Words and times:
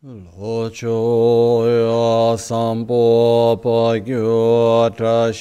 Lo 0.00 0.70
cho 0.70 1.66
ya 1.66 2.36
sampo 2.36 3.58
pa 3.60 3.98
gyu 3.98 4.94
tra 4.96 5.32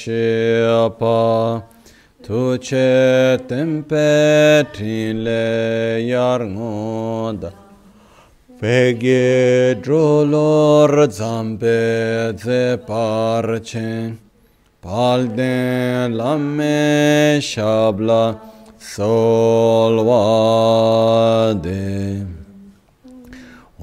tempe 3.48 4.66
ti 4.74 5.14
le 5.14 6.02
yar 6.02 6.40
ngoda 6.40 7.54
pe 8.60 8.96
ge 8.98 9.76
dro 9.80 10.24
lor 10.26 11.08
zampe 11.08 12.34
ze 12.36 12.78
shabla 17.40 18.42
sol 18.80 20.02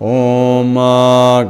Om 0.00 0.74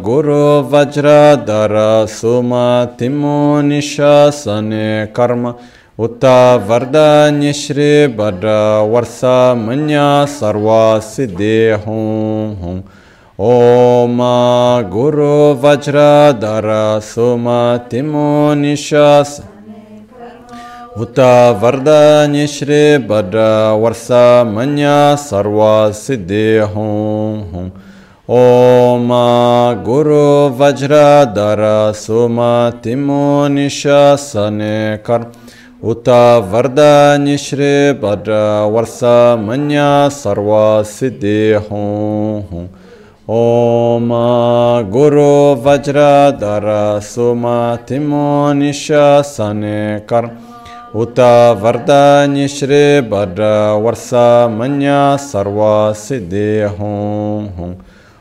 Guru 0.03 0.63
Vajra 0.63 1.37
Dara 1.37 2.07
Suma 2.09 2.91
Timo 2.97 3.61
Nishasane 3.61 5.13
Karma 5.13 5.55
Utta 5.99 6.59
Vardanya 6.67 7.53
Shri 7.53 8.09
Bhadra 8.09 8.81
Varsa 8.89 9.55
Manya 9.55 10.25
Sarva 10.27 10.99
Siddhi 10.99 11.77
Hum 11.85 12.57
Hum 12.57 12.85
Om 13.39 14.19
Guru 14.89 15.55
Vajra 15.55 16.33
Dara 16.41 17.03
Suma 17.03 17.85
Timo 17.91 18.55
Nishasane 18.55 19.45
Utta 20.97 21.53
Vardanya 21.53 22.49
Shri 37.39 37.95
Bhadra 37.97 38.69
Varsa 38.69 39.39
Manya 39.41 40.11
Sarva 40.11 40.85
Siddhi 40.85 41.57
Hum 41.57 42.43
Hum 42.51 42.69
Om 43.27 44.11
Guru 44.93 45.57
Vajra 45.57 46.39
Dara 46.39 47.01
Suma 47.01 47.81
Timo 47.87 48.53
Nishasane 48.53 50.07
Kar 50.07 50.37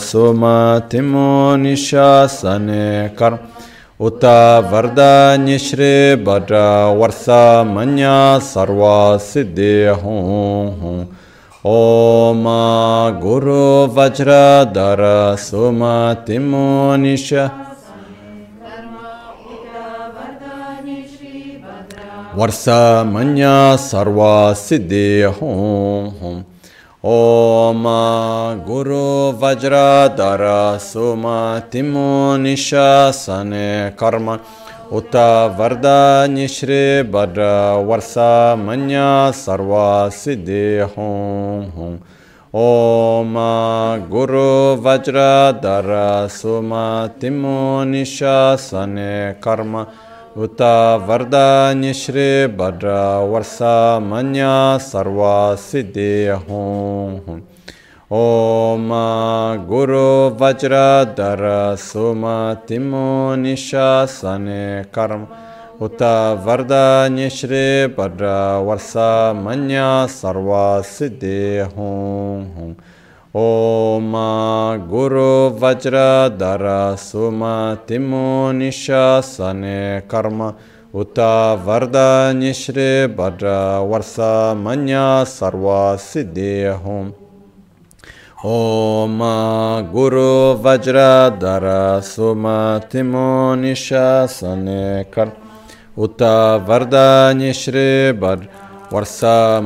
Suma 0.00 0.84
Timo 0.88 1.54
Nishasane 1.56 3.14
Karma 3.14 3.38
Utta 4.00 4.60
Vardanya 4.68 5.56
Shri 5.60 6.16
Bhadra 6.20 6.90
Varsa 6.98 7.64
Manya 7.64 8.40
Sarva 8.40 9.16
Siddhi 9.20 9.94
Hum 9.94 11.06
Om 11.62 12.44
Guru 13.20 13.86
Vajra 13.94 14.72
Dara 14.72 15.36
Suma 15.38 16.20
Timo 16.26 16.96
Nishasane 16.96 17.46
Karma 17.48 17.63
Uta 17.63 17.63
Vardanya 22.36 23.78
Shri 36.48 37.04
Bhadra 37.06 37.78
Varsa 37.86 38.56
Manya 38.58 39.30
Sarva 39.30 40.10
Siddhi 40.10 40.80
Hum 40.94 42.00
Om 42.52 43.34
Guru 44.10 44.76
Vajra 44.82 45.52
Dara 45.62 46.28
Suma 46.28 47.08
Timo 47.20 47.84
Nishasane 47.84 49.40
Kar 49.40 49.60
Uta 49.62 49.66
Vardanya 49.66 50.03
Uta 50.36 50.98
Vardanya 50.98 51.94
Shri 51.94 52.48
Bhadra 52.50 53.22
Varsa 53.22 54.02
Manya 54.02 54.80
Sarva 54.82 55.54
Siddhi 55.54 56.26
Hum 56.44 57.46
Om 58.10 58.88
Guru 59.68 60.34
Vajra 60.34 61.14
Dara 61.14 61.76
Suma 61.78 62.60
Timo 62.66 63.36
Nishasane 63.38 64.90
Karma 64.90 65.28
Uta 65.80 66.36
Vardanya 66.44 67.30
Shri 67.30 67.86
Bhadra 67.94 68.58
Varsa 68.58 69.32
Manya 69.40 70.08
Sarva 70.10 70.82
Siddhi 70.82 71.62
Hum 71.72 72.74
Om 73.34 74.14
Guru 74.88 75.50
Vajra 75.58 76.30
Dara 76.30 76.96
Suma 76.96 77.76
Timo 77.84 78.52
Nishasane 78.54 80.06
Karma 80.06 80.54
Uta 80.94 81.58
Vardanya 81.58 82.54
Shri 82.54 83.08
Bhadra 83.12 83.82
Varsa 83.82 84.54
Manya 84.56 85.24
Sarva 85.26 85.98
Siddhi 85.98 86.70
Hum 86.80 87.12
Om 88.44 89.18
Guru 89.90 90.54
Vajra 90.62 91.36
Dara 91.36 92.00
Suma 92.04 92.80
Timo 92.88 93.56
Nishasane 93.58 95.10
Karma 95.10 95.34
Uta 95.98 96.62
Vardanya 96.64 97.52
Shri 97.52 98.12
Bhadra 98.14 98.46
Varsa 98.92 99.60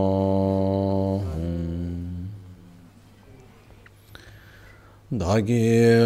Dāgī 5.06 6.02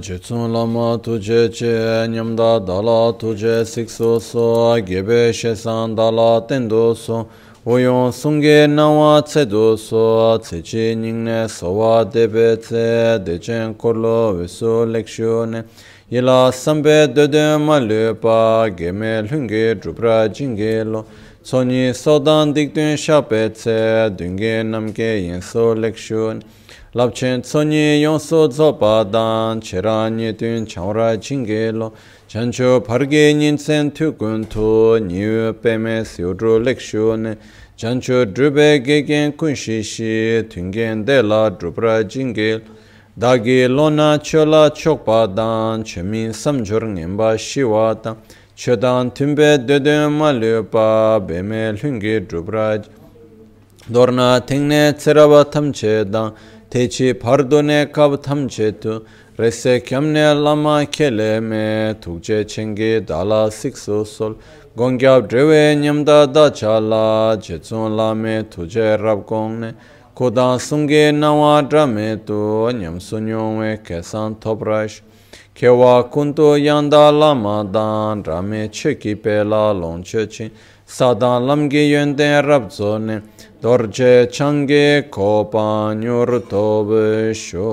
jitsun 0.00 0.48
lāma 0.48 0.96
tujē 1.04 1.52
chē 1.52 2.08
nyamdā 2.08 2.64
dālā 2.64 3.12
tujē 3.20 3.60
sikso 3.68 4.16
sō 4.16 4.80
gībē 4.88 5.36
shēsān 5.36 5.92
dālā 5.92 6.48
tendō 6.48 6.96
sō 6.96 7.26
wōyōng 7.68 8.08
sōnggē 8.08 8.64
nāwā 8.72 9.20
cēdō 9.28 9.76
sō 9.76 10.40
cēchī 10.48 10.96
nīngnē 10.96 11.44
sōwā 11.44 12.08
dēbē 12.08 12.48
cē 12.64 13.20
dēchēn 13.20 13.76
kōrlō 13.76 14.16
wēsō 14.40 14.72
lēkshō 14.96 15.36
nē 15.52 15.64
yilā 16.08 16.40
sāmbē 16.48 17.04
dēdē 17.12 17.46
mā 17.60 17.82
lēpā 17.84 18.72
gēmē 18.72 19.28
lhūngē 19.28 19.64
drupra 19.76 20.22
jīngē 20.32 20.88
lō 20.88 21.04
sōnyī 21.44 21.92
sōdān 21.92 22.56
dīkdēn 22.56 22.96
shāpē 22.96 23.50
cē 23.52 23.76
dūngē 24.16 24.62
namgē 24.72 25.10
yēnsō 25.28 25.74
lēkshō 25.84 26.30
nē 26.40 26.57
labchen 26.94 27.42
tsonyi 27.42 28.00
yonso 28.00 28.48
tsopa 28.48 29.04
dan 29.10 29.60
cheranyi 29.60 30.36
tun 30.36 30.66
chamra 30.66 31.16
chingi 31.18 31.72
lo. 31.72 31.92
Chancho 32.28 32.80
pargi 32.80 33.34
nyinsen 33.34 33.90
tukun 33.90 34.48
tu 34.48 34.98
niyu 34.98 35.52
peme 35.54 36.04
siudru 36.04 36.58
lekshu 36.64 37.16
ne. 37.18 37.36
Chancho 37.76 38.24
drube 38.24 38.82
gegen 38.84 39.32
kunshi 39.32 39.82
shi 39.82 40.42
tungen 40.48 41.04
de 41.04 41.22
la 41.22 41.50
drupra 41.50 42.02
chingi 42.04 42.60
dagi 43.18 43.68
lona 43.68 44.18
chola 44.22 44.70
chokpa 44.70 45.26
dan 45.34 45.84
chemin 45.84 46.30
samjur 46.32 46.82
ngenpa 46.82 47.36
shiwa 47.36 48.02
dan 48.02 48.16
chodan 48.56 49.10
tunbe 49.10 49.58
dede 49.66 50.08
malupa 50.08 51.20
beme 51.20 51.72
lungi 51.80 52.26
drupra 52.26 52.84
dorna 53.90 54.40
tingne 54.40 54.92
tseraba 54.94 55.44
tamche 55.44 56.04
dan 56.10 56.32
techi 56.70 57.14
pardone 57.14 57.90
kab 57.92 58.22
tamchetu 58.22 59.04
rese 59.38 59.80
kyamne 59.80 60.34
lama 60.42 60.84
kele 60.86 61.40
me 61.40 61.94
tukche 61.94 62.44
chengi 62.44 63.04
dala 63.06 63.50
sikso 63.50 64.06
sol. 64.06 64.36
Gongyab 64.76 65.28
drewe 65.28 65.74
nyamda 65.76 66.32
dacha 66.32 66.78
la 66.80 67.36
jetsun 67.36 67.96
lame 67.96 68.44
tuje 68.44 68.96
rab 69.02 69.26
gongne 69.26 69.74
kodan 70.14 70.58
sunge 70.58 71.10
nawa 71.12 71.68
drame 71.68 72.24
tu 72.24 72.70
nyam 72.72 73.00
sunyongwe 73.00 73.82
kesan 73.82 74.36
toprash 74.38 75.00
kewa 75.54 76.08
kuntu 76.10 76.56
yanda 76.62 77.10
lama 77.10 77.64
dan 77.64 78.22
drame 78.22 78.68
cheki 78.68 79.16
pe 79.20 79.42
la 79.42 79.72
longche 79.72 80.30
chin 80.30 80.50
sadan 80.86 81.42
lamge 81.46 81.82
yönden 81.90 82.46
rab 82.46 82.70
zone. 82.70 83.22
Dorje 83.62 84.30
change 84.30 85.10
kopanyur 85.10 86.40
tobşo. 86.50 87.70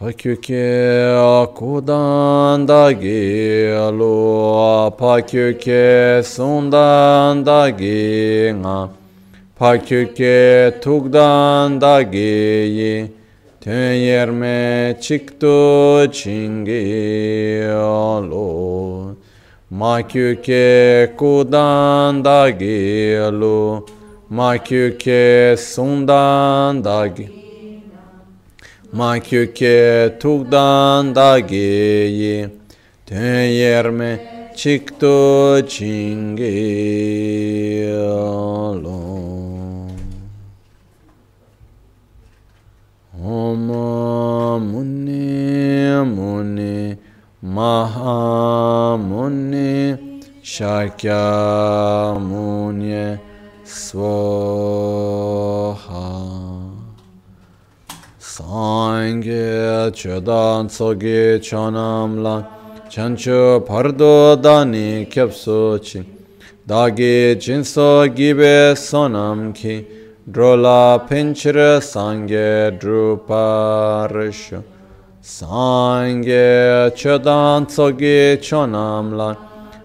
Pakyuke 0.00 1.04
akudan 1.12 2.68
da 2.68 2.92
gelu, 2.92 4.90
pakyuke 4.98 6.22
sundan 6.24 7.46
da 7.46 7.70
gina, 7.70 8.88
pakyuke 9.58 10.74
tugdan 10.82 11.80
da 11.80 12.02
geyi, 12.02 13.12
tön 13.60 13.92
yerme 13.92 14.96
çıktı 15.00 16.10
çingi 16.12 17.68
alun. 17.74 19.23
Makyuke 19.74 21.14
kudan 21.16 22.24
da 22.24 22.50
gelu. 22.50 23.86
Makyuke 24.30 25.56
sundan 25.58 26.84
da 26.84 27.06
ge 27.06 27.28
Makyuke 28.92 30.18
tukdan 30.20 31.14
da 31.14 31.38
geyi 31.38 32.48
Tön 33.06 33.42
yerme 33.42 34.20
çıktı 34.56 35.66
çingi 35.68 36.54
alo 37.98 39.00
Om 43.24 43.66
Muni 44.62 46.04
Muni 46.04 46.98
महामुनि 47.52 48.72
शाक्यामुन्य 50.52 51.04
स्वाहा 53.68 54.94
सांगे 58.30 59.44
चदान 60.00 60.68
सोगे 60.76 61.22
चनाम 61.44 62.10
ला 62.24 62.34
चंचो 62.92 63.40
भरदो 63.68 64.14
दाने 64.44 64.88
क्यपसोचि 65.12 66.00
दागे 66.68 67.16
चिंसो 67.44 67.90
गिबे 68.16 68.58
सोनम 68.88 69.38
की 69.58 69.74
ड्रोला 70.32 70.82
पिंचर 71.08 71.58
सांगे 71.92 72.52
द्रुपारशो 72.80 74.60
Sangye 75.24 76.94
chodan 76.94 77.64
tsogi 77.64 78.36
chonamla 78.42 79.34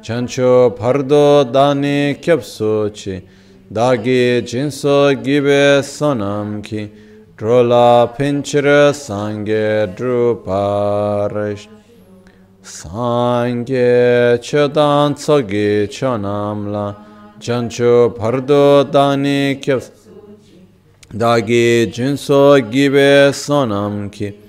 Chancho 0.01 0.75
pardo 0.77 1.45
dani 1.45 2.17
kyapsuchi 2.21 3.23
Dagi 3.71 4.41
jinso 4.45 5.13
gibe 5.23 5.81
sonamki 5.81 6.91
Drola 7.37 8.13
pinchira 8.17 8.91
sangye 8.91 9.87
druparish. 9.95 11.69
Sangye 12.61 14.37
chodan 14.41 15.15
tsogi 15.15 15.87
chonamla 15.87 16.95
Chancho 17.39 18.09
pardo 18.13 18.83
dani 18.83 19.57
kyapsuchi 19.61 20.67
dāgī 21.13 21.89
jinso 21.89 22.59
gibe 22.69 23.31
sonam 23.31 24.11
ki 24.11 24.48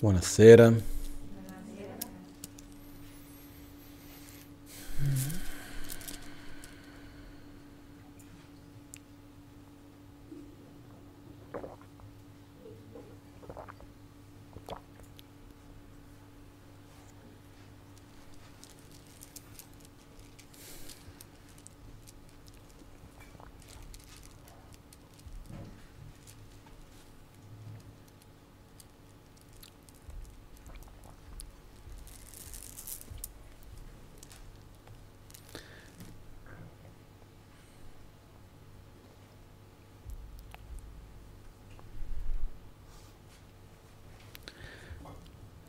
Buonasera. 0.00 0.72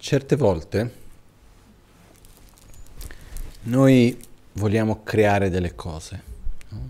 Certe 0.10 0.36
volte 0.36 0.92
noi 3.66 4.20
vogliamo 4.54 5.04
creare 5.04 5.52
delle 5.52 5.76
cose, 5.76 6.24
no? 6.70 6.90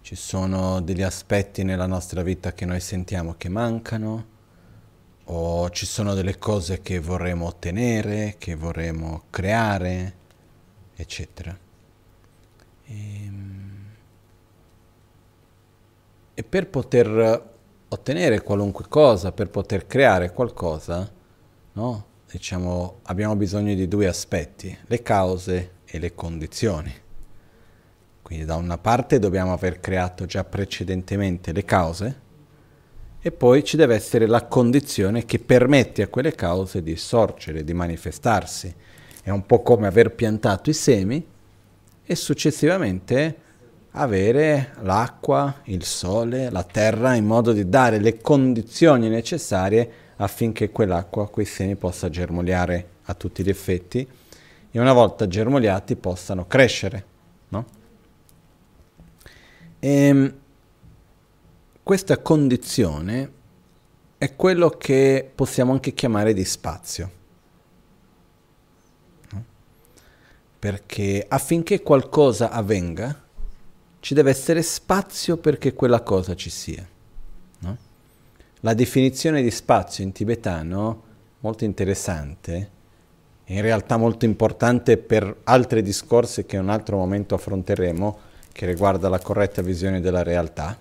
Ci 0.00 0.14
sono 0.14 0.80
degli 0.80 1.02
aspetti 1.02 1.64
nella 1.64 1.84
nostra 1.84 2.22
vita 2.22 2.54
che 2.54 2.64
noi 2.64 2.80
sentiamo 2.80 3.34
che 3.36 3.50
mancano 3.50 4.26
o 5.24 5.68
ci 5.68 5.84
sono 5.84 6.14
delle 6.14 6.38
cose 6.38 6.80
che 6.80 6.98
vorremmo 6.98 7.44
ottenere, 7.44 8.36
che 8.38 8.54
vorremmo 8.54 9.24
creare, 9.28 10.14
eccetera. 10.96 11.54
E, 12.86 12.94
ehm, 12.94 13.86
e 16.32 16.42
per 16.42 16.68
poter 16.68 17.52
ottenere 17.86 18.40
qualunque 18.40 18.86
cosa, 18.88 19.30
per 19.30 19.50
poter 19.50 19.86
creare 19.86 20.32
qualcosa, 20.32 21.16
no? 21.78 22.04
diciamo, 22.28 22.98
abbiamo 23.04 23.36
bisogno 23.36 23.72
di 23.74 23.86
due 23.86 24.08
aspetti, 24.08 24.76
le 24.86 25.02
cause 25.02 25.70
e 25.84 25.98
le 26.00 26.12
condizioni. 26.12 26.92
Quindi 28.20 28.44
da 28.44 28.56
una 28.56 28.76
parte 28.76 29.20
dobbiamo 29.20 29.52
aver 29.52 29.80
creato 29.80 30.26
già 30.26 30.44
precedentemente 30.44 31.52
le 31.52 31.64
cause 31.64 32.20
e 33.20 33.30
poi 33.30 33.64
ci 33.64 33.76
deve 33.76 33.94
essere 33.94 34.26
la 34.26 34.44
condizione 34.44 35.24
che 35.24 35.38
permette 35.38 36.02
a 36.02 36.08
quelle 36.08 36.34
cause 36.34 36.82
di 36.82 36.96
sorgere, 36.96 37.64
di 37.64 37.72
manifestarsi. 37.72 38.74
È 39.22 39.30
un 39.30 39.46
po' 39.46 39.62
come 39.62 39.86
aver 39.86 40.14
piantato 40.14 40.68
i 40.68 40.74
semi 40.74 41.24
e 42.04 42.14
successivamente 42.14 43.46
avere 43.92 44.72
l'acqua, 44.82 45.60
il 45.64 45.84
sole, 45.84 46.50
la 46.50 46.64
terra 46.64 47.14
in 47.14 47.24
modo 47.24 47.52
di 47.52 47.68
dare 47.68 47.98
le 47.98 48.20
condizioni 48.20 49.08
necessarie 49.08 50.06
affinché 50.18 50.70
quell'acqua, 50.70 51.28
quei 51.28 51.46
semi 51.46 51.76
possa 51.76 52.08
germogliare 52.08 52.88
a 53.04 53.14
tutti 53.14 53.42
gli 53.42 53.48
effetti 53.48 54.06
e 54.70 54.80
una 54.80 54.92
volta 54.92 55.26
germogliati 55.26 55.96
possano 55.96 56.46
crescere. 56.46 57.04
No? 57.48 57.64
E 59.78 59.88
ehm, 59.88 60.34
questa 61.82 62.18
condizione 62.18 63.32
è 64.18 64.34
quello 64.34 64.70
che 64.70 65.30
possiamo 65.34 65.72
anche 65.72 65.94
chiamare 65.94 66.34
di 66.34 66.44
spazio. 66.44 67.16
Perché 70.58 71.24
affinché 71.28 71.82
qualcosa 71.82 72.50
avvenga, 72.50 73.26
ci 74.00 74.12
deve 74.12 74.30
essere 74.30 74.62
spazio 74.62 75.36
perché 75.36 75.72
quella 75.72 76.02
cosa 76.02 76.34
ci 76.34 76.50
sia. 76.50 76.86
No? 77.60 77.76
La 78.62 78.74
definizione 78.74 79.40
di 79.40 79.52
spazio 79.52 80.02
in 80.02 80.10
tibetano, 80.10 81.02
molto 81.40 81.64
interessante, 81.64 82.70
in 83.44 83.60
realtà 83.60 83.96
molto 83.96 84.24
importante 84.24 84.96
per 84.96 85.42
altri 85.44 85.80
discorsi 85.80 86.44
che 86.44 86.56
in 86.56 86.62
un 86.62 86.70
altro 86.70 86.96
momento 86.96 87.36
affronteremo, 87.36 88.18
che 88.50 88.66
riguarda 88.66 89.08
la 89.08 89.20
corretta 89.20 89.62
visione 89.62 90.00
della 90.00 90.24
realtà. 90.24 90.76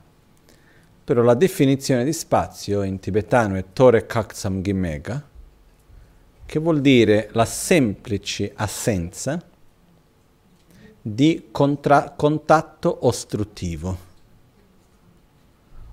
Però 1.04 1.22
la 1.22 1.36
definizione 1.36 2.04
di 2.04 2.14
spazio 2.14 2.82
in 2.82 3.00
tibetano 3.00 3.56
è 3.58 3.66
Tore 3.74 4.08
Kaksam 4.08 4.64
Gimega, 4.64 5.24
che 6.48 6.60
vuol 6.60 6.82
dire 6.82 7.30
la 7.34 7.46
semplice 7.46 8.54
assenza 8.56 9.40
di 11.00 11.50
contatto 11.52 13.06
ostruttivo. 13.06 14.07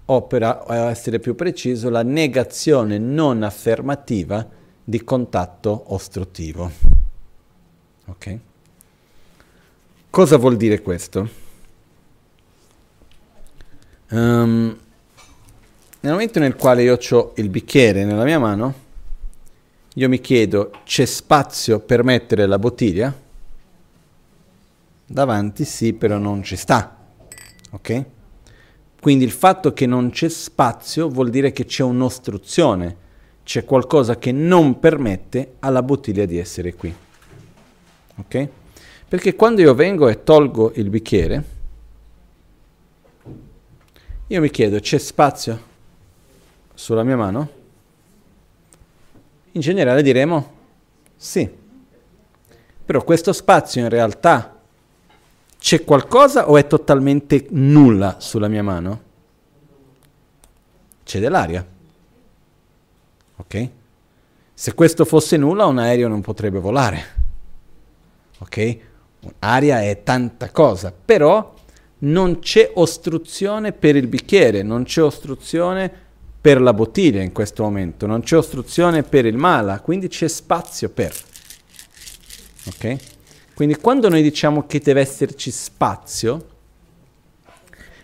O 0.06 0.22
per 0.22 0.64
essere 0.68 1.18
più 1.18 1.34
preciso, 1.34 1.88
la 1.88 2.02
negazione 2.02 2.98
non 2.98 3.42
affermativa 3.42 4.46
di 4.84 5.02
contatto 5.02 5.84
ostruttivo. 5.94 6.70
Ok? 8.06 8.38
Cosa 10.10 10.36
vuol 10.36 10.56
dire 10.56 10.82
questo? 10.82 11.28
Um, 14.10 14.78
nel 16.00 16.12
momento 16.12 16.38
nel 16.38 16.54
quale 16.54 16.82
io 16.82 16.98
ho 17.10 17.32
il 17.36 17.48
bicchiere 17.48 18.04
nella 18.04 18.24
mia 18.24 18.38
mano, 18.38 18.74
io 19.94 20.08
mi 20.08 20.20
chiedo, 20.20 20.70
c'è 20.84 21.06
spazio 21.06 21.80
per 21.80 22.04
mettere 22.04 22.46
la 22.46 22.58
bottiglia? 22.58 23.12
Davanti 25.06 25.64
sì, 25.64 25.94
però 25.94 26.18
non 26.18 26.42
ci 26.42 26.56
sta. 26.56 26.96
Ok? 27.70 28.04
Quindi 29.04 29.24
il 29.24 29.32
fatto 29.32 29.74
che 29.74 29.84
non 29.84 30.08
c'è 30.08 30.30
spazio 30.30 31.10
vuol 31.10 31.28
dire 31.28 31.52
che 31.52 31.66
c'è 31.66 31.82
un'ostruzione, 31.82 32.96
c'è 33.44 33.66
qualcosa 33.66 34.16
che 34.16 34.32
non 34.32 34.78
permette 34.78 35.56
alla 35.58 35.82
bottiglia 35.82 36.24
di 36.24 36.38
essere 36.38 36.72
qui. 36.72 36.96
Ok? 38.16 38.48
Perché 39.06 39.36
quando 39.36 39.60
io 39.60 39.74
vengo 39.74 40.08
e 40.08 40.22
tolgo 40.22 40.72
il 40.76 40.88
bicchiere, 40.88 41.44
io 44.26 44.40
mi 44.40 44.48
chiedo, 44.48 44.80
c'è 44.80 44.96
spazio 44.96 45.60
sulla 46.72 47.02
mia 47.02 47.18
mano? 47.18 47.48
In 49.52 49.60
generale 49.60 50.00
diremo 50.00 50.52
sì. 51.14 51.46
Però 52.86 53.04
questo 53.04 53.34
spazio 53.34 53.82
in 53.82 53.90
realtà 53.90 54.53
c'è 55.64 55.82
qualcosa 55.82 56.50
o 56.50 56.58
è 56.58 56.66
totalmente 56.66 57.46
nulla 57.52 58.16
sulla 58.18 58.48
mia 58.48 58.62
mano? 58.62 59.00
C'è 61.02 61.18
dell'aria. 61.18 61.66
Ok? 63.36 63.68
Se 64.52 64.74
questo 64.74 65.06
fosse 65.06 65.38
nulla, 65.38 65.64
un 65.64 65.78
aereo 65.78 66.08
non 66.08 66.20
potrebbe 66.20 66.58
volare. 66.58 67.04
Ok? 68.40 68.78
Aria 69.38 69.80
è 69.80 70.02
tanta 70.02 70.50
cosa, 70.50 70.92
però 70.92 71.54
non 72.00 72.40
c'è 72.40 72.72
ostruzione 72.74 73.72
per 73.72 73.96
il 73.96 74.06
bicchiere, 74.06 74.62
non 74.62 74.84
c'è 74.84 75.02
ostruzione 75.02 75.90
per 76.42 76.60
la 76.60 76.74
bottiglia 76.74 77.22
in 77.22 77.32
questo 77.32 77.62
momento, 77.62 78.04
non 78.04 78.20
c'è 78.20 78.36
ostruzione 78.36 79.02
per 79.02 79.24
il 79.24 79.38
mala, 79.38 79.80
quindi 79.80 80.08
c'è 80.08 80.28
spazio 80.28 80.90
per. 80.90 81.14
Ok? 82.66 83.13
Quindi 83.54 83.76
quando 83.76 84.08
noi 84.08 84.22
diciamo 84.22 84.66
che 84.66 84.80
deve 84.80 85.00
esserci 85.00 85.52
spazio, 85.52 86.48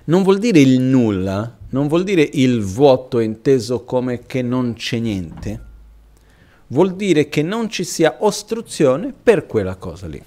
non 0.05 0.23
vuol 0.23 0.39
dire 0.39 0.61
il 0.61 0.81
nulla, 0.81 1.57
non 1.71 1.89
vuol 1.89 2.05
dire 2.05 2.29
il 2.33 2.63
vuoto 2.63 3.19
inteso 3.19 3.83
come 3.85 4.27
che 4.27 4.43
non 4.43 4.75
c'è 4.75 4.99
niente, 4.99 5.61
vuol 6.69 6.95
dire 6.95 7.29
che 7.29 7.43
non 7.43 7.69
ci 7.69 7.83
sia 7.83 8.17
ostruzione 8.21 9.13
per 9.13 9.47
quella 9.47 9.75
cosa 9.75 10.07
lì. 10.07 10.23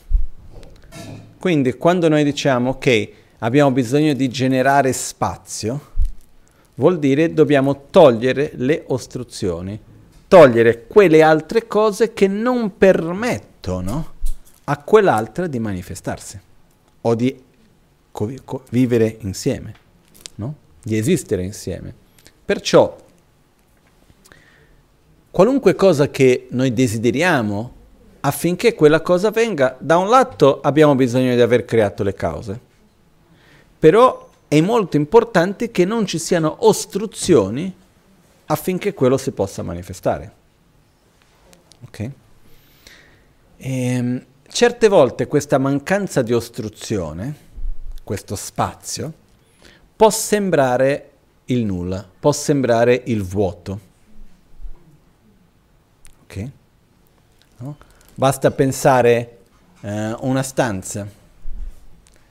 Quindi 1.39 1.73
quando 1.73 2.09
noi 2.09 2.25
diciamo 2.25 2.71
ok, 2.71 3.09
abbiamo 3.39 3.71
bisogno 3.71 4.13
di 4.13 4.29
generare 4.29 4.91
spazio, 4.91 5.91
vuol 6.75 6.99
dire 6.99 7.33
dobbiamo 7.33 7.85
togliere 7.89 8.51
le 8.55 8.83
ostruzioni, 8.87 9.79
togliere 10.27 10.85
quelle 10.85 11.21
altre 11.21 11.65
cose 11.65 12.11
che 12.13 12.27
non 12.27 12.77
permettono 12.77 14.11
a 14.65 14.77
quell'altra 14.77 15.47
di 15.47 15.59
manifestarsi 15.59 16.39
o 17.01 17.15
di 17.15 17.43
co- 18.11 18.33
co- 18.45 18.63
vivere 18.69 19.17
insieme, 19.21 19.73
no? 20.35 20.55
di 20.81 20.97
esistere 20.97 21.43
insieme. 21.43 21.93
Perciò 22.45 22.95
qualunque 25.31 25.75
cosa 25.75 26.09
che 26.09 26.47
noi 26.51 26.73
desideriamo 26.73 27.81
affinché 28.21 28.73
quella 28.73 29.01
cosa 29.01 29.31
venga, 29.31 29.75
da 29.79 29.97
un 29.97 30.07
lato 30.07 30.61
abbiamo 30.61 30.95
bisogno 30.95 31.35
di 31.35 31.41
aver 31.41 31.65
creato 31.65 32.03
le 32.03 32.13
cause, 32.13 32.59
però 33.79 34.29
è 34.47 34.61
molto 34.61 34.95
importante 34.95 35.71
che 35.71 35.83
non 35.83 36.05
ci 36.05 36.19
siano 36.19 36.55
ostruzioni 36.59 37.73
affinché 38.45 38.93
quello 38.93 39.17
si 39.17 39.31
possa 39.31 39.63
manifestare. 39.63 40.31
Ok? 41.85 41.99
E, 41.99 42.11
ehm, 43.57 44.25
Certe 44.53 44.87
volte 44.87 45.25
questa 45.25 45.57
mancanza 45.57 46.21
di 46.21 46.31
ostruzione, 46.31 47.35
questo 48.03 48.35
spazio, 48.35 49.11
può 49.95 50.11
sembrare 50.11 51.09
il 51.45 51.65
nulla, 51.65 52.07
può 52.19 52.31
sembrare 52.31 53.01
il 53.05 53.23
vuoto. 53.23 53.79
Ok? 56.21 56.49
No? 57.57 57.77
Basta 58.13 58.51
pensare 58.51 59.39
eh, 59.81 60.15
una 60.19 60.43
stanza. 60.43 61.07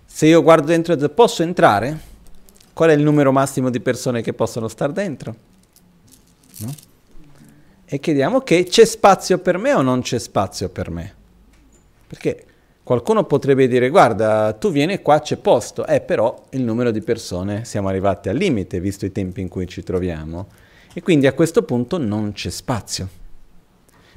Se 0.06 0.24
io 0.24 0.42
guardo 0.44 0.66
dentro 0.66 0.92
e 0.92 1.08
posso 1.08 1.42
entrare? 1.42 1.98
Qual 2.72 2.90
è 2.90 2.92
il 2.92 3.02
numero 3.02 3.32
massimo 3.32 3.68
di 3.68 3.80
persone 3.80 4.22
che 4.22 4.32
possono 4.32 4.68
stare 4.68 4.92
dentro? 4.92 5.34
No? 6.58 6.72
E 7.84 7.98
chiediamo 7.98 8.36
ok, 8.36 8.62
c'è 8.62 8.84
spazio 8.84 9.38
per 9.38 9.58
me 9.58 9.74
o 9.74 9.82
non 9.82 10.02
c'è 10.02 10.20
spazio 10.20 10.68
per 10.68 10.88
me? 10.88 11.14
Perché 12.12 12.44
qualcuno 12.82 13.24
potrebbe 13.24 13.66
dire, 13.66 13.88
guarda, 13.88 14.52
tu 14.52 14.70
vieni 14.70 15.00
qua, 15.00 15.20
c'è 15.20 15.38
posto, 15.38 15.86
eh 15.86 16.02
però 16.02 16.44
il 16.50 16.60
numero 16.60 16.90
di 16.90 17.00
persone 17.00 17.64
siamo 17.64 17.88
arrivati 17.88 18.28
al 18.28 18.36
limite, 18.36 18.80
visto 18.80 19.06
i 19.06 19.12
tempi 19.12 19.40
in 19.40 19.48
cui 19.48 19.66
ci 19.66 19.82
troviamo, 19.82 20.48
e 20.92 21.00
quindi 21.00 21.26
a 21.26 21.32
questo 21.32 21.62
punto 21.62 21.96
non 21.96 22.32
c'è 22.32 22.50
spazio. 22.50 23.08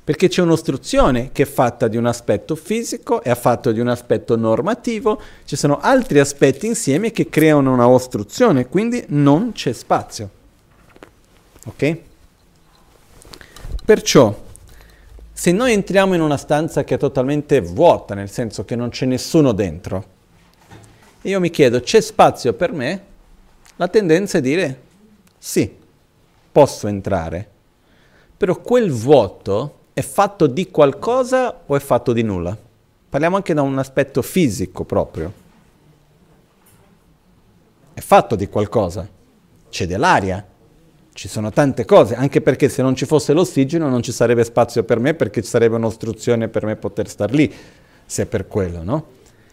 Perché 0.04 0.28
c'è 0.28 0.42
un'ostruzione 0.42 1.32
che 1.32 1.44
è 1.44 1.46
fatta 1.46 1.88
di 1.88 1.96
un 1.96 2.06
aspetto 2.06 2.58
fisico 2.58 3.24
è 3.24 3.34
fatta 3.34 3.72
di 3.72 3.80
un 3.80 3.88
aspetto 3.88 4.36
normativo, 4.36 5.22
ci 5.46 5.56
sono 5.56 5.80
altri 5.80 6.20
aspetti 6.20 6.68
insieme 6.68 7.12
che 7.12 7.30
creano 7.30 7.72
una 7.72 7.88
ostruzione, 7.88 8.68
quindi 8.68 9.06
non 9.08 9.54
c'è 9.54 9.72
spazio. 9.72 10.30
Ok? 11.68 11.98
Perciò, 13.86 14.44
se 15.38 15.52
noi 15.52 15.74
entriamo 15.74 16.14
in 16.14 16.22
una 16.22 16.38
stanza 16.38 16.86
che 16.86 16.96
è 16.96 16.98
totalmente 16.98 17.60
vuota, 17.60 18.14
nel 18.14 18.30
senso 18.30 18.64
che 18.64 18.78
non 18.78 18.88
c'è 18.88 19.06
nessuno 19.06 19.52
dentro, 19.52 20.06
e 21.22 21.28
io 21.28 21.42
mi 21.42 21.50
chiedo, 21.50 21.82
c'è 21.82 22.00
spazio 22.00 22.54
per 22.54 22.72
me? 22.72 23.04
La 23.76 23.90
tendenza 23.90 24.38
è 24.38 24.42
dire 24.42 24.82
sì, 25.38 25.70
posso 26.50 26.88
entrare. 26.88 27.50
Però 28.38 28.62
quel 28.62 28.90
vuoto 28.90 29.80
è 29.94 30.02
fatto 30.02 30.48
di 30.48 30.72
qualcosa 30.72 31.64
o 31.66 31.76
è 31.76 31.80
fatto 31.82 32.14
di 32.14 32.22
nulla? 32.24 32.58
Parliamo 33.10 33.36
anche 33.36 33.54
da 33.54 33.62
un 33.62 33.78
aspetto 33.78 34.22
fisico 34.22 34.86
proprio. 34.86 35.34
È 37.94 38.00
fatto 38.00 38.36
di 38.38 38.48
qualcosa. 38.48 39.06
C'è 39.70 39.86
dell'aria, 39.86 40.46
ci 41.16 41.30
sono 41.30 41.50
tante 41.50 41.86
cose, 41.86 42.14
anche 42.14 42.42
perché 42.42 42.68
se 42.68 42.82
non 42.82 42.94
ci 42.94 43.06
fosse 43.06 43.32
l'ossigeno 43.32 43.88
non 43.88 44.04
ci 44.04 44.12
sarebbe 44.12 44.44
spazio 44.44 44.84
per 44.84 45.00
me 45.00 45.14
perché 45.14 45.42
ci 45.42 45.48
sarebbe 45.48 45.76
un'ostruzione 45.78 46.50
per 46.50 46.66
me 46.66 46.76
poter 46.76 47.08
star 47.08 47.32
lì, 47.32 47.52
se 48.06 48.24
è 48.24 48.26
per 48.26 48.48
quello, 48.48 48.84
no? 48.84 49.06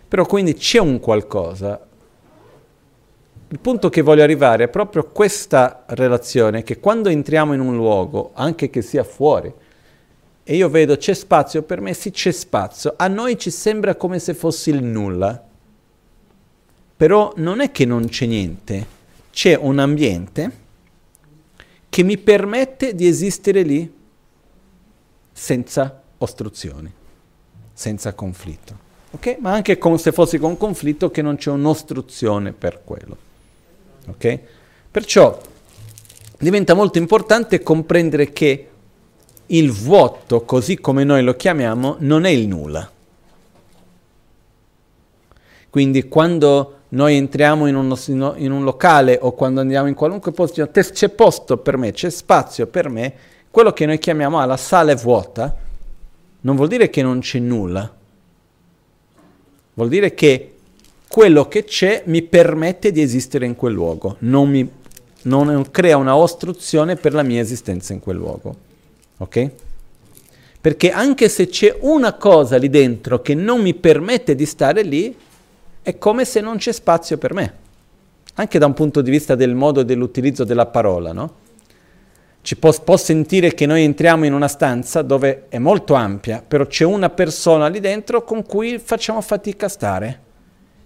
Però 0.08 0.26
quindi 0.26 0.54
c'è 0.54 0.80
un 0.80 0.98
qualcosa. 0.98 1.86
Il 3.46 3.60
punto 3.60 3.90
che 3.90 4.00
voglio 4.00 4.24
arrivare 4.24 4.64
è 4.64 4.68
proprio 4.68 5.04
questa 5.04 5.84
relazione 5.86 6.64
che 6.64 6.80
quando 6.80 7.08
entriamo 7.08 7.52
in 7.52 7.60
un 7.60 7.76
luogo, 7.76 8.32
anche 8.34 8.68
che 8.68 8.82
sia 8.82 9.04
fuori, 9.04 9.54
e 10.42 10.56
io 10.56 10.68
vedo 10.68 10.96
c'è 10.96 11.14
spazio 11.14 11.62
per 11.62 11.80
me, 11.80 11.94
sì 11.94 12.10
c'è 12.10 12.32
spazio, 12.32 12.94
a 12.96 13.06
noi 13.06 13.38
ci 13.38 13.50
sembra 13.50 13.94
come 13.94 14.18
se 14.18 14.34
fosse 14.34 14.70
il 14.70 14.82
nulla. 14.82 15.40
Però 16.96 17.32
non 17.36 17.60
è 17.60 17.70
che 17.70 17.84
non 17.84 18.06
c'è 18.06 18.26
niente, 18.26 18.84
c'è 19.30 19.54
un 19.54 19.78
ambiente 19.78 20.61
che 21.92 22.02
mi 22.02 22.16
permette 22.16 22.94
di 22.94 23.06
esistere 23.06 23.60
lì 23.60 23.92
senza 25.30 26.02
ostruzioni, 26.16 26.90
senza 27.70 28.14
conflitto. 28.14 28.78
Okay? 29.10 29.36
Ma 29.40 29.52
anche 29.52 29.76
come 29.76 29.98
se 29.98 30.10
fossi 30.10 30.38
con 30.38 30.56
conflitto 30.56 31.10
che 31.10 31.20
non 31.20 31.36
c'è 31.36 31.50
un'ostruzione 31.50 32.52
per 32.52 32.80
quello. 32.82 33.14
Okay? 34.06 34.40
Perciò 34.90 35.38
diventa 36.38 36.72
molto 36.72 36.96
importante 36.96 37.62
comprendere 37.62 38.32
che 38.32 38.68
il 39.44 39.70
vuoto, 39.70 40.46
così 40.46 40.78
come 40.78 41.04
noi 41.04 41.22
lo 41.22 41.36
chiamiamo, 41.36 41.96
non 41.98 42.24
è 42.24 42.30
il 42.30 42.48
nulla. 42.48 42.90
Quindi 45.68 46.08
quando 46.08 46.81
noi 46.92 47.16
entriamo 47.16 47.66
in, 47.66 47.74
uno, 47.74 48.34
in 48.36 48.52
un 48.52 48.64
locale 48.64 49.18
o 49.20 49.32
quando 49.32 49.60
andiamo 49.60 49.88
in 49.88 49.94
qualunque 49.94 50.32
posto, 50.32 50.68
c'è 50.70 51.08
posto 51.08 51.56
per 51.58 51.76
me, 51.76 51.92
c'è 51.92 52.10
spazio 52.10 52.66
per 52.66 52.88
me, 52.88 53.12
quello 53.50 53.72
che 53.72 53.86
noi 53.86 53.98
chiamiamo 53.98 54.38
ah, 54.38 54.44
la 54.44 54.56
sala 54.56 54.92
è 54.92 54.96
vuota, 54.96 55.54
non 56.40 56.56
vuol 56.56 56.68
dire 56.68 56.90
che 56.90 57.02
non 57.02 57.20
c'è 57.20 57.38
nulla, 57.38 57.90
vuol 59.74 59.88
dire 59.88 60.12
che 60.14 60.54
quello 61.08 61.48
che 61.48 61.64
c'è 61.64 62.02
mi 62.06 62.22
permette 62.22 62.92
di 62.92 63.00
esistere 63.00 63.46
in 63.46 63.56
quel 63.56 63.72
luogo, 63.72 64.16
non, 64.20 64.50
mi, 64.50 64.68
non 65.22 65.66
crea 65.70 65.96
una 65.96 66.16
ostruzione 66.16 66.96
per 66.96 67.14
la 67.14 67.22
mia 67.22 67.40
esistenza 67.40 67.92
in 67.92 68.00
quel 68.00 68.16
luogo. 68.16 68.56
Ok? 69.18 69.50
Perché 70.60 70.90
anche 70.90 71.28
se 71.28 71.48
c'è 71.48 71.76
una 71.80 72.14
cosa 72.14 72.56
lì 72.56 72.68
dentro 72.68 73.20
che 73.20 73.34
non 73.34 73.60
mi 73.60 73.74
permette 73.74 74.34
di 74.34 74.46
stare 74.46 74.82
lì, 74.82 75.14
è 75.82 75.98
come 75.98 76.24
se 76.24 76.40
non 76.40 76.56
c'è 76.56 76.72
spazio 76.72 77.18
per 77.18 77.34
me. 77.34 77.60
Anche 78.34 78.58
da 78.58 78.66
un 78.66 78.74
punto 78.74 79.02
di 79.02 79.10
vista 79.10 79.34
del 79.34 79.54
modo 79.54 79.82
dell'utilizzo 79.82 80.44
della 80.44 80.66
parola, 80.66 81.12
no? 81.12 81.40
Ci 82.40 82.56
può, 82.56 82.72
può 82.82 82.96
sentire 82.96 83.54
che 83.54 83.66
noi 83.66 83.84
entriamo 83.84 84.24
in 84.24 84.32
una 84.32 84.48
stanza 84.48 85.02
dove 85.02 85.46
è 85.48 85.58
molto 85.58 85.94
ampia, 85.94 86.42
però 86.46 86.66
c'è 86.66 86.84
una 86.84 87.10
persona 87.10 87.68
lì 87.68 87.78
dentro 87.78 88.24
con 88.24 88.44
cui 88.44 88.78
facciamo 88.78 89.20
fatica 89.20 89.66
a 89.66 89.68
stare 89.68 90.20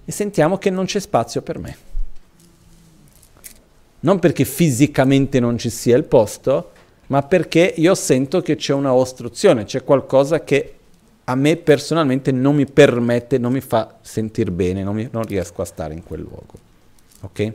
e 0.04 0.12
sentiamo 0.12 0.58
che 0.58 0.70
non 0.70 0.84
c'è 0.84 1.00
spazio 1.00 1.40
per 1.42 1.58
me. 1.58 1.76
Non 4.00 4.18
perché 4.18 4.44
fisicamente 4.44 5.40
non 5.40 5.56
ci 5.56 5.70
sia 5.70 5.96
il 5.96 6.04
posto, 6.04 6.72
ma 7.06 7.22
perché 7.22 7.72
io 7.76 7.94
sento 7.94 8.42
che 8.42 8.56
c'è 8.56 8.72
una 8.72 8.92
ostruzione, 8.92 9.64
c'è 9.64 9.82
qualcosa 9.82 10.42
che 10.42 10.75
a 11.28 11.34
me 11.34 11.56
personalmente 11.56 12.30
non 12.30 12.54
mi 12.54 12.66
permette, 12.66 13.38
non 13.38 13.52
mi 13.52 13.60
fa 13.60 13.98
sentire 14.00 14.50
bene, 14.52 14.84
non, 14.84 14.94
mi, 14.94 15.08
non 15.10 15.24
riesco 15.24 15.60
a 15.60 15.64
stare 15.64 15.92
in 15.92 16.04
quel 16.04 16.20
luogo. 16.20 16.54
Ok? 17.22 17.52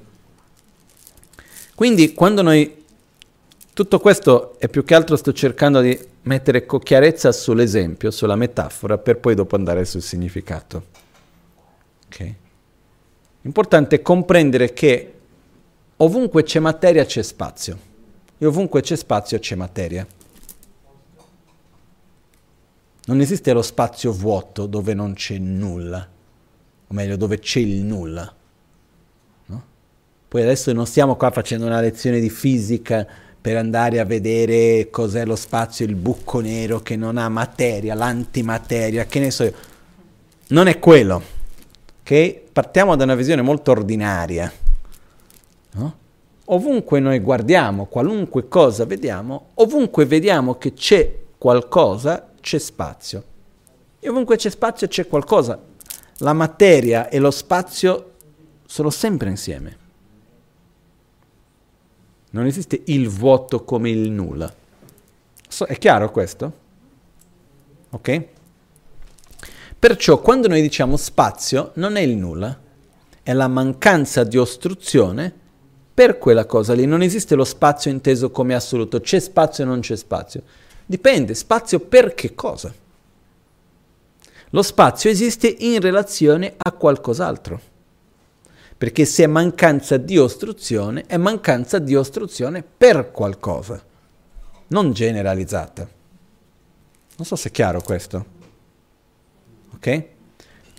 Quindi 1.75 2.13
quando 2.13 2.41
noi... 2.41 2.79
Tutto 3.73 3.99
questo 3.99 4.59
è 4.59 4.67
più 4.67 4.83
che 4.83 4.93
altro 4.93 5.15
sto 5.15 5.31
cercando 5.31 5.79
di 5.79 5.97
mettere 6.23 6.65
chiarezza 6.65 7.31
sull'esempio, 7.31 8.11
sulla 8.11 8.35
metafora, 8.35 8.97
per 8.97 9.17
poi 9.17 9.33
dopo 9.33 9.55
andare 9.55 9.85
sul 9.85 10.01
significato. 10.01 10.83
Ok? 12.07 12.33
Importante 13.43 14.01
comprendere 14.01 14.73
che 14.73 15.13
ovunque 15.95 16.43
c'è 16.43 16.59
materia 16.59 17.05
c'è 17.05 17.23
spazio 17.23 17.77
e 18.37 18.45
ovunque 18.45 18.81
c'è 18.81 18.97
spazio 18.97 19.39
c'è 19.39 19.55
materia. 19.55 20.05
Non 23.11 23.19
esiste 23.19 23.51
lo 23.51 23.61
spazio 23.61 24.13
vuoto 24.13 24.67
dove 24.67 24.93
non 24.93 25.15
c'è 25.15 25.37
nulla, 25.37 26.07
o 26.87 26.93
meglio 26.93 27.17
dove 27.17 27.39
c'è 27.39 27.59
il 27.59 27.83
nulla. 27.83 28.33
No? 29.47 29.63
Poi 30.29 30.41
adesso 30.41 30.71
non 30.71 30.85
stiamo 30.85 31.17
qua 31.17 31.29
facendo 31.29 31.65
una 31.65 31.81
lezione 31.81 32.21
di 32.21 32.29
fisica 32.29 33.05
per 33.41 33.57
andare 33.57 33.99
a 33.99 34.05
vedere 34.05 34.89
cos'è 34.89 35.25
lo 35.25 35.35
spazio, 35.35 35.85
il 35.85 35.95
buco 35.95 36.39
nero 36.39 36.79
che 36.79 36.95
non 36.95 37.17
ha 37.17 37.27
materia, 37.27 37.95
l'antimateria, 37.95 39.03
che 39.03 39.19
ne 39.19 39.29
so 39.29 39.43
io. 39.43 39.53
Non 40.47 40.67
è 40.67 40.79
quello. 40.79 41.21
Ok? 41.99 42.33
Partiamo 42.53 42.95
da 42.95 43.03
una 43.03 43.15
visione 43.15 43.41
molto 43.41 43.71
ordinaria. 43.71 44.49
No? 45.73 45.95
ovunque 46.45 46.99
noi 47.01 47.19
guardiamo, 47.19 47.87
qualunque 47.87 48.47
cosa 48.47 48.85
vediamo, 48.85 49.49
ovunque 49.55 50.05
vediamo 50.05 50.57
che 50.57 50.73
c'è 50.73 51.13
qualcosa, 51.37 52.30
c'è 52.41 52.59
spazio. 52.59 53.23
E 53.99 54.09
ovunque 54.09 54.35
c'è 54.35 54.49
spazio 54.49 54.87
c'è 54.87 55.07
qualcosa. 55.07 55.59
La 56.17 56.33
materia 56.33 57.09
e 57.09 57.19
lo 57.19 57.31
spazio 57.31 58.13
sono 58.65 58.89
sempre 58.89 59.29
insieme. 59.29 59.77
Non 62.31 62.45
esiste 62.45 62.81
il 62.85 63.09
vuoto 63.09 63.63
come 63.63 63.89
il 63.89 64.09
nulla. 64.09 64.53
So, 65.47 65.65
è 65.65 65.77
chiaro 65.77 66.11
questo? 66.11 66.53
Ok? 67.91 68.25
Perciò 69.77 70.21
quando 70.21 70.47
noi 70.47 70.61
diciamo 70.61 70.95
spazio 70.95 71.71
non 71.75 71.95
è 71.95 72.01
il 72.01 72.15
nulla, 72.15 72.57
è 73.23 73.33
la 73.33 73.47
mancanza 73.47 74.23
di 74.23 74.37
ostruzione 74.37 75.33
per 75.93 76.17
quella 76.17 76.45
cosa 76.45 76.73
lì. 76.73 76.85
Non 76.85 77.01
esiste 77.01 77.35
lo 77.35 77.43
spazio 77.43 77.91
inteso 77.91 78.31
come 78.31 78.55
assoluto, 78.55 79.01
c'è 79.01 79.19
spazio 79.19 79.65
o 79.65 79.67
non 79.67 79.81
c'è 79.81 79.95
spazio. 79.95 80.43
Dipende, 80.91 81.35
spazio 81.35 81.79
per 81.79 82.13
che 82.13 82.35
cosa? 82.35 82.73
Lo 84.49 84.61
spazio 84.61 85.09
esiste 85.09 85.47
in 85.47 85.79
relazione 85.79 86.55
a 86.57 86.73
qualcos'altro. 86.73 87.61
Perché 88.77 89.05
se 89.05 89.23
è 89.23 89.27
mancanza 89.27 89.95
di 89.95 90.17
ostruzione, 90.17 91.05
è 91.07 91.15
mancanza 91.15 91.79
di 91.79 91.95
ostruzione 91.95 92.61
per 92.61 93.11
qualcosa, 93.11 93.81
non 94.67 94.91
generalizzata. 94.91 95.87
Non 97.15 97.25
so 97.25 97.37
se 97.37 97.47
è 97.47 97.51
chiaro 97.53 97.81
questo. 97.81 98.25
Ok? 99.73 100.05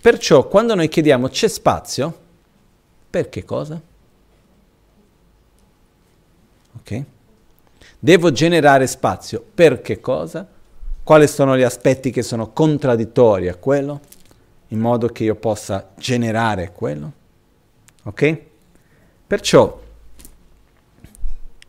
Perciò 0.03 0.47
quando 0.47 0.75
noi 0.75 0.89
chiediamo 0.89 1.29
c'è 1.29 1.49
spazio, 1.49 2.19
per 3.09 3.31
che 3.31 3.47
cosa? 3.47 3.81
Ok? 6.77 7.05
Devo 8.05 8.33
generare 8.33 8.89
spazio 8.89 9.45
per 9.55 9.81
che 9.81 10.01
cosa? 10.01 10.45
Quali 11.05 11.29
sono 11.29 11.57
gli 11.57 11.63
aspetti 11.63 12.11
che 12.11 12.23
sono 12.23 12.51
contraddittori 12.51 13.47
a 13.47 13.55
quello? 13.55 14.01
In 14.71 14.81
modo 14.81 15.07
che 15.07 15.23
io 15.23 15.37
possa 15.37 15.93
generare 15.97 16.73
quello? 16.73 17.13
Ok? 18.03 18.39
Perciò, 19.25 19.81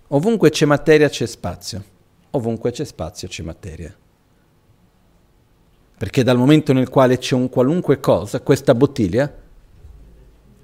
ovunque 0.07 0.49
c'è 0.49 0.65
materia 0.65 1.07
c'è 1.07 1.27
spazio, 1.27 1.83
ovunque 2.31 2.71
c'è 2.71 2.83
spazio 2.83 3.27
c'è 3.27 3.43
materia. 3.43 3.95
Perché 5.95 6.23
dal 6.23 6.37
momento 6.37 6.73
nel 6.73 6.89
quale 6.89 7.19
c'è 7.19 7.35
un 7.35 7.47
qualunque 7.47 7.99
cosa, 7.99 8.41
questa 8.41 8.73
bottiglia, 8.73 9.31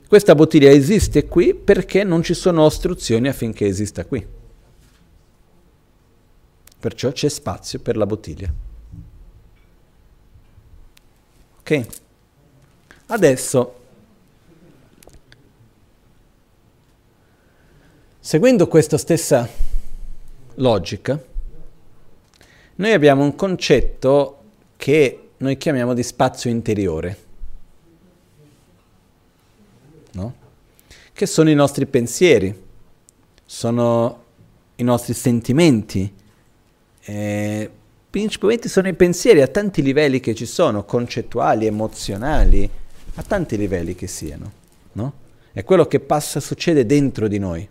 questa 0.08 0.34
bottiglia 0.34 0.72
esiste 0.72 1.28
qui 1.28 1.54
perché 1.54 2.04
non 2.04 2.24
ci 2.24 2.34
sono 2.34 2.64
ostruzioni 2.64 3.28
affinché 3.28 3.68
esista 3.68 4.04
qui. 4.04 4.38
Perciò 6.80 7.12
c'è 7.12 7.28
spazio 7.28 7.80
per 7.80 7.98
la 7.98 8.06
bottiglia. 8.06 8.50
Ok? 11.60 11.88
Adesso, 13.08 13.80
seguendo 18.20 18.68
questa 18.68 18.98
stessa 18.98 19.48
logica, 20.56 21.22
noi 22.76 22.94
abbiamo 22.94 23.24
un 23.24 23.36
concetto 23.36 24.44
che 24.78 25.32
noi 25.38 25.58
chiamiamo 25.58 25.94
di 25.94 26.04
spazio 26.04 26.50
interiore, 26.50 27.18
no? 30.14 30.34
che 31.12 31.26
sono 31.26 31.50
i 31.50 31.56
nostri 31.56 31.86
pensieri, 31.86 32.68
sono 33.46 34.24
i 34.76 34.84
nostri 34.84 35.14
sentimenti, 35.14 36.14
eh, 37.10 37.70
principalmente 38.08 38.70
sono 38.70 38.88
i 38.88 38.94
pensieri 38.94 39.42
a 39.42 39.48
tanti 39.48 39.82
livelli 39.82 40.20
che 40.20 40.36
ci 40.36 40.46
sono, 40.46 40.86
concettuali, 40.86 41.66
emozionali, 41.66 42.70
a 43.16 43.24
tanti 43.24 43.58
livelli 43.58 43.96
che 43.96 44.06
siano, 44.06 44.52
no? 44.94 45.14
È 45.52 45.64
quello 45.64 45.88
che 45.88 46.00
passa, 46.00 46.40
succede 46.40 46.86
dentro 46.86 47.28
di 47.28 47.40
noi. 47.40 47.68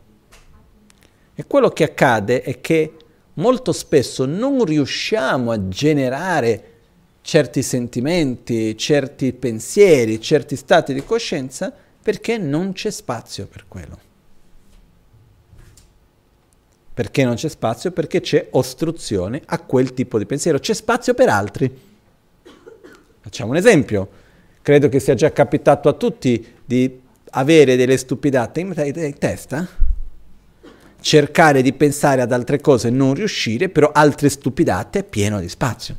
E 1.35 1.45
quello 1.47 1.69
che 1.71 1.85
accade 1.85 2.43
è 2.43 2.61
che 2.61 2.93
molto 3.35 3.73
spesso 3.73 4.27
non 4.27 4.65
riusciamo 4.65 5.53
a 5.53 5.69
generare 5.69 6.73
certi 7.23 7.63
sentimenti, 7.63 8.77
certi 8.77 9.33
pensieri, 9.33 10.21
certi 10.21 10.57
stati 10.57 10.93
di 10.93 11.05
coscienza 11.05 11.73
perché 12.03 12.39
non 12.39 12.73
c'è 12.73 12.91
spazio 12.91 13.47
per 13.47 13.67
quello. 13.69 14.08
Perché 16.99 17.23
non 17.23 17.37
c'è 17.37 17.49
spazio? 17.49 17.93
Perché 17.93 18.21
c'è 18.21 18.49
ostruzione 18.51 19.41
a 19.45 19.61
quel 19.61 19.95
tipo 19.95 20.19
di 20.19 20.27
pensiero, 20.27 20.59
c'è 20.59 20.75
spazio 20.75 21.15
per 21.15 21.29
altri. 21.29 21.73
Facciamo 23.21 23.53
un 23.53 23.57
esempio. 23.57 24.09
Credo 24.61 24.89
che 24.89 24.99
sia 24.99 25.15
già 25.15 25.31
capitato 25.31 25.89
a 25.89 25.93
tutti 25.93 26.45
di 26.65 27.01
avere 27.31 27.77
delle 27.77 27.97
stupidate 27.97 28.59
in 28.59 29.15
testa, 29.17 29.65
cercare 31.01 31.63
di 31.63 31.73
pensare 31.73 32.21
ad 32.21 32.33
altre 32.33 32.61
cose 32.61 32.89
e 32.89 32.91
non 32.91 33.15
riuscire, 33.15 33.69
però 33.69 33.93
altre 33.93 34.29
stupidate 34.29 34.99
è 34.99 35.05
pieno 35.05 35.39
di 35.39 35.49
spazio. 35.49 35.97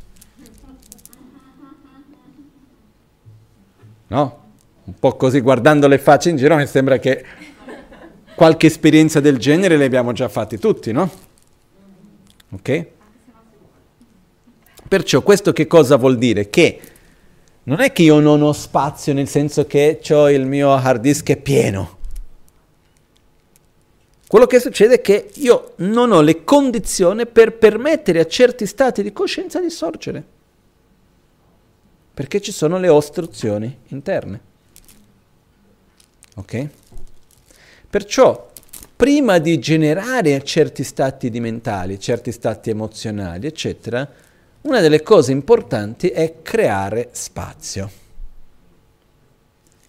No? 4.07 4.39
Un 4.83 4.99
po' 4.99 5.15
così 5.15 5.39
guardando 5.39 5.88
le 5.88 5.97
facce 5.97 6.29
in 6.29 6.35
giro 6.35 6.57
mi 6.57 6.67
sembra 6.67 6.97
che 6.97 7.23
qualche 8.39 8.67
esperienza 8.67 9.19
del 9.19 9.38
genere 9.38 9.75
le 9.75 9.84
abbiamo 9.84 10.13
già 10.13 10.30
fatte 10.30 10.58
tutti, 10.58 10.93
no? 10.93 11.12
Ok? 12.52 12.86
Perciò 14.88 15.21
questo 15.21 15.52
che 15.52 15.67
cosa 15.67 15.97
vuol 15.97 16.17
dire? 16.17 16.49
Che 16.49 16.80
non 17.63 17.82
è 17.82 17.91
che 17.91 18.04
io 18.04 18.21
non 18.21 18.41
ho 18.41 18.54
spazio 18.54 19.12
nel 19.12 19.28
senso 19.28 19.65
che 19.65 19.99
ho 20.12 20.30
il 20.30 20.45
mio 20.45 20.71
hard 20.71 21.02
disk 21.02 21.30
è 21.32 21.36
pieno. 21.36 21.97
Quello 24.25 24.45
che 24.45 24.62
succede 24.62 24.93
è 24.93 25.02
che 25.02 25.32
io 25.34 25.73
non 25.80 26.13
ho 26.13 26.21
le 26.21 26.45
condizioni 26.45 27.25
per 27.25 27.58
permettere 27.58 28.21
a 28.21 28.25
certi 28.25 28.65
stati 28.65 29.04
di 29.04 29.12
coscienza 29.12 29.60
di 29.60 29.69
sorgere. 29.69 30.23
Perché 32.13 32.39
ci 32.39 32.54
sono 32.54 32.80
le 32.80 32.88
ostruzioni 32.88 33.80
interne. 33.88 34.41
Ok? 36.36 36.69
Perciò, 37.89 38.52
prima 38.95 39.39
di 39.39 39.58
generare 39.58 40.43
certi 40.43 40.84
stati 40.84 41.32
di 41.32 41.39
mentali, 41.39 41.99
certi 41.99 42.32
stati 42.32 42.69
emozionali, 42.69 43.47
eccetera, 43.47 44.08
una 44.62 44.80
delle 44.80 45.02
cose 45.02 45.32
importanti 45.32 46.10
è 46.10 46.43
creare 46.43 47.10
spazio. 47.13 47.89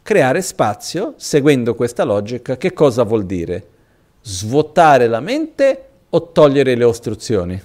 Creare 0.01 0.41
spazio, 0.41 1.13
seguendo 1.19 1.75
questa 1.75 2.05
logica, 2.05 2.57
che 2.57 2.73
cosa 2.73 3.03
vuol 3.03 3.27
dire? 3.27 3.69
Svuotare 4.23 5.07
la 5.07 5.21
mente 5.21 5.89
o 6.09 6.33
togliere 6.33 6.75
le 6.77 6.85
ostruzioni? 6.85 7.63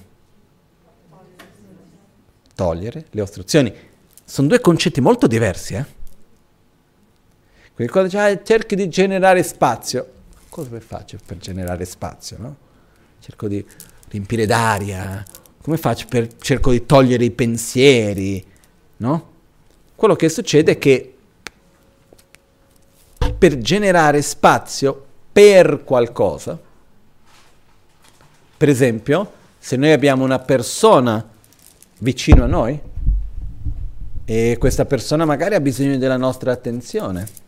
Togliere 2.54 3.06
le 3.10 3.22
ostruzioni. 3.22 3.74
Sono 4.26 4.50
due 4.50 4.60
concetti 4.60 5.00
molto 5.00 5.28
diversi, 5.28 5.76
eh? 5.76 5.86
Quindi 7.74 7.92
quando 7.92 8.10
dice, 8.10 8.22
ah, 8.22 8.44
cerchi 8.44 8.76
di 8.76 8.90
generare 8.90 9.44
spazio, 9.44 10.14
cosa 10.56 10.80
faccio 10.80 11.18
per 11.26 11.36
generare 11.36 11.84
spazio? 11.84 12.38
No? 12.40 12.56
Cerco 13.20 13.50
di 13.50 13.66
riempire 14.08 14.46
d'aria, 14.46 15.22
come 15.62 15.76
faccio 15.76 16.06
per 16.08 16.34
cerco 16.38 16.72
di 16.72 16.86
togliere 16.86 17.26
i 17.26 17.32
pensieri? 17.32 18.42
No? 18.98 19.34
Quello 19.96 20.16
che 20.16 20.30
succede 20.30 20.72
è 20.72 20.78
che 20.78 21.14
per 23.38 23.58
generare 23.58 24.22
spazio 24.22 25.06
per 25.30 25.84
qualcosa, 25.84 26.58
per 28.56 28.70
esempio, 28.70 29.32
se 29.60 29.76
noi 29.76 29.92
abbiamo 29.92 30.24
una 30.24 30.40
persona 30.40 31.28
vicino 31.98 32.46
a 32.46 32.48
noi 32.48 32.80
e 34.24 34.56
questa 34.58 34.86
persona 34.86 35.26
magari 35.26 35.56
ha 35.56 35.60
bisogno 35.60 35.98
della 35.98 36.16
nostra 36.16 36.54
attenzione, 36.54 37.44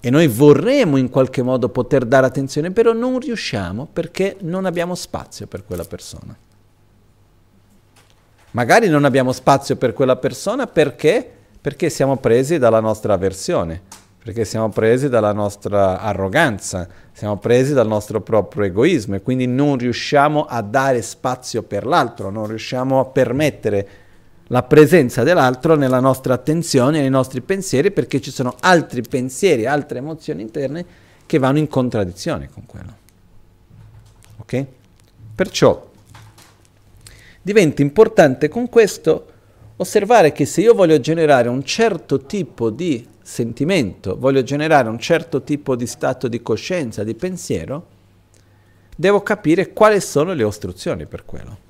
e 0.00 0.10
noi 0.10 0.28
vorremmo 0.28 0.96
in 0.96 1.10
qualche 1.10 1.42
modo 1.42 1.68
poter 1.68 2.04
dare 2.04 2.26
attenzione, 2.26 2.70
però 2.70 2.92
non 2.92 3.18
riusciamo 3.18 3.88
perché 3.92 4.36
non 4.40 4.64
abbiamo 4.64 4.94
spazio 4.94 5.46
per 5.46 5.64
quella 5.64 5.84
persona. 5.84 6.36
Magari 8.52 8.88
non 8.88 9.04
abbiamo 9.04 9.32
spazio 9.32 9.76
per 9.76 9.92
quella 9.92 10.16
persona 10.16 10.66
perché? 10.66 11.28
Perché 11.60 11.90
siamo 11.90 12.16
presi 12.16 12.58
dalla 12.58 12.80
nostra 12.80 13.12
avversione, 13.12 13.80
perché 14.22 14.44
siamo 14.44 14.70
presi 14.70 15.08
dalla 15.08 15.32
nostra 15.32 16.00
arroganza, 16.00 16.88
siamo 17.12 17.36
presi 17.36 17.74
dal 17.74 17.88
nostro 17.88 18.20
proprio 18.20 18.64
egoismo 18.64 19.16
e 19.16 19.22
quindi 19.22 19.46
non 19.46 19.76
riusciamo 19.76 20.46
a 20.46 20.62
dare 20.62 21.02
spazio 21.02 21.62
per 21.62 21.84
l'altro, 21.84 22.30
non 22.30 22.46
riusciamo 22.46 23.00
a 23.00 23.04
permettere 23.04 23.88
la 24.48 24.62
presenza 24.62 25.22
dell'altro 25.22 25.74
nella 25.74 26.00
nostra 26.00 26.34
attenzione, 26.34 27.00
nei 27.00 27.10
nostri 27.10 27.40
pensieri, 27.40 27.90
perché 27.90 28.20
ci 28.20 28.30
sono 28.30 28.54
altri 28.60 29.02
pensieri, 29.02 29.66
altre 29.66 29.98
emozioni 29.98 30.42
interne 30.42 30.84
che 31.26 31.38
vanno 31.38 31.58
in 31.58 31.68
contraddizione 31.68 32.48
con 32.48 32.64
quello. 32.64 32.96
Ok? 34.38 34.66
Perciò 35.34 35.90
diventa 37.42 37.82
importante 37.82 38.48
con 38.48 38.68
questo 38.68 39.26
osservare 39.76 40.32
che 40.32 40.46
se 40.46 40.62
io 40.62 40.74
voglio 40.74 40.98
generare 40.98 41.48
un 41.48 41.62
certo 41.62 42.20
tipo 42.22 42.70
di 42.70 43.06
sentimento, 43.22 44.16
voglio 44.18 44.42
generare 44.42 44.88
un 44.88 44.98
certo 44.98 45.42
tipo 45.42 45.76
di 45.76 45.86
stato 45.86 46.26
di 46.26 46.40
coscienza, 46.40 47.04
di 47.04 47.14
pensiero, 47.14 47.86
devo 48.96 49.22
capire 49.22 49.72
quali 49.72 50.00
sono 50.00 50.32
le 50.32 50.42
ostruzioni 50.42 51.06
per 51.06 51.24
quello. 51.24 51.66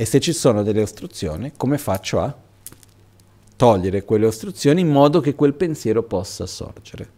E 0.00 0.06
se 0.06 0.18
ci 0.18 0.32
sono 0.32 0.62
delle 0.62 0.80
ostruzioni, 0.80 1.52
come 1.54 1.76
faccio 1.76 2.20
a 2.20 2.34
togliere 3.54 4.02
quelle 4.02 4.24
ostruzioni 4.24 4.80
in 4.80 4.88
modo 4.88 5.20
che 5.20 5.34
quel 5.34 5.52
pensiero 5.52 6.02
possa 6.04 6.46
sorgere? 6.46 7.10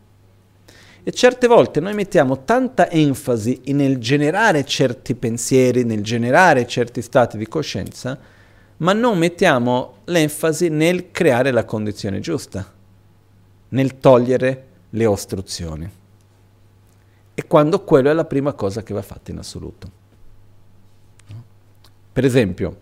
E 1.05 1.12
certe 1.12 1.47
volte 1.47 1.79
noi 1.79 1.95
mettiamo 1.95 2.42
tanta 2.42 2.90
enfasi 2.90 3.61
nel 3.66 3.99
generare 3.99 4.64
certi 4.64 5.14
pensieri, 5.14 5.85
nel 5.85 6.03
generare 6.03 6.66
certi 6.66 7.03
stati 7.03 7.38
di 7.38 7.47
coscienza, 7.47 8.18
ma 8.79 8.92
non 8.92 9.16
mettiamo 9.16 9.99
l'enfasi 10.07 10.68
nel 10.68 11.12
creare 11.12 11.53
la 11.53 11.64
condizione 11.64 12.18
giusta, 12.18 12.68
nel 13.68 13.99
togliere 14.01 14.66
le 14.90 15.07
ostruzioni. 15.07 15.88
E 17.33 17.47
quando 17.47 17.85
quello 17.85 18.11
è 18.11 18.12
la 18.12 18.25
prima 18.25 18.55
cosa 18.55 18.83
che 18.83 18.92
va 18.92 19.03
fatta 19.03 19.31
in 19.31 19.38
assoluto. 19.38 20.01
Per 22.12 22.25
esempio, 22.27 22.77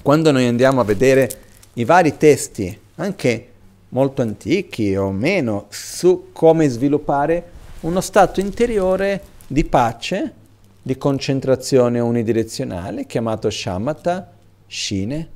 quando 0.00 0.32
noi 0.32 0.46
andiamo 0.46 0.80
a 0.80 0.84
vedere 0.84 1.28
i 1.74 1.84
vari 1.84 2.16
testi, 2.16 2.76
anche 2.94 3.48
molto 3.90 4.22
antichi 4.22 4.96
o 4.96 5.10
meno, 5.12 5.66
su 5.68 6.30
come 6.32 6.68
sviluppare 6.68 7.50
uno 7.80 8.00
stato 8.00 8.40
interiore 8.40 9.20
di 9.46 9.64
pace, 9.64 10.32
di 10.80 10.96
concentrazione 10.96 12.00
unidirezionale, 12.00 13.04
chiamato 13.04 13.50
shamatha, 13.50 14.32
shine, 14.66 15.28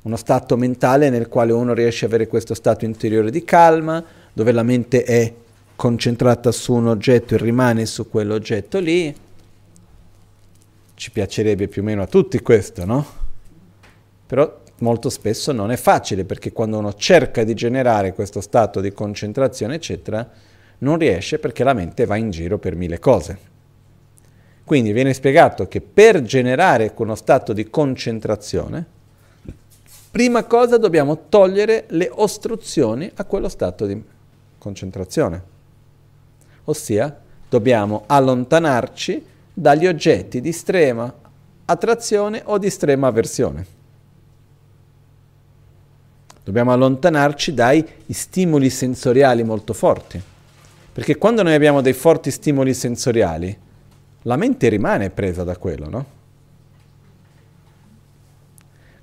uno 0.00 0.16
stato 0.16 0.56
mentale 0.56 1.10
nel 1.10 1.28
quale 1.28 1.52
uno 1.52 1.74
riesce 1.74 2.06
ad 2.06 2.12
avere 2.12 2.28
questo 2.28 2.54
stato 2.54 2.86
interiore 2.86 3.30
di 3.30 3.44
calma, 3.44 4.02
dove 4.32 4.52
la 4.52 4.62
mente 4.62 5.02
è 5.04 5.34
concentrata 5.76 6.50
su 6.50 6.72
un 6.72 6.88
oggetto 6.88 7.34
e 7.34 7.38
rimane 7.38 7.84
su 7.84 8.08
quell'oggetto 8.08 8.78
lì, 8.78 9.14
ci 10.96 11.10
piacerebbe 11.10 11.68
più 11.68 11.82
o 11.82 11.84
meno 11.84 12.02
a 12.02 12.06
tutti 12.06 12.40
questo, 12.40 12.86
no? 12.86 13.06
Però 14.26 14.62
molto 14.78 15.10
spesso 15.10 15.52
non 15.52 15.70
è 15.70 15.76
facile 15.76 16.24
perché 16.24 16.52
quando 16.52 16.78
uno 16.78 16.94
cerca 16.94 17.44
di 17.44 17.52
generare 17.52 18.14
questo 18.14 18.40
stato 18.40 18.80
di 18.80 18.92
concentrazione, 18.92 19.74
eccetera, 19.74 20.28
non 20.78 20.96
riesce 20.96 21.38
perché 21.38 21.64
la 21.64 21.74
mente 21.74 22.06
va 22.06 22.16
in 22.16 22.30
giro 22.30 22.58
per 22.58 22.76
mille 22.76 22.98
cose. 22.98 23.38
Quindi 24.64 24.92
viene 24.92 25.12
spiegato 25.12 25.68
che 25.68 25.82
per 25.82 26.22
generare 26.22 26.92
uno 26.96 27.14
stato 27.14 27.52
di 27.52 27.68
concentrazione, 27.68 28.84
prima 30.10 30.44
cosa 30.44 30.78
dobbiamo 30.78 31.28
togliere 31.28 31.84
le 31.90 32.08
ostruzioni 32.10 33.10
a 33.16 33.24
quello 33.26 33.50
stato 33.50 33.84
di 33.84 34.02
concentrazione. 34.56 35.42
Ossia, 36.64 37.20
dobbiamo 37.48 38.04
allontanarci 38.06 39.34
dagli 39.58 39.86
oggetti 39.86 40.42
di 40.42 40.50
estrema 40.50 41.10
attrazione 41.64 42.42
o 42.44 42.58
di 42.58 42.66
estrema 42.66 43.06
avversione. 43.06 43.66
Dobbiamo 46.44 46.72
allontanarci 46.72 47.54
dai 47.54 47.84
stimoli 48.10 48.68
sensoriali 48.68 49.42
molto 49.44 49.72
forti. 49.72 50.22
Perché 50.92 51.16
quando 51.16 51.42
noi 51.42 51.54
abbiamo 51.54 51.80
dei 51.80 51.94
forti 51.94 52.30
stimoli 52.30 52.74
sensoriali, 52.74 53.58
la 54.22 54.36
mente 54.36 54.68
rimane 54.68 55.08
presa 55.08 55.42
da 55.42 55.56
quello, 55.56 55.88
no? 55.88 56.06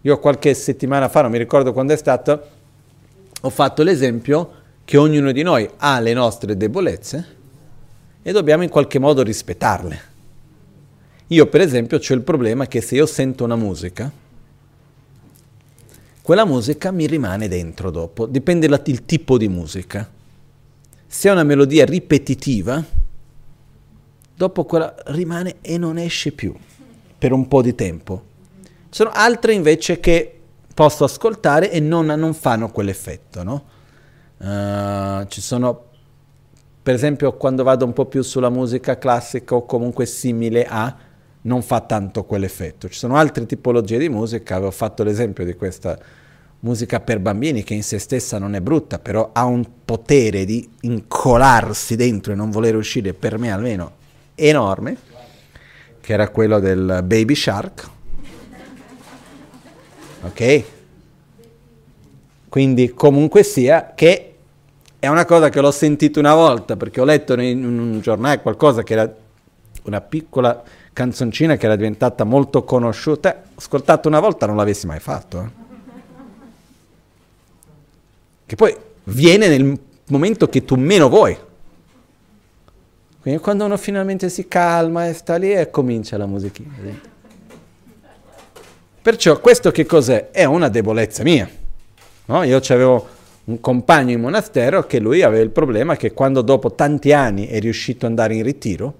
Io 0.02 0.20
qualche 0.20 0.54
settimana 0.54 1.10
fa, 1.10 1.24
non 1.24 1.32
mi 1.32 1.40
ricordo 1.40 1.74
quando 1.74 1.94
è 1.94 1.98
stato, 1.98 2.48
ho 3.42 3.50
fatto 3.50 3.82
l'esempio 3.82 4.62
che 4.86 4.98
ognuno 4.98 5.32
di 5.32 5.42
noi 5.42 5.68
ha 5.78 6.00
le 6.00 6.14
nostre 6.14 6.56
debolezze 6.56 7.26
e 8.22 8.32
dobbiamo 8.32 8.62
in 8.62 8.70
qualche 8.70 9.00
modo 9.00 9.24
rispettarle. 9.24 10.12
Io 11.28 11.48
per 11.48 11.62
esempio 11.62 11.98
ho 11.98 12.14
il 12.14 12.22
problema 12.22 12.68
che 12.68 12.82
se 12.82 12.96
io 12.96 13.06
sento 13.06 13.44
una 13.44 13.56
musica, 13.56 14.12
quella 16.22 16.46
musica 16.46 16.92
mi 16.92 17.06
rimane 17.06 17.48
dentro 17.48 17.92
dopo, 17.92 18.26
dipende 18.26 18.68
dal 18.68 18.82
tipo 18.82 19.38
di 19.38 19.48
musica. 19.48 20.10
Se 21.06 21.30
è 21.30 21.32
una 21.32 21.44
melodia 21.44 21.86
ripetitiva, 21.86 22.84
dopo 24.36 24.64
quella 24.66 24.96
rimane 25.08 25.56
e 25.62 25.78
non 25.78 25.98
esce 25.98 26.32
più 26.32 26.54
per 27.18 27.32
un 27.32 27.48
po' 27.48 27.62
di 27.62 27.76
tempo. 27.76 28.24
Ci 28.90 29.02
sono 29.02 29.12
altre 29.12 29.54
invece 29.54 30.00
che 30.00 30.40
posso 30.74 31.04
ascoltare 31.04 31.72
e 31.72 31.80
non, 31.80 32.06
non 32.06 32.34
fanno 32.34 32.70
quell'effetto, 32.70 33.44
no? 33.44 33.64
Uh, 34.38 35.26
ci 35.28 35.40
sono, 35.40 35.86
per 36.82 36.94
esempio, 36.94 37.34
quando 37.34 37.64
vado 37.64 37.86
un 37.86 37.94
po' 37.94 38.06
più 38.06 38.22
sulla 38.24 38.50
musica 38.50 38.98
classica 38.98 39.56
o 39.56 39.66
comunque 39.66 40.06
simile 40.06 40.66
a, 40.66 40.96
non 41.44 41.62
fa 41.62 41.82
tanto 41.82 42.24
quell'effetto. 42.24 42.88
Ci 42.88 42.98
sono 42.98 43.16
altre 43.16 43.46
tipologie 43.46 43.98
di 43.98 44.10
musica, 44.10 44.56
avevo 44.56 44.72
fatto 44.72 45.04
l'esempio 45.04 45.46
di 45.46 45.56
questa 45.56 45.98
musica 46.60 47.00
per 47.02 47.20
bambini 47.20 47.64
che 47.64 47.74
in 47.74 47.84
se 47.84 48.00
stessa 48.00 48.38
non 48.38 48.56
è 48.56 48.62
brutta, 48.62 49.00
però 49.00 49.32
ha 49.34 49.44
un 49.46 49.66
potere 49.84 50.46
di 50.46 50.68
incolarsi 50.82 51.96
dentro 51.96 52.32
e 52.32 52.36
non 52.36 52.52
voler 52.52 52.76
uscire, 52.76 53.14
per 53.14 53.38
me 53.38 53.52
almeno, 53.52 53.92
enorme, 54.36 54.96
che 56.00 56.14
era 56.14 56.30
quello 56.30 56.60
del 56.60 57.02
Baby 57.04 57.36
Shark. 57.36 57.90
Ok? 60.22 60.64
Quindi 62.48 62.94
comunque 62.94 63.44
sia 63.44 63.94
che 63.94 64.36
è 65.00 65.08
una 65.08 65.26
cosa 65.26 65.50
che 65.50 65.60
l'ho 65.60 65.72
sentito 65.72 66.20
una 66.20 66.34
volta 66.34 66.78
perché 66.78 67.02
ho 67.02 67.04
letto 67.04 67.34
in 67.34 67.66
un 67.66 68.00
giornale 68.00 68.42
qualcosa 68.42 68.84
che 68.84 68.94
era 68.94 69.14
una 69.84 70.00
piccola 70.00 70.64
canzoncina 70.94 71.58
che 71.58 71.66
era 71.66 71.76
diventata 71.76 72.24
molto 72.24 72.64
conosciuta. 72.64 73.44
Ascoltato 73.56 74.08
una 74.08 74.20
volta 74.20 74.46
non 74.46 74.56
l'avessi 74.56 74.86
mai 74.86 75.00
fatto. 75.00 75.42
Eh. 75.42 75.62
Che 78.46 78.56
poi 78.56 78.76
viene 79.06 79.48
nel 79.48 79.78
momento 80.08 80.48
che 80.48 80.64
tu 80.64 80.76
meno 80.76 81.10
vuoi. 81.10 81.38
Quindi 83.22 83.42
quando 83.42 83.66
uno 83.66 83.78
finalmente 83.78 84.30
si 84.30 84.48
calma 84.48 85.08
e 85.08 85.14
sta 85.14 85.38
lì 85.38 85.54
e 85.54 85.70
comincia 85.70 86.18
la 86.18 86.26
musichina. 86.26 86.74
Perciò 89.02 89.40
questo 89.40 89.72
che 89.72 89.86
cos'è? 89.86 90.30
È 90.30 90.44
una 90.44 90.70
debolezza 90.70 91.24
mia. 91.24 91.50
No? 92.26 92.44
Io 92.44 92.58
avevo 92.58 93.08
un 93.46 93.60
compagno 93.60 94.12
in 94.12 94.22
monastero 94.22 94.86
che 94.86 95.00
lui 95.00 95.22
aveva 95.22 95.44
il 95.44 95.50
problema 95.50 95.98
che 95.98 96.14
quando 96.14 96.42
dopo 96.42 96.74
tanti 96.74 97.12
anni 97.12 97.48
è 97.48 97.60
riuscito 97.60 98.06
ad 98.06 98.12
andare 98.12 98.36
in 98.36 98.44
ritiro, 98.44 98.94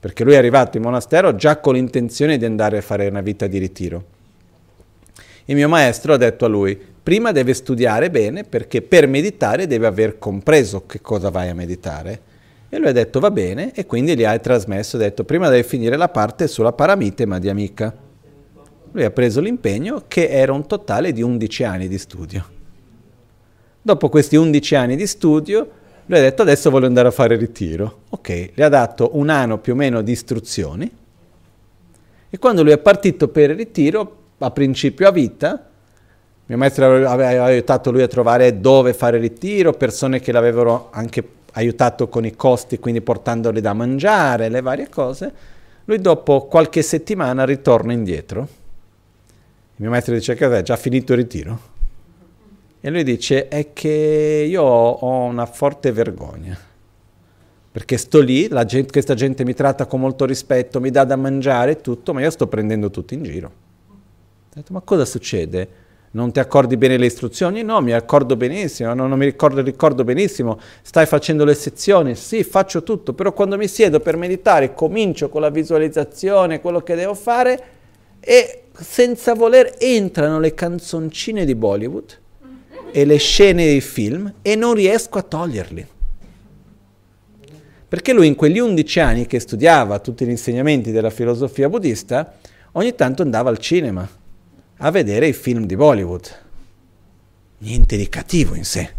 perché 0.00 0.24
lui 0.24 0.32
è 0.32 0.38
arrivato 0.38 0.78
in 0.78 0.82
monastero 0.82 1.36
già 1.36 1.58
con 1.58 1.74
l'intenzione 1.74 2.38
di 2.38 2.46
andare 2.46 2.78
a 2.78 2.82
fare 2.82 3.06
una 3.06 3.20
vita 3.20 3.46
di 3.46 3.58
ritiro. 3.58 4.04
Il 5.44 5.54
mio 5.56 5.68
maestro 5.68 6.14
ha 6.14 6.16
detto 6.16 6.46
a 6.46 6.48
lui, 6.48 6.80
prima 7.02 7.32
deve 7.32 7.52
studiare 7.52 8.10
bene 8.10 8.44
perché 8.44 8.80
per 8.80 9.06
meditare 9.06 9.66
deve 9.66 9.86
aver 9.86 10.18
compreso 10.18 10.86
che 10.86 11.00
cosa 11.00 11.28
vai 11.28 11.50
a 11.50 11.54
meditare 11.54 12.28
e 12.70 12.78
lui 12.78 12.88
ha 12.88 12.92
detto 12.92 13.18
va 13.20 13.30
bene 13.30 13.72
e 13.74 13.84
quindi 13.84 14.16
gli 14.16 14.24
ha 14.24 14.38
trasmesso, 14.38 14.96
ha 14.96 15.00
detto 15.00 15.24
prima 15.24 15.48
devi 15.48 15.66
finire 15.66 15.96
la 15.96 16.08
parte 16.08 16.46
sulla 16.46 16.72
paramite 16.72 17.26
ma 17.26 17.38
di. 17.38 17.92
Lui 18.92 19.04
ha 19.04 19.10
preso 19.10 19.40
l'impegno 19.40 20.04
che 20.08 20.28
era 20.28 20.52
un 20.52 20.66
totale 20.66 21.12
di 21.12 21.20
11 21.20 21.64
anni 21.64 21.88
di 21.88 21.98
studio. 21.98 22.58
Dopo 23.82 24.08
questi 24.08 24.36
11 24.36 24.74
anni 24.76 24.96
di 24.96 25.06
studio, 25.06 25.68
lui 26.06 26.18
ha 26.18 26.22
detto 26.22 26.42
adesso 26.42 26.70
voglio 26.70 26.86
andare 26.86 27.08
a 27.08 27.12
fare 27.12 27.36
ritiro. 27.36 28.00
Ok, 28.10 28.50
gli 28.54 28.62
ha 28.62 28.68
dato 28.68 29.10
un 29.12 29.28
anno 29.28 29.58
più 29.58 29.72
o 29.74 29.76
meno 29.76 30.02
di 30.02 30.12
istruzioni 30.12 30.90
e 32.32 32.38
quando 32.38 32.62
lui 32.62 32.72
è 32.72 32.78
partito 32.78 33.28
per 33.28 33.50
il 33.50 33.56
ritiro, 33.56 34.16
a 34.38 34.50
principio 34.52 35.08
a 35.08 35.10
vita, 35.10 35.66
mio 36.46 36.58
maestro 36.58 37.08
aveva 37.08 37.44
aiutato 37.44 37.90
lui 37.90 38.02
a 38.02 38.08
trovare 38.08 38.60
dove 38.60 38.92
fare 38.92 39.18
ritiro, 39.18 39.72
persone 39.72 40.20
che 40.20 40.30
l'avevano 40.30 40.88
anche 40.90 41.24
aiutato 41.52 42.08
con 42.08 42.24
i 42.24 42.36
costi, 42.36 42.78
quindi 42.78 43.00
portandoli 43.00 43.60
da 43.60 43.72
mangiare, 43.72 44.48
le 44.48 44.60
varie 44.60 44.88
cose, 44.88 45.32
lui 45.84 46.00
dopo 46.00 46.46
qualche 46.46 46.82
settimana 46.82 47.44
ritorna 47.44 47.92
indietro. 47.92 48.40
Il 48.40 49.86
mio 49.86 49.90
maestro 49.90 50.14
dice 50.14 50.34
che 50.34 50.46
è 50.56 50.62
già 50.62 50.76
finito 50.76 51.12
il 51.12 51.18
ritiro. 51.18 51.69
E 52.82 52.88
lui 52.88 53.04
dice 53.04 53.48
è 53.48 53.74
che 53.74 54.46
io 54.48 54.62
ho 54.62 55.24
una 55.24 55.44
forte 55.44 55.92
vergogna, 55.92 56.58
perché 57.70 57.98
sto 57.98 58.20
lì, 58.20 58.48
gente, 58.64 58.90
questa 58.90 59.12
gente 59.12 59.44
mi 59.44 59.52
tratta 59.52 59.84
con 59.84 60.00
molto 60.00 60.24
rispetto, 60.24 60.80
mi 60.80 60.90
dà 60.90 61.04
da 61.04 61.16
mangiare 61.16 61.72
e 61.72 61.80
tutto, 61.82 62.14
ma 62.14 62.22
io 62.22 62.30
sto 62.30 62.46
prendendo 62.46 62.88
tutto 62.88 63.12
in 63.12 63.22
giro. 63.22 63.52
Ho 63.88 64.54
detto, 64.54 64.72
ma 64.72 64.80
cosa 64.80 65.04
succede? 65.04 65.68
Non 66.12 66.32
ti 66.32 66.40
accordi 66.40 66.78
bene 66.78 66.96
le 66.96 67.04
istruzioni? 67.04 67.62
No, 67.62 67.82
mi 67.82 67.92
accordo 67.92 68.34
benissimo, 68.34 68.94
non, 68.94 69.10
non 69.10 69.18
mi 69.18 69.26
ricordo, 69.26 69.60
ricordo 69.60 70.02
benissimo. 70.02 70.58
Stai 70.80 71.04
facendo 71.04 71.44
le 71.44 71.54
sezioni? 71.54 72.14
Sì, 72.14 72.42
faccio 72.44 72.82
tutto, 72.82 73.12
però 73.12 73.34
quando 73.34 73.58
mi 73.58 73.68
siedo 73.68 74.00
per 74.00 74.16
meditare 74.16 74.72
comincio 74.72 75.28
con 75.28 75.42
la 75.42 75.50
visualizzazione, 75.50 76.62
quello 76.62 76.80
che 76.80 76.94
devo 76.94 77.14
fare 77.14 77.62
e 78.20 78.62
senza 78.72 79.34
voler 79.34 79.74
entrano 79.78 80.40
le 80.40 80.54
canzoncine 80.54 81.44
di 81.44 81.54
Bollywood 81.54 82.19
e 82.92 83.04
le 83.04 83.16
scene 83.16 83.64
dei 83.64 83.80
film 83.80 84.32
e 84.42 84.54
non 84.56 84.74
riesco 84.74 85.18
a 85.18 85.22
toglierli. 85.22 85.86
Perché 87.88 88.12
lui 88.12 88.28
in 88.28 88.36
quegli 88.36 88.58
undici 88.58 89.00
anni 89.00 89.26
che 89.26 89.40
studiava 89.40 89.98
tutti 89.98 90.24
gli 90.24 90.30
insegnamenti 90.30 90.92
della 90.92 91.10
filosofia 91.10 91.68
buddista, 91.68 92.34
ogni 92.72 92.94
tanto 92.94 93.22
andava 93.22 93.50
al 93.50 93.58
cinema 93.58 94.08
a 94.76 94.90
vedere 94.90 95.26
i 95.26 95.32
film 95.32 95.66
di 95.66 95.74
Bollywood. 95.74 96.38
Niente 97.58 97.96
di 97.96 98.08
cattivo 98.08 98.54
in 98.54 98.64
sé. 98.64 98.90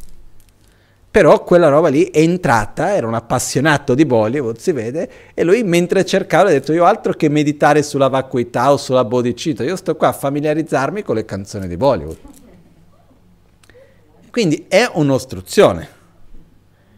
Però 1.09 1.43
quella 1.43 1.67
roba 1.67 1.89
lì 1.89 2.05
è 2.05 2.19
entrata, 2.19 2.95
era 2.95 3.07
un 3.07 3.13
appassionato 3.13 3.95
di 3.95 4.05
Bollywood, 4.05 4.57
si 4.57 4.71
vede, 4.71 5.09
e 5.33 5.43
lui 5.43 5.63
mentre 5.63 6.05
cercava 6.05 6.49
ha 6.49 6.51
detto 6.51 6.71
io 6.71 6.85
altro 6.85 7.13
che 7.13 7.27
meditare 7.27 7.83
sulla 7.83 8.07
vacuità 8.07 8.71
o 8.71 8.77
sulla 8.77 9.03
bodhicitta, 9.03 9.63
io 9.63 9.75
sto 9.75 9.95
qua 9.95 10.09
a 10.09 10.13
familiarizzarmi 10.13 11.01
con 11.01 11.15
le 11.15 11.25
canzoni 11.25 11.67
di 11.67 11.75
Bollywood. 11.75 12.17
Quindi 14.31 14.65
è 14.69 14.89
un'ostruzione. 14.93 15.99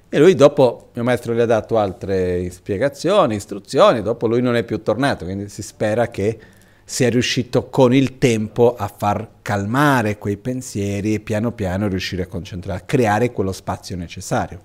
E 0.08 0.20
lui 0.20 0.36
dopo, 0.36 0.92
mio 0.94 1.04
maestro 1.04 1.34
gli 1.34 1.40
ha 1.40 1.46
dato 1.48 1.80
altre 1.80 2.48
spiegazioni, 2.52 3.34
istruzioni, 3.34 4.04
dopo 4.04 4.28
lui 4.28 4.42
non 4.42 4.56
è 4.56 4.64
più 4.64 4.84
tornato, 4.84 5.26
quindi 5.26 5.50
si 5.50 5.64
spera 5.64 6.10
che 6.10 6.40
sia 6.86 7.10
riuscito 7.10 7.70
con 7.70 7.96
il 7.96 8.20
tempo 8.20 8.76
a 8.76 8.88
far 8.88 9.28
calmare 9.42 10.20
quei 10.20 10.38
pensieri 10.38 11.16
e 11.16 11.20
piano 11.20 11.52
piano 11.54 11.88
riuscire 11.88 12.22
a 12.22 12.28
concentrare, 12.28 12.82
a 12.82 12.84
creare 12.84 13.32
quello 13.32 13.52
spazio 13.52 13.96
necessario. 13.96 14.62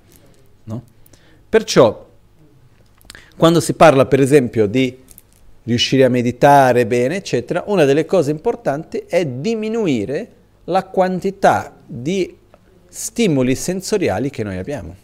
No? 0.65 0.83
Perciò, 1.49 2.07
quando 3.35 3.61
si 3.61 3.73
parla 3.73 4.05
per 4.05 4.21
esempio 4.21 4.67
di 4.67 5.05
riuscire 5.63 6.05
a 6.05 6.11
meditare 6.11 6.87
bene, 6.87 7.17
eccetera, 7.17 7.65
una 7.69 7.87
delle 7.87 8.05
cose 8.05 8.31
importanti 8.31 9.05
è 9.07 9.25
diminuire 9.25 10.33
la 10.65 10.85
quantità 10.85 11.75
di 11.87 12.38
stimoli 12.89 13.55
sensoriali 13.55 14.31
che 14.31 14.43
noi 14.43 14.57
abbiamo. 14.59 14.95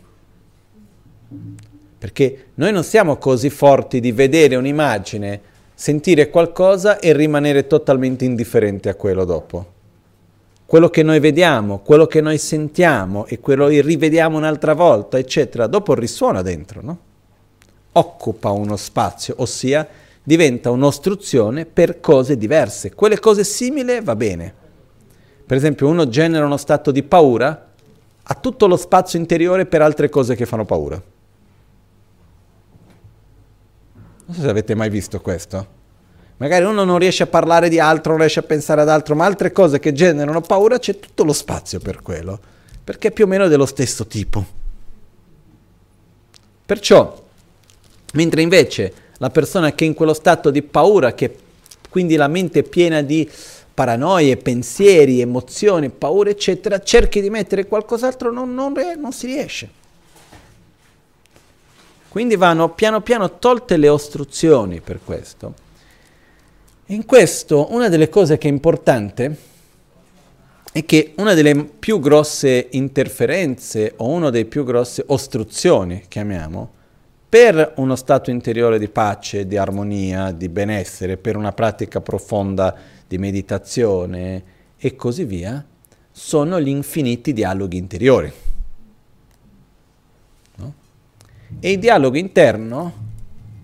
Perché 1.99 2.47
noi 2.55 2.73
non 2.73 2.85
siamo 2.85 3.16
così 3.16 3.51
forti 3.51 4.01
di 4.01 4.12
vedere 4.12 4.57
un'immagine 4.57 5.40
sentire 5.75 6.31
qualcosa 6.31 6.99
e 6.99 7.12
rimanere 7.12 7.66
totalmente 7.66 8.25
indifferenti 8.25 8.88
a 8.88 8.94
quello 8.94 9.25
dopo. 9.25 9.73
Quello 10.66 10.88
che 10.88 11.03
noi 11.03 11.20
vediamo, 11.20 11.81
quello 11.81 12.07
che 12.07 12.20
noi 12.20 12.38
sentiamo 12.38 13.27
e 13.27 13.38
quello 13.40 13.68
che 13.68 13.81
rivediamo 13.83 14.37
un'altra 14.37 14.75
volta, 14.75 15.18
eccetera, 15.18 15.66
dopo 15.66 15.94
risuona 15.94 16.42
dentro, 16.42 16.81
no? 16.83 16.99
Occupa 17.92 18.51
uno 18.51 18.77
spazio, 18.77 19.35
ossia 19.38 19.87
diventa 20.23 20.70
un'ostruzione 20.70 21.66
per 21.66 22.01
cose 22.01 22.37
diverse. 22.37 22.94
Quelle 22.94 23.18
cose 23.18 23.44
simili 23.44 24.01
va 24.01 24.16
bene, 24.16 24.55
Per 25.47 25.57
esempio, 25.59 25.88
uno 25.88 26.09
genera 26.09 26.47
uno 26.47 26.57
stato 26.57 26.90
di 26.90 27.03
paura, 27.03 27.63
ha 28.26 28.34
tutto 28.34 28.66
lo 28.66 28.76
spazio 28.76 29.18
interiore 29.18 29.66
per 29.66 29.82
altre 29.82 30.08
cose 30.08 30.34
che 30.34 30.46
fanno 30.46 30.64
paura. 30.64 31.00
Non 34.26 34.34
so 34.37 34.40
se 34.40 34.48
avete 34.48 34.74
mai 34.74 34.88
visto 34.88 35.20
questo. 35.20 35.82
Magari 36.38 36.64
uno 36.64 36.84
non 36.84 36.98
riesce 36.98 37.22
a 37.22 37.26
parlare 37.26 37.68
di 37.68 37.78
altro, 37.78 38.12
non 38.12 38.20
riesce 38.20 38.40
a 38.40 38.44
pensare 38.44 38.80
ad 38.80 38.88
altro, 38.88 39.14
ma 39.14 39.24
altre 39.24 39.52
cose 39.52 39.78
che 39.78 39.92
generano 39.92 40.40
paura 40.40 40.78
c'è 40.78 40.98
tutto 40.98 41.22
lo 41.24 41.32
spazio 41.32 41.78
per 41.78 42.00
quello, 42.02 42.40
perché 42.82 43.08
è 43.08 43.12
più 43.12 43.24
o 43.24 43.28
meno 43.28 43.46
dello 43.46 43.66
stesso 43.66 44.06
tipo. 44.06 44.44
Perciò, 46.66 47.22
mentre 48.14 48.42
invece 48.42 48.92
la 49.18 49.30
persona 49.30 49.72
che 49.74 49.84
è 49.84 49.88
in 49.88 49.94
quello 49.94 50.14
stato 50.14 50.50
di 50.50 50.62
paura, 50.62 51.12
che 51.12 51.37
quindi 51.90 52.16
la 52.16 52.28
mente 52.28 52.60
è 52.60 52.62
piena 52.62 53.02
di 53.02 53.30
paranoie, 53.74 54.37
pensieri, 54.37 55.20
emozioni, 55.20 55.90
paure, 55.90 56.30
eccetera, 56.30 56.80
cerchi 56.80 57.20
di 57.20 57.28
mettere 57.28 57.66
qualcos'altro, 57.66 58.32
non, 58.32 58.54
non, 58.54 58.72
non 58.96 59.12
si 59.12 59.26
riesce. 59.26 59.82
Quindi 62.08 62.37
vanno 62.37 62.70
piano 62.70 63.00
piano 63.00 63.38
tolte 63.38 63.76
le 63.76 63.88
ostruzioni 63.88 64.80
per 64.80 65.00
questo. 65.04 65.54
In 66.87 67.04
questo 67.06 67.72
una 67.72 67.88
delle 67.88 68.08
cose 68.08 68.38
che 68.38 68.46
è 68.46 68.52
importante 68.52 69.37
è 70.70 70.84
che 70.84 71.12
una 71.16 71.34
delle 71.34 71.64
più 71.64 71.98
grosse 71.98 72.68
interferenze 72.70 73.94
o 73.96 74.08
una 74.08 74.30
delle 74.30 74.44
più 74.44 74.64
grosse 74.64 75.02
ostruzioni, 75.08 76.04
chiamiamo, 76.06 76.70
per 77.28 77.72
uno 77.76 77.96
stato 77.96 78.30
interiore 78.30 78.78
di 78.78 78.88
pace, 78.88 79.48
di 79.48 79.56
armonia, 79.56 80.30
di 80.30 80.48
benessere, 80.48 81.16
per 81.16 81.37
una 81.37 81.50
pratica 81.50 82.00
profonda 82.00 82.76
di 83.07 83.19
meditazione 83.19 84.43
e 84.77 84.97
così 84.97 85.25
via, 85.25 85.64
sono 86.11 86.61
gli 86.61 86.69
infiniti 86.69 87.33
dialoghi 87.33 87.77
interiori. 87.77 88.33
No? 90.57 90.75
E 91.61 91.73
il 91.73 91.79
dialogo 91.79 92.17
interno 92.17 92.93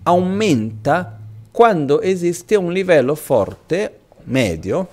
aumenta 0.03 1.19
quando 1.51 2.01
esiste 2.01 2.55
un 2.55 2.71
livello 2.71 3.15
forte, 3.15 3.99
medio, 4.23 4.87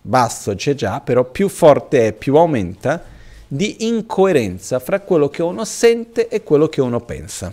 basso 0.00 0.54
c'è 0.54 0.74
già, 0.74 1.00
però 1.00 1.24
più 1.24 1.48
forte 1.48 2.08
è, 2.08 2.12
più 2.12 2.36
aumenta, 2.36 3.02
di 3.46 3.86
incoerenza 3.86 4.78
fra 4.78 5.00
quello 5.00 5.28
che 5.28 5.42
uno 5.42 5.64
sente 5.64 6.28
e 6.28 6.42
quello 6.42 6.68
che 6.68 6.80
uno 6.80 7.00
pensa. 7.00 7.52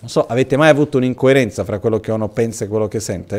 Non 0.00 0.08
so, 0.08 0.26
avete 0.26 0.56
mai 0.56 0.68
avuto 0.68 0.98
un'incoerenza 0.98 1.64
fra 1.64 1.80
quello 1.80 1.98
che 1.98 2.12
uno 2.12 2.28
pensa 2.28 2.64
e 2.64 2.68
quello 2.68 2.86
che 2.86 3.00
sente? 3.00 3.36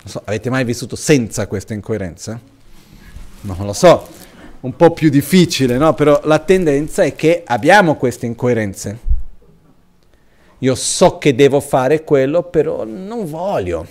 Non 0.00 0.06
so, 0.06 0.22
avete 0.24 0.48
mai 0.48 0.64
vissuto 0.64 0.96
senza 0.96 1.46
questa 1.46 1.74
incoerenza? 1.74 2.40
Non 3.42 3.56
lo 3.66 3.72
so, 3.74 4.08
un 4.60 4.74
po' 4.74 4.92
più 4.92 5.10
difficile, 5.10 5.76
no? 5.76 5.92
Però 5.92 6.20
la 6.24 6.38
tendenza 6.38 7.02
è 7.02 7.14
che 7.14 7.42
abbiamo 7.46 7.96
queste 7.96 8.24
incoerenze. 8.24 8.98
Io 10.60 10.74
so 10.74 11.18
che 11.18 11.34
devo 11.34 11.60
fare 11.60 12.02
quello, 12.02 12.42
però 12.44 12.84
non 12.84 13.28
voglio. 13.28 13.86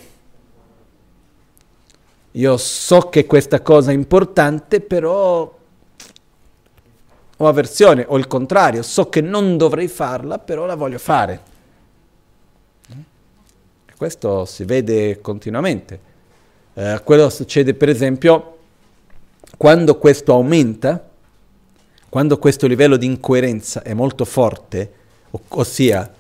Io 2.32 2.58
so 2.58 3.10
che 3.10 3.26
questa 3.26 3.62
cosa 3.62 3.92
è 3.92 3.94
importante, 3.94 4.82
però 4.82 5.57
ho 7.38 7.48
avversione, 7.48 8.06
o 8.08 8.18
il 8.18 8.28
contrario, 8.28 8.82
so 8.82 9.10
che 9.10 9.22
non 9.22 9.58
dovrei 9.58 9.88
farla, 9.88 10.40
però 10.40 10.66
la 10.66 10.76
voglio 10.76 10.98
fare. 10.98 11.56
Questo 13.96 14.46
si 14.46 14.64
vede 14.64 15.22
continuamente. 15.22 16.00
Eh, 16.74 17.02
quello 17.04 17.30
succede 17.30 17.74
per 17.74 17.90
esempio 17.90 18.58
quando 19.58 19.98
questo 19.98 20.34
aumenta, 20.34 21.10
quando 22.08 22.38
questo 22.38 22.68
livello 22.68 22.98
di 22.98 23.08
incoerenza 23.08 23.82
è 23.82 23.94
molto 23.94 24.24
forte, 24.24 24.92
ossia 25.48 26.14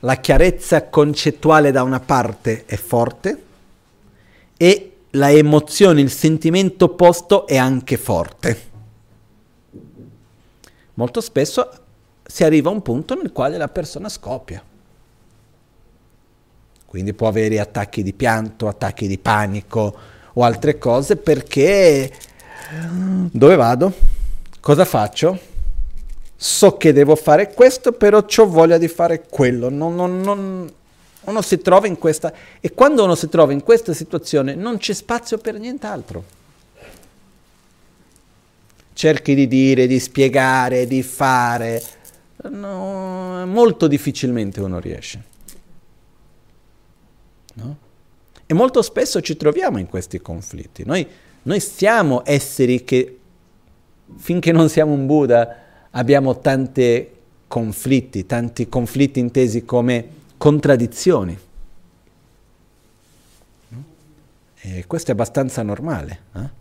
la 0.00 0.14
chiarezza 0.16 0.88
concettuale 0.88 1.70
da 1.70 1.82
una 1.82 2.00
parte 2.00 2.64
è 2.64 2.76
forte 2.76 3.42
e 4.56 4.92
la 5.10 5.30
emozione, 5.30 6.00
il 6.00 6.10
sentimento 6.10 6.86
opposto 6.86 7.46
è 7.46 7.56
anche 7.56 7.96
forte. 7.96 8.66
Molto 10.98 11.20
spesso 11.20 11.70
si 12.24 12.42
arriva 12.42 12.70
a 12.70 12.72
un 12.72 12.82
punto 12.82 13.14
nel 13.14 13.30
quale 13.30 13.56
la 13.56 13.68
persona 13.68 14.08
scoppia. 14.08 14.60
Quindi 16.84 17.14
può 17.14 17.28
avere 17.28 17.60
attacchi 17.60 18.02
di 18.02 18.12
pianto, 18.12 18.66
attacchi 18.66 19.06
di 19.06 19.16
panico 19.16 19.96
o 20.32 20.42
altre 20.42 20.76
cose 20.76 21.14
perché 21.14 22.12
dove 23.30 23.54
vado? 23.54 23.92
Cosa 24.58 24.84
faccio? 24.84 25.38
So 26.34 26.76
che 26.76 26.92
devo 26.92 27.14
fare 27.14 27.54
questo, 27.54 27.92
però 27.92 28.24
ho 28.36 28.46
voglia 28.48 28.76
di 28.76 28.88
fare 28.88 29.24
quello. 29.30 29.68
Non, 29.68 29.94
non, 29.94 30.20
non, 30.20 30.68
uno 31.20 31.42
si 31.42 31.58
trova 31.58 31.86
in 31.86 31.96
questa 31.96 32.32
e 32.58 32.72
quando 32.72 33.04
uno 33.04 33.14
si 33.14 33.28
trova 33.28 33.52
in 33.52 33.62
questa 33.62 33.92
situazione 33.92 34.56
non 34.56 34.78
c'è 34.78 34.94
spazio 34.94 35.38
per 35.38 35.60
nient'altro. 35.60 36.37
Cerchi 38.98 39.36
di 39.36 39.46
dire, 39.46 39.86
di 39.86 40.00
spiegare, 40.00 40.88
di 40.88 41.04
fare, 41.04 41.80
no, 42.50 43.46
molto 43.46 43.86
difficilmente 43.86 44.60
uno 44.60 44.80
riesce. 44.80 45.22
No? 47.54 47.76
E 48.44 48.54
molto 48.54 48.82
spesso 48.82 49.20
ci 49.20 49.36
troviamo 49.36 49.78
in 49.78 49.86
questi 49.86 50.20
conflitti. 50.20 50.82
Noi, 50.84 51.06
noi 51.42 51.60
siamo 51.60 52.22
esseri 52.24 52.82
che 52.82 53.18
finché 54.16 54.50
non 54.50 54.68
siamo 54.68 54.94
un 54.94 55.06
Buddha 55.06 55.56
abbiamo 55.90 56.40
tanti 56.40 57.06
conflitti, 57.46 58.26
tanti 58.26 58.68
conflitti 58.68 59.20
intesi 59.20 59.64
come 59.64 60.08
contraddizioni. 60.36 61.38
E 64.60 64.86
questo 64.88 65.12
è 65.12 65.14
abbastanza 65.14 65.62
normale. 65.62 66.20
Eh? 66.34 66.57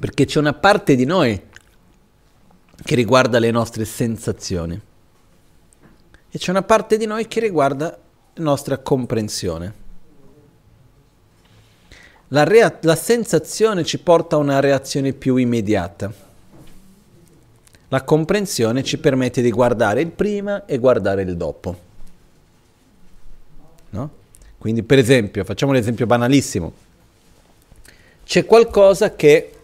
Perché 0.00 0.24
c'è 0.24 0.38
una 0.40 0.54
parte 0.54 0.96
di 0.96 1.04
noi 1.04 1.40
che 2.82 2.94
riguarda 2.94 3.38
le 3.38 3.50
nostre 3.50 3.84
sensazioni 3.84 4.80
e 6.30 6.38
c'è 6.38 6.50
una 6.50 6.62
parte 6.62 6.96
di 6.96 7.06
noi 7.06 7.28
che 7.28 7.38
riguarda 7.38 7.98
la 8.34 8.42
nostra 8.42 8.78
comprensione. 8.78 9.74
La, 12.28 12.44
rea- 12.44 12.78
la 12.80 12.96
sensazione 12.96 13.84
ci 13.84 13.98
porta 13.98 14.36
a 14.36 14.38
una 14.38 14.58
reazione 14.58 15.12
più 15.12 15.36
immediata 15.36 16.28
la 17.92 18.04
comprensione 18.04 18.84
ci 18.84 18.98
permette 18.98 19.42
di 19.42 19.50
guardare 19.50 20.00
il 20.00 20.10
prima 20.12 20.64
e 20.64 20.78
guardare 20.78 21.22
il 21.22 21.36
dopo. 21.36 21.78
No? 23.90 24.10
Quindi, 24.58 24.84
per 24.84 24.98
esempio, 24.98 25.42
facciamo 25.42 25.72
un 25.72 25.78
esempio 25.78 26.06
banalissimo. 26.06 26.72
C'è 28.24 28.46
qualcosa 28.46 29.16
che 29.16 29.54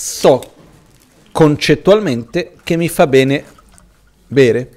so 0.00 0.52
concettualmente 1.32 2.54
che 2.64 2.76
mi 2.76 2.88
fa 2.88 3.06
bene 3.06 3.44
bere. 4.26 4.70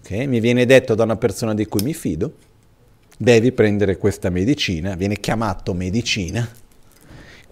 Okay? 0.00 0.26
Mi 0.26 0.40
viene 0.40 0.66
detto 0.66 0.94
da 0.94 1.04
una 1.04 1.16
persona 1.16 1.54
di 1.54 1.66
cui 1.66 1.82
mi 1.82 1.94
fido, 1.94 2.32
devi 3.16 3.52
prendere 3.52 3.96
questa 3.98 4.30
medicina, 4.30 4.94
viene 4.94 5.20
chiamato 5.20 5.74
medicina 5.74 6.60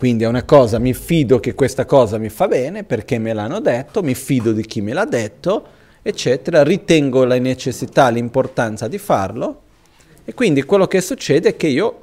quindi 0.00 0.24
è 0.24 0.26
una 0.26 0.44
cosa, 0.44 0.78
mi 0.78 0.94
fido 0.94 1.40
che 1.40 1.54
questa 1.54 1.84
cosa 1.84 2.16
mi 2.16 2.30
fa 2.30 2.48
bene 2.48 2.84
perché 2.84 3.18
me 3.18 3.34
l'hanno 3.34 3.60
detto, 3.60 4.02
mi 4.02 4.14
fido 4.14 4.52
di 4.52 4.64
chi 4.64 4.80
me 4.80 4.94
l'ha 4.94 5.04
detto, 5.04 5.66
eccetera, 6.00 6.62
ritengo 6.62 7.24
la 7.24 7.38
necessità, 7.38 8.08
l'importanza 8.08 8.88
di 8.88 8.96
farlo 8.96 9.60
e 10.24 10.32
quindi 10.32 10.62
quello 10.62 10.86
che 10.86 11.03
succede 11.03 11.51
è 11.51 11.57
che 11.59 11.66
io 11.66 11.98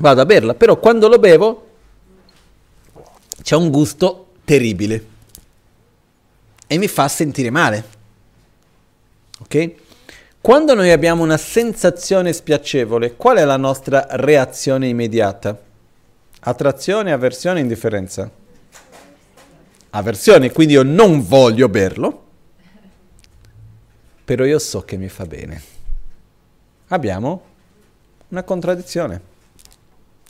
vado 0.00 0.20
a 0.20 0.26
berla, 0.26 0.54
però 0.54 0.80
quando 0.80 1.06
lo 1.06 1.20
bevo 1.20 1.68
c'è 3.42 3.56
un 3.56 3.70
gusto 3.70 4.32
terribile 4.44 5.04
e 6.66 6.78
mi 6.78 6.88
fa 6.88 7.08
sentire 7.08 7.50
male. 7.50 7.84
Ok? 9.40 9.74
Quando 10.40 10.74
noi 10.74 10.90
abbiamo 10.90 11.22
una 11.22 11.36
sensazione 11.36 12.32
spiacevole, 12.32 13.16
qual 13.16 13.36
è 13.36 13.44
la 13.44 13.56
nostra 13.56 14.06
reazione 14.10 14.88
immediata? 14.88 15.60
Attrazione, 16.40 17.12
avversione, 17.12 17.60
indifferenza. 17.60 18.30
Avversione, 19.90 20.52
quindi 20.52 20.74
io 20.74 20.82
non 20.82 21.26
voglio 21.26 21.68
berlo, 21.68 22.24
però 24.24 24.44
io 24.44 24.58
so 24.58 24.82
che 24.82 24.96
mi 24.96 25.08
fa 25.08 25.26
bene. 25.26 25.62
Abbiamo 26.88 27.42
una 28.28 28.42
contraddizione. 28.42 29.20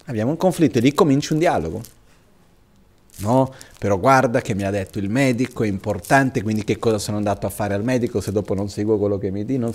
Abbiamo 0.07 0.31
un 0.31 0.37
conflitto 0.37 0.79
e 0.79 0.81
lì 0.81 0.93
comincia 0.93 1.35
un 1.35 1.39
dialogo. 1.39 1.83
No? 3.21 3.53
Però 3.79 3.99
guarda 3.99 4.41
che 4.41 4.55
mi 4.55 4.65
ha 4.65 4.71
detto 4.71 4.99
il 4.99 5.09
medico, 5.09 5.65
è 5.65 5.67
importante, 5.67 6.43
quindi 6.43 6.65
che 6.65 6.79
cosa 6.79 6.99
sono 6.99 7.17
andato 7.17 7.47
a 7.47 7.51
fare 7.51 7.75
al 7.75 7.83
medico 7.83 8.21
se 8.21 8.33
dopo 8.33 8.55
non 8.55 8.69
seguo 8.69 8.99
quello 8.99 9.19
che 9.19 9.31
mi 9.31 9.45
dice, 9.45 9.59
non, 9.59 9.73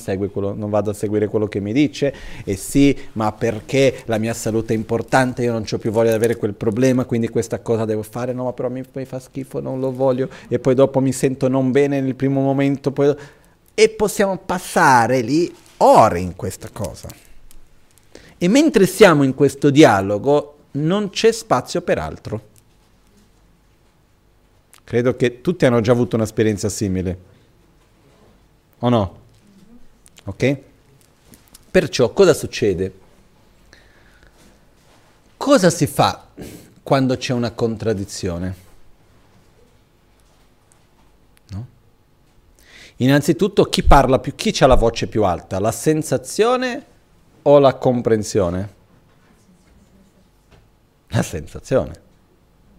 non 0.58 0.70
vado 0.70 0.92
a 0.92 0.94
seguire 0.94 1.28
quello 1.28 1.48
che 1.48 1.60
mi 1.60 1.74
dice, 1.74 2.14
e 2.44 2.56
sì, 2.56 2.96
ma 3.14 3.32
perché 3.32 4.04
la 4.06 4.18
mia 4.18 4.34
salute 4.34 4.74
è 4.74 4.76
importante, 4.76 5.44
io 5.44 5.52
non 5.52 5.66
ho 5.70 5.78
più 5.78 5.92
voglia 5.92 6.10
di 6.10 6.16
avere 6.16 6.36
quel 6.36 6.54
problema, 6.54 7.06
quindi 7.06 7.30
questa 7.30 7.60
cosa 7.60 7.86
devo 7.86 8.04
fare, 8.04 8.34
no, 8.34 8.44
ma 8.44 8.54
però 8.54 8.70
mi, 8.70 8.84
mi 8.92 9.06
fa 9.06 9.20
schifo, 9.20 9.60
non 9.60 9.80
lo 9.80 9.92
voglio, 9.92 10.30
e 10.48 10.60
poi 10.60 10.76
dopo 10.76 11.00
mi 11.00 11.12
sento 11.12 11.48
non 11.48 11.72
bene 11.72 12.02
nel 12.02 12.16
primo 12.16 12.42
momento, 12.42 12.92
poi... 12.92 13.16
e 13.74 13.90
possiamo 13.90 14.38
passare 14.38 15.22
lì 15.22 15.54
ore 15.78 16.20
in 16.20 16.36
questa 16.36 16.70
cosa. 16.72 17.10
E 18.38 18.48
mentre 18.48 18.86
siamo 18.86 19.24
in 19.24 19.34
questo 19.34 19.70
dialogo 19.70 20.58
non 20.72 21.10
c'è 21.10 21.32
spazio 21.32 21.82
per 21.82 21.98
altro. 21.98 22.54
Credo 24.86 25.16
che 25.16 25.42
tutti 25.42 25.66
hanno 25.66 25.82
già 25.82 25.92
avuto 25.92 26.16
un'esperienza 26.16 26.70
simile. 26.70 27.18
O 28.80 28.90
no? 28.90 29.20
Ok? 30.26 30.58
Perciò 31.72 32.14
cosa 32.14 32.36
succede? 32.36 32.94
Cosa 35.38 35.72
si 35.72 35.88
fa 35.88 36.28
quando 36.84 37.18
c'è 37.18 37.34
una 37.34 37.52
contraddizione? 37.52 38.56
No? 41.48 41.68
Innanzitutto 42.98 43.64
chi 43.64 43.82
parla 43.82 44.20
più, 44.20 44.36
chi 44.36 44.56
ha 44.60 44.68
la 44.68 44.76
voce 44.76 45.08
più 45.08 45.24
alta? 45.24 45.60
La 45.60 45.72
sensazione 45.72 46.86
o 47.42 47.58
la 47.58 47.74
comprensione? 47.74 48.74
La 51.08 51.24
sensazione, 51.24 52.02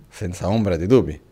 senza 0.09 0.49
ombra 0.49 0.77
di 0.77 0.87
dubbi. 0.87 1.26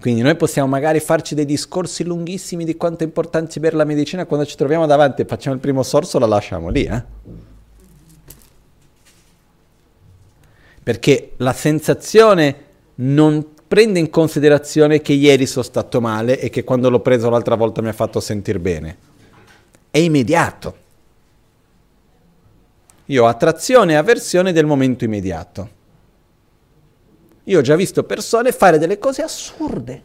Quindi 0.00 0.20
noi 0.20 0.36
possiamo 0.36 0.68
magari 0.68 1.00
farci 1.00 1.34
dei 1.34 1.46
discorsi 1.46 2.04
lunghissimi 2.04 2.64
di 2.64 2.76
quanto 2.76 3.02
è 3.02 3.06
importante 3.06 3.60
per 3.60 3.74
la 3.74 3.84
medicina, 3.84 4.26
quando 4.26 4.44
ci 4.44 4.56
troviamo 4.56 4.86
davanti 4.86 5.22
e 5.22 5.24
facciamo 5.24 5.54
il 5.54 5.60
primo 5.60 5.82
sorso 5.82 6.18
la 6.18 6.26
lasciamo 6.26 6.68
lì, 6.68 6.84
eh? 6.84 7.02
Perché 10.82 11.32
la 11.38 11.52
sensazione 11.52 12.64
non 12.96 13.54
prende 13.66 13.98
in 13.98 14.10
considerazione 14.10 15.00
che 15.00 15.14
ieri 15.14 15.46
sono 15.46 15.64
stato 15.64 16.00
male 16.00 16.38
e 16.38 16.50
che 16.50 16.62
quando 16.62 16.88
l'ho 16.90 17.00
preso 17.00 17.28
l'altra 17.30 17.56
volta 17.56 17.82
mi 17.82 17.88
ha 17.88 17.92
fatto 17.92 18.20
sentire 18.20 18.60
bene. 18.60 18.96
È 19.90 19.98
immediato. 19.98 20.76
Io 23.06 23.24
ho 23.24 23.26
attrazione 23.26 23.92
e 23.92 23.96
avversione 23.96 24.52
del 24.52 24.66
momento 24.66 25.04
immediato. 25.04 25.70
Io 27.48 27.58
ho 27.58 27.62
già 27.62 27.76
visto 27.76 28.02
persone 28.02 28.50
fare 28.50 28.78
delle 28.78 28.98
cose 28.98 29.22
assurde, 29.22 30.02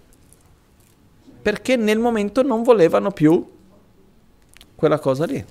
perché 1.41 1.75
nel 1.75 1.97
momento 1.97 2.43
non 2.43 2.61
volevano 2.61 3.09
più 3.09 3.43
quella 4.75 4.99
cosa 4.99 5.25
lì. 5.25 5.43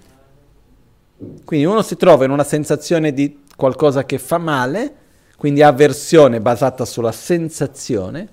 Quindi 1.44 1.66
uno 1.66 1.82
si 1.82 1.96
trova 1.96 2.24
in 2.24 2.30
una 2.30 2.44
sensazione 2.44 3.12
di 3.12 3.42
qualcosa 3.56 4.04
che 4.04 4.18
fa 4.18 4.38
male, 4.38 4.94
quindi 5.36 5.62
avversione 5.62 6.40
basata 6.40 6.84
sulla 6.84 7.12
sensazione, 7.12 8.28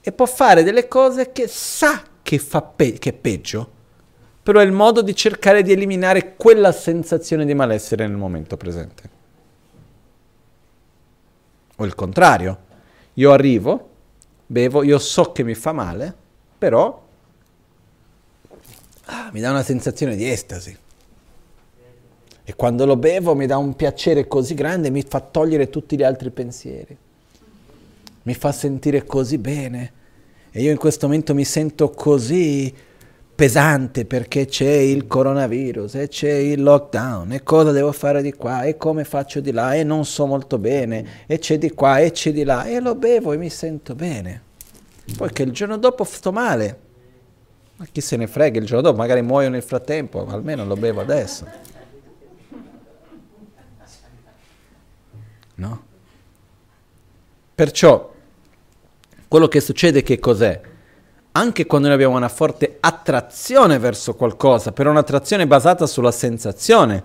e 0.00 0.12
può 0.12 0.24
fare 0.24 0.62
delle 0.62 0.88
cose 0.88 1.30
che 1.30 1.46
sa 1.46 2.02
che, 2.22 2.38
fa 2.38 2.62
pe- 2.62 2.94
che 2.94 3.10
è 3.10 3.12
peggio, 3.12 3.70
però 4.42 4.60
è 4.60 4.64
il 4.64 4.72
modo 4.72 5.02
di 5.02 5.14
cercare 5.14 5.62
di 5.62 5.72
eliminare 5.72 6.36
quella 6.36 6.72
sensazione 6.72 7.44
di 7.44 7.52
malessere 7.52 8.06
nel 8.06 8.16
momento 8.16 8.56
presente. 8.56 9.10
O 11.76 11.84
il 11.84 11.94
contrario, 11.94 12.66
io 13.18 13.32
arrivo, 13.32 13.88
bevo, 14.46 14.84
io 14.84 14.98
so 14.98 15.32
che 15.32 15.42
mi 15.42 15.54
fa 15.54 15.72
male, 15.72 16.14
però 16.56 17.06
ah, 19.06 19.30
mi 19.32 19.40
dà 19.40 19.50
una 19.50 19.64
sensazione 19.64 20.14
di 20.14 20.30
estasi. 20.30 20.76
E 22.44 22.54
quando 22.54 22.86
lo 22.86 22.96
bevo 22.96 23.34
mi 23.34 23.46
dà 23.46 23.56
un 23.56 23.74
piacere 23.74 24.28
così 24.28 24.54
grande, 24.54 24.90
mi 24.90 25.02
fa 25.02 25.20
togliere 25.20 25.68
tutti 25.68 25.96
gli 25.96 26.04
altri 26.04 26.30
pensieri. 26.30 26.96
Mi 28.22 28.34
fa 28.34 28.52
sentire 28.52 29.04
così 29.04 29.36
bene. 29.36 29.92
E 30.50 30.62
io 30.62 30.70
in 30.70 30.78
questo 30.78 31.06
momento 31.06 31.34
mi 31.34 31.44
sento 31.44 31.90
così 31.90 32.72
pesante 33.38 34.04
perché 34.04 34.46
c'è 34.46 34.68
il 34.68 35.06
coronavirus 35.06 35.94
e 35.94 36.08
c'è 36.08 36.32
il 36.32 36.60
lockdown 36.60 37.30
e 37.30 37.44
cosa 37.44 37.70
devo 37.70 37.92
fare 37.92 38.20
di 38.20 38.32
qua 38.32 38.64
e 38.64 38.76
come 38.76 39.04
faccio 39.04 39.38
di 39.38 39.52
là 39.52 39.74
e 39.74 39.84
non 39.84 40.04
so 40.04 40.26
molto 40.26 40.58
bene 40.58 41.24
e 41.24 41.38
c'è 41.38 41.56
di 41.56 41.70
qua 41.70 42.00
e 42.00 42.10
c'è 42.10 42.32
di 42.32 42.42
là 42.42 42.64
e 42.64 42.80
lo 42.80 42.96
bevo 42.96 43.32
e 43.32 43.36
mi 43.36 43.48
sento 43.48 43.94
bene. 43.94 44.42
Poi 45.16 45.30
che 45.30 45.44
il 45.44 45.52
giorno 45.52 45.76
dopo 45.76 46.02
sto 46.02 46.32
male. 46.32 46.80
Ma 47.76 47.86
chi 47.92 48.00
se 48.00 48.16
ne 48.16 48.26
frega, 48.26 48.58
il 48.58 48.66
giorno 48.66 48.82
dopo 48.82 48.96
magari 48.96 49.22
muoio 49.22 49.50
nel 49.50 49.62
frattempo, 49.62 50.24
ma 50.24 50.32
almeno 50.32 50.64
lo 50.64 50.74
bevo 50.74 51.00
adesso. 51.00 51.46
No? 55.54 55.82
Perciò 57.54 58.14
quello 59.28 59.46
che 59.46 59.60
succede 59.60 60.02
che 60.02 60.18
cos'è? 60.18 60.60
Anche 61.38 61.66
quando 61.66 61.86
noi 61.86 61.94
abbiamo 61.96 62.16
una 62.16 62.28
forte 62.28 62.78
attrazione 62.80 63.78
verso 63.78 64.16
qualcosa, 64.16 64.72
però 64.72 64.90
un'attrazione 64.90 65.46
basata 65.46 65.86
sulla 65.86 66.10
sensazione, 66.10 67.00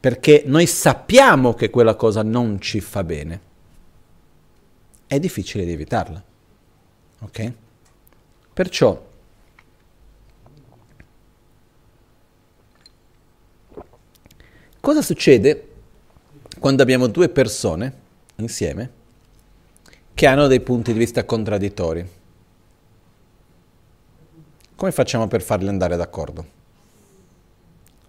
perché 0.00 0.42
noi 0.46 0.66
sappiamo 0.66 1.54
che 1.54 1.70
quella 1.70 1.94
cosa 1.94 2.24
non 2.24 2.60
ci 2.60 2.80
fa 2.80 3.04
bene, 3.04 3.40
è 5.06 5.20
difficile 5.20 5.64
di 5.64 5.72
evitarla. 5.72 6.22
Ok? 7.20 7.52
Perciò 8.52 9.04
cosa 14.80 15.02
succede 15.02 15.68
quando 16.58 16.82
abbiamo 16.82 17.06
due 17.06 17.28
persone 17.28 17.92
insieme 18.36 18.90
che 20.14 20.26
hanno 20.26 20.48
dei 20.48 20.60
punti 20.60 20.92
di 20.92 20.98
vista 20.98 21.24
contraddittori? 21.24 22.24
Come 24.76 24.92
facciamo 24.92 25.26
per 25.26 25.40
farli 25.40 25.68
andare 25.68 25.96
d'accordo? 25.96 26.46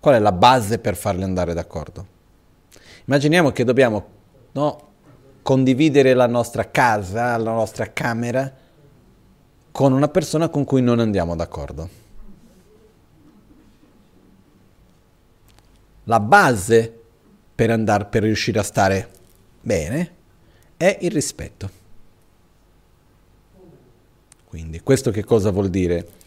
Qual 0.01 0.15
è 0.15 0.19
la 0.19 0.33
base 0.33 0.79
per 0.79 0.97
farli 0.97 1.23
andare 1.23 1.53
d'accordo? 1.53 2.05
Immaginiamo 3.05 3.51
che 3.51 3.63
dobbiamo 3.63 4.05
no, 4.51 4.87
condividere 5.41 6.13
la 6.13 6.27
nostra 6.27 6.69
casa, 6.69 7.37
la 7.37 7.53
nostra 7.53 7.93
camera 7.93 8.53
con 9.71 9.93
una 9.93 10.09
persona 10.09 10.49
con 10.49 10.65
cui 10.65 10.81
non 10.81 10.99
andiamo 10.99 11.37
d'accordo. 11.37 11.89
La 16.03 16.19
base 16.19 16.99
per, 17.55 17.71
andare, 17.71 18.05
per 18.05 18.23
riuscire 18.23 18.59
a 18.59 18.63
stare 18.63 19.09
bene 19.61 20.11
è 20.75 20.97
il 20.99 21.11
rispetto. 21.11 21.69
Quindi 24.49 24.81
questo 24.81 25.11
che 25.11 25.23
cosa 25.23 25.51
vuol 25.51 25.69
dire? 25.69 26.25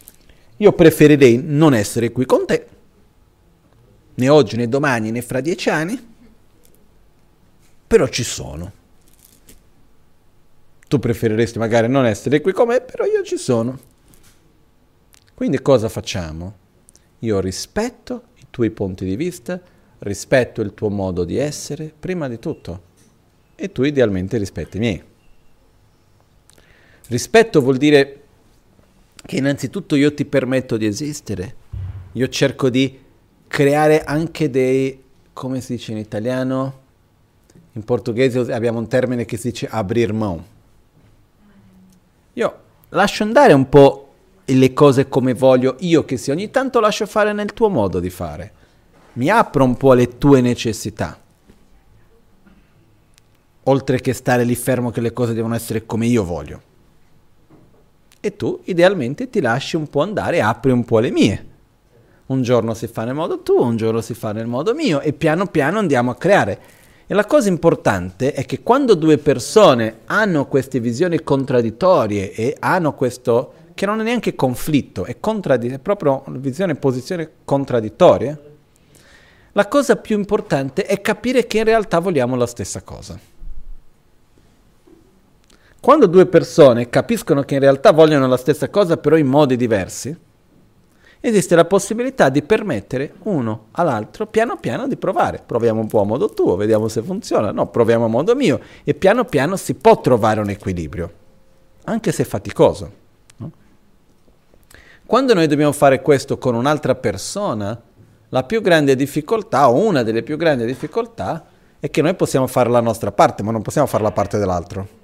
Io 0.61 0.73
preferirei 0.73 1.41
non 1.43 1.73
essere 1.73 2.11
qui 2.11 2.23
con 2.25 2.45
te, 2.45 2.67
né 4.13 4.29
oggi, 4.29 4.57
né 4.57 4.69
domani, 4.69 5.09
né 5.09 5.23
fra 5.23 5.41
dieci 5.41 5.71
anni, 5.71 5.99
però 7.87 8.07
ci 8.07 8.23
sono. 8.23 8.71
Tu 10.87 10.99
preferiresti 10.99 11.57
magari 11.57 11.87
non 11.87 12.05
essere 12.05 12.41
qui 12.41 12.53
con 12.53 12.67
me, 12.67 12.79
però 12.79 13.05
io 13.05 13.23
ci 13.23 13.37
sono. 13.37 13.79
Quindi 15.33 15.63
cosa 15.63 15.89
facciamo? 15.89 16.55
Io 17.19 17.39
rispetto 17.39 18.25
i 18.35 18.45
tuoi 18.51 18.69
punti 18.69 19.03
di 19.03 19.15
vista, 19.15 19.59
rispetto 19.99 20.61
il 20.61 20.75
tuo 20.75 20.89
modo 20.89 21.23
di 21.23 21.37
essere, 21.37 21.91
prima 21.97 22.27
di 22.27 22.37
tutto, 22.37 22.81
e 23.55 23.71
tu 23.71 23.81
idealmente 23.81 24.37
rispetti 24.37 24.77
i 24.77 24.79
miei. 24.79 25.03
Rispetto 27.07 27.61
vuol 27.61 27.77
dire 27.77 28.20
che 29.25 29.37
innanzitutto 29.37 29.95
io 29.95 30.13
ti 30.13 30.25
permetto 30.25 30.77
di 30.77 30.85
esistere, 30.85 31.55
io 32.13 32.27
cerco 32.27 32.69
di 32.69 32.99
creare 33.47 34.03
anche 34.03 34.49
dei, 34.49 35.01
come 35.33 35.61
si 35.61 35.73
dice 35.73 35.91
in 35.91 35.97
italiano? 35.97 36.79
In 37.73 37.83
portoghese 37.83 38.51
abbiamo 38.51 38.79
un 38.79 38.87
termine 38.87 39.25
che 39.25 39.37
si 39.37 39.49
dice 39.49 39.67
abrir 39.67 40.11
mão. 40.11 40.41
Io 42.33 42.59
lascio 42.89 43.23
andare 43.23 43.53
un 43.53 43.69
po' 43.69 44.13
le 44.45 44.73
cose 44.73 45.07
come 45.07 45.33
voglio 45.33 45.77
io 45.79 46.03
che 46.03 46.17
sia, 46.17 46.33
ogni 46.33 46.49
tanto 46.49 46.79
lascio 46.79 47.05
fare 47.05 47.31
nel 47.31 47.53
tuo 47.53 47.69
modo 47.69 47.99
di 47.99 48.09
fare. 48.09 48.51
Mi 49.13 49.29
apro 49.29 49.63
un 49.63 49.77
po' 49.77 49.91
alle 49.91 50.17
tue 50.17 50.41
necessità. 50.41 51.19
Oltre 53.65 54.01
che 54.01 54.13
stare 54.13 54.43
lì 54.43 54.55
fermo 54.55 54.89
che 54.89 55.01
le 55.01 55.13
cose 55.13 55.33
devono 55.33 55.55
essere 55.55 55.85
come 55.85 56.07
io 56.07 56.23
voglio 56.23 56.69
e 58.21 58.35
tu 58.35 58.61
idealmente 58.65 59.29
ti 59.29 59.41
lasci 59.41 59.75
un 59.75 59.87
po' 59.87 60.01
andare 60.01 60.37
e 60.37 60.41
apri 60.41 60.71
un 60.71 60.85
po' 60.85 60.99
le 60.99 61.11
mie. 61.11 61.45
Un 62.27 62.43
giorno 62.43 62.73
si 62.73 62.87
fa 62.87 63.03
nel 63.03 63.15
modo 63.15 63.41
tuo, 63.41 63.65
un 63.65 63.75
giorno 63.75 63.99
si 63.99 64.13
fa 64.13 64.31
nel 64.31 64.47
modo 64.47 64.73
mio 64.73 65.01
e 65.01 65.11
piano 65.11 65.47
piano 65.47 65.79
andiamo 65.79 66.11
a 66.11 66.15
creare. 66.15 66.59
E 67.07 67.13
la 67.13 67.25
cosa 67.25 67.49
importante 67.49 68.31
è 68.31 68.45
che 68.45 68.61
quando 68.63 68.93
due 68.93 69.17
persone 69.17 70.01
hanno 70.05 70.45
queste 70.45 70.79
visioni 70.79 71.21
contraddittorie 71.23 72.31
e 72.31 72.55
hanno 72.57 72.93
questo, 72.93 73.53
che 73.73 73.85
non 73.85 73.99
è 73.99 74.03
neanche 74.03 74.33
conflitto, 74.35 75.03
è, 75.03 75.19
contraddi- 75.19 75.67
è 75.67 75.79
proprio 75.79 76.23
una 76.27 76.37
visione 76.37 76.71
e 76.71 76.75
posizione 76.75 77.29
contraddittorie, 77.43 78.41
la 79.53 79.67
cosa 79.67 79.97
più 79.97 80.17
importante 80.17 80.85
è 80.85 81.01
capire 81.01 81.45
che 81.47 81.57
in 81.57 81.65
realtà 81.65 81.99
vogliamo 81.99 82.37
la 82.37 82.47
stessa 82.47 82.81
cosa. 82.81 83.19
Quando 85.81 86.05
due 86.05 86.27
persone 86.27 86.89
capiscono 86.89 87.41
che 87.41 87.55
in 87.55 87.59
realtà 87.59 87.91
vogliono 87.91 88.27
la 88.27 88.37
stessa 88.37 88.69
cosa 88.69 88.97
però 88.97 89.17
in 89.17 89.25
modi 89.25 89.57
diversi, 89.57 90.15
esiste 91.19 91.55
la 91.55 91.65
possibilità 91.65 92.29
di 92.29 92.43
permettere 92.43 93.15
uno 93.23 93.69
all'altro 93.71 94.27
piano 94.27 94.57
piano 94.57 94.87
di 94.87 94.95
provare. 94.95 95.41
Proviamo 95.43 95.81
un 95.81 95.87
po' 95.87 96.01
a 96.01 96.03
modo 96.03 96.29
tuo, 96.29 96.55
vediamo 96.55 96.87
se 96.87 97.01
funziona, 97.01 97.51
no, 97.51 97.65
proviamo 97.69 98.05
a 98.05 98.07
modo 98.07 98.35
mio 98.35 98.59
e 98.83 98.93
piano 98.93 99.25
piano 99.25 99.55
si 99.55 99.73
può 99.73 99.99
trovare 99.99 100.39
un 100.39 100.51
equilibrio, 100.51 101.11
anche 101.85 102.11
se 102.11 102.25
faticoso. 102.25 102.91
No? 103.37 103.51
Quando 105.03 105.33
noi 105.33 105.47
dobbiamo 105.47 105.71
fare 105.71 106.03
questo 106.03 106.37
con 106.37 106.53
un'altra 106.53 106.93
persona, 106.93 107.81
la 108.29 108.43
più 108.43 108.61
grande 108.61 108.95
difficoltà, 108.95 109.67
o 109.67 109.83
una 109.83 110.03
delle 110.03 110.21
più 110.21 110.37
grandi 110.37 110.63
difficoltà, 110.63 111.43
è 111.79 111.89
che 111.89 112.03
noi 112.03 112.13
possiamo 112.13 112.45
fare 112.45 112.69
la 112.69 112.81
nostra 112.81 113.11
parte, 113.11 113.41
ma 113.41 113.51
non 113.51 113.63
possiamo 113.63 113.87
fare 113.87 114.03
la 114.03 114.11
parte 114.11 114.37
dell'altro. 114.37 115.00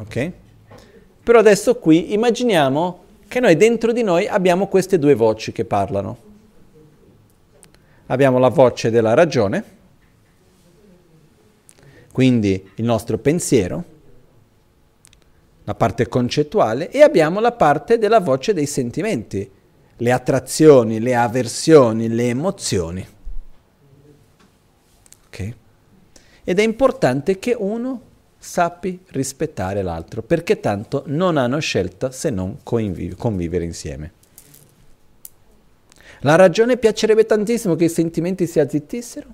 Ok? 0.00 0.32
Però 1.22 1.38
adesso 1.38 1.76
qui 1.76 2.12
immaginiamo 2.14 3.04
che 3.28 3.38
noi 3.38 3.56
dentro 3.56 3.92
di 3.92 4.02
noi 4.02 4.26
abbiamo 4.26 4.66
queste 4.66 4.98
due 4.98 5.14
voci 5.14 5.52
che 5.52 5.64
parlano. 5.64 6.28
Abbiamo 8.06 8.38
la 8.38 8.48
voce 8.48 8.90
della 8.90 9.14
ragione, 9.14 9.64
quindi 12.10 12.70
il 12.76 12.84
nostro 12.84 13.18
pensiero, 13.18 13.84
la 15.64 15.74
parte 15.74 16.08
concettuale, 16.08 16.90
e 16.90 17.02
abbiamo 17.02 17.38
la 17.38 17.52
parte 17.52 17.98
della 17.98 18.18
voce 18.18 18.52
dei 18.52 18.66
sentimenti, 18.66 19.48
le 19.96 20.12
attrazioni, 20.12 20.98
le 20.98 21.14
avversioni, 21.14 22.08
le 22.08 22.28
emozioni. 22.28 23.06
Ok? 25.26 25.54
Ed 26.42 26.58
è 26.58 26.62
importante 26.62 27.38
che 27.38 27.54
uno 27.56 28.08
sappi 28.42 28.98
rispettare 29.08 29.82
l'altro, 29.82 30.22
perché 30.22 30.60
tanto 30.60 31.02
non 31.06 31.36
hanno 31.36 31.58
scelta 31.58 32.10
se 32.10 32.30
non 32.30 32.56
conviv- 32.62 33.16
convivere 33.16 33.64
insieme. 33.64 34.12
La 36.20 36.36
ragione 36.36 36.78
piacerebbe 36.78 37.26
tantissimo 37.26 37.76
che 37.76 37.84
i 37.84 37.88
sentimenti 37.90 38.46
si 38.46 38.58
azzittissero 38.58 39.28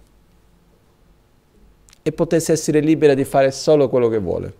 e 2.02 2.12
potesse 2.12 2.52
essere 2.52 2.80
libera 2.80 3.14
di 3.14 3.24
fare 3.24 3.52
solo 3.52 3.88
quello 3.88 4.08
che 4.08 4.18
vuole. 4.18 4.54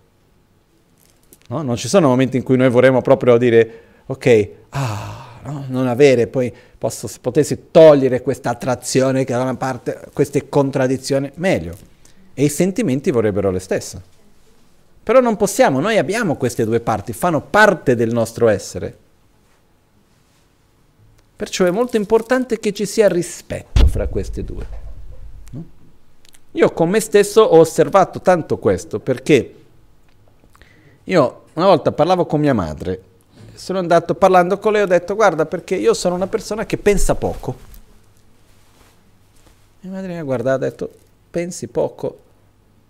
No? 1.48 1.62
Non 1.62 1.76
ci 1.76 1.88
sono 1.88 2.06
momenti 2.06 2.36
in 2.36 2.44
cui 2.44 2.56
noi 2.56 2.70
vorremmo 2.70 3.02
proprio 3.02 3.36
dire, 3.38 3.80
ok, 4.06 4.48
ah, 4.70 5.40
no? 5.44 5.64
non 5.68 5.88
avere, 5.88 6.28
poi 6.28 6.52
posso, 6.78 7.08
se 7.08 7.18
potessi 7.20 7.70
togliere 7.72 8.22
questa 8.22 8.50
attrazione 8.50 9.24
che 9.24 9.32
da 9.32 9.42
una 9.42 9.56
parte, 9.56 10.08
queste 10.12 10.48
contraddizioni, 10.48 11.30
meglio. 11.34 11.76
E 12.32 12.44
i 12.44 12.48
sentimenti 12.48 13.10
vorrebbero 13.10 13.50
le 13.50 13.60
stesse. 13.60 14.14
Però 15.06 15.20
non 15.20 15.36
possiamo, 15.36 15.78
noi 15.78 15.98
abbiamo 15.98 16.34
queste 16.34 16.64
due 16.64 16.80
parti, 16.80 17.12
fanno 17.12 17.40
parte 17.40 17.94
del 17.94 18.12
nostro 18.12 18.48
essere. 18.48 18.98
Perciò 21.36 21.64
è 21.64 21.70
molto 21.70 21.96
importante 21.96 22.58
che 22.58 22.72
ci 22.72 22.86
sia 22.86 23.06
rispetto 23.06 23.86
fra 23.86 24.08
queste 24.08 24.42
due. 24.42 24.66
No? 25.50 25.64
Io 26.50 26.72
con 26.72 26.88
me 26.88 26.98
stesso 26.98 27.40
ho 27.42 27.60
osservato 27.60 28.20
tanto 28.20 28.58
questo 28.58 28.98
perché 28.98 29.54
io 31.04 31.42
una 31.52 31.66
volta 31.66 31.92
parlavo 31.92 32.26
con 32.26 32.40
mia 32.40 32.52
madre 32.52 33.00
sono 33.54 33.78
andato 33.78 34.16
parlando 34.16 34.58
con 34.58 34.72
lei, 34.72 34.82
ho 34.82 34.86
detto 34.86 35.14
guarda 35.14 35.46
perché 35.46 35.76
io 35.76 35.94
sono 35.94 36.16
una 36.16 36.26
persona 36.26 36.66
che 36.66 36.78
pensa 36.78 37.14
poco. 37.14 37.56
Mia 39.82 39.92
madre 39.92 40.08
mi 40.08 40.18
ha 40.18 40.24
guardato 40.24 40.64
e 40.64 40.66
ha 40.66 40.70
detto 40.70 40.90
pensi 41.30 41.68
poco? 41.68 42.24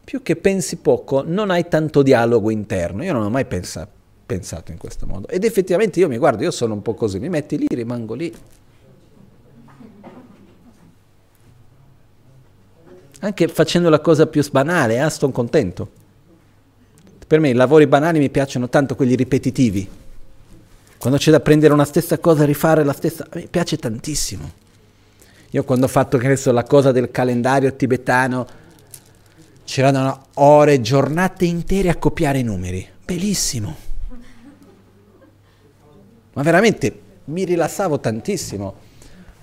Più 0.07 0.23
che 0.23 0.37
pensi 0.37 0.77
poco 0.77 1.25
non 1.27 1.51
hai 1.51 1.67
tanto 1.67 2.03
dialogo 2.03 2.51
interno, 2.51 3.03
io 3.03 3.13
non 3.13 3.25
ho 3.25 3.31
mai 3.31 3.45
pensa, 3.45 3.89
pensato 4.25 4.71
in 4.71 4.79
questo 4.79 5.05
modo. 5.05 5.27
Ed 5.27 5.43
effettivamente 5.43 5.99
io 5.99 6.07
mi 6.07 6.17
guardo, 6.17 6.45
io 6.45 6.53
sono 6.53 6.75
un 6.75 6.83
po' 6.83 6.95
così, 6.95 7.19
mi 7.19 7.29
metti 7.29 7.59
lì, 7.59 7.67
rimango 7.69 8.15
lì. 8.15 8.33
Anche 13.19 13.49
facendo 13.49 13.89
la 13.89 13.99
cosa 13.99 14.29
più 14.29 14.49
banale, 14.53 15.05
eh, 15.05 15.11
sono 15.11 15.33
contento. 15.33 15.91
Per 17.27 17.41
me 17.41 17.49
i 17.49 17.55
lavori 17.55 17.89
banali 17.89 18.21
mi 18.21 18.31
piacciono 18.31 18.69
tanto 18.69 18.95
quelli 18.95 19.17
ripetitivi 19.17 20.05
quando 20.99 21.19
c'è 21.19 21.31
da 21.31 21.41
prendere 21.41 21.73
una 21.75 21.85
stessa 21.85 22.19
cosa 22.19 22.43
e 22.43 22.47
rifare 22.47 22.83
la 22.83 22.93
stessa, 22.93 23.27
mi 23.35 23.47
piace 23.49 23.77
tantissimo. 23.77 24.51
Io 25.51 25.65
quando 25.65 25.87
ho 25.87 25.89
fatto 25.89 26.17
adesso, 26.17 26.53
la 26.53 26.65
cosa 26.65 26.91
del 26.91 27.11
calendario 27.11 27.75
tibetano, 27.75 28.47
c'erano 29.67 30.29
ore, 30.35 30.81
giornate 30.81 31.45
intere 31.45 31.91
a 31.91 31.97
copiare 31.97 32.39
i 32.39 32.43
numeri. 32.45 32.89
Bellissimo. 33.05 33.77
Ma 36.33 36.43
veramente 36.43 37.01
mi 37.25 37.45
rilassavo 37.45 37.99
tantissimo. 37.99 38.85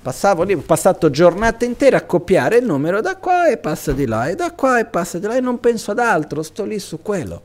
Passavo 0.01 0.43
lì, 0.43 0.53
ho 0.53 0.59
passato 0.59 1.09
giornate 1.09 1.65
intere 1.65 1.95
a 1.97 2.03
copiare 2.03 2.57
il 2.57 2.65
numero 2.65 3.01
da 3.01 3.17
qua 3.17 3.47
e 3.47 3.57
passa 3.57 3.91
di 3.91 4.05
là, 4.05 4.27
e 4.27 4.35
da 4.35 4.51
qua 4.53 4.79
e 4.79 4.85
passa 4.85 5.19
di 5.19 5.27
là, 5.27 5.35
e 5.35 5.39
non 5.39 5.59
penso 5.59 5.91
ad 5.91 5.99
altro, 5.99 6.41
sto 6.41 6.63
lì 6.63 6.79
su 6.79 7.01
quello. 7.01 7.41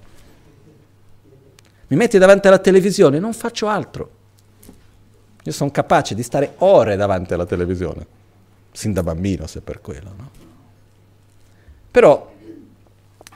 Mi 1.89 1.97
metti 1.97 2.19
davanti 2.19 2.47
alla 2.47 2.59
televisione, 2.59 3.19
non 3.19 3.33
faccio 3.33 3.69
altro. 3.69 4.11
Io 5.43 5.53
sono 5.53 5.71
capace 5.71 6.15
di 6.15 6.23
stare 6.23 6.55
ore 6.59 6.97
davanti 6.97 7.33
alla 7.33 7.47
televisione, 7.47 8.07
sin 8.73 8.93
da 8.93 9.03
bambino 9.03 9.47
se 9.47 9.61
per 9.61 9.81
quello. 9.81 10.13
No? 10.17 10.31
Però 11.91 12.35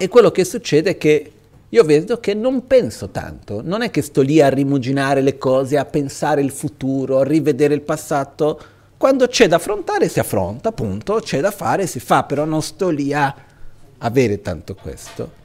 è 0.03 0.09
quello 0.09 0.33
che 0.33 0.45
succede 0.45 0.97
che 0.97 1.33
io 1.69 1.85
vedo 1.85 2.19
che 2.19 2.35
non 2.35 2.67
penso 2.67 3.11
tanto, 3.11 3.63
non 3.63 3.83
è 3.83 3.91
che 3.93 4.03
sto 4.03 4.21
lì 4.21 4.41
a 4.41 4.49
rimuginare 4.49 5.21
le 5.21 5.39
cose, 5.39 5.79
a 5.79 5.85
pensare 5.85 6.43
il 6.43 6.51
futuro, 6.51 7.21
a 7.21 7.25
rivedere 7.25 7.73
il 7.75 7.83
passato. 7.83 8.61
Quando 8.97 9.29
c'è 9.29 9.47
da 9.47 9.57
affrontare 9.57 10.09
si 10.09 10.19
affronta, 10.19 10.71
appunto, 10.71 11.21
c'è 11.23 11.41
da 11.41 11.53
fare 11.53 11.87
si 11.87 12.01
fa, 12.01 12.25
però 12.25 12.45
non 12.45 12.63
sto 12.63 12.89
lì 12.91 13.15
a 13.15 13.33
avere 13.99 14.41
tanto 14.41 14.75
questo. 14.75 15.41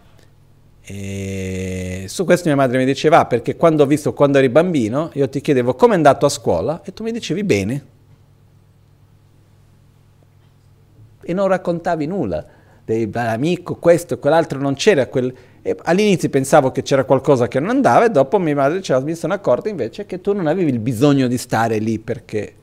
E 0.82 2.06
su 2.08 2.26
questo 2.26 2.48
mia 2.48 2.58
madre 2.58 2.80
mi 2.80 2.86
diceva, 2.86 3.20
ah, 3.20 3.26
perché 3.28 3.56
quando 3.56 3.84
ho 3.84 3.86
visto 3.86 4.14
quando 4.14 4.40
eri 4.40 4.50
bambino, 4.50 5.12
io 5.14 5.30
ti 5.30 5.40
chiedevo 5.40 5.76
come 5.76 5.94
è 5.94 5.98
andato 5.98 6.26
a 6.26 6.30
scuola 6.30 6.82
e 6.84 6.94
tu 6.94 7.04
mi 7.04 7.12
dicevi 7.12 7.44
bene. 7.44 7.86
E 11.22 11.34
non 11.34 11.48
raccontavi 11.48 12.08
nulla 12.08 12.56
dell'amico, 12.88 13.76
questo 13.76 14.16
e 14.16 14.20
quell'altro, 14.20 14.60
non 14.60 14.76
c'era 14.76 15.08
quel... 15.08 15.34
All'inizio 15.84 16.30
pensavo 16.30 16.72
che 16.72 16.82
c'era 16.82 17.04
qualcosa 17.04 17.48
che 17.48 17.60
non 17.60 17.70
andava 17.70 18.06
e 18.06 18.10
dopo 18.10 18.40
mia 18.40 18.56
madre 18.56 18.78
diceva, 18.78 19.00
mi 19.02 19.16
sono 19.16 19.34
accorta 19.34 19.68
invece 19.68 20.06
che 20.06 20.22
tu 20.22 20.34
non 20.34 20.48
avevi 20.48 20.72
il 20.72 20.80
bisogno 20.80 21.28
di 21.28 21.38
stare 21.38 21.78
lì 21.80 22.00
perché 22.00 22.54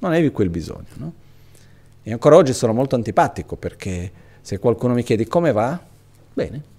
non 0.00 0.12
avevi 0.12 0.30
quel 0.30 0.50
bisogno. 0.50 0.84
No? 0.94 1.12
E 2.02 2.12
ancora 2.12 2.36
oggi 2.36 2.52
sono 2.52 2.74
molto 2.74 2.96
antipatico 2.96 3.56
perché 3.56 4.12
se 4.42 4.58
qualcuno 4.58 4.92
mi 4.92 5.02
chiede 5.02 5.26
come 5.26 5.52
va, 5.52 5.80
bene 6.34 6.72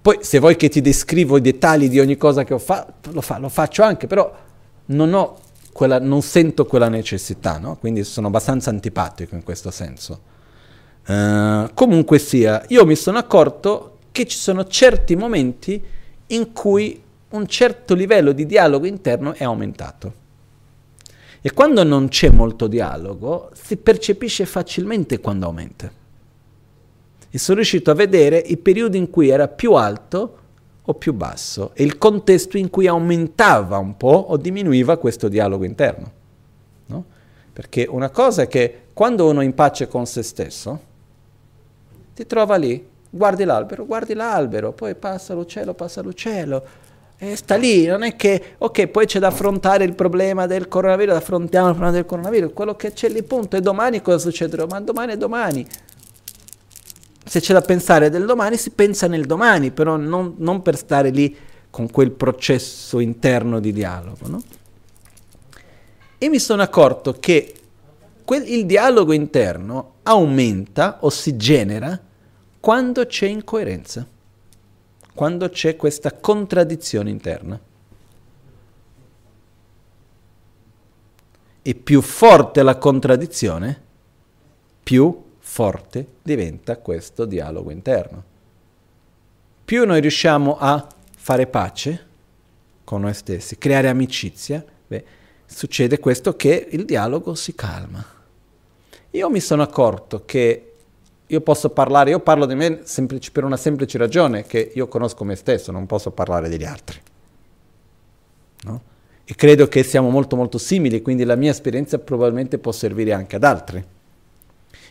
poi 0.00 0.18
se 0.20 0.38
vuoi 0.38 0.56
che 0.56 0.68
ti 0.68 0.80
descrivo 0.82 1.38
i 1.38 1.40
dettagli 1.40 1.88
di 1.88 1.98
ogni 1.98 2.18
cosa 2.18 2.44
che 2.44 2.52
ho 2.52 2.58
fatto, 2.58 3.10
lo, 3.12 3.22
fa, 3.22 3.38
lo 3.38 3.48
faccio 3.48 3.82
anche, 3.82 4.06
però 4.06 4.30
non, 4.86 5.32
quella, 5.74 5.98
non 5.98 6.22
sento 6.22 6.66
quella 6.66 6.88
necessità, 6.88 7.58
no? 7.58 7.76
quindi 7.76 8.04
sono 8.04 8.28
abbastanza 8.28 8.70
antipatico 8.70 9.34
in 9.34 9.42
questo 9.42 9.72
senso. 9.72 10.32
Uh, 11.06 11.68
comunque 11.74 12.20
sia, 12.20 12.64
io 12.68 12.86
mi 12.86 12.94
sono 12.94 13.18
accorto 13.18 13.98
che 14.12 14.24
ci 14.26 14.38
sono 14.38 14.64
certi 14.66 15.16
momenti 15.16 15.82
in 16.28 16.52
cui 16.52 17.02
un 17.30 17.46
certo 17.48 17.94
livello 17.94 18.30
di 18.30 18.46
dialogo 18.46 18.86
interno 18.86 19.34
è 19.34 19.42
aumentato. 19.42 20.22
E 21.40 21.52
quando 21.52 21.82
non 21.82 22.06
c'è 22.06 22.30
molto 22.30 22.68
dialogo, 22.68 23.50
si 23.52 23.76
percepisce 23.76 24.46
facilmente 24.46 25.18
quando 25.18 25.46
aumenta 25.46 25.90
e 27.34 27.38
sono 27.38 27.56
riuscito 27.56 27.90
a 27.90 27.94
vedere 27.94 28.38
i 28.38 28.56
periodi 28.58 28.96
in 28.96 29.10
cui 29.10 29.28
era 29.28 29.48
più 29.48 29.72
alto 29.72 30.38
o 30.86 30.94
più 30.94 31.14
basso 31.14 31.70
e 31.74 31.82
il 31.82 31.96
contesto 31.96 32.58
in 32.58 32.68
cui 32.68 32.86
aumentava 32.86 33.78
un 33.78 33.96
po' 33.96 34.26
o 34.28 34.36
diminuiva 34.36 34.98
questo 34.98 35.28
dialogo 35.28 35.64
interno. 35.64 36.12
No? 36.86 37.04
Perché 37.52 37.86
una 37.88 38.10
cosa 38.10 38.42
è 38.42 38.48
che 38.48 38.82
quando 38.92 39.28
uno 39.28 39.40
è 39.40 39.44
in 39.44 39.54
pace 39.54 39.88
con 39.88 40.06
se 40.06 40.22
stesso, 40.22 40.80
ti 42.14 42.26
trova 42.26 42.56
lì, 42.56 42.86
guardi 43.08 43.44
l'albero, 43.44 43.86
guardi 43.86 44.14
l'albero, 44.14 44.72
poi 44.72 44.94
passa 44.94 45.34
l'uccello, 45.34 45.74
passa 45.74 46.02
l'uccello, 46.02 46.62
E 47.16 47.36
sta 47.36 47.54
lì, 47.54 47.86
non 47.86 48.02
è 48.02 48.16
che, 48.16 48.56
ok, 48.58 48.88
poi 48.88 49.06
c'è 49.06 49.20
da 49.20 49.28
affrontare 49.28 49.84
il 49.84 49.94
problema 49.94 50.46
del 50.46 50.68
coronavirus, 50.68 51.14
affrontiamo 51.14 51.68
il 51.68 51.74
problema 51.74 51.94
del 51.96 52.06
coronavirus, 52.06 52.52
quello 52.52 52.74
che 52.74 52.92
c'è 52.92 53.08
lì 53.08 53.22
punto, 53.22 53.56
e 53.56 53.60
domani 53.60 54.02
cosa 54.02 54.18
succederà? 54.18 54.66
Ma 54.66 54.80
domani 54.80 55.12
è 55.12 55.16
domani. 55.16 55.66
Se 57.24 57.40
c'è 57.40 57.52
da 57.52 57.62
pensare 57.62 58.10
del 58.10 58.26
domani, 58.26 58.56
si 58.56 58.70
pensa 58.70 59.06
nel 59.06 59.24
domani, 59.24 59.70
però 59.70 59.96
non, 59.96 60.34
non 60.38 60.62
per 60.62 60.76
stare 60.76 61.10
lì 61.10 61.34
con 61.70 61.90
quel 61.90 62.12
processo 62.12 63.00
interno 63.00 63.58
di 63.58 63.72
dialogo, 63.72 64.28
no? 64.28 64.42
E 66.18 66.28
mi 66.28 66.38
sono 66.38 66.62
accorto 66.62 67.14
che 67.18 67.54
quel, 68.24 68.48
il 68.48 68.64
dialogo 68.64 69.12
interno 69.12 69.94
aumenta 70.04 70.98
o 71.00 71.10
si 71.10 71.36
genera 71.36 72.00
quando 72.60 73.04
c'è 73.06 73.26
incoerenza, 73.26 74.06
quando 75.14 75.48
c'è 75.48 75.76
questa 75.76 76.12
contraddizione 76.12 77.10
interna. 77.10 77.60
E 81.60 81.74
più 81.74 82.00
forte 82.00 82.62
la 82.62 82.76
contraddizione, 82.76 83.82
più 84.82 85.23
forte 85.54 86.04
diventa 86.20 86.78
questo 86.78 87.26
dialogo 87.26 87.70
interno. 87.70 88.24
Più 89.64 89.86
noi 89.86 90.00
riusciamo 90.00 90.56
a 90.58 90.84
fare 91.16 91.46
pace 91.46 92.06
con 92.82 93.02
noi 93.02 93.14
stessi, 93.14 93.56
creare 93.56 93.86
amicizia, 93.86 94.64
beh, 94.84 95.04
succede 95.46 96.00
questo 96.00 96.34
che 96.34 96.66
il 96.72 96.84
dialogo 96.84 97.36
si 97.36 97.54
calma. 97.54 98.04
Io 99.10 99.30
mi 99.30 99.38
sono 99.38 99.62
accorto 99.62 100.24
che 100.24 100.72
io 101.24 101.40
posso 101.40 101.70
parlare, 101.70 102.10
io 102.10 102.18
parlo 102.18 102.46
di 102.46 102.56
me 102.56 102.80
semplice, 102.82 103.30
per 103.30 103.44
una 103.44 103.56
semplice 103.56 103.96
ragione, 103.96 104.42
che 104.42 104.72
io 104.74 104.88
conosco 104.88 105.22
me 105.22 105.36
stesso, 105.36 105.70
non 105.70 105.86
posso 105.86 106.10
parlare 106.10 106.48
degli 106.48 106.64
altri. 106.64 107.00
No? 108.62 108.82
E 109.22 109.34
credo 109.36 109.68
che 109.68 109.84
siamo 109.84 110.10
molto 110.10 110.34
molto 110.34 110.58
simili, 110.58 111.00
quindi 111.00 111.22
la 111.22 111.36
mia 111.36 111.52
esperienza 111.52 112.00
probabilmente 112.00 112.58
può 112.58 112.72
servire 112.72 113.12
anche 113.12 113.36
ad 113.36 113.44
altri. 113.44 113.93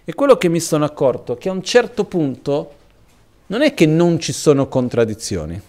E 0.06 0.14
quello 0.14 0.36
che 0.38 0.50
mi 0.50 0.60
sono 0.60 0.86
accorto 0.86 1.34
è 1.34 1.38
che 1.38 1.50
a 1.50 1.54
un 1.54 1.64
certo 1.64 2.04
punto 2.04 2.74
non 3.48 3.62
è 3.62 3.74
che 3.74 3.86
non 3.86 4.20
ci 4.20 4.34
sono 4.34 4.68
contraddizioni, 4.68 5.62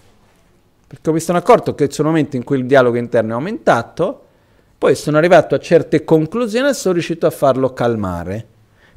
perché 0.87 1.11
mi 1.11 1.19
sono 1.19 1.37
accorto 1.37 1.73
che 1.75 1.87
c'è 1.87 2.01
un 2.01 2.07
momento 2.07 2.35
in 2.35 2.43
cui 2.43 2.59
il 2.59 2.65
dialogo 2.65 2.97
interno 2.97 3.31
è 3.31 3.35
aumentato, 3.35 4.23
poi 4.77 4.95
sono 4.95 5.17
arrivato 5.17 5.55
a 5.55 5.59
certe 5.59 6.03
conclusioni 6.03 6.69
e 6.69 6.73
sono 6.73 6.93
riuscito 6.93 7.25
a 7.25 7.31
farlo 7.31 7.73
calmare. 7.73 8.45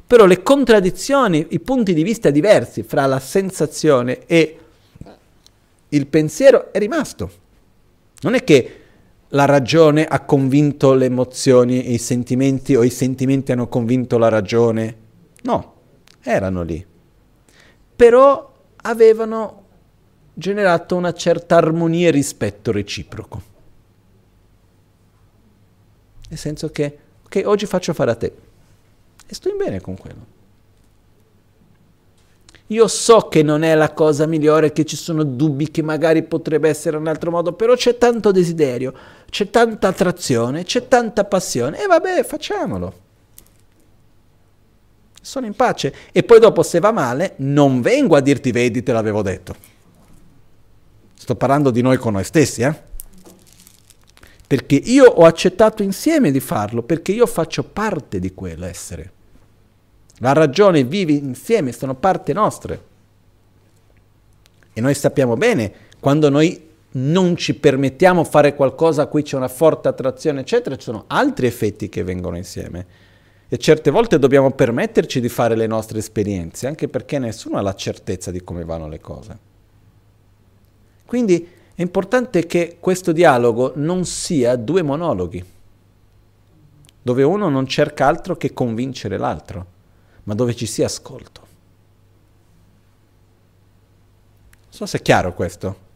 Però 0.05 0.25
le 0.25 0.43
contraddizioni, 0.43 1.47
i 1.49 1.59
punti 1.59 1.93
di 1.93 2.03
vista 2.03 2.29
diversi 2.31 2.83
fra 2.83 3.05
la 3.05 3.19
sensazione 3.19 4.25
e 4.25 4.59
il 5.89 6.07
pensiero 6.07 6.73
è 6.73 6.79
rimasto. 6.79 7.31
Non 8.21 8.33
è 8.33 8.43
che 8.43 8.73
la 9.29 9.45
ragione 9.45 10.05
ha 10.05 10.21
convinto 10.21 10.93
le 10.93 11.05
emozioni 11.05 11.83
e 11.83 11.93
i 11.93 11.97
sentimenti 11.97 12.75
o 12.75 12.83
i 12.83 12.89
sentimenti 12.89 13.51
hanno 13.51 13.67
convinto 13.67 14.17
la 14.17 14.29
ragione. 14.29 15.07
No, 15.43 15.73
erano 16.21 16.61
lì. 16.63 16.85
Però 17.95 18.53
avevano 18.77 19.63
generato 20.33 20.95
una 20.95 21.13
certa 21.13 21.57
armonia 21.57 22.07
e 22.07 22.11
rispetto 22.11 22.71
reciproco. 22.71 23.41
Nel 26.29 26.37
senso 26.37 26.69
che, 26.69 26.97
ok, 27.25 27.41
oggi 27.45 27.65
faccio 27.65 27.93
fare 27.93 28.11
a 28.11 28.15
te. 28.15 28.33
E 29.25 29.33
sto 29.33 29.49
in 29.49 29.57
bene 29.57 29.81
con 29.81 29.97
quello. 29.97 30.37
Io 32.67 32.87
so 32.87 33.27
che 33.29 33.41
non 33.41 33.63
è 33.63 33.73
la 33.73 33.93
cosa 33.93 34.27
migliore, 34.27 34.71
che 34.71 34.85
ci 34.85 34.95
sono 34.95 35.23
dubbi, 35.23 35.71
che 35.71 35.81
magari 35.81 36.21
potrebbe 36.21 36.69
essere 36.69 36.97
un 36.97 37.07
altro 37.07 37.31
modo, 37.31 37.53
però 37.53 37.73
c'è 37.73 37.97
tanto 37.97 38.31
desiderio, 38.31 38.93
c'è 39.27 39.49
tanta 39.49 39.87
attrazione, 39.87 40.63
c'è 40.63 40.87
tanta 40.87 41.25
passione. 41.25 41.81
E 41.81 41.87
vabbè, 41.87 42.23
facciamolo. 42.23 43.07
Sono 45.21 45.45
in 45.45 45.55
pace. 45.55 45.93
E 46.11 46.23
poi 46.23 46.39
dopo, 46.39 46.63
se 46.63 46.79
va 46.79 46.91
male, 46.91 47.33
non 47.37 47.81
vengo 47.81 48.15
a 48.15 48.21
dirti, 48.21 48.51
vedi, 48.51 48.83
te 48.83 48.91
l'avevo 48.91 49.21
detto. 49.21 49.55
Sto 51.13 51.35
parlando 51.35 51.69
di 51.71 51.81
noi 51.81 51.97
con 51.97 52.13
noi 52.13 52.23
stessi, 52.23 52.61
eh? 52.61 52.87
Perché 54.47 54.75
io 54.75 55.05
ho 55.05 55.25
accettato 55.25 55.83
insieme 55.83 56.31
di 56.31 56.39
farlo, 56.39 56.81
perché 56.81 57.11
io 57.11 57.27
faccio 57.27 57.63
parte 57.63 58.19
di 58.19 58.33
quell'essere. 58.33 59.11
La 60.19 60.33
ragione 60.33 60.83
vive 60.83 61.11
insieme, 61.13 61.71
sono 61.71 61.93
parte 61.93 62.33
nostre. 62.33 62.83
E 64.73 64.81
noi 64.81 64.95
sappiamo 64.95 65.35
bene, 65.35 65.71
quando 65.99 66.29
noi 66.29 66.67
non 66.91 67.35
ci 67.35 67.53
permettiamo 67.53 68.23
di 68.23 68.29
fare 68.29 68.55
qualcosa 68.55 69.03
a 69.03 69.05
cui 69.05 69.21
c'è 69.21 69.35
una 69.35 69.47
forte 69.47 69.87
attrazione, 69.87 70.39
eccetera, 70.39 70.75
ci 70.77 70.83
sono 70.83 71.03
altri 71.07 71.45
effetti 71.45 71.89
che 71.89 72.03
vengono 72.03 72.35
insieme. 72.35 73.07
E 73.51 73.57
certe 73.57 73.89
volte 73.89 74.19
dobbiamo 74.19 74.51
permetterci 74.51 75.19
di 75.19 75.27
fare 75.27 75.55
le 75.55 75.65
nostre 75.65 75.97
esperienze, 75.97 76.67
anche 76.67 76.87
perché 76.87 77.17
nessuno 77.17 77.57
ha 77.57 77.61
la 77.61 77.73
certezza 77.73 78.29
di 78.29 78.43
come 78.43 78.63
vanno 78.63 78.87
le 78.87 79.01
cose. 79.01 79.37
Quindi 81.03 81.49
è 81.73 81.81
importante 81.81 82.45
che 82.45 82.77
questo 82.79 83.11
dialogo 83.11 83.73
non 83.75 84.05
sia 84.05 84.55
due 84.55 84.83
monologhi, 84.83 85.43
dove 87.01 87.23
uno 87.23 87.49
non 87.49 87.65
cerca 87.65 88.05
altro 88.05 88.35
che 88.37 88.53
convincere 88.53 89.17
l'altro, 89.17 89.65
ma 90.25 90.35
dove 90.35 90.55
ci 90.55 90.67
sia 90.67 90.85
ascolto. 90.85 91.41
Non 94.61 94.69
so 94.69 94.85
se 94.85 94.99
è 94.99 95.01
chiaro 95.01 95.33
questo. 95.33 95.87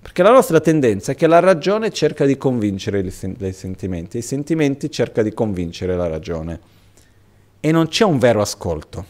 Perché 0.00 0.22
la 0.22 0.30
nostra 0.30 0.60
tendenza 0.60 1.12
è 1.12 1.14
che 1.14 1.26
la 1.26 1.40
ragione 1.40 1.90
cerca 1.90 2.24
di 2.24 2.36
convincere 2.36 3.00
i 3.00 3.10
sentimenti, 3.52 4.18
i 4.18 4.22
sentimenti 4.22 4.90
cerca 4.90 5.22
di 5.22 5.32
convincere 5.34 5.96
la 5.96 6.06
ragione. 6.06 6.60
E 7.60 7.72
non 7.72 7.88
c'è 7.88 8.04
un 8.04 8.18
vero 8.18 8.40
ascolto, 8.40 9.04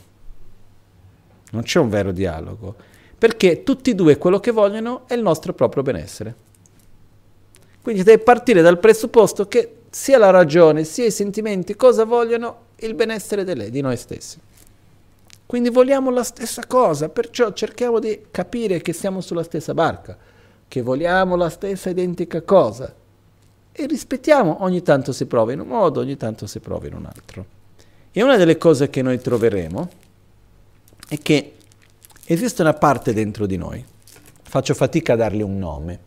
non 1.51 1.63
c'è 1.63 1.79
un 1.79 1.89
vero 1.89 2.13
dialogo 2.13 2.97
perché 3.19 3.65
tutti 3.65 3.91
e 3.91 3.95
due 3.97 4.17
quello 4.17 4.39
che 4.39 4.53
vogliono 4.53 5.03
è 5.09 5.15
il 5.15 5.23
nostro 5.23 5.53
proprio 5.53 5.83
benessere. 5.83 6.47
Quindi 7.83 8.05
deve 8.05 8.23
partire 8.23 8.63
dal 8.63 8.79
presupposto 8.79 9.49
che 9.49 9.73
sia 9.91 10.19
la 10.19 10.31
ragione 10.31 10.85
sia 10.85 11.07
i 11.07 11.11
sentimenti 11.11 11.75
cosa 11.75 12.05
vogliono 12.05 12.67
il 12.77 12.95
benessere 12.95 13.43
di, 13.45 13.71
di 13.71 13.81
noi 13.81 13.97
stessi. 13.97 14.39
Quindi 15.47 15.71
vogliamo 15.71 16.11
la 16.11 16.23
stessa 16.23 16.65
cosa, 16.67 17.09
perciò 17.09 17.53
cerchiamo 17.53 17.99
di 17.99 18.27
capire 18.31 18.83
che 18.83 18.93
siamo 18.93 19.21
sulla 19.21 19.43
stessa 19.43 19.75
barca, 19.75 20.17
che 20.69 20.83
vogliamo 20.83 21.35
la 21.35 21.49
stessa 21.49 21.89
identica 21.89 22.43
cosa 22.43 22.95
e 23.73 23.87
rispettiamo, 23.87 24.63
ogni 24.63 24.83
tanto 24.83 25.13
si 25.13 25.27
prova 25.27 25.53
in 25.53 25.61
un 25.61 25.69
modo, 25.69 26.01
ogni 26.01 26.17
tanto 26.17 26.47
si 26.47 26.61
prova 26.61 26.87
in 26.87 26.95
un 26.95 27.07
altro. 27.07 27.47
E 28.13 28.23
una 28.23 28.37
delle 28.37 28.59
cose 28.59 28.91
che 28.91 29.03
noi 29.03 29.21
troveremo 29.21 29.89
è 31.09 31.19
che 31.19 31.55
esiste 32.25 32.63
una 32.63 32.75
parte 32.75 33.13
dentro 33.13 33.47
di 33.47 33.57
noi, 33.57 33.85
faccio 34.43 34.75
fatica 34.75 35.15
a 35.15 35.17
dargli 35.17 35.43
un 35.43 35.59
nome, 35.59 35.99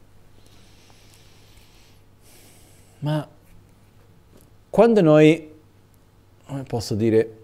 ma 3.00 3.28
quando 4.70 5.02
noi, 5.02 5.52
come 6.46 6.64
posso 6.64 6.94
dire, 6.94 7.40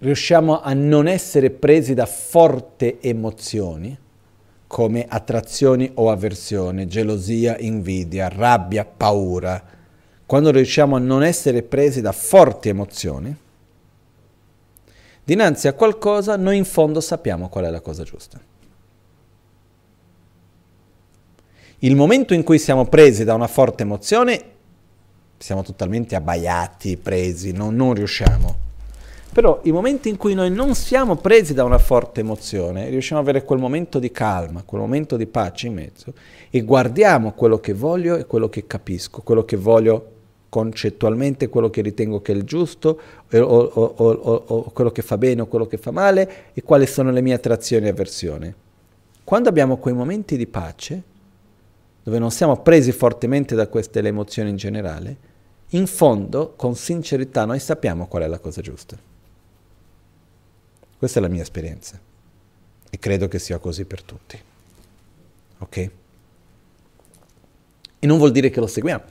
riusciamo 0.00 0.60
a 0.60 0.72
non 0.72 1.06
essere 1.06 1.50
presi 1.50 1.94
da 1.94 2.06
forti 2.06 2.98
emozioni, 3.00 3.96
come 4.66 5.06
attrazioni 5.08 5.90
o 5.94 6.10
avversione, 6.10 6.86
gelosia, 6.86 7.58
invidia, 7.58 8.28
rabbia, 8.28 8.84
paura, 8.84 9.62
quando 10.24 10.50
riusciamo 10.50 10.96
a 10.96 11.00
non 11.00 11.24
essere 11.24 11.62
presi 11.62 12.00
da 12.00 12.12
forti 12.12 12.68
emozioni, 12.68 13.36
dinanzi 15.24 15.66
a 15.66 15.72
qualcosa 15.72 16.36
noi 16.36 16.56
in 16.56 16.64
fondo 16.64 17.00
sappiamo 17.00 17.48
qual 17.48 17.64
è 17.64 17.70
la 17.70 17.80
cosa 17.80 18.04
giusta. 18.04 18.40
Il 21.82 21.96
momento 21.96 22.34
in 22.34 22.42
cui 22.42 22.58
siamo 22.58 22.84
presi 22.86 23.24
da 23.24 23.34
una 23.34 23.48
forte 23.48 23.82
emozione, 23.82 24.44
siamo 25.36 25.62
totalmente 25.62 26.14
abbaiati, 26.14 26.96
presi, 26.96 27.52
non, 27.52 27.74
non 27.74 27.94
riusciamo. 27.94 28.68
Però 29.32 29.60
i 29.62 29.70
momenti 29.70 30.08
in 30.08 30.16
cui 30.16 30.34
noi 30.34 30.50
non 30.50 30.74
siamo 30.74 31.14
presi 31.16 31.54
da 31.54 31.62
una 31.62 31.78
forte 31.78 32.20
emozione, 32.20 32.88
riusciamo 32.88 33.20
ad 33.20 33.28
avere 33.28 33.44
quel 33.44 33.60
momento 33.60 34.00
di 34.00 34.10
calma, 34.10 34.62
quel 34.64 34.80
momento 34.80 35.16
di 35.16 35.26
pace 35.26 35.68
in 35.68 35.74
mezzo 35.74 36.12
e 36.50 36.62
guardiamo 36.62 37.32
quello 37.32 37.60
che 37.60 37.72
voglio 37.72 38.16
e 38.16 38.26
quello 38.26 38.48
che 38.48 38.66
capisco, 38.66 39.22
quello 39.22 39.44
che 39.44 39.56
voglio 39.56 40.18
concettualmente 40.50 41.48
quello 41.48 41.70
che 41.70 41.80
ritengo 41.80 42.20
che 42.20 42.32
è 42.32 42.34
il 42.34 42.42
giusto 42.42 43.00
o, 43.32 43.38
o, 43.38 43.94
o, 43.96 44.44
o, 44.46 44.62
quello 44.72 44.90
che 44.90 45.00
fa 45.00 45.16
bene 45.16 45.42
o 45.42 45.46
quello 45.46 45.66
che 45.66 45.78
fa 45.78 45.92
male 45.92 46.50
e 46.52 46.62
quali 46.62 46.86
sono 46.86 47.10
le 47.10 47.22
mie 47.22 47.34
attrazioni 47.34 47.86
e 47.86 47.90
avversioni. 47.90 48.52
Quando 49.22 49.48
abbiamo 49.48 49.76
quei 49.76 49.94
momenti 49.94 50.36
di 50.36 50.48
pace, 50.48 51.02
dove 52.02 52.18
non 52.18 52.32
siamo 52.32 52.60
presi 52.62 52.90
fortemente 52.90 53.54
da 53.54 53.68
queste 53.68 54.00
le 54.00 54.08
emozioni 54.08 54.50
in 54.50 54.56
generale, 54.56 55.16
in 55.68 55.86
fondo, 55.86 56.54
con 56.56 56.74
sincerità, 56.74 57.44
noi 57.44 57.60
sappiamo 57.60 58.08
qual 58.08 58.24
è 58.24 58.26
la 58.26 58.40
cosa 58.40 58.60
giusta. 58.60 59.09
Questa 61.00 61.18
è 61.18 61.22
la 61.22 61.28
mia 61.28 61.40
esperienza. 61.40 61.98
E 62.90 62.98
credo 62.98 63.26
che 63.26 63.38
sia 63.38 63.56
così 63.56 63.86
per 63.86 64.02
tutti. 64.02 64.38
Ok? 65.60 65.76
E 67.98 68.06
non 68.06 68.18
vuol 68.18 68.32
dire 68.32 68.50
che 68.50 68.60
lo 68.60 68.66
seguiamo. 68.66 69.04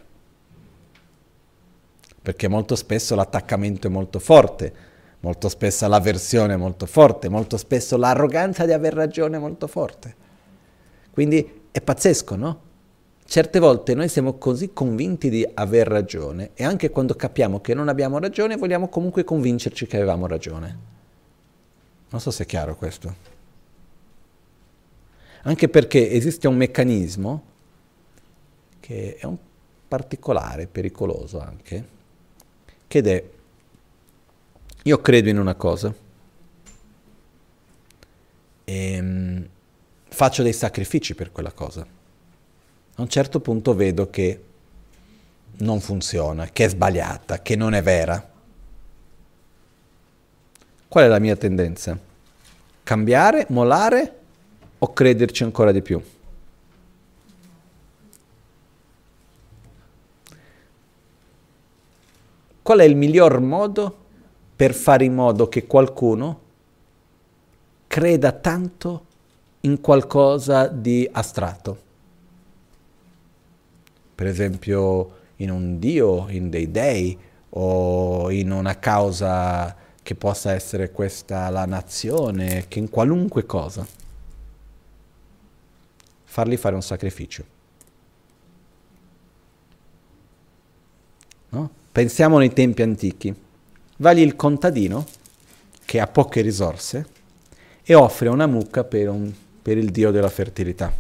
Perché 2.22 2.48
molto 2.48 2.76
spesso 2.76 3.16
l'attaccamento 3.16 3.88
è 3.88 3.90
molto 3.90 4.20
forte, 4.20 4.72
molto 5.22 5.50
spesso 5.50 5.88
l'avversione 5.88 6.54
è 6.54 6.58
molto 6.58 6.86
forte, 6.86 7.28
molto 7.28 7.58
spesso 7.58 7.98
l'arroganza 7.98 8.68
di 8.68 8.72
aver 8.72 8.94
ragione 8.94 9.38
è 9.38 9.40
molto 9.40 9.66
forte. 9.66 10.16
Quindi 11.10 11.62
è 11.72 11.82
pazzesco, 11.82 12.36
no? 12.36 12.62
Certe 13.26 13.58
volte 13.58 13.96
noi 13.96 14.10
siamo 14.10 14.38
così 14.38 14.74
convinti 14.74 15.32
di 15.32 15.44
aver 15.56 15.88
ragione 15.88 16.52
e 16.54 16.64
anche 16.64 16.92
quando 16.92 17.16
capiamo 17.16 17.62
che 17.62 17.74
non 17.74 17.88
abbiamo 17.90 18.20
ragione 18.20 18.58
vogliamo 18.58 18.90
comunque 18.90 19.24
convincerci 19.24 19.88
che 19.88 19.96
avevamo 19.98 20.28
ragione. 20.28 20.98
Non 22.10 22.20
so 22.22 22.32
se 22.32 22.44
è 22.44 22.46
chiaro 22.46 22.76
questo. 22.76 23.28
Anche 25.44 25.70
perché 25.70 26.12
esiste 26.12 26.48
un 26.48 26.56
meccanismo 26.56 27.44
che 28.80 29.16
è 29.18 29.26
un 29.26 29.38
particolare, 29.88 30.68
pericoloso 30.68 31.40
anche, 31.40 31.88
che 32.88 33.00
è, 33.00 33.24
io 34.84 35.02
credo 35.02 35.30
in 35.30 35.40
una 35.40 35.56
cosa 35.56 35.94
e 38.70 38.94
ehm, 38.94 39.50
faccio 40.10 40.44
dei 40.44 40.54
sacrifici 40.54 41.16
per 41.16 41.32
quella 41.32 41.52
cosa. 41.52 41.82
A 41.82 43.02
un 43.02 43.10
certo 43.10 43.40
punto 43.40 43.74
vedo 43.74 44.10
che 44.10 44.44
non 45.58 45.80
funziona, 45.80 46.50
che 46.52 46.66
è 46.66 46.70
sbagliata, 46.70 47.42
che 47.42 47.56
non 47.56 47.74
è 47.74 47.82
vera. 47.82 48.38
Qual 50.90 51.04
è 51.04 51.08
la 51.08 51.20
mia 51.20 51.36
tendenza? 51.36 51.96
Cambiare, 52.82 53.46
molare 53.50 54.18
o 54.80 54.92
crederci 54.92 55.44
ancora 55.44 55.72
di 55.72 55.84
più? 55.84 56.02
Qual 62.64 62.80
è 62.80 62.84
il 62.84 62.96
miglior 62.96 63.40
modo 63.40 63.98
per 64.56 64.74
fare 64.74 65.06
in 65.06 65.14
modo 65.14 65.48
che 65.48 65.68
qualcuno 65.68 66.40
creda 67.86 68.32
tanto 68.32 69.06
in 69.62 69.82
qualcosa 69.82 70.66
di 70.66 71.08
astratto? 71.12 71.78
Per 74.16 74.26
esempio 74.26 75.18
in 75.36 75.52
un 75.52 75.78
Dio, 75.78 76.28
in 76.30 76.50
dei 76.50 76.72
dei 76.72 77.16
o 77.50 78.32
in 78.32 78.50
una 78.50 78.80
causa 78.80 79.86
che 80.10 80.16
possa 80.16 80.54
essere 80.54 80.90
questa 80.90 81.50
la 81.50 81.66
nazione, 81.66 82.66
che 82.68 82.80
in 82.80 82.90
qualunque 82.90 83.46
cosa. 83.46 83.86
Fargli 86.24 86.58
fare 86.58 86.74
un 86.74 86.82
sacrificio. 86.82 87.44
No? 91.50 91.70
Pensiamo 91.92 92.40
nei 92.40 92.52
tempi 92.54 92.82
antichi. 92.82 93.32
Vagli 93.98 94.22
il 94.22 94.36
contadino 94.36 95.06
che 95.86 96.00
ha 96.00 96.08
poche 96.08 96.42
risorse 96.42 97.08
e 97.84 97.94
offre 97.94 98.30
una 98.30 98.48
mucca 98.48 98.84
per, 98.84 99.10
un, 99.10 99.32
per 99.62 99.78
il 99.78 99.92
dio 99.92 100.10
della 100.10 100.30
fertilità. 100.30 100.92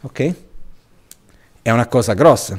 Ok? 0.00 0.34
È 1.60 1.70
una 1.70 1.86
cosa 1.86 2.14
grossa. 2.14 2.58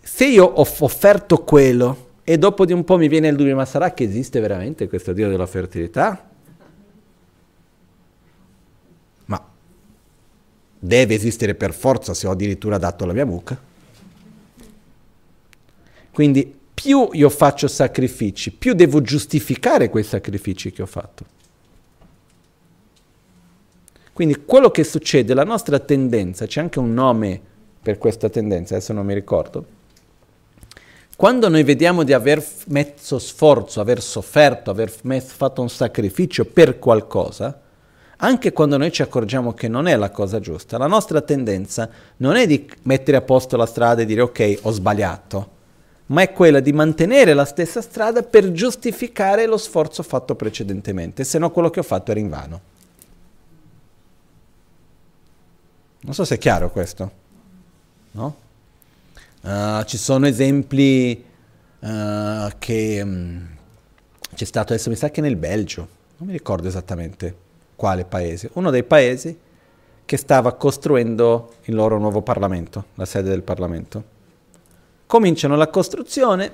Se 0.00 0.26
io 0.26 0.44
ho 0.44 0.66
offerto 0.80 1.44
quello 1.44 2.06
e 2.30 2.36
dopo 2.36 2.66
di 2.66 2.74
un 2.74 2.84
po' 2.84 2.98
mi 2.98 3.08
viene 3.08 3.28
il 3.28 3.36
dubbio, 3.36 3.56
ma 3.56 3.64
sarà 3.64 3.94
che 3.94 4.04
esiste 4.04 4.38
veramente 4.38 4.86
questo 4.86 5.14
dio 5.14 5.30
della 5.30 5.46
fertilità? 5.46 6.28
Ma 9.24 9.48
deve 10.78 11.14
esistere 11.14 11.54
per 11.54 11.72
forza 11.72 12.12
se 12.12 12.26
ho 12.26 12.32
addirittura 12.32 12.76
dato 12.76 13.06
la 13.06 13.14
mia 13.14 13.24
mucca? 13.24 13.58
Quindi 16.12 16.54
più 16.74 17.08
io 17.12 17.30
faccio 17.30 17.66
sacrifici, 17.66 18.52
più 18.52 18.74
devo 18.74 19.00
giustificare 19.00 19.88
quei 19.88 20.04
sacrifici 20.04 20.70
che 20.70 20.82
ho 20.82 20.86
fatto. 20.86 21.24
Quindi 24.12 24.44
quello 24.44 24.70
che 24.70 24.84
succede, 24.84 25.32
la 25.32 25.44
nostra 25.44 25.78
tendenza, 25.78 26.44
c'è 26.44 26.60
anche 26.60 26.78
un 26.78 26.92
nome 26.92 27.40
per 27.80 27.96
questa 27.96 28.28
tendenza, 28.28 28.74
adesso 28.74 28.92
non 28.92 29.06
mi 29.06 29.14
ricordo. 29.14 29.76
Quando 31.18 31.48
noi 31.48 31.64
vediamo 31.64 32.04
di 32.04 32.12
aver 32.12 32.46
messo 32.66 33.18
sforzo, 33.18 33.80
aver 33.80 34.00
sofferto, 34.00 34.70
aver 34.70 34.88
fatto 34.88 35.60
un 35.60 35.68
sacrificio 35.68 36.44
per 36.44 36.78
qualcosa, 36.78 37.60
anche 38.18 38.52
quando 38.52 38.76
noi 38.76 38.92
ci 38.92 39.02
accorgiamo 39.02 39.52
che 39.52 39.66
non 39.66 39.88
è 39.88 39.96
la 39.96 40.10
cosa 40.10 40.38
giusta, 40.38 40.78
la 40.78 40.86
nostra 40.86 41.20
tendenza 41.20 41.90
non 42.18 42.36
è 42.36 42.46
di 42.46 42.70
mettere 42.82 43.16
a 43.16 43.22
posto 43.22 43.56
la 43.56 43.66
strada 43.66 44.02
e 44.02 44.04
dire 44.04 44.20
ok, 44.20 44.60
ho 44.62 44.70
sbagliato, 44.70 45.50
ma 46.06 46.22
è 46.22 46.32
quella 46.32 46.60
di 46.60 46.72
mantenere 46.72 47.34
la 47.34 47.44
stessa 47.44 47.82
strada 47.82 48.22
per 48.22 48.52
giustificare 48.52 49.46
lo 49.46 49.56
sforzo 49.56 50.04
fatto 50.04 50.36
precedentemente, 50.36 51.24
se 51.24 51.40
no 51.40 51.50
quello 51.50 51.70
che 51.70 51.80
ho 51.80 51.82
fatto 51.82 52.12
era 52.12 52.20
invano. 52.20 52.60
Non 55.98 56.14
so 56.14 56.24
se 56.24 56.36
è 56.36 56.38
chiaro 56.38 56.70
questo, 56.70 57.10
no? 58.12 58.46
Uh, 59.42 59.84
ci 59.84 59.96
sono 59.96 60.26
esempi 60.26 61.24
uh, 61.78 61.88
che 62.58 63.00
um, 63.02 63.46
c'è 64.34 64.44
stato 64.44 64.72
adesso, 64.72 64.90
mi 64.90 64.96
sa 64.96 65.10
che 65.10 65.20
nel 65.20 65.36
Belgio, 65.36 65.88
non 66.18 66.28
mi 66.28 66.32
ricordo 66.32 66.68
esattamente 66.68 67.34
quale 67.76 68.04
paese, 68.04 68.50
uno 68.54 68.70
dei 68.70 68.82
paesi 68.82 69.38
che 70.04 70.16
stava 70.16 70.54
costruendo 70.54 71.54
il 71.64 71.74
loro 71.74 71.98
nuovo 71.98 72.22
Parlamento, 72.22 72.86
la 72.94 73.04
sede 73.04 73.28
del 73.28 73.42
Parlamento 73.42 74.16
cominciano 75.08 75.56
la 75.56 75.68
costruzione 75.68 76.52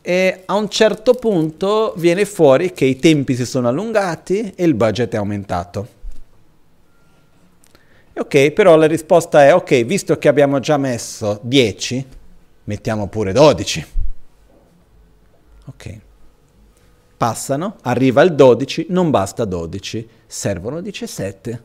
e 0.00 0.42
a 0.46 0.54
un 0.54 0.68
certo 0.70 1.12
punto 1.14 1.92
viene 1.98 2.24
fuori 2.24 2.72
che 2.72 2.86
i 2.86 2.98
tempi 2.98 3.36
si 3.36 3.44
sono 3.44 3.68
allungati 3.68 4.54
e 4.56 4.64
il 4.64 4.74
budget 4.74 5.12
è 5.12 5.16
aumentato. 5.18 6.00
Ok, 8.14 8.50
però 8.50 8.76
la 8.76 8.86
risposta 8.86 9.44
è 9.44 9.54
ok, 9.54 9.84
visto 9.84 10.18
che 10.18 10.28
abbiamo 10.28 10.60
già 10.60 10.76
messo 10.76 11.40
10, 11.42 12.06
mettiamo 12.64 13.08
pure 13.08 13.32
12. 13.32 13.86
Ok. 15.66 16.00
Passano, 17.16 17.76
arriva 17.82 18.22
il 18.22 18.34
12, 18.34 18.86
non 18.90 19.10
basta 19.10 19.44
12, 19.44 20.08
servono 20.26 20.80
17. 20.80 21.62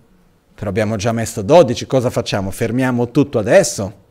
Però 0.56 0.70
abbiamo 0.70 0.96
già 0.96 1.12
messo 1.12 1.42
12, 1.42 1.86
cosa 1.86 2.10
facciamo? 2.10 2.52
Fermiamo 2.52 3.12
tutto 3.12 3.40
adesso? 3.40 4.06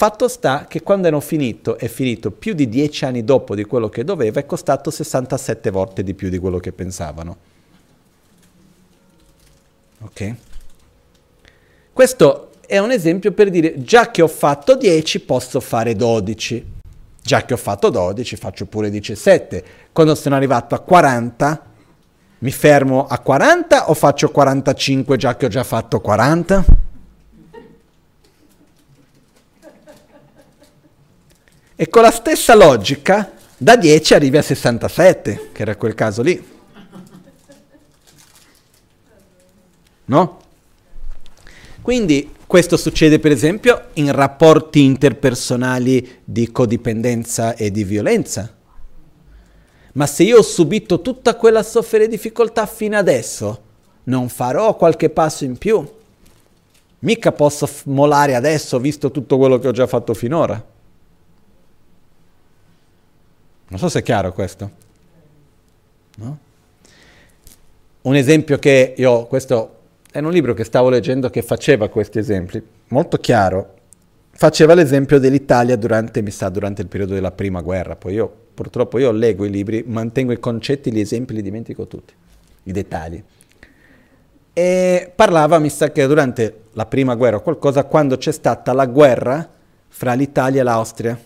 Fatto 0.00 0.28
sta 0.28 0.64
che 0.66 0.82
quando 0.82 1.08
hanno 1.08 1.20
finito, 1.20 1.76
è 1.76 1.86
finito 1.86 2.30
più 2.30 2.54
di 2.54 2.70
dieci 2.70 3.04
anni 3.04 3.22
dopo 3.22 3.54
di 3.54 3.64
quello 3.64 3.90
che 3.90 4.02
doveva, 4.02 4.40
è 4.40 4.46
costato 4.46 4.90
67 4.90 5.68
volte 5.70 6.02
di 6.02 6.14
più 6.14 6.30
di 6.30 6.38
quello 6.38 6.58
che 6.58 6.72
pensavano. 6.72 7.36
Ok? 10.00 10.34
Questo 11.92 12.50
è 12.66 12.78
un 12.78 12.92
esempio 12.92 13.32
per 13.32 13.50
dire, 13.50 13.82
già 13.82 14.10
che 14.10 14.22
ho 14.22 14.28
fatto 14.28 14.76
10, 14.76 15.20
posso 15.20 15.60
fare 15.60 15.94
12. 15.94 16.78
Già 17.22 17.44
che 17.44 17.54
ho 17.54 17.56
fatto 17.56 17.90
12, 17.90 18.36
faccio 18.36 18.66
pure 18.66 18.90
17. 18.90 19.64
Quando 19.92 20.14
sono 20.14 20.36
arrivato 20.36 20.74
a 20.74 20.80
40, 20.80 21.66
mi 22.38 22.50
fermo 22.50 23.06
a 23.06 23.18
40 23.18 23.90
o 23.90 23.94
faccio 23.94 24.30
45 24.30 25.16
già 25.16 25.36
che 25.36 25.46
ho 25.46 25.48
già 25.48 25.64
fatto 25.64 26.00
40? 26.00 26.64
E 31.76 31.88
con 31.88 32.02
la 32.02 32.10
stessa 32.10 32.54
logica, 32.54 33.32
da 33.56 33.76
10 33.76 34.14
arrivi 34.14 34.36
a 34.36 34.42
67, 34.42 35.50
che 35.52 35.62
era 35.62 35.76
quel 35.76 35.94
caso 35.94 36.22
lì. 36.22 36.58
No? 40.04 40.39
Quindi 41.82 42.34
questo 42.46 42.76
succede 42.76 43.18
per 43.18 43.30
esempio 43.32 43.86
in 43.94 44.12
rapporti 44.12 44.82
interpersonali 44.82 46.20
di 46.24 46.50
codipendenza 46.50 47.54
e 47.54 47.70
di 47.70 47.84
violenza. 47.84 48.56
Ma 49.92 50.06
se 50.06 50.22
io 50.22 50.38
ho 50.38 50.42
subito 50.42 51.00
tutta 51.00 51.36
quella 51.36 51.62
soffere 51.62 52.06
difficoltà 52.06 52.66
fino 52.66 52.96
adesso, 52.96 53.62
non 54.04 54.28
farò 54.28 54.76
qualche 54.76 55.10
passo 55.10 55.44
in 55.44 55.58
più. 55.58 55.88
Mica 57.00 57.32
posso 57.32 57.68
molare 57.84 58.34
adesso 58.34 58.78
visto 58.78 59.10
tutto 59.10 59.38
quello 59.38 59.58
che 59.58 59.68
ho 59.68 59.72
già 59.72 59.86
fatto 59.86 60.12
finora. 60.12 60.62
Non 63.68 63.78
so 63.78 63.88
se 63.88 64.00
è 64.00 64.02
chiaro 64.02 64.32
questo. 64.32 64.70
No? 66.16 66.38
Un 68.02 68.16
esempio 68.16 68.58
che 68.58 68.94
io, 68.96 69.26
questo 69.26 69.79
è 70.12 70.18
un 70.18 70.32
libro 70.32 70.54
che 70.54 70.64
stavo 70.64 70.88
leggendo 70.88 71.30
che 71.30 71.42
faceva 71.42 71.88
questi 71.88 72.18
esempi, 72.18 72.62
molto 72.88 73.16
chiaro. 73.18 73.74
Faceva 74.32 74.74
l'esempio 74.74 75.18
dell'Italia 75.18 75.76
durante, 75.76 76.22
mi 76.22 76.30
sa, 76.30 76.48
durante 76.48 76.82
il 76.82 76.88
periodo 76.88 77.14
della 77.14 77.30
prima 77.30 77.60
guerra, 77.60 77.94
poi 77.94 78.14
io 78.14 78.32
purtroppo 78.54 78.98
io 78.98 79.12
leggo 79.12 79.44
i 79.44 79.50
libri, 79.50 79.84
mantengo 79.86 80.32
i 80.32 80.40
concetti, 80.40 80.92
gli 80.92 81.00
esempi, 81.00 81.34
li 81.34 81.42
dimentico 81.42 81.86
tutti, 81.86 82.12
i 82.64 82.72
dettagli. 82.72 83.22
E 84.52 85.12
parlava, 85.14 85.58
mi 85.58 85.68
sa 85.68 85.92
che 85.92 86.06
durante 86.06 86.62
la 86.72 86.86
prima 86.86 87.14
guerra 87.14 87.36
o 87.36 87.42
qualcosa, 87.42 87.84
quando 87.84 88.16
c'è 88.16 88.32
stata 88.32 88.72
la 88.72 88.86
guerra 88.86 89.48
fra 89.88 90.14
l'Italia 90.14 90.60
e 90.60 90.64
l'Austria, 90.64 91.18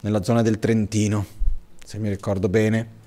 nella 0.00 0.22
zona 0.22 0.42
del 0.42 0.58
Trentino, 0.58 1.24
se 1.84 1.98
mi 1.98 2.08
ricordo 2.08 2.48
bene 2.48 3.02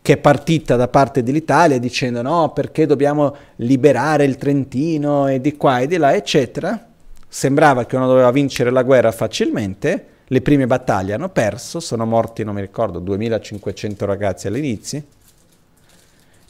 che 0.00 0.14
è 0.14 0.16
partita 0.16 0.76
da 0.76 0.88
parte 0.88 1.22
dell'Italia 1.22 1.78
dicendo 1.78 2.22
no 2.22 2.52
perché 2.52 2.86
dobbiamo 2.86 3.34
liberare 3.56 4.24
il 4.24 4.36
Trentino 4.36 5.28
e 5.28 5.40
di 5.40 5.56
qua 5.56 5.80
e 5.80 5.86
di 5.86 5.96
là 5.96 6.14
eccetera, 6.14 6.86
sembrava 7.28 7.84
che 7.84 7.96
uno 7.96 8.06
doveva 8.06 8.30
vincere 8.30 8.70
la 8.70 8.82
guerra 8.82 9.12
facilmente, 9.12 10.06
le 10.24 10.40
prime 10.40 10.66
battaglie 10.66 11.14
hanno 11.14 11.28
perso, 11.28 11.80
sono 11.80 12.06
morti 12.06 12.44
non 12.44 12.54
mi 12.54 12.60
ricordo 12.60 12.98
2500 12.98 14.06
ragazzi 14.06 14.46
all'inizio. 14.46 15.02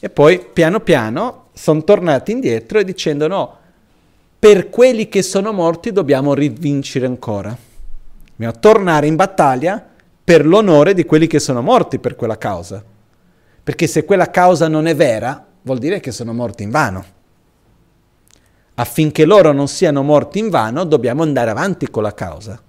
E 0.01 0.09
poi 0.09 0.45
piano 0.53 0.79
piano 0.79 1.47
sono 1.53 1.83
tornati 1.83 2.31
indietro 2.31 2.79
e 2.79 2.85
dicendo 2.85 3.27
no, 3.27 3.57
per 4.39 4.69
quelli 4.69 5.09
che 5.09 5.21
sono 5.21 5.51
morti 5.51 5.91
dobbiamo 5.91 6.33
rivincere 6.33 7.05
ancora, 7.05 7.55
dobbiamo 8.31 8.59
tornare 8.59 9.07
in 9.07 9.17
battaglia 9.17 9.85
per 10.23 10.45
l'onore 10.45 10.93
di 10.93 11.03
quelli 11.05 11.27
che 11.27 11.39
sono 11.39 11.61
morti 11.61 11.99
per 11.99 12.15
quella 12.15 12.37
causa. 12.37 12.81
Perché 13.69 13.85
se 13.85 14.03
quella 14.03 14.31
causa 14.31 14.67
non 14.67 14.87
è 14.87 14.95
vera, 14.95 15.45
vuol 15.61 15.77
dire 15.77 15.99
che 15.99 16.11
sono 16.11 16.33
morti 16.33 16.63
in 16.63 16.71
vano. 16.71 17.05
Affinché 18.73 19.25
loro 19.25 19.51
non 19.51 19.67
siano 19.67 20.01
morti 20.01 20.39
in 20.39 20.49
vano, 20.49 20.85
dobbiamo 20.85 21.21
andare 21.21 21.51
avanti 21.51 21.87
con 21.87 22.01
la 22.01 22.15
causa. 22.15 22.59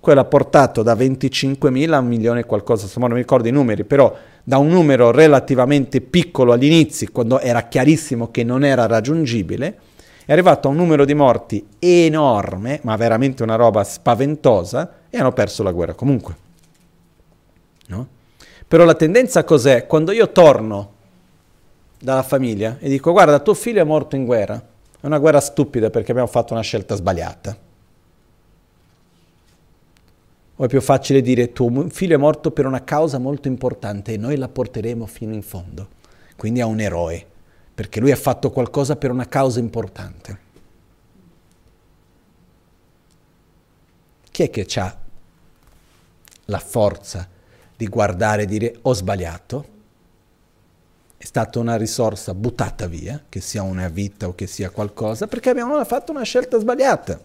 Quello 0.00 0.18
ha 0.18 0.24
portato 0.24 0.82
da 0.82 0.94
25.000 0.94 1.92
a 1.92 2.00
un 2.00 2.08
milione 2.08 2.40
e 2.40 2.46
qualcosa, 2.46 2.86
insomma 2.86 3.06
non 3.06 3.14
mi 3.14 3.22
ricordo 3.22 3.46
i 3.46 3.52
numeri, 3.52 3.84
però 3.84 4.12
da 4.42 4.58
un 4.58 4.66
numero 4.66 5.12
relativamente 5.12 6.00
piccolo 6.00 6.52
all'inizio, 6.52 7.06
quando 7.12 7.38
era 7.38 7.68
chiarissimo 7.68 8.32
che 8.32 8.42
non 8.42 8.64
era 8.64 8.86
raggiungibile, 8.86 9.78
è 10.24 10.32
arrivato 10.32 10.66
a 10.66 10.72
un 10.72 10.78
numero 10.78 11.04
di 11.04 11.14
morti 11.14 11.64
enorme, 11.78 12.80
ma 12.82 12.96
veramente 12.96 13.44
una 13.44 13.54
roba 13.54 13.84
spaventosa, 13.84 14.94
e 15.10 15.16
hanno 15.16 15.30
perso 15.30 15.62
la 15.62 15.70
guerra 15.70 15.94
comunque. 15.94 16.36
No? 17.86 18.16
Però 18.68 18.84
la 18.84 18.94
tendenza 18.94 19.44
cos'è? 19.44 19.86
Quando 19.86 20.12
io 20.12 20.30
torno 20.30 20.96
dalla 21.98 22.22
famiglia 22.22 22.76
e 22.78 22.90
dico 22.90 23.12
guarda 23.12 23.40
tuo 23.40 23.54
figlio 23.54 23.80
è 23.80 23.84
morto 23.84 24.14
in 24.14 24.26
guerra, 24.26 24.56
è 25.00 25.06
una 25.06 25.18
guerra 25.18 25.40
stupida 25.40 25.88
perché 25.88 26.10
abbiamo 26.10 26.28
fatto 26.28 26.52
una 26.52 26.62
scelta 26.62 26.94
sbagliata. 26.94 27.56
O 30.60 30.64
è 30.64 30.68
più 30.68 30.80
facile 30.82 31.22
dire 31.22 31.52
tuo 31.52 31.88
figlio 31.88 32.16
è 32.16 32.18
morto 32.18 32.50
per 32.50 32.66
una 32.66 32.84
causa 32.84 33.18
molto 33.18 33.48
importante 33.48 34.12
e 34.12 34.16
noi 34.18 34.36
la 34.36 34.48
porteremo 34.48 35.06
fino 35.06 35.32
in 35.32 35.42
fondo. 35.42 35.88
Quindi 36.36 36.60
è 36.60 36.64
un 36.64 36.80
eroe, 36.80 37.24
perché 37.74 38.00
lui 38.00 38.12
ha 38.12 38.16
fatto 38.16 38.50
qualcosa 38.50 38.96
per 38.96 39.10
una 39.10 39.26
causa 39.26 39.60
importante. 39.60 40.38
Chi 44.30 44.42
è 44.42 44.50
che 44.50 44.66
ha 44.78 44.96
la 46.44 46.58
forza 46.58 47.36
di 47.78 47.86
guardare 47.86 48.42
e 48.42 48.46
dire 48.46 48.76
ho 48.82 48.92
sbagliato, 48.92 49.76
è 51.16 51.24
stata 51.24 51.60
una 51.60 51.76
risorsa 51.76 52.34
buttata 52.34 52.88
via, 52.88 53.24
che 53.28 53.40
sia 53.40 53.62
una 53.62 53.86
vita 53.86 54.26
o 54.26 54.34
che 54.34 54.48
sia 54.48 54.70
qualcosa, 54.70 55.28
perché 55.28 55.48
abbiamo 55.48 55.82
fatto 55.84 56.10
una 56.10 56.24
scelta 56.24 56.58
sbagliata. 56.58 57.20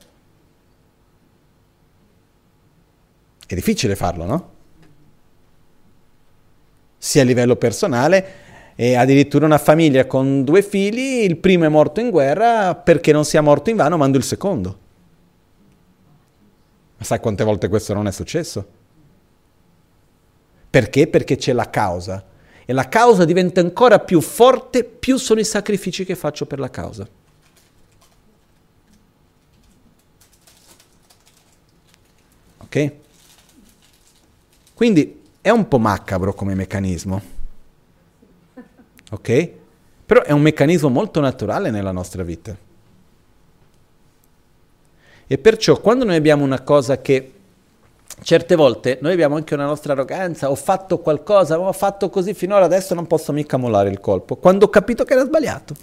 È 3.48 3.56
difficile 3.56 3.96
farlo, 3.96 4.26
no? 4.26 4.52
Sia 7.00 7.24
a 7.24 7.26
livello 7.26 7.56
personale 7.56 8.42
e 8.76 8.96
addirittura 8.96 9.46
una 9.48 9.58
famiglia 9.58 10.06
con 10.06 10.44
due 10.44 10.62
figli, 10.62 11.24
il 11.24 11.38
primo 11.38 11.66
è 11.66 11.68
morto 11.68 12.00
in 12.00 12.12
guerra, 12.12 12.76
perché 12.76 13.12
non 13.12 13.26
sia 13.26 13.42
morto 13.42 13.72
in 13.72 13.76
vano 13.76 13.98
mando 13.98 14.18
il 14.18 14.24
secondo. 14.24 14.78
Ma 16.98 17.04
sai 17.04 17.20
quante 17.20 17.44
volte 17.44 17.68
questo 17.70 17.96
non 17.96 18.06
è 18.06 18.12
successo? 18.12 18.82
Perché? 20.74 21.06
Perché 21.06 21.36
c'è 21.36 21.54
la 21.54 21.70
causa. 21.70 22.26
E 22.66 22.74
la 22.74 22.90
causa 22.90 23.26
diventa 23.26 23.60
ancora 23.60 24.00
più 24.00 24.22
forte 24.22 24.84
più 24.84 25.18
sono 25.18 25.40
i 25.40 25.44
sacrifici 25.44 26.04
che 26.04 26.16
faccio 26.16 26.48
per 26.48 26.58
la 26.58 26.72
causa. 26.72 27.08
Ok? 32.58 32.92
Quindi 34.74 35.22
è 35.42 35.52
un 35.52 35.68
po' 35.68 35.78
macabro 35.78 36.34
come 36.34 36.56
meccanismo. 36.56 37.22
Ok? 39.12 39.52
Però 40.08 40.24
è 40.24 40.32
un 40.32 40.42
meccanismo 40.42 40.90
molto 40.90 41.20
naturale 41.20 41.70
nella 41.70 41.92
nostra 41.92 42.24
vita. 42.24 42.58
E 45.28 45.38
perciò 45.38 45.80
quando 45.80 46.04
noi 46.04 46.16
abbiamo 46.16 46.44
una 46.44 46.62
cosa 46.62 47.00
che 47.00 47.32
certe 48.22 48.56
volte 48.56 49.00
noi 49.02 49.14
abbiamo 49.14 49.36
anche 49.36 49.54
una 49.54 49.66
nostra 49.66 49.94
arroganza, 49.94 50.50
ho 50.50 50.56
fatto 50.56 51.00
qualcosa, 51.00 51.60
ho 51.60 51.72
fatto 51.74 52.10
così 52.10 52.34
finora, 52.34 52.66
adesso 52.66 52.94
non 52.94 53.08
posso 53.08 53.32
mica 53.32 53.58
mollare 53.58 53.90
il 53.90 54.00
colpo, 54.00 54.36
quando 54.36 54.66
ho 54.66 54.70
capito 54.70 55.04
che 55.04 55.14
era 55.14 55.26
sbagliato. 55.26 55.76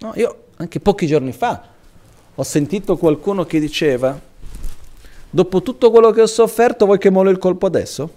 No, 0.00 0.12
io 0.14 0.44
anche 0.56 0.78
pochi 0.80 1.06
giorni 1.06 1.32
fa 1.32 1.62
ho 2.34 2.42
sentito 2.44 2.96
qualcuno 2.96 3.44
che 3.44 3.58
diceva, 3.58 4.18
dopo 5.28 5.62
tutto 5.62 5.90
quello 5.90 6.12
che 6.12 6.22
ho 6.22 6.26
sofferto 6.26 6.84
vuoi 6.84 6.98
che 6.98 7.10
mollo 7.10 7.30
il 7.30 7.38
colpo 7.38 7.66
adesso? 7.66 8.10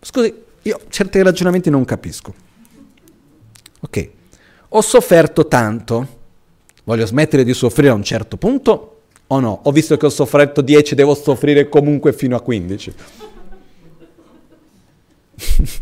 Scusi, 0.00 0.34
io 0.62 0.80
certi 0.88 1.22
ragionamenti 1.22 1.70
non 1.70 1.84
capisco. 1.86 2.34
Ok, 3.80 4.10
ho 4.68 4.80
sofferto 4.82 5.46
tanto, 5.46 6.06
voglio 6.84 7.06
smettere 7.06 7.42
di 7.42 7.54
soffrire 7.54 7.88
a 7.88 7.94
un 7.94 8.04
certo 8.04 8.36
punto 8.36 8.95
o 9.28 9.40
no? 9.40 9.60
Ho 9.64 9.72
visto 9.72 9.96
che 9.96 10.06
ho 10.06 10.10
sofferto 10.10 10.60
10, 10.60 10.94
devo 10.94 11.14
soffrire 11.14 11.68
comunque 11.68 12.12
fino 12.12 12.36
a 12.36 12.40
15. 12.40 12.94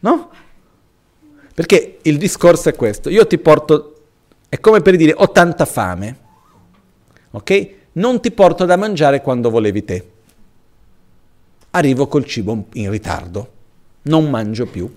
no? 0.00 0.30
Perché 1.54 1.98
il 2.02 2.18
discorso 2.18 2.68
è 2.68 2.74
questo. 2.74 3.08
Io 3.10 3.26
ti 3.26 3.38
porto, 3.38 4.02
è 4.48 4.60
come 4.60 4.80
per 4.80 4.96
dire, 4.96 5.14
ho 5.16 5.30
tanta 5.30 5.64
fame, 5.64 6.18
ok? 7.30 7.70
Non 7.92 8.20
ti 8.20 8.30
porto 8.30 8.64
da 8.64 8.76
mangiare 8.76 9.22
quando 9.22 9.50
volevi 9.50 9.84
te. 9.84 10.10
Arrivo 11.70 12.06
col 12.06 12.24
cibo 12.24 12.66
in 12.74 12.90
ritardo, 12.90 13.50
non 14.02 14.28
mangio 14.30 14.66
più 14.66 14.90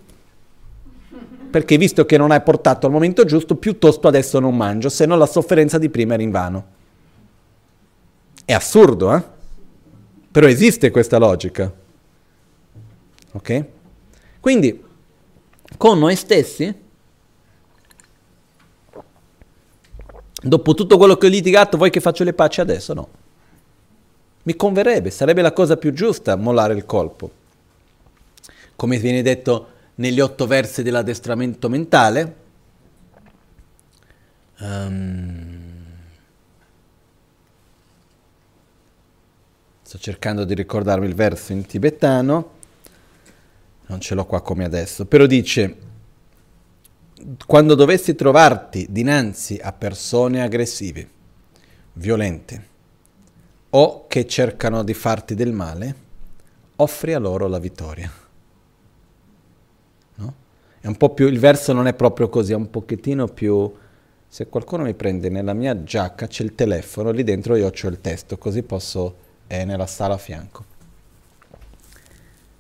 perché 1.50 1.78
visto 1.78 2.06
che 2.06 2.18
non 2.18 2.32
hai 2.32 2.42
portato 2.42 2.86
al 2.86 2.92
momento 2.92 3.26
giusto, 3.26 3.56
piuttosto 3.56 4.08
adesso 4.08 4.40
non 4.40 4.56
mangio, 4.56 4.90
se 4.90 5.06
no 5.06 5.16
la 5.16 5.26
sofferenza 5.26 5.78
di 5.78 5.90
prima 5.90 6.14
era 6.14 6.24
in 6.24 6.32
vano. 6.32 6.66
È 8.46 8.54
assurdo, 8.54 9.16
eh? 9.16 9.24
Però 10.32 10.48
esiste 10.48 10.92
questa 10.92 11.18
logica. 11.18 11.72
Ok? 13.32 13.66
Quindi, 14.40 14.84
con 15.78 16.00
noi 16.00 16.16
stessi, 16.16 16.74
dopo 20.42 20.74
tutto 20.74 20.98
quello 20.98 21.18
che 21.18 21.26
ho 21.26 21.30
litigato, 21.30 21.78
vuoi 21.78 21.90
che 21.90 22.00
faccio 22.00 22.24
le 22.24 22.34
pace 22.34 22.62
adesso? 22.62 22.94
No. 22.94 23.08
Mi 24.44 24.56
converrebbe, 24.56 25.10
sarebbe 25.10 25.42
la 25.42 25.52
cosa 25.52 25.78
più 25.78 25.92
giusta 25.94 26.36
mollare 26.36 26.74
il 26.74 26.86
colpo. 26.86 27.32
Come 28.76 28.98
viene 28.98 29.22
detto 29.22 29.68
negli 30.00 30.20
otto 30.20 30.48
versi 30.48 30.82
dell'addestramento 30.82 31.70
mentale. 31.70 32.36
Um, 34.60 35.86
sto 39.82 39.98
cercando 39.98 40.44
di 40.44 40.54
ricordarmi 40.54 41.08
il 41.08 41.16
verso 41.16 41.54
in 41.54 41.66
tibetano, 41.66 42.58
non 43.88 44.00
ce 44.00 44.16
l'ho 44.16 44.26
qua 44.26 44.42
come 44.42 44.66
adesso, 44.66 45.06
però 45.06 45.26
dice, 45.26 45.78
quando 47.46 47.76
dovessi 47.76 48.16
trovarti 48.16 48.88
dinanzi 48.90 49.60
a 49.62 49.74
persone 49.74 50.42
aggressive, 50.42 51.10
violente 51.94 52.68
o 53.72 54.08
che 54.08 54.26
cercano 54.28 54.84
di 54.84 54.94
farti 54.94 55.36
del 55.36 55.52
male, 55.54 55.96
offri 56.78 57.14
a 57.14 57.20
loro 57.20 57.48
la 57.48 57.60
vittoria. 57.60 58.28
È 60.82 60.88
un 60.88 60.96
po' 60.96 61.10
più, 61.14 61.28
il 61.28 61.40
verso 61.40 61.74
non 61.74 61.88
è 61.88 61.94
proprio 61.94 62.30
così, 62.30 62.54
è 62.54 62.56
un 62.56 62.70
pochettino 62.70 63.28
più... 63.28 63.72
Se 64.32 64.48
qualcuno 64.48 64.84
mi 64.84 64.94
prende 64.94 65.30
nella 65.30 65.54
mia 65.54 65.84
giacca 65.84 66.28
c'è 66.28 66.44
il 66.44 66.54
telefono, 66.54 67.10
lì 67.10 67.24
dentro 67.24 67.56
io 67.56 67.66
ho 67.66 67.88
il 67.88 68.00
testo, 68.00 68.38
così 68.38 68.62
posso... 68.62 69.16
è 69.48 69.66
nella 69.66 69.88
sala 69.88 70.14
a 70.14 70.18
fianco. 70.18 70.66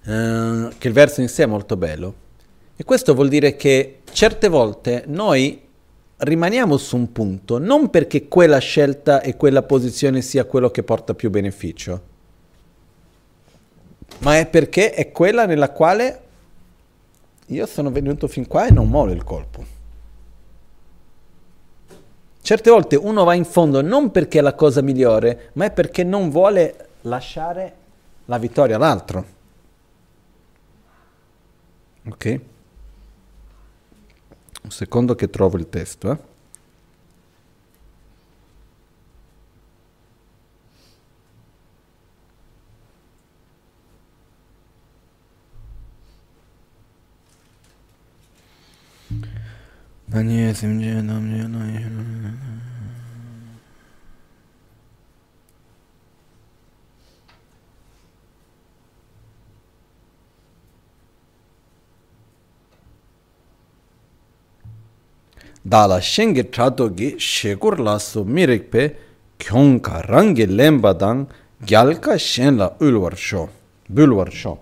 Uh, 0.05 0.69
che 0.77 0.87
il 0.87 0.93
verso 0.93 1.21
in 1.21 1.29
sé 1.29 1.43
è 1.43 1.45
molto 1.45 1.77
bello. 1.77 2.13
E 2.75 2.83
questo 2.83 3.13
vuol 3.13 3.29
dire 3.29 3.55
che 3.55 3.99
certe 4.11 4.47
volte 4.47 5.03
noi 5.07 5.61
rimaniamo 6.17 6.77
su 6.77 6.95
un 6.95 7.11
punto, 7.11 7.59
non 7.59 7.89
perché 7.89 8.27
quella 8.27 8.57
scelta 8.57 9.21
e 9.21 9.35
quella 9.35 9.63
posizione 9.63 10.21
sia 10.21 10.45
quello 10.45 10.69
che 10.69 10.83
porta 10.83 11.13
più 11.13 11.29
beneficio, 11.29 12.01
ma 14.19 14.37
è 14.37 14.47
perché 14.47 14.93
è 14.93 15.11
quella 15.11 15.45
nella 15.45 15.71
quale 15.71 16.21
io 17.49 17.65
sono 17.65 17.91
venuto 17.91 18.27
fin 18.27 18.47
qua 18.47 18.67
e 18.67 18.71
non 18.71 18.89
mollo 18.89 19.11
il 19.11 19.23
colpo. 19.23 19.77
Certe 22.41 22.69
volte 22.69 22.95
uno 22.95 23.23
va 23.23 23.33
in 23.33 23.45
fondo 23.45 23.81
non 23.81 24.11
perché 24.11 24.39
è 24.39 24.41
la 24.41 24.55
cosa 24.55 24.81
migliore, 24.81 25.51
ma 25.53 25.65
è 25.65 25.71
perché 25.71 26.03
non 26.03 26.29
vuole 26.29 26.89
lasciare 27.01 27.75
la 28.25 28.37
vittoria 28.37 28.75
all'altro. 28.75 29.25
Ok? 32.05 32.39
Un 34.63 34.71
secondo 34.71 35.15
che 35.15 35.29
trovo 35.29 35.57
il 35.57 35.69
testo. 35.69 36.11
Eh? 36.11 36.17
Baniye 50.13 50.53
simje 50.53 51.01
namje 51.07 51.47
naye 51.47 51.85
Dala 65.65 66.01
shengi 66.01 66.43
trato 66.51 66.89
gi 66.97 67.19
shekur 67.19 67.77
laso 67.77 68.23
mirikpe 68.23 68.95
kyonka 69.37 70.01
rangi 70.09 70.45
lemba 70.47 70.93
dang 70.93 71.27
gyalka 71.61 72.17
shen 72.17 72.57
la 72.57 72.67
ulwar 72.81 73.15
sho, 73.15 73.49
bulwar 73.89 74.31
sho. 74.31 74.57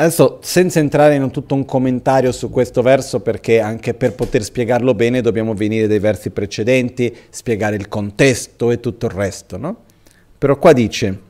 Adesso, 0.00 0.38
senza 0.40 0.78
entrare 0.78 1.14
in 1.16 1.30
tutto 1.30 1.54
un 1.54 1.66
commentario 1.66 2.32
su 2.32 2.48
questo 2.48 2.80
verso, 2.80 3.20
perché 3.20 3.60
anche 3.60 3.92
per 3.92 4.14
poter 4.14 4.42
spiegarlo 4.42 4.94
bene 4.94 5.20
dobbiamo 5.20 5.52
venire 5.52 5.86
dai 5.86 5.98
versi 5.98 6.30
precedenti, 6.30 7.14
spiegare 7.28 7.76
il 7.76 7.86
contesto 7.86 8.70
e 8.70 8.80
tutto 8.80 9.04
il 9.04 9.12
resto, 9.12 9.58
no? 9.58 9.76
Però 10.38 10.56
qua 10.56 10.72
dice, 10.72 11.20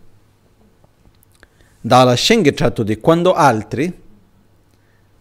dalla 1.81 2.15
Shengecciato 2.15 2.85
di 2.85 2.99
quando 2.99 3.33
altri, 3.33 3.93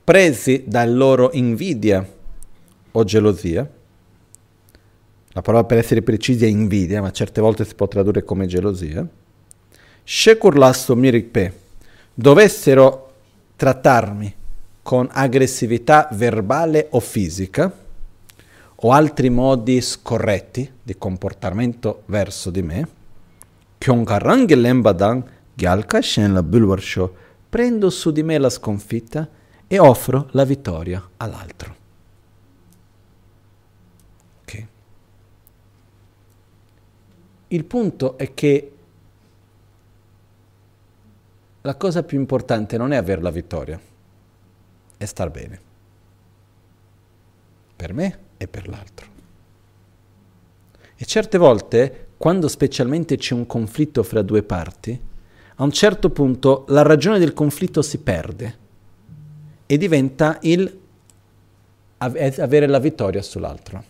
presi 0.04 0.66
dalla 0.68 0.94
loro 0.94 1.32
invidia 1.34 2.08
o 2.92 3.04
gelosia, 3.04 3.68
la 5.32 5.42
parola 5.42 5.64
per 5.64 5.80
essere 5.80 6.04
precisi 6.04 6.46
è 6.46 6.48
invidia, 6.48 7.02
ma 7.02 7.10
certe 7.10 7.42
volte 7.42 7.66
si 7.66 7.74
può 7.74 7.88
tradurre 7.88 8.24
come 8.24 8.46
gelosia, 8.46 9.08
Shekur 10.04 10.56
lasso 10.56 10.96
mirikpe, 10.96 11.54
dovessero 12.14 13.08
trattarmi 13.60 14.34
con 14.82 15.10
aggressività 15.12 16.08
verbale 16.14 16.88
o 16.92 17.02
fisica 17.02 17.70
o 18.74 18.92
altri 18.94 19.30
modi 19.30 19.82
scorretti 19.82 20.76
di 20.82 20.98
comportamento 20.98 22.04
verso 22.06 22.52
di 22.52 22.62
me, 22.62 22.88
prendo 27.50 27.90
su 27.90 28.14
di 28.14 28.24
me 28.24 28.38
la 28.38 28.50
sconfitta 28.50 29.28
e 29.68 29.78
offro 29.78 30.30
la 30.32 30.46
vittoria 30.46 31.06
all'altro. 31.18 31.76
Okay. 34.44 34.68
Il 37.50 37.66
punto 37.66 38.18
è 38.18 38.34
che 38.34 38.72
la 41.62 41.76
cosa 41.76 42.04
più 42.04 42.20
importante 42.20 42.78
non 42.78 42.94
è 42.94 42.96
avere 42.96 43.22
la 43.22 43.32
vittoria, 43.32 43.80
è 44.98 45.06
star 45.06 45.30
bene. 45.30 45.62
Per 47.76 47.94
me 47.94 48.20
e 48.38 48.48
per 48.48 48.68
l'altro. 48.68 49.08
E 50.96 51.06
certe 51.06 51.38
volte, 51.38 52.08
quando 52.18 52.48
specialmente 52.48 53.18
c'è 53.18 53.34
un 53.34 53.46
conflitto 53.46 54.04
fra 54.04 54.22
due 54.22 54.44
parti, 54.44 55.00
a 55.56 55.64
un 55.64 55.72
certo 55.72 56.10
punto 56.10 56.66
la 56.70 56.82
ragione 56.82 57.20
del 57.20 57.34
conflitto 57.34 57.82
si 57.82 58.00
perde 58.00 58.58
e 59.66 59.78
diventa 59.78 60.38
il 60.42 60.78
avere 62.00 62.66
la 62.68 62.80
vittoria 62.80 63.22
sull'altro. 63.22 63.84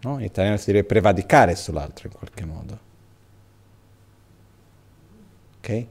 No? 0.00 0.18
In 0.18 0.24
italiano 0.24 0.56
si 0.56 0.66
direbbe 0.66 0.86
prevadicare 0.86 1.56
sull'altro 1.56 2.08
in 2.08 2.12
qualche 2.14 2.44
modo. 2.44 2.78
Ok? 5.58 5.86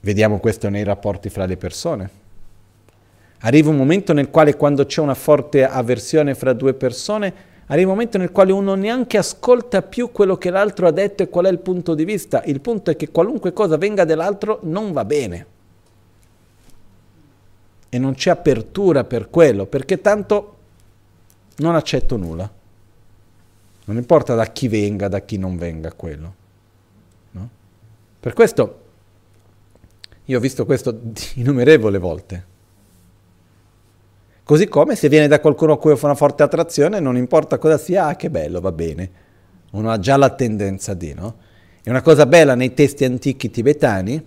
Vediamo 0.00 0.38
questo 0.38 0.70
nei 0.70 0.82
rapporti 0.82 1.28
fra 1.28 1.44
le 1.44 1.56
persone. 1.56 2.10
Arriva 3.40 3.70
un 3.70 3.76
momento 3.76 4.12
nel 4.12 4.30
quale 4.30 4.56
quando 4.56 4.86
c'è 4.86 5.00
una 5.00 5.14
forte 5.14 5.64
avversione 5.64 6.34
fra 6.34 6.52
due 6.52 6.74
persone, 6.74 7.32
arriva 7.66 7.88
un 7.88 7.94
momento 7.94 8.18
nel 8.18 8.32
quale 8.32 8.52
uno 8.52 8.74
neanche 8.74 9.18
ascolta 9.18 9.82
più 9.82 10.10
quello 10.10 10.36
che 10.36 10.50
l'altro 10.50 10.86
ha 10.86 10.90
detto 10.90 11.22
e 11.22 11.28
qual 11.28 11.46
è 11.46 11.50
il 11.50 11.58
punto 11.58 11.94
di 11.94 12.04
vista. 12.04 12.42
Il 12.44 12.60
punto 12.60 12.90
è 12.90 12.96
che 12.96 13.10
qualunque 13.10 13.52
cosa 13.52 13.76
venga 13.76 14.04
dall'altro 14.04 14.60
non 14.62 14.92
va 14.92 15.04
bene. 15.04 15.46
E 17.88 17.98
non 17.98 18.14
c'è 18.14 18.30
apertura 18.30 19.04
per 19.04 19.28
quello, 19.30 19.66
perché 19.66 20.00
tanto 20.00 20.56
non 21.56 21.74
accetto 21.74 22.16
nulla. 22.16 22.50
Non 23.84 23.96
importa 23.96 24.34
da 24.34 24.46
chi 24.46 24.68
venga, 24.68 25.08
da 25.08 25.20
chi 25.20 25.36
non 25.36 25.56
venga 25.56 25.92
quello. 25.92 26.34
No? 27.32 27.48
Per 28.20 28.32
questo 28.32 28.79
io 30.30 30.38
ho 30.38 30.40
visto 30.40 30.64
questo 30.64 31.00
innumerevoli 31.34 31.98
volte. 31.98 32.46
Così 34.44 34.68
come 34.68 34.96
se 34.96 35.08
viene 35.08 35.28
da 35.28 35.40
qualcuno 35.40 35.72
a 35.74 35.78
cui 35.78 35.96
fa 35.96 36.06
una 36.06 36.14
forte 36.14 36.42
attrazione, 36.42 37.00
non 37.00 37.16
importa 37.16 37.58
cosa 37.58 37.78
sia, 37.78 38.06
ah 38.06 38.16
che 38.16 38.30
bello, 38.30 38.60
va 38.60 38.72
bene. 38.72 39.10
Uno 39.72 39.90
ha 39.90 39.98
già 39.98 40.16
la 40.16 40.30
tendenza 40.30 40.94
di, 40.94 41.14
no? 41.14 41.36
E 41.82 41.90
una 41.90 42.02
cosa 42.02 42.26
bella 42.26 42.54
nei 42.54 42.74
testi 42.74 43.04
antichi 43.04 43.50
tibetani 43.50 44.24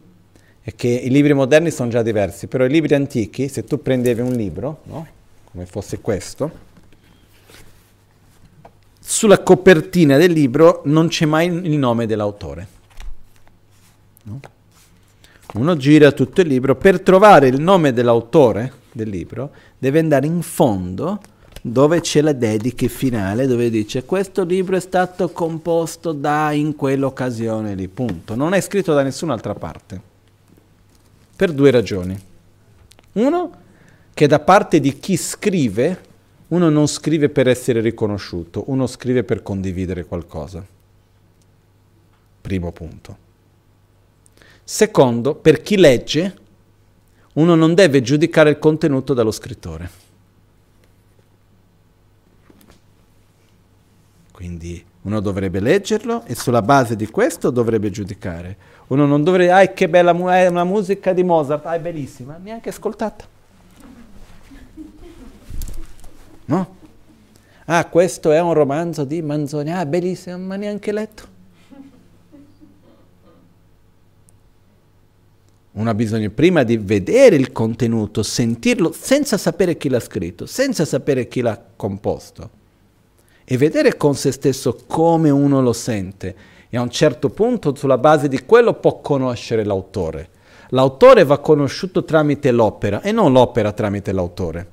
è 0.61 0.75
che 0.75 0.87
i 0.87 1.09
libri 1.09 1.33
moderni 1.33 1.71
sono 1.71 1.89
già 1.89 2.01
diversi, 2.01 2.47
però 2.47 2.65
i 2.65 2.69
libri 2.69 2.95
antichi, 2.95 3.47
se 3.47 3.63
tu 3.63 3.81
prendevi 3.81 4.21
un 4.21 4.31
libro, 4.31 4.79
no? 4.83 5.07
come 5.51 5.65
fosse 5.65 5.99
questo, 5.99 6.51
sulla 8.99 9.39
copertina 9.39 10.17
del 10.17 10.31
libro 10.31 10.81
non 10.85 11.07
c'è 11.07 11.25
mai 11.25 11.47
il 11.47 11.77
nome 11.77 12.05
dell'autore. 12.07 12.67
No? 14.23 14.39
Uno 15.53 15.77
gira 15.77 16.11
tutto 16.11 16.41
il 16.41 16.47
libro, 16.47 16.75
per 16.75 17.01
trovare 17.01 17.47
il 17.47 17.61
nome 17.61 17.93
dell'autore 17.93 18.81
del 18.91 19.09
libro 19.09 19.51
deve 19.77 19.99
andare 19.99 20.25
in 20.25 20.41
fondo 20.41 21.19
dove 21.61 22.01
c'è 22.01 22.21
la 22.21 22.33
dedica 22.33 22.87
finale 22.87 23.47
dove 23.47 23.69
dice 23.69 24.03
questo 24.03 24.43
libro 24.43 24.75
è 24.75 24.81
stato 24.81 25.29
composto 25.29 26.11
da 26.11 26.51
in 26.51 26.75
quell'occasione 26.75 27.75
lì, 27.75 27.87
punto. 27.87 28.35
Non 28.35 28.53
è 28.53 28.61
scritto 28.61 28.93
da 28.93 29.03
nessun'altra 29.03 29.53
parte. 29.53 30.01
Per 31.35 31.51
due 31.53 31.71
ragioni. 31.71 32.19
Uno, 33.13 33.51
che 34.13 34.27
da 34.27 34.39
parte 34.39 34.79
di 34.79 34.97
chi 34.99 35.15
scrive, 35.15 36.01
uno 36.49 36.69
non 36.69 36.87
scrive 36.87 37.29
per 37.29 37.47
essere 37.47 37.79
riconosciuto, 37.79 38.65
uno 38.67 38.85
scrive 38.87 39.23
per 39.23 39.41
condividere 39.41 40.05
qualcosa. 40.05 40.65
Primo 42.41 42.71
punto. 42.71 43.17
Secondo, 44.64 45.36
per 45.36 45.61
chi 45.61 45.78
legge, 45.78 46.38
uno 47.34 47.55
non 47.55 47.74
deve 47.74 48.01
giudicare 48.01 48.51
il 48.51 48.59
contenuto 48.59 49.14
dallo 49.14 49.32
scrittore. 49.32 50.01
Quindi 54.32 54.84
uno 55.03 55.20
dovrebbe 55.20 55.59
leggerlo 55.59 56.24
e 56.26 56.36
sulla 56.36 56.61
base 56.61 56.95
di 56.95 57.07
questo 57.07 57.49
dovrebbe 57.49 57.89
giudicare. 57.89 58.57
Uno 58.88 59.05
non 59.05 59.24
dovrebbe, 59.24 59.51
ah 59.51 59.68
che 59.68 59.89
bella 59.89 60.14
mu- 60.14 60.28
è 60.28 60.47
una 60.47 60.64
musica 60.64 61.11
di 61.14 61.24
Mozart, 61.24 61.66
ah 61.66 61.74
è 61.74 61.80
bellissima, 61.80 62.38
neanche 62.41 62.70
ascoltata. 62.70 63.26
No? 66.45 66.76
Ah, 67.66 67.86
questo 67.86 68.32
è 68.32 68.39
un 68.41 68.53
romanzo 68.53 69.03
di 69.05 69.22
Manzoni, 69.22 69.72
ah 69.72 69.86
bellissimo, 69.86 70.38
ma 70.38 70.55
neanche 70.55 70.91
letto. 70.91 71.32
Uno 75.74 75.89
ha 75.89 75.93
bisogno 75.93 76.30
prima 76.30 76.63
di 76.63 76.78
vedere 76.78 77.36
il 77.36 77.51
contenuto, 77.51 78.24
sentirlo 78.24 78.91
senza 78.91 79.38
sapere 79.38 79.78
chi 79.78 79.89
l'ha 79.89 79.99
scritto, 79.99 80.45
senza 80.45 80.86
sapere 80.86 81.28
chi 81.28 81.41
l'ha 81.41 81.59
composto 81.76 82.61
e 83.45 83.57
vedere 83.57 83.97
con 83.97 84.15
se 84.15 84.32
stesso 84.32 84.78
come 84.88 85.30
uno 85.30 85.61
lo 85.61 85.74
sente 85.74 86.36
e 86.69 86.78
a 86.78 86.82
un 86.82 86.89
certo 86.89 87.30
punto 87.30 87.76
sulla 87.76 87.97
base 87.97 88.28
di 88.28 88.45
quello 88.45 88.74
può 88.74 88.99
conoscere 88.99 89.63
l'autore. 89.63 90.30
L'autore 90.69 91.24
va 91.24 91.38
conosciuto 91.38 92.03
tramite 92.03 92.51
l'opera 92.51 93.01
e 93.01 93.11
non 93.11 93.32
l'opera 93.32 93.71
tramite 93.74 94.11
l'autore. 94.11 94.67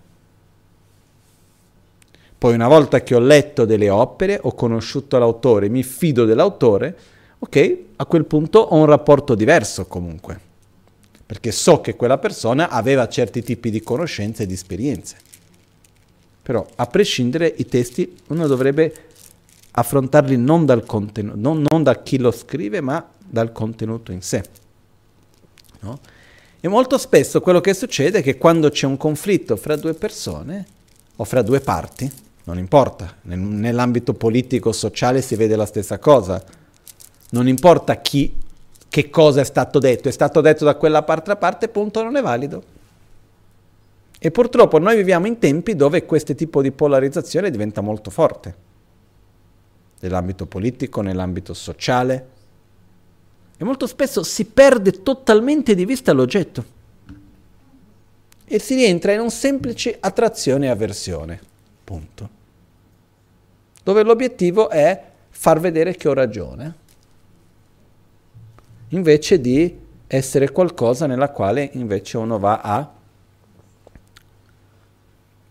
Poi 2.39 2.55
una 2.55 2.69
volta 2.69 3.03
che 3.03 3.15
ho 3.15 3.19
letto 3.19 3.67
delle 3.67 3.91
opere, 3.91 4.39
ho 4.41 4.55
conosciuto 4.55 5.19
l'autore, 5.19 5.69
mi 5.69 5.83
fido 5.83 6.25
dell'autore, 6.25 6.97
ok, 7.39 7.79
a 7.97 8.07
quel 8.07 8.25
punto 8.25 8.61
ho 8.61 8.77
un 8.77 8.87
rapporto 8.87 9.35
diverso 9.35 9.85
comunque, 9.85 10.41
perché 11.31 11.53
so 11.53 11.81
che 11.81 11.95
quella 11.95 12.19
persona 12.19 12.71
aveva 12.71 13.07
certi 13.07 13.45
tipi 13.45 13.71
di 13.71 13.85
conoscenze 13.85 14.43
e 14.43 14.47
di 14.47 14.55
esperienze. 14.55 15.15
Però 16.43 16.67
a 16.75 16.87
prescindere 16.87 17.55
i 17.59 17.67
testi 17.67 18.17
uno 18.31 18.49
dovrebbe 18.49 18.93
affrontarli 19.71 20.37
non 20.37 20.67
dal 20.67 20.85
contenuto, 20.85 21.39
non, 21.39 21.65
non 21.71 21.85
da 21.85 22.03
chi 22.03 22.19
lo 22.19 22.33
scrive, 22.33 22.81
ma 22.81 23.09
dal 23.25 23.53
contenuto 23.53 24.11
in 24.11 24.23
sé. 24.23 24.43
No? 25.83 26.01
E 26.59 26.67
molto 26.67 26.99
spesso 26.99 27.41
quello 27.41 27.61
che 27.61 27.75
succede 27.75 28.19
è 28.19 28.23
che 28.25 28.37
quando 28.37 28.69
c'è 28.69 28.87
un 28.87 28.97
conflitto 28.97 29.55
fra 29.55 29.77
due 29.77 29.95
persone 29.95 30.67
o 31.15 31.23
fra 31.23 31.43
due 31.43 31.61
parti, 31.61 32.11
non 32.43 32.59
importa, 32.59 33.19
nell'ambito 33.23 34.15
politico, 34.15 34.73
sociale 34.73 35.23
si 35.23 35.37
vede 35.37 35.55
la 35.55 35.67
stessa 35.67 36.01
cosa. 36.01 36.43
Non 37.31 37.47
importa 37.47 38.01
chi, 38.01 38.35
che 38.91 39.09
cosa 39.09 39.41
è 39.41 39.45
stato 39.45 39.79
detto, 39.79 40.09
è 40.09 40.13
stato 40.13 40.41
detto 40.41 40.65
da 40.65 40.75
quella 40.75 41.05
parte 41.05 41.31
a 41.31 41.37
parte, 41.37 41.69
punto, 41.69 42.03
non 42.03 42.17
è 42.17 42.21
valido. 42.21 42.79
E 44.19 44.31
purtroppo 44.33 44.79
noi 44.79 44.97
viviamo 44.97 45.29
in 45.29 45.39
tempi 45.39 45.77
dove 45.77 46.05
questo 46.05 46.35
tipo 46.35 46.61
di 46.61 46.73
polarizzazione 46.73 47.51
diventa 47.51 47.81
molto 47.81 48.11
forte. 48.11 48.55
Nell'ambito 50.01 50.45
politico, 50.47 51.03
nell'ambito 51.03 51.55
sociale. 51.55 52.29
E 53.57 53.65
molto 53.65 53.87
spesso 53.87 54.25
si 54.25 54.47
perde 54.47 55.03
totalmente 55.03 55.77
di 55.77 55.85
vista 55.85 56.13
l'oggetto. 56.13 56.65
E 58.45 58.59
si 58.59 58.75
rientra 58.75 59.13
in 59.13 59.21
un 59.21 59.31
semplice 59.31 59.97
attrazione 60.01 60.67
e 60.67 60.71
avversione. 60.71 61.41
Punto. 61.85 62.29
Dove 63.85 64.03
l'obiettivo 64.03 64.69
è 64.69 65.03
far 65.31 65.61
vedere 65.61 65.95
che 65.95 66.09
ho 66.09 66.13
ragione, 66.13 66.75
invece 68.91 69.41
di 69.41 69.79
essere 70.07 70.51
qualcosa 70.51 71.07
nella 71.07 71.31
quale 71.31 71.71
invece 71.75 72.17
uno 72.17 72.39
va 72.39 72.61
a 72.61 72.93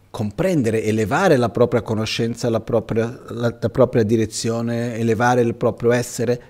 comprendere, 0.09 0.83
elevare 0.83 1.37
la 1.37 1.49
propria 1.49 1.81
conoscenza, 1.81 2.49
la 2.49 2.59
propria, 2.59 3.07
la, 3.29 3.55
la 3.59 3.69
propria 3.69 4.03
direzione, 4.03 4.95
elevare 4.95 5.41
il 5.41 5.55
proprio 5.55 5.91
essere. 5.91 6.41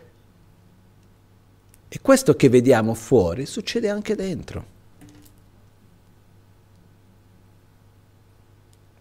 E 1.88 2.00
questo 2.02 2.36
che 2.36 2.50
vediamo 2.50 2.94
fuori 2.94 3.46
succede 3.46 3.90
anche 3.90 4.16
dentro. 4.16 4.78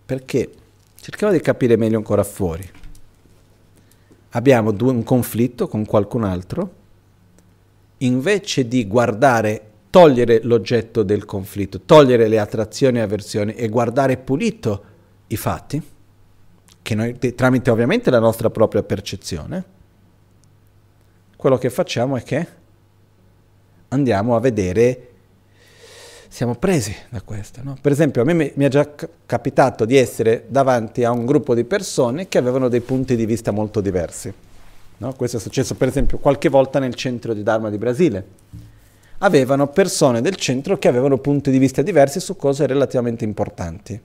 Perché? 0.05 0.51
Cerchiamo 1.01 1.32
di 1.32 1.41
capire 1.41 1.76
meglio 1.76 1.99
ancora 1.99 2.24
fuori. 2.24 2.68
Abbiamo 4.30 4.72
due, 4.72 4.91
un 4.91 5.05
conflitto 5.05 5.68
con 5.68 5.84
qualcun 5.86 6.24
altro, 6.24 6.72
invece 7.99 8.68
di 8.68 8.86
guardare, 8.86 9.62
togliere 9.90 10.40
l'oggetto 10.42 11.03
del 11.03 11.24
conflitto, 11.24 11.80
togliere 11.80 12.28
le 12.28 12.38
attrazioni 12.38 12.99
e 12.99 13.03
avversioni 13.03 13.55
e 13.55 13.68
guardare 13.68 14.16
pulito 14.16 14.84
i 15.28 15.36
fatti, 15.36 15.82
che 16.82 16.94
noi, 16.94 17.18
tramite 17.18 17.70
ovviamente 17.70 18.11
la 18.11 18.18
nostra 18.18 18.51
propria 18.51 18.82
percezione, 18.82 19.64
quello 21.36 21.59
che 21.59 21.70
facciamo 21.70 22.16
è 22.16 22.22
che 22.22 22.46
andiamo 23.88 24.34
a 24.36 24.40
vedere 24.40 25.09
siamo 26.28 26.55
presi 26.55 26.94
da 27.09 27.22
questo. 27.22 27.61
No? 27.62 27.76
Per 27.80 27.90
esempio, 27.90 28.22
a 28.22 28.24
me 28.24 28.34
mi, 28.34 28.53
è 28.55 28.68
già 28.68 28.88
capitato 29.24 29.84
di 29.84 29.96
essere 29.96 30.44
davanti 30.49 31.03
a 31.05 31.11
un 31.11 31.24
gruppo 31.24 31.55
di 31.55 31.64
persone 31.64 32.28
che 32.28 32.38
avevano 32.38 32.68
dei 32.68 32.80
punti 32.80 33.16
di 33.16 33.26
vista 33.26 33.51
molto 33.51 33.80
diversi. 33.80 34.32
No? 34.99 35.14
Questo 35.14 35.36
è 35.36 35.40
successo, 35.40 35.74
per 35.74 35.88
esempio, 35.88 36.18
qualche 36.18 36.49
volta 36.49 36.78
nel 36.78 36.94
centro 36.94 37.32
di 37.34 37.42
Dharma 37.42 37.70
di 37.70 37.78
Brasile. 37.78 38.24
Avevano 39.18 39.68
persone 39.68 40.20
del 40.20 40.36
centro 40.36 40.78
che 40.78 40.88
avevano 40.88 41.18
punti 41.18 41.51
di 41.51 41.59
vista 41.59 41.82
diversi 41.82 42.20
su 42.20 42.36
cose 42.36 42.66
relativamente 42.66 43.24
importanti 43.24 44.01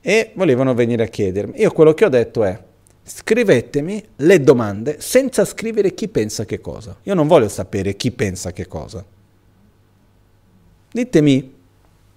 e 0.00 0.32
volevano 0.34 0.74
venire 0.74 1.04
a 1.04 1.06
chiedermi. 1.06 1.60
Io 1.60 1.70
quello 1.72 1.94
che 1.94 2.04
ho 2.04 2.08
detto 2.08 2.44
è 2.44 2.58
scrivetemi 3.02 4.02
le 4.16 4.40
domande 4.40 4.96
senza 5.00 5.44
scrivere 5.44 5.92
chi 5.92 6.08
pensa 6.08 6.44
che 6.44 6.60
cosa. 6.60 6.96
Io 7.02 7.14
non 7.14 7.26
voglio 7.26 7.48
sapere 7.48 7.96
chi 7.96 8.10
pensa 8.12 8.52
che 8.52 8.66
cosa. 8.66 9.04
Ditemi 10.90 11.54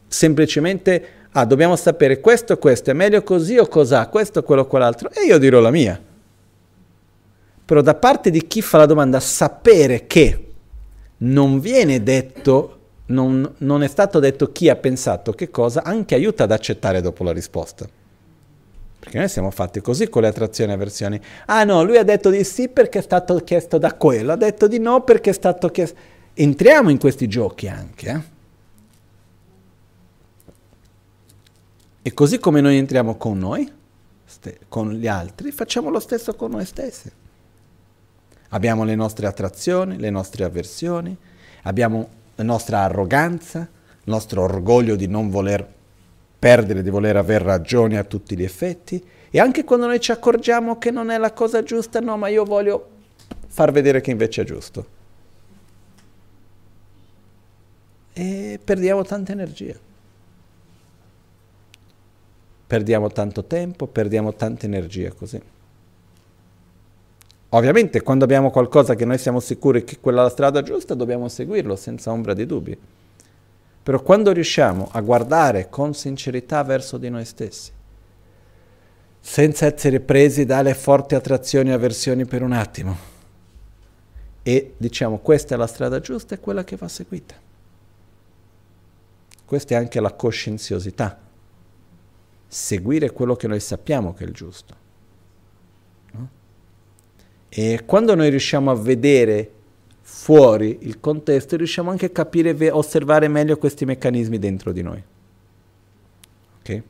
semplicemente, 0.07 1.07
ah, 1.31 1.45
dobbiamo 1.45 1.75
sapere 1.75 2.19
questo 2.19 2.53
e 2.53 2.57
questo, 2.57 2.91
è 2.91 2.93
meglio 2.93 3.23
così 3.23 3.57
o 3.57 3.67
cos'ha, 3.67 4.07
questo, 4.07 4.43
quello 4.43 4.65
quell'altro, 4.65 5.09
e 5.11 5.25
io 5.25 5.37
dirò 5.37 5.59
la 5.59 5.71
mia. 5.71 6.01
Però 7.67 7.81
da 7.81 7.95
parte 7.95 8.29
di 8.29 8.47
chi 8.47 8.61
fa 8.61 8.77
la 8.77 8.85
domanda, 8.85 9.19
sapere 9.19 10.07
che 10.07 10.53
non 11.17 11.59
viene 11.59 12.01
detto, 12.01 12.79
non, 13.07 13.55
non 13.57 13.83
è 13.83 13.89
stato 13.89 14.19
detto 14.19 14.53
chi 14.53 14.69
ha 14.69 14.77
pensato 14.77 15.33
che 15.33 15.49
cosa, 15.49 15.83
anche 15.83 16.15
aiuta 16.15 16.45
ad 16.45 16.53
accettare 16.53 17.01
dopo 17.01 17.25
la 17.25 17.33
risposta. 17.33 17.85
Perché 18.97 19.17
noi 19.17 19.27
siamo 19.27 19.51
fatti 19.51 19.81
così 19.81 20.07
con 20.07 20.21
le 20.21 20.29
attrazioni 20.29 20.71
e 20.71 20.75
avversioni. 20.75 21.19
Ah 21.47 21.65
no, 21.65 21.83
lui 21.83 21.97
ha 21.97 22.03
detto 22.03 22.29
di 22.29 22.45
sì 22.45 22.69
perché 22.69 22.99
è 22.99 23.01
stato 23.01 23.35
chiesto 23.39 23.77
da 23.77 23.95
quello, 23.95 24.31
ha 24.31 24.37
detto 24.37 24.69
di 24.69 24.79
no 24.79 25.03
perché 25.03 25.31
è 25.31 25.33
stato 25.33 25.67
chiesto... 25.67 25.99
Entriamo 26.35 26.89
in 26.89 26.99
questi 26.99 27.27
giochi 27.27 27.67
anche, 27.67 28.09
eh? 28.09 28.35
E 32.01 32.13
così 32.13 32.39
come 32.39 32.61
noi 32.61 32.77
entriamo 32.77 33.17
con 33.17 33.37
noi, 33.37 33.69
con 34.69 34.93
gli 34.93 35.07
altri, 35.07 35.51
facciamo 35.51 35.89
lo 35.89 35.99
stesso 35.99 36.33
con 36.33 36.51
noi 36.51 36.65
stessi. 36.65 37.11
Abbiamo 38.49 38.83
le 38.83 38.95
nostre 38.95 39.27
attrazioni, 39.27 39.97
le 39.97 40.09
nostre 40.09 40.43
avversioni, 40.43 41.15
abbiamo 41.63 42.09
la 42.35 42.43
nostra 42.43 42.79
arroganza, 42.79 43.59
il 43.59 44.03
nostro 44.03 44.43
orgoglio 44.43 44.95
di 44.95 45.07
non 45.07 45.29
voler 45.29 45.67
perdere, 46.39 46.83
di 46.83 46.89
voler 46.89 47.17
aver 47.17 47.41
ragione 47.41 47.97
a 47.97 48.03
tutti 48.03 48.37
gli 48.37 48.43
effetti. 48.43 49.03
E 49.29 49.39
anche 49.39 49.63
quando 49.63 49.87
noi 49.87 49.99
ci 49.99 50.11
accorgiamo 50.11 50.77
che 50.77 50.91
non 50.91 51.09
è 51.09 51.17
la 51.17 51.33
cosa 51.33 51.63
giusta, 51.63 51.99
no, 51.99 52.17
ma 52.17 52.27
io 52.29 52.45
voglio 52.45 52.89
far 53.47 53.71
vedere 53.71 54.01
che 54.01 54.11
invece 54.11 54.43
è 54.43 54.45
giusto. 54.45 54.95
E 58.13 58.59
perdiamo 58.63 59.03
tanta 59.03 59.31
energia 59.31 59.85
perdiamo 62.67 63.09
tanto 63.09 63.45
tempo, 63.45 63.87
perdiamo 63.87 64.33
tanta 64.33 64.65
energia 64.65 65.11
così. 65.13 65.41
Ovviamente 67.49 68.01
quando 68.01 68.25
abbiamo 68.25 68.51
qualcosa 68.51 68.95
che 68.95 69.05
noi 69.05 69.17
siamo 69.17 69.39
sicuri 69.39 69.83
che 69.83 69.99
quella 69.99 70.21
è 70.21 70.23
la 70.23 70.29
strada 70.29 70.61
giusta, 70.61 70.93
dobbiamo 70.93 71.29
seguirlo 71.29 71.75
senza 71.75 72.11
ombra 72.11 72.33
di 72.33 72.45
dubbi. 72.45 72.77
Però 73.83 74.01
quando 74.01 74.31
riusciamo 74.31 74.89
a 74.91 74.99
guardare 74.99 75.69
con 75.69 75.93
sincerità 75.93 76.61
verso 76.63 76.97
di 76.97 77.09
noi 77.09 77.23
stessi, 77.23 77.71
senza 79.19 79.65
essere 79.65 79.99
presi 80.01 80.45
dalle 80.45 80.73
forti 80.73 81.15
attrazioni 81.15 81.69
e 81.69 81.73
avversioni 81.73 82.25
per 82.25 82.41
un 82.41 82.51
attimo, 82.51 82.97
e 84.43 84.73
diciamo 84.77 85.19
questa 85.19 85.55
è 85.55 85.57
la 85.57 85.67
strada 85.67 85.99
giusta, 86.01 86.35
è 86.35 86.39
quella 86.39 86.65
che 86.65 86.75
va 86.75 86.87
seguita. 86.87 87.35
Questa 89.45 89.75
è 89.75 89.77
anche 89.77 90.01
la 90.01 90.11
coscienziosità 90.11 91.25
seguire 92.47 93.11
quello 93.11 93.35
che 93.35 93.47
noi 93.47 93.59
sappiamo 93.59 94.13
che 94.13 94.23
è 94.23 94.27
il 94.27 94.33
giusto. 94.33 94.85
E 97.59 97.85
quando 97.85 98.13
noi 98.13 98.29
riusciamo 98.29 98.69
a 98.69 98.75
vedere 98.75 99.51
fuori 100.01 100.77
il 100.81 100.99
contesto, 100.99 101.55
riusciamo 101.55 101.89
anche 101.89 102.05
a 102.05 102.09
capire 102.09 102.55
e 102.55 102.69
osservare 102.69 103.27
meglio 103.27 103.57
questi 103.57 103.83
meccanismi 103.83 104.37
dentro 104.37 104.71
di 104.71 104.83
noi. 104.83 105.03
Ok? 106.59 106.83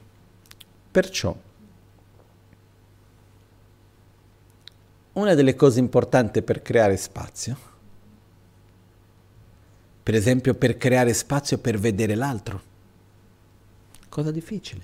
Perciò, 0.92 1.34
una 5.14 5.34
delle 5.36 5.56
cose 5.56 5.80
importanti 5.80 6.42
per 6.42 6.62
creare 6.62 6.98
spazio, 6.98 7.58
per 10.04 10.16
esempio 10.16 10.54
per 10.54 10.76
creare 10.76 11.14
spazio 11.14 11.60
per 11.60 11.80
vedere 11.80 12.14
l'altro, 12.14 12.62
cosa 14.10 14.32
difficile. 14.32 14.82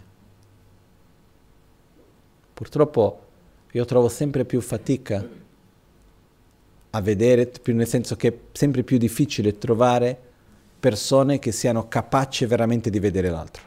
Purtroppo 2.54 3.26
io 3.74 3.84
trovo 3.84 4.08
sempre 4.08 4.46
più 4.46 4.62
fatica 4.62 5.42
a 6.96 7.02
vedere, 7.02 7.52
nel 7.66 7.88
senso 7.88 8.16
che 8.16 8.28
è 8.28 8.38
sempre 8.52 8.84
più 8.84 8.98
difficile 8.98 9.58
trovare 9.58 10.18
persone 10.80 11.40
che 11.40 11.52
siano 11.52 11.88
capaci 11.88 12.46
veramente 12.46 12.90
di 12.92 13.00
vedere 13.00 13.30
l'altro. 13.30 13.64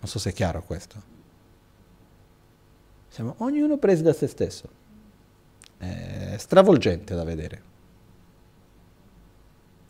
Non 0.00 0.10
so 0.10 0.18
se 0.18 0.30
è 0.30 0.32
chiaro 0.32 0.64
questo. 0.64 1.10
Siamo 3.08 3.34
ognuno 3.38 3.76
preso 3.76 4.02
da 4.02 4.12
se 4.12 4.26
stesso. 4.26 4.68
È 5.76 6.34
stravolgente 6.36 7.14
da 7.14 7.22
vedere. 7.22 7.62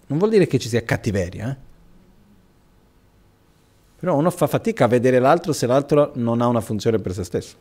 Non 0.09 0.19
vuol 0.19 0.31
dire 0.31 0.47
che 0.47 0.59
ci 0.59 0.69
sia 0.69 0.85
cattiveria, 0.85 1.51
eh? 1.51 1.57
Però 4.01 4.17
uno 4.17 4.31
fa 4.31 4.49
fatica 4.49 4.85
a 4.85 4.89
vedere 4.89 5.19
l'altro 5.19 5.53
se 5.55 5.67
l'altro 5.67 6.11
non 6.17 6.43
ha 6.43 6.47
una 6.49 6.61
funzione 6.61 6.99
per 6.99 7.15
se 7.15 7.25
stesso. 7.25 7.57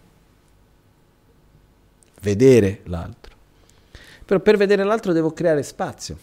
Vedere 2.21 2.81
l'altro. 2.85 3.35
Però 4.25 4.39
per 4.39 4.57
vedere 4.57 4.83
l'altro 4.83 5.11
devo 5.11 5.33
creare 5.33 5.63
spazio. 5.63 6.17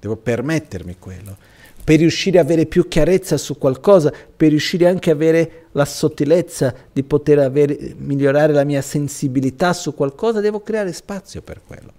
Devo 0.00 0.16
permettermi 0.16 0.96
quello. 0.98 1.36
Per 1.84 1.98
riuscire 1.98 2.38
ad 2.38 2.46
avere 2.46 2.66
più 2.66 2.88
chiarezza 2.88 3.36
su 3.36 3.56
qualcosa, 3.58 4.12
per 4.36 4.50
riuscire 4.50 4.86
anche 4.86 5.10
ad 5.10 5.16
avere 5.16 5.66
la 5.72 5.84
sottilezza 5.84 6.74
di 6.92 7.02
poter 7.02 7.38
avere, 7.38 7.94
migliorare 7.96 8.52
la 8.52 8.64
mia 8.64 8.82
sensibilità 8.82 9.72
su 9.72 9.94
qualcosa, 9.94 10.40
devo 10.40 10.60
creare 10.60 10.92
spazio 10.92 11.40
per 11.40 11.60
quello. 11.66 11.92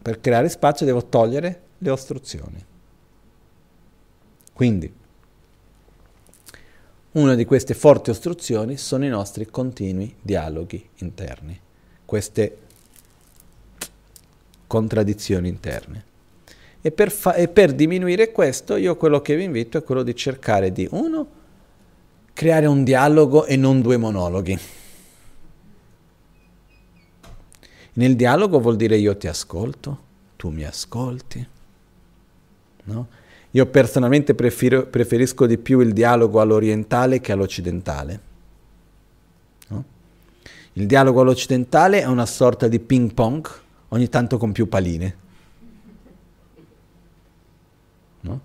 Per 0.00 0.20
creare 0.20 0.48
spazio 0.48 0.86
devo 0.86 1.04
togliere 1.04 1.60
le 1.78 1.90
ostruzioni. 1.90 2.64
Quindi, 4.52 4.92
una 7.12 7.34
di 7.34 7.44
queste 7.44 7.74
forti 7.74 8.10
ostruzioni 8.10 8.76
sono 8.76 9.04
i 9.04 9.08
nostri 9.08 9.46
continui 9.46 10.14
dialoghi 10.20 10.88
interni, 10.98 11.58
queste 12.04 12.56
contraddizioni 14.66 15.48
interne. 15.48 16.04
E 16.80 16.92
per, 16.92 17.10
fa- 17.10 17.34
e 17.34 17.48
per, 17.48 17.74
diminuire 17.74 18.30
questo, 18.30 18.76
io 18.76 18.96
quello 18.96 19.20
che 19.20 19.36
vi 19.36 19.44
invito 19.44 19.76
è 19.76 19.82
quello 19.82 20.02
di 20.02 20.14
cercare 20.14 20.72
di, 20.72 20.86
uno, 20.92 21.26
creare 22.32 22.66
un 22.66 22.84
dialogo 22.84 23.44
e 23.44 23.56
non 23.56 23.82
due 23.82 23.96
monologhi. 23.96 24.58
Nel 27.94 28.16
dialogo 28.16 28.60
vuol 28.60 28.76
dire 28.76 28.96
io 28.96 29.16
ti 29.16 29.26
ascolto, 29.26 29.98
tu 30.36 30.48
mi 30.50 30.64
ascolti, 30.64 31.46
no? 32.84 33.08
Io 33.52 33.66
personalmente 33.66 34.34
prefiro, 34.34 34.86
preferisco 34.86 35.46
di 35.46 35.58
più 35.58 35.80
il 35.80 35.92
dialogo 35.92 36.40
all'orientale 36.40 37.20
che 37.20 37.32
all'occidentale. 37.32 38.20
No? 39.68 39.84
Il 40.74 40.86
dialogo 40.86 41.22
all'occidentale 41.22 42.00
è 42.00 42.06
una 42.06 42.26
sorta 42.26 42.68
di 42.68 42.78
ping 42.78 43.12
pong, 43.12 43.48
ogni 43.88 44.08
tanto 44.08 44.38
con 44.38 44.52
più 44.52 44.68
paline. 44.68 45.16
No? 48.20 48.40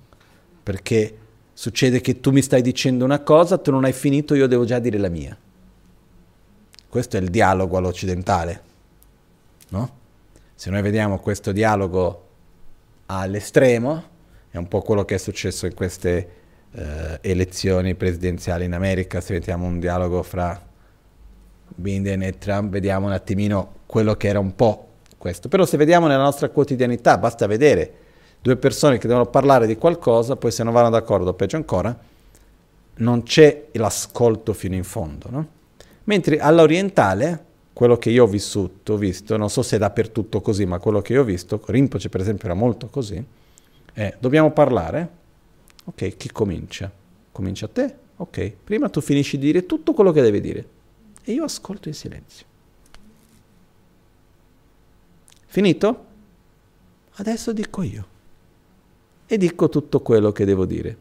Perché 0.63 1.17
succede 1.53 2.01
che 2.01 2.19
tu 2.19 2.31
mi 2.31 2.41
stai 2.41 2.63
dicendo 2.63 3.05
una 3.05 3.19
cosa, 3.19 3.59
tu 3.59 3.69
non 3.69 3.83
hai 3.83 3.93
finito, 3.93 4.33
io 4.33 4.47
devo 4.47 4.65
già 4.65 4.79
dire 4.79 4.97
la 4.97 5.09
mia. 5.09 5.37
Questo 6.89 7.17
è 7.17 7.19
il 7.19 7.29
dialogo 7.29 7.77
all'occidentale. 7.77 8.63
No? 9.69 9.97
Se 10.55 10.71
noi 10.71 10.81
vediamo 10.81 11.19
questo 11.19 11.51
dialogo 11.51 12.23
all'estremo, 13.05 14.13
è 14.55 14.57
un 14.57 14.67
po' 14.67 14.81
quello 14.81 15.03
che 15.03 15.15
è 15.15 15.17
successo 15.17 15.65
in 15.65 15.73
queste 15.73 16.29
eh, 16.71 17.19
elezioni 17.21 17.95
presidenziali 17.95 18.65
in 18.65 18.73
America, 18.73 19.19
se 19.19 19.33
vediamo 19.33 19.65
un 19.65 19.79
dialogo 19.79 20.23
fra 20.23 20.61
Biden 21.67 22.23
e 22.23 22.37
Trump, 22.37 22.71
vediamo 22.71 23.07
un 23.07 23.11
attimino 23.11 23.73
quello 23.85 24.15
che 24.15 24.27
era 24.27 24.39
un 24.39 24.55
po' 24.55 24.87
questo. 25.17 25.49
Però 25.49 25.65
se 25.65 25.77
vediamo 25.77 26.07
nella 26.07 26.23
nostra 26.23 26.49
quotidianità, 26.49 27.17
basta 27.17 27.47
vedere 27.47 27.93
due 28.41 28.55
persone 28.55 28.97
che 28.97 29.07
devono 29.07 29.25
parlare 29.25 29.67
di 29.67 29.75
qualcosa, 29.75 30.35
poi 30.35 30.51
se 30.51 30.63
non 30.63 30.71
vanno 30.71 30.89
d'accordo, 30.89 31.33
peggio 31.33 31.57
ancora, 31.57 31.97
non 32.97 33.23
c'è 33.23 33.67
l'ascolto 33.73 34.53
fino 34.53 34.75
in 34.75 34.83
fondo. 34.83 35.27
No? 35.29 35.47
Mentre 36.05 36.39
all'orientale, 36.39 37.43
quello 37.73 37.97
che 37.97 38.09
io 38.09 38.23
ho 38.23 38.27
vissuto, 38.27 38.95
visto, 38.95 39.35
non 39.35 39.49
so 39.49 39.61
se 39.63 39.75
è 39.75 39.79
dappertutto 39.79 40.39
così, 40.39 40.65
ma 40.65 40.79
quello 40.79 41.01
che 41.01 41.13
io 41.13 41.21
ho 41.21 41.25
visto, 41.25 41.61
Rinpoche 41.65 42.07
per 42.07 42.21
esempio 42.21 42.45
era 42.45 42.53
molto 42.53 42.87
così, 42.87 43.21
eh, 43.95 44.15
dobbiamo 44.19 44.51
parlare? 44.51 45.09
Ok, 45.85 46.15
chi 46.17 46.31
comincia? 46.31 46.91
Comincia 47.31 47.67
te? 47.67 47.95
Ok, 48.17 48.53
prima 48.63 48.89
tu 48.89 49.01
finisci 49.01 49.37
di 49.37 49.47
dire 49.47 49.65
tutto 49.65 49.93
quello 49.93 50.11
che 50.11 50.21
devi 50.21 50.39
dire 50.39 50.67
e 51.23 51.31
io 51.31 51.43
ascolto 51.43 51.87
in 51.87 51.93
silenzio. 51.93 52.45
Finito? 55.47 56.05
Adesso 57.15 57.51
dico 57.51 57.81
io 57.81 58.05
e 59.25 59.37
dico 59.37 59.69
tutto 59.69 60.01
quello 60.01 60.31
che 60.31 60.45
devo 60.45 60.65
dire. 60.65 60.97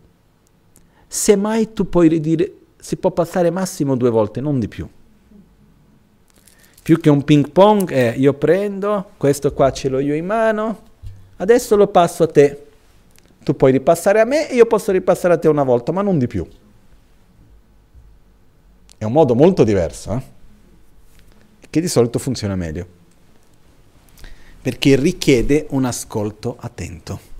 Semmai 1.07 1.73
tu 1.73 1.89
puoi 1.89 2.09
ridire, 2.09 2.53
si 2.79 2.97
può 2.97 3.11
passare 3.11 3.51
massimo 3.51 3.97
due 3.97 4.11
volte, 4.11 4.41
non 4.41 4.59
di 4.59 4.69
più. 4.69 4.89
Più 6.83 7.01
che 7.01 7.11
un 7.11 7.25
ping 7.25 7.51
pong 7.51 7.91
è 7.91 8.15
io 8.17 8.35
prendo, 8.35 9.11
questo 9.17 9.53
qua 9.53 9.73
ce 9.73 9.89
l'ho 9.89 9.99
io 9.99 10.15
in 10.15 10.27
mano, 10.27 10.83
adesso 11.37 11.77
lo 11.77 11.87
passo 11.89 12.23
a 12.25 12.27
te. 12.27 12.64
Tu 13.45 13.55
puoi 13.55 13.71
ripassare 13.71 14.21
a 14.21 14.25
me 14.25 14.51
e 14.51 14.55
io 14.55 14.67
posso 14.67 14.91
ripassare 14.91 15.35
a 15.35 15.39
te 15.39 15.49
una 15.49 15.63
volta, 15.63 15.93
ma 15.93 16.03
non 16.03 16.19
di 16.19 16.27
più. 16.27 16.45
È 18.97 19.05
un 19.05 19.13
modo 19.13 19.35
molto 19.35 19.65
diverso, 19.65 20.13
eh? 20.15 20.23
che 21.69 21.81
di 21.81 21.89
solito 21.89 22.19
funziona 22.19 22.57
meglio, 22.57 22.87
perché 24.63 24.97
richiede 24.97 25.67
un 25.71 25.85
ascolto 25.85 26.57
attento. 26.59 27.33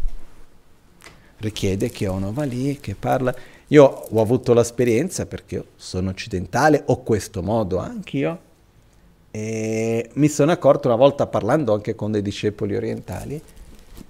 Richiede 1.39 1.89
che 1.89 2.07
uno 2.07 2.33
va 2.33 2.45
lì, 2.45 2.79
che 2.81 2.95
parla. 2.95 3.35
Io 3.69 3.85
ho 3.85 4.21
avuto 4.21 4.53
l'esperienza, 4.53 5.25
perché 5.25 5.65
sono 5.77 6.11
occidentale, 6.11 6.83
ho 6.87 7.03
questo 7.03 7.43
modo 7.43 7.79
anch'io, 7.79 8.39
e 9.31 10.11
mi 10.15 10.29
sono 10.29 10.53
accorto 10.53 10.87
una 10.87 10.97
volta 10.97 11.27
parlando 11.27 11.73
anche 11.73 11.95
con 11.95 12.13
dei 12.13 12.23
discepoli 12.23 12.77
orientali, 12.77 13.41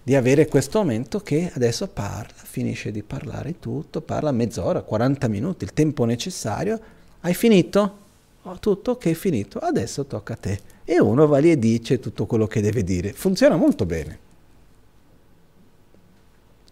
di 0.02 0.14
avere 0.14 0.46
questo 0.48 0.78
momento 0.78 1.20
che 1.20 1.50
adesso 1.54 1.88
parla, 1.88 2.34
finisce 2.34 2.90
di 2.90 3.02
parlare 3.02 3.58
tutto, 3.58 4.00
parla 4.00 4.32
mezz'ora, 4.32 4.82
40 4.82 5.28
minuti, 5.28 5.64
il 5.64 5.72
tempo 5.72 6.04
necessario, 6.04 6.80
hai 7.20 7.34
finito? 7.34 8.02
Oh, 8.42 8.58
tutto 8.58 8.92
ok, 8.92 9.12
finito, 9.12 9.58
adesso 9.58 10.04
tocca 10.04 10.34
a 10.34 10.36
te. 10.36 10.60
E 10.84 11.00
uno 11.00 11.26
va 11.26 11.38
lì 11.38 11.50
e 11.50 11.58
dice 11.58 11.98
tutto 11.98 12.26
quello 12.26 12.46
che 12.46 12.60
deve 12.60 12.84
dire. 12.84 13.14
Funziona 13.14 13.56
molto 13.56 13.86
bene. 13.86 14.18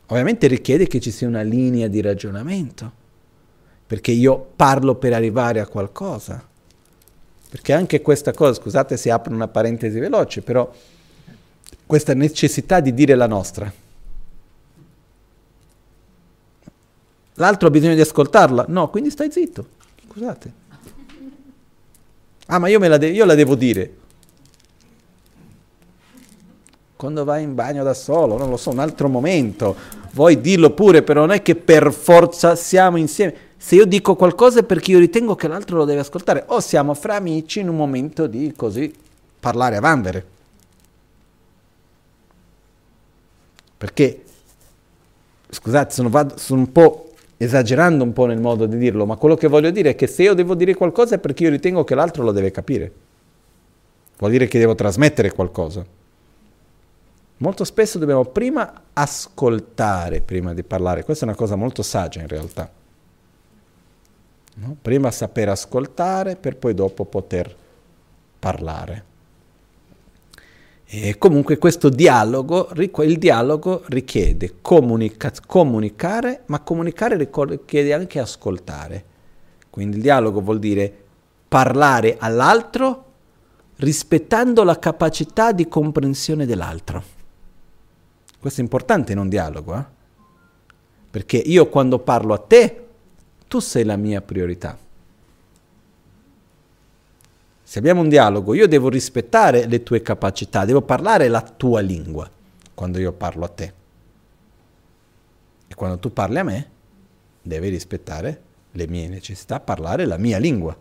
Ovviamente 0.07 0.47
richiede 0.47 0.87
che 0.87 1.01
ci 1.01 1.11
sia 1.11 1.27
una 1.27 1.41
linea 1.41 1.89
di 1.89 2.03
ragionamento, 2.03 2.93
perché 3.87 4.11
io 4.11 4.53
parlo 4.55 4.97
per 4.97 5.15
arrivare 5.15 5.61
a 5.61 5.67
qualcosa. 5.67 6.47
Perché 7.49 7.73
anche 7.73 8.03
questa 8.03 8.33
cosa, 8.33 8.61
scusate 8.61 8.99
se 8.99 9.11
apro 9.11 9.33
una 9.33 9.49
parentesi 9.49 9.99
veloce, 9.99 10.43
però 10.43 10.71
questa 11.93 12.15
necessità 12.15 12.81
di 12.81 12.95
dire 12.95 13.15
la 13.15 13.27
nostra. 13.27 13.71
L'altro 17.35 17.69
ha 17.69 17.71
bisogno 17.71 17.95
di 17.95 18.01
ascoltarla? 18.01 18.65
No, 18.69 18.89
quindi 18.89 19.11
stai 19.11 19.31
zitto. 19.31 19.67
Scusate. 20.09 20.53
Ah, 22.47 22.59
ma 22.59 22.69
io, 22.69 22.79
la, 22.79 22.97
de- 22.97 23.11
io 23.11 23.27
la 23.27 23.35
devo 23.35 23.57
dire. 23.57 23.95
Quando 26.97 27.25
vai 27.25 27.43
in 27.43 27.55
bagno 27.55 27.83
da 27.85 27.93
solo, 27.93 28.39
non 28.39 28.49
lo 28.49 28.57
so, 28.57 28.71
un 28.71 28.79
altro 28.79 29.11
momento. 29.11 29.77
Vuoi 30.13 30.41
dirlo 30.41 30.71
pure, 30.71 31.03
però 31.03 31.21
non 31.21 31.33
è 31.33 31.43
che 31.43 31.57
per 31.57 31.93
forza 31.93 32.57
siamo 32.57 32.97
insieme. 32.97 33.35
Se 33.59 33.75
io 33.75 33.85
dico 33.85 34.17
qualcosa 34.17 34.61
è 34.61 34.65
perché 34.65 34.93
io 34.93 34.99
ritengo 34.99 35.35
che 35.35 35.47
l'altro 35.47 35.77
lo 35.77 35.85
deve 35.85 36.01
ascoltare. 36.01 36.45
O 36.47 36.61
siamo 36.61 36.95
fra 36.95 37.17
amici 37.17 37.61
in 37.61 37.69
un 37.69 37.77
momento 37.77 38.27
di 38.27 38.55
così 38.57 38.91
parlare 39.39 39.77
a 39.77 39.81
vanvere. 39.81 40.33
Perché, 43.83 44.23
scusate, 45.49 45.93
sono, 45.93 46.09
vado, 46.09 46.37
sono 46.37 46.61
un 46.61 46.71
po' 46.71 47.15
esagerando 47.37 48.05
un 48.05 48.13
po' 48.13 48.27
nel 48.27 48.39
modo 48.39 48.67
di 48.67 48.79
dirlo, 48.79 49.07
ma 49.07 49.17
quello 49.17 49.35
che 49.35 49.49
voglio 49.49 49.73
dire 49.73 49.91
è 49.91 49.95
che 49.97 50.07
se 50.07 50.23
io 50.23 50.35
devo 50.35 50.55
dire 50.55 50.77
qualcosa 50.77 51.17
è 51.17 51.19
perché 51.19 51.43
io 51.43 51.51
ritengo 51.51 51.83
che 51.83 51.97
l'altro 51.97 52.23
lo 52.23 52.31
deve 52.31 52.53
capire. 52.53 52.93
Vuol 54.19 54.31
dire 54.31 54.47
che 54.47 54.61
devo 54.61 54.77
trasmettere 54.77 55.33
qualcosa. 55.33 55.85
Molto 57.39 57.65
spesso 57.65 57.99
dobbiamo 57.99 58.25
prima 58.25 58.83
ascoltare 58.93 60.21
prima 60.21 60.55
di 60.55 60.63
parlare, 60.63 61.03
questa 61.03 61.25
è 61.25 61.29
una 61.29 61.37
cosa 61.37 61.57
molto 61.57 61.83
saggia 61.83 62.21
in 62.21 62.29
realtà. 62.29 62.71
No? 64.55 64.77
Prima 64.81 65.11
saper 65.11 65.49
ascoltare 65.49 66.37
per 66.37 66.57
poi 66.57 66.73
dopo 66.73 67.05
poter 67.05 67.53
parlare. 68.39 69.11
E 70.95 71.17
comunque 71.17 71.57
questo 71.57 71.89
dialogo, 71.89 72.69
il 72.75 73.17
dialogo 73.17 73.83
richiede 73.87 74.57
comunica- 74.61 75.33
comunicare, 75.47 76.43
ma 76.49 76.61
comunicare 76.61 77.17
richiede 77.17 77.95
anche 77.95 78.19
ascoltare. 78.19 79.05
Quindi 79.71 79.97
il 79.97 80.03
dialogo 80.03 80.43
vuol 80.43 80.59
dire 80.59 80.95
parlare 81.49 82.19
all'altro 82.19 83.05
rispettando 83.77 84.65
la 84.65 84.79
capacità 84.79 85.53
di 85.53 85.67
comprensione 85.67 86.45
dell'altro. 86.45 87.03
Questo 88.39 88.61
è 88.61 88.63
importante 88.63 89.13
in 89.13 89.19
un 89.19 89.31
dialogo, 89.31 89.75
eh? 89.75 89.85
perché 91.11 91.39
io 91.39 91.71
quando 91.71 92.01
parlo 92.01 92.35
a 92.35 92.39
te, 92.39 92.87
tu 93.49 93.61
sei 93.61 93.85
la 93.85 93.97
mia 93.97 94.21
priorità. 94.21 94.77
Se 97.73 97.79
abbiamo 97.79 98.03
un 98.03 98.11
dialogo, 98.11 98.53
io 98.53 98.69
devo 98.69 98.91
rispettare 98.91 99.65
le 99.65 99.83
tue 99.83 100.03
capacità, 100.03 100.67
devo 100.67 100.83
parlare 100.83 101.29
la 101.29 101.41
tua 101.41 101.81
lingua 101.81 102.31
quando 102.75 102.99
io 102.99 103.13
parlo 103.13 103.47
a 103.47 103.49
te. 103.49 103.73
E 105.69 105.75
quando 105.75 105.99
tu 105.99 106.13
parli 106.13 106.39
a 106.39 106.43
me, 106.43 106.71
deve 107.41 107.71
rispettare 107.71 108.43
le 108.73 108.87
mie 108.89 109.09
necessità, 109.09 109.59
parlare 109.59 110.05
la 110.05 110.19
mia 110.19 110.37
lingua. 110.37 110.77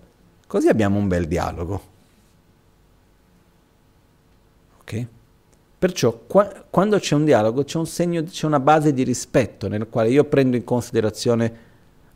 Così 0.46 0.68
abbiamo 0.68 1.00
un 1.00 1.08
bel 1.08 1.28
dialogo. 1.28 1.82
Ok? 4.82 5.08
Perciò 5.80 6.12
qua, 6.28 6.66
quando 6.70 7.00
c'è 7.00 7.16
un 7.16 7.24
dialogo 7.24 7.64
c'è 7.64 7.78
un 7.78 7.88
segno, 7.88 8.22
c'è 8.24 8.46
una 8.46 8.60
base 8.60 8.92
di 8.92 9.04
rispetto 9.04 9.70
nel 9.70 9.88
quale 9.88 10.10
io 10.10 10.26
prendo 10.26 10.58
in 10.58 10.66
considerazione 10.66 11.70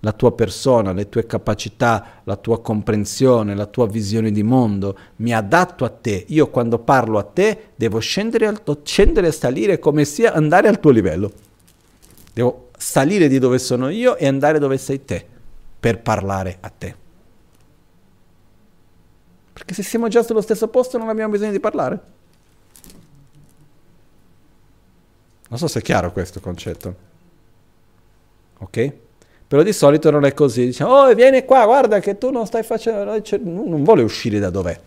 la 0.06 0.14
tua 0.14 0.34
persona, 0.34 0.94
le 0.94 1.10
tue 1.10 1.26
capacità, 1.26 2.22
la 2.26 2.36
tua 2.36 2.62
comprensione, 2.62 3.56
la 3.56 3.66
tua 3.66 3.88
visione 3.88 4.32
di 4.32 4.44
mondo, 4.44 4.96
mi 5.16 5.34
adatto 5.34 5.84
a 5.84 5.90
te. 5.90 6.26
Io 6.28 6.52
quando 6.52 6.78
parlo 6.78 7.18
a 7.18 7.24
te 7.24 7.72
devo 7.76 7.98
scendere, 7.98 8.62
scendere 8.84 9.28
e 9.28 9.32
salire 9.32 9.80
come 9.80 10.06
sia 10.06 10.34
andare 10.34 10.68
al 10.68 10.80
tuo 10.80 10.92
livello. 10.92 11.32
Devo 12.32 12.70
salire 12.78 13.28
di 13.28 13.40
dove 13.40 13.58
sono 13.58 13.90
io 13.90 14.16
e 14.16 14.28
andare 14.28 14.60
dove 14.60 14.78
sei 14.78 15.04
te 15.04 15.26
per 15.80 16.00
parlare 16.04 16.58
a 16.60 16.70
te. 16.70 16.96
Perché 19.54 19.74
se 19.74 19.82
siamo 19.82 20.08
già 20.08 20.22
sullo 20.22 20.42
stesso 20.42 20.68
posto 20.68 21.00
non 21.00 21.10
abbiamo 21.10 21.32
bisogno 21.32 21.52
di 21.52 21.60
parlare. 21.60 22.00
Non 25.50 25.58
so 25.58 25.68
se 25.68 25.80
è 25.80 25.82
chiaro 25.82 26.12
questo 26.12 26.40
concetto. 26.40 26.96
Ok? 28.60 29.04
Però 29.48 29.62
di 29.62 29.74
solito 29.74 30.10
non 30.10 30.26
è 30.26 30.34
così. 30.34 30.66
Diciamo, 30.66 30.92
oh, 30.92 31.14
vieni 31.14 31.46
qua, 31.46 31.66
guarda 31.66 32.00
che 32.00 32.18
tu 32.18 32.32
non 32.32 32.46
stai 32.48 32.64
facendo... 32.64 33.22
Non 33.44 33.84
vuole 33.84 34.02
uscire 34.02 34.40
da 34.40 34.50
dov'è. 34.50 34.80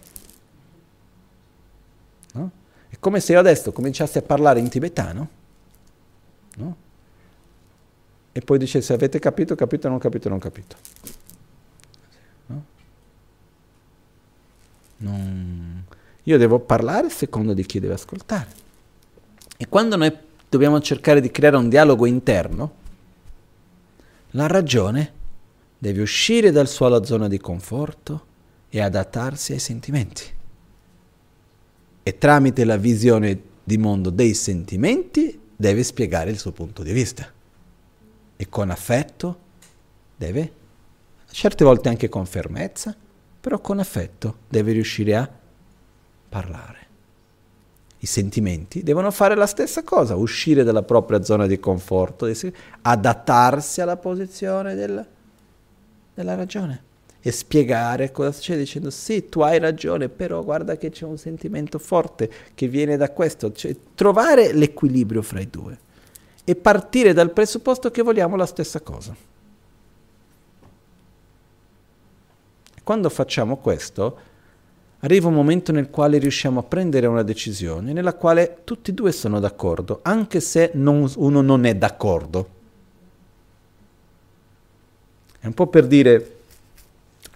No? 2.32 2.50
È 2.88 2.96
come 2.98 3.20
se 3.20 3.32
io 3.32 3.38
adesso 3.38 3.70
cominciassi 3.70 4.18
a 4.18 4.22
parlare 4.22 4.58
in 4.58 4.68
tibetano. 4.68 5.28
No? 6.56 6.76
E 8.32 8.40
poi 8.40 8.58
dice 8.58 8.80
se 8.80 8.92
avete 8.92 9.20
capito, 9.20 9.54
capito, 9.54 9.88
non 9.88 9.98
capito, 9.98 10.28
non 10.28 10.38
capito. 10.38 10.76
No? 12.46 12.64
Non... 14.98 15.84
Io 16.24 16.36
devo 16.36 16.58
parlare 16.58 17.10
secondo 17.10 17.54
di 17.54 17.64
chi 17.64 17.78
deve 17.78 17.94
ascoltare. 17.94 18.48
E 19.56 19.68
quando 19.68 19.96
noi 19.96 20.14
dobbiamo 20.48 20.80
cercare 20.80 21.20
di 21.20 21.30
creare 21.30 21.56
un 21.56 21.68
dialogo 21.68 22.06
interno, 22.06 22.86
la 24.32 24.46
ragione 24.46 25.12
deve 25.78 26.02
uscire 26.02 26.50
dalla 26.50 26.66
sua 26.66 27.04
zona 27.04 27.28
di 27.28 27.38
conforto 27.38 28.26
e 28.68 28.80
adattarsi 28.80 29.52
ai 29.52 29.58
sentimenti. 29.58 30.24
E 32.02 32.18
tramite 32.18 32.64
la 32.64 32.76
visione 32.76 33.40
di 33.62 33.78
mondo 33.78 34.10
dei 34.10 34.34
sentimenti 34.34 35.38
deve 35.54 35.82
spiegare 35.82 36.30
il 36.30 36.38
suo 36.38 36.52
punto 36.52 36.82
di 36.82 36.92
vista. 36.92 37.30
E 38.36 38.48
con 38.48 38.70
affetto 38.70 39.40
deve, 40.16 40.52
certe 41.30 41.64
volte 41.64 41.88
anche 41.88 42.08
con 42.08 42.26
fermezza, 42.26 42.96
però 43.40 43.60
con 43.60 43.78
affetto 43.78 44.38
deve 44.48 44.72
riuscire 44.72 45.16
a 45.16 45.30
parlare. 46.28 46.87
I 48.00 48.06
sentimenti 48.06 48.82
devono 48.82 49.10
fare 49.10 49.34
la 49.34 49.46
stessa 49.46 49.82
cosa, 49.82 50.14
uscire 50.14 50.62
dalla 50.62 50.82
propria 50.82 51.22
zona 51.22 51.46
di 51.46 51.58
conforto, 51.58 52.30
adattarsi 52.82 53.80
alla 53.80 53.96
posizione 53.96 54.74
del, 54.74 55.04
della 56.14 56.34
ragione 56.34 56.86
e 57.20 57.32
spiegare 57.32 58.12
cosa 58.12 58.32
succede 58.32 58.60
dicendo 58.60 58.90
sì, 58.90 59.28
tu 59.28 59.40
hai 59.40 59.58
ragione, 59.58 60.08
però 60.08 60.42
guarda 60.44 60.76
che 60.76 60.90
c'è 60.90 61.04
un 61.04 61.18
sentimento 61.18 61.78
forte 61.78 62.30
che 62.54 62.68
viene 62.68 62.96
da 62.96 63.10
questo, 63.10 63.52
cioè, 63.52 63.76
trovare 63.94 64.52
l'equilibrio 64.52 65.22
fra 65.22 65.40
i 65.40 65.48
due 65.50 65.78
e 66.44 66.54
partire 66.54 67.12
dal 67.12 67.32
presupposto 67.32 67.90
che 67.90 68.02
vogliamo 68.02 68.36
la 68.36 68.46
stessa 68.46 68.80
cosa. 68.80 69.14
Quando 72.82 73.10
facciamo 73.10 73.58
questo, 73.58 74.18
arriva 75.00 75.28
un 75.28 75.34
momento 75.34 75.70
nel 75.72 75.90
quale 75.90 76.18
riusciamo 76.18 76.60
a 76.60 76.62
prendere 76.64 77.06
una 77.06 77.22
decisione 77.22 77.92
nella 77.92 78.14
quale 78.14 78.58
tutti 78.64 78.90
e 78.90 78.94
due 78.94 79.12
sono 79.12 79.38
d'accordo, 79.38 80.00
anche 80.02 80.40
se 80.40 80.70
non, 80.74 81.10
uno 81.16 81.40
non 81.40 81.64
è 81.64 81.74
d'accordo. 81.74 82.56
È 85.40 85.46
un 85.46 85.54
po' 85.54 85.68
per 85.68 85.86
dire, 85.86 86.36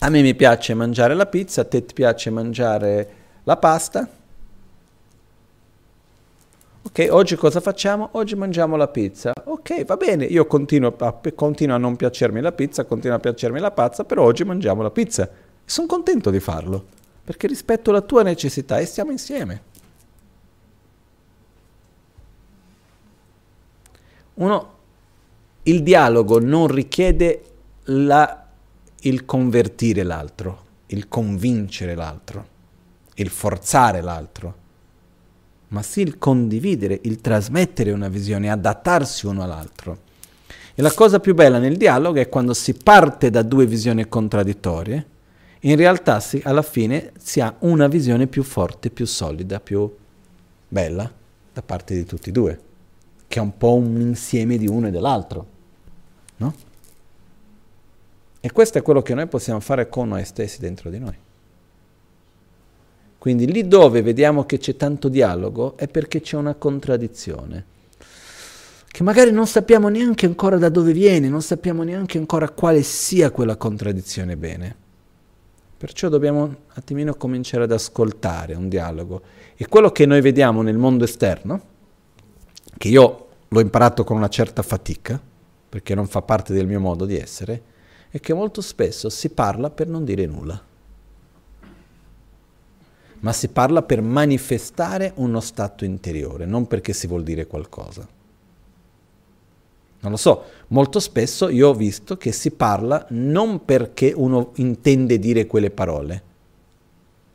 a 0.01 0.09
me 0.09 0.23
mi 0.23 0.35
piace 0.35 0.75
mangiare 0.75 1.15
la 1.15 1.27
pizza, 1.27 1.61
a 1.61 1.65
te 1.65 1.85
ti 1.85 1.95
piace 1.95 2.31
mangiare 2.31 3.09
la 3.45 3.57
pasta. 3.57 4.09
Ok, 6.85 7.07
oggi 7.11 7.37
cosa 7.37 7.61
facciamo? 7.61 8.09
Oggi 8.13 8.35
mangiamo 8.35 8.75
la 8.75 8.89
pizza. 8.89 9.33
Ok, 9.45 9.85
va 9.85 9.97
bene, 9.97 10.25
io 10.25 10.47
continuo 10.47 10.93
a, 10.99 11.21
continuo 11.33 11.77
a 11.77 11.79
non 11.79 11.95
piacermi 11.95 12.41
la 12.41 12.51
pizza, 12.51 12.85
continuo 12.85 13.17
a 13.17 13.21
piacermi 13.21 13.61
la 13.61 13.71
pazza, 13.71 14.03
però 14.03 14.25
oggi 14.25 14.43
mangiamo 14.43 14.83
la 14.83 14.91
pizza. 14.91 15.31
Sono 15.65 15.87
contento 15.87 16.31
di 16.31 16.41
farlo 16.41 17.01
perché 17.25 17.47
rispetto 17.47 17.91
la 17.93 18.01
tua 18.01 18.23
necessità 18.23 18.79
e 18.79 18.85
stiamo 18.85 19.11
insieme. 19.11 19.71
Uno, 24.35 24.71
il 25.65 25.83
dialogo 25.83 26.41
non 26.41 26.67
richiede 26.67 27.43
la, 27.85 28.47
il 29.01 29.25
convertire 29.25 30.03
l'altro, 30.03 30.65
il 30.87 31.09
convincere 31.09 31.95
l'altro, 31.95 32.47
il 33.15 33.29
forzare 33.29 34.01
l'altro, 34.01 34.55
ma 35.69 35.83
sì 35.83 36.01
il 36.01 36.19
condividere, 36.19 36.99
il 37.03 37.21
trasmettere 37.21 37.93
una 37.93 38.09
visione, 38.09 38.51
adattarsi 38.51 39.27
uno 39.27 39.43
all'altro. 39.43 40.11
E 40.75 40.83
la 40.83 40.93
cosa 40.93 41.21
più 41.21 41.35
bella 41.35 41.59
nel 41.59 41.77
dialogo 41.77 42.19
è 42.19 42.29
quando 42.29 42.55
si 42.55 42.75
parte 42.75 43.31
da 43.31 43.43
due 43.43 43.67
visioni 43.67 44.09
contraddittorie 44.09 45.07
in 45.65 45.77
realtà 45.77 46.21
si, 46.21 46.41
alla 46.45 46.63
fine 46.63 47.13
si 47.19 47.41
ha 47.41 47.55
una 47.61 47.87
visione 47.87 48.27
più 48.27 48.43
forte, 48.43 48.91
più 48.91 49.07
solida, 49.07 49.61
più 49.61 49.91
bella 50.69 51.11
da 51.53 51.63
parte 51.63 51.95
di 51.95 52.05
tutti 52.05 52.31
e 52.31 52.33
due, 52.33 52.61
che 53.29 53.39
è 53.39 53.43
un 53.43 53.57
po' 53.57 53.75
un 53.75 54.01
insieme 54.01 54.57
di 54.57 54.67
uno 54.67 54.89
e 54.89 54.91
dell'altro. 54.91 55.47
No? 56.37 56.55
E 58.41 58.51
questo 58.51 58.79
è 58.79 58.83
quello 58.83 59.03
che 59.03 59.15
noi 59.15 59.29
possiamo 59.29 59.61
fare 59.61 59.89
con 59.89 60.09
noi 60.09 60.25
stessi 60.25 60.59
dentro 60.59 60.91
di 60.91 60.99
noi. 60.99 61.17
Quindi 63.19 63.47
lì 63.47 63.69
dove 63.69 64.03
vediamo 64.03 64.45
che 64.47 64.59
c'è 64.59 64.75
tanto 64.75 65.09
dialogo 65.09 65.77
è 65.77 65.87
perché 65.87 66.21
c'è 66.21 66.37
una 66.37 66.55
contraddizione, 66.55 67.67
che 68.89 69.03
magari 69.05 69.31
non 69.31 69.47
sappiamo 69.47 69.89
neanche 69.89 70.27
ancora 70.27 70.59
da 70.59 70.69
dove 70.69 70.93
viene, 70.93 71.29
non 71.29 71.41
sappiamo 71.41 71.85
neanche 71.85 72.19
ancora 72.19 72.51
quale 72.51 72.83
sia 72.83 73.31
quella 73.31 73.55
contraddizione 73.55 74.37
bene. 74.37 74.82
Perciò 75.83 76.09
dobbiamo 76.09 76.45
un 76.45 76.57
attimino 76.75 77.13
cominciare 77.17 77.65
ad 77.65 77.73
ascoltare 77.73 78.55
un 78.55 78.69
dialogo. 78.69 79.21
E 79.57 79.67
quello 79.67 79.91
che 79.91 80.07
noi 80.07 80.21
vediamo 80.21 80.63
nel 80.63 80.79
mondo 80.79 81.03
esterno, 81.03 81.61
che 82.79 82.87
io 82.87 83.27
l'ho 83.49 83.61
imparato 83.61 84.05
con 84.05 84.17
una 84.17 84.29
certa 84.29 84.63
fatica, 84.63 85.21
perché 85.69 85.97
non 85.97 86.07
fa 86.07 86.23
parte 86.23 86.53
del 86.53 86.69
mio 86.69 86.79
modo 86.79 87.05
di 87.05 87.19
essere, 87.19 87.63
è 88.11 88.21
che 88.21 88.33
molto 88.33 88.61
spesso 88.61 89.09
si 89.09 89.31
parla 89.31 89.71
per 89.71 89.89
non 89.89 90.05
dire 90.05 90.25
nulla, 90.25 90.63
ma 93.19 93.33
si 93.33 93.49
parla 93.49 93.83
per 93.83 94.03
manifestare 94.03 95.11
uno 95.17 95.41
stato 95.41 95.85
interiore, 95.85 96.47
non 96.47 96.69
perché 96.69 96.93
si 96.93 97.09
vuol 97.09 97.25
dire 97.25 97.49
qualcosa. 97.49 98.07
Non 100.03 100.11
lo 100.11 100.17
so, 100.17 100.45
molto 100.69 100.99
spesso 100.99 101.49
io 101.49 101.69
ho 101.69 101.75
visto 101.75 102.17
che 102.17 102.33
si 102.33 102.51
parla 102.51 103.07
non 103.11 103.65
perché 103.65 104.13
uno 104.15 104.51
intende 104.57 105.21
dire 105.21 105.47
quelle 105.47 105.71
parole, 105.71 106.23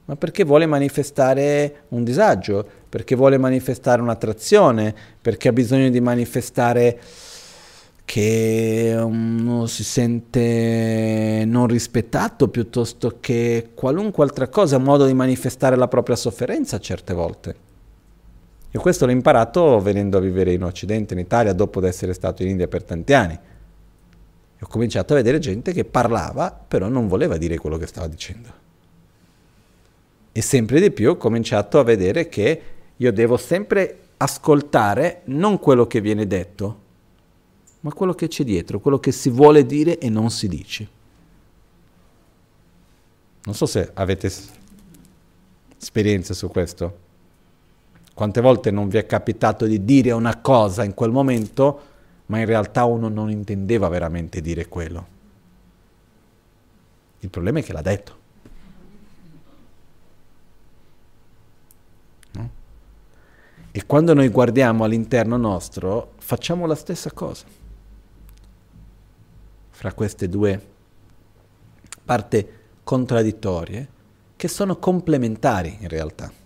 ma 0.03 0.17
perché 0.17 0.43
vuole 0.43 0.65
manifestare 0.65 1.83
un 1.89 2.03
disagio, 2.03 2.67
perché 2.89 3.15
vuole 3.15 3.37
manifestare 3.37 4.01
un'attrazione, 4.01 4.93
perché 5.21 5.47
ha 5.47 5.53
bisogno 5.53 5.89
di 5.89 6.01
manifestare 6.01 6.99
che 8.03 8.95
uno 8.97 9.65
si 9.65 9.85
sente 9.85 11.43
non 11.45 11.67
rispettato 11.67 12.49
piuttosto 12.49 13.17
che 13.21 13.69
qualunque 13.75 14.25
altra 14.25 14.49
cosa, 14.49 14.75
un 14.75 14.83
modo 14.83 15.05
di 15.05 15.13
manifestare 15.13 15.77
la 15.77 15.87
propria 15.87 16.17
sofferenza 16.17 16.79
certe 16.79 17.13
volte. 17.13 17.66
E 18.69 18.77
questo 18.79 19.05
l'ho 19.05 19.11
imparato 19.11 19.79
venendo 19.79 20.17
a 20.17 20.21
vivere 20.21 20.53
in 20.53 20.63
Occidente, 20.63 21.13
in 21.13 21.19
Italia, 21.19 21.53
dopo 21.53 21.83
essere 21.85 22.13
stato 22.13 22.43
in 22.43 22.49
India 22.49 22.67
per 22.67 22.83
tanti 22.83 23.13
anni. 23.13 23.33
E 23.33 24.59
ho 24.59 24.67
cominciato 24.67 25.13
a 25.13 25.15
vedere 25.15 25.39
gente 25.39 25.71
che 25.71 25.85
parlava, 25.85 26.51
però 26.51 26.87
non 26.87 27.07
voleva 27.07 27.37
dire 27.37 27.57
quello 27.57 27.77
che 27.77 27.87
stava 27.87 28.07
dicendo. 28.07 28.65
E 30.31 30.41
sempre 30.41 30.79
di 30.79 30.91
più 30.91 31.11
ho 31.11 31.17
cominciato 31.17 31.79
a 31.79 31.83
vedere 31.83 32.27
che 32.27 32.61
io 32.95 33.13
devo 33.13 33.37
sempre 33.37 33.99
ascoltare 34.17 35.21
non 35.25 35.59
quello 35.59 35.87
che 35.87 36.01
viene 36.01 36.27
detto, 36.27 36.85
ma 37.81 37.93
quello 37.93 38.13
che 38.13 38.27
c'è 38.27 38.43
dietro, 38.43 38.79
quello 38.79 38.99
che 38.99 39.11
si 39.11 39.29
vuole 39.29 39.65
dire 39.65 39.97
e 39.97 40.09
non 40.09 40.29
si 40.29 40.47
dice. 40.47 40.87
Non 43.43 43.55
so 43.55 43.65
se 43.65 43.91
avete 43.93 44.31
esperienze 45.79 46.33
su 46.33 46.49
questo. 46.49 47.05
Quante 48.17 48.41
volte 48.41 48.71
non 48.71 48.89
vi 48.89 48.97
è 48.97 49.05
capitato 49.05 49.67
di 49.67 49.85
dire 49.85 50.09
una 50.09 50.41
cosa 50.41 50.83
in 50.83 50.95
quel 50.95 51.11
momento, 51.11 51.81
ma 52.25 52.39
in 52.39 52.47
realtà 52.47 52.83
uno 52.83 53.09
non 53.09 53.29
intendeva 53.29 53.89
veramente 53.89 54.41
dire 54.41 54.67
quello. 54.67 55.07
Il 57.19 57.29
problema 57.29 57.59
è 57.59 57.63
che 57.63 57.73
l'ha 57.73 57.81
detto. 57.83 58.17
No? 62.31 62.49
E 63.69 63.85
quando 63.85 64.15
noi 64.15 64.29
guardiamo 64.29 64.83
all'interno 64.83 65.37
nostro, 65.37 66.13
facciamo 66.17 66.65
la 66.65 66.73
stessa 66.73 67.11
cosa. 67.11 67.45
Fra 69.69 69.93
queste 69.93 70.27
due 70.27 70.59
parti 72.03 72.47
contraddittorie, 72.83 73.87
che 74.35 74.47
sono 74.47 74.77
complementari 74.77 75.77
in 75.81 75.87
realtà. 75.87 76.36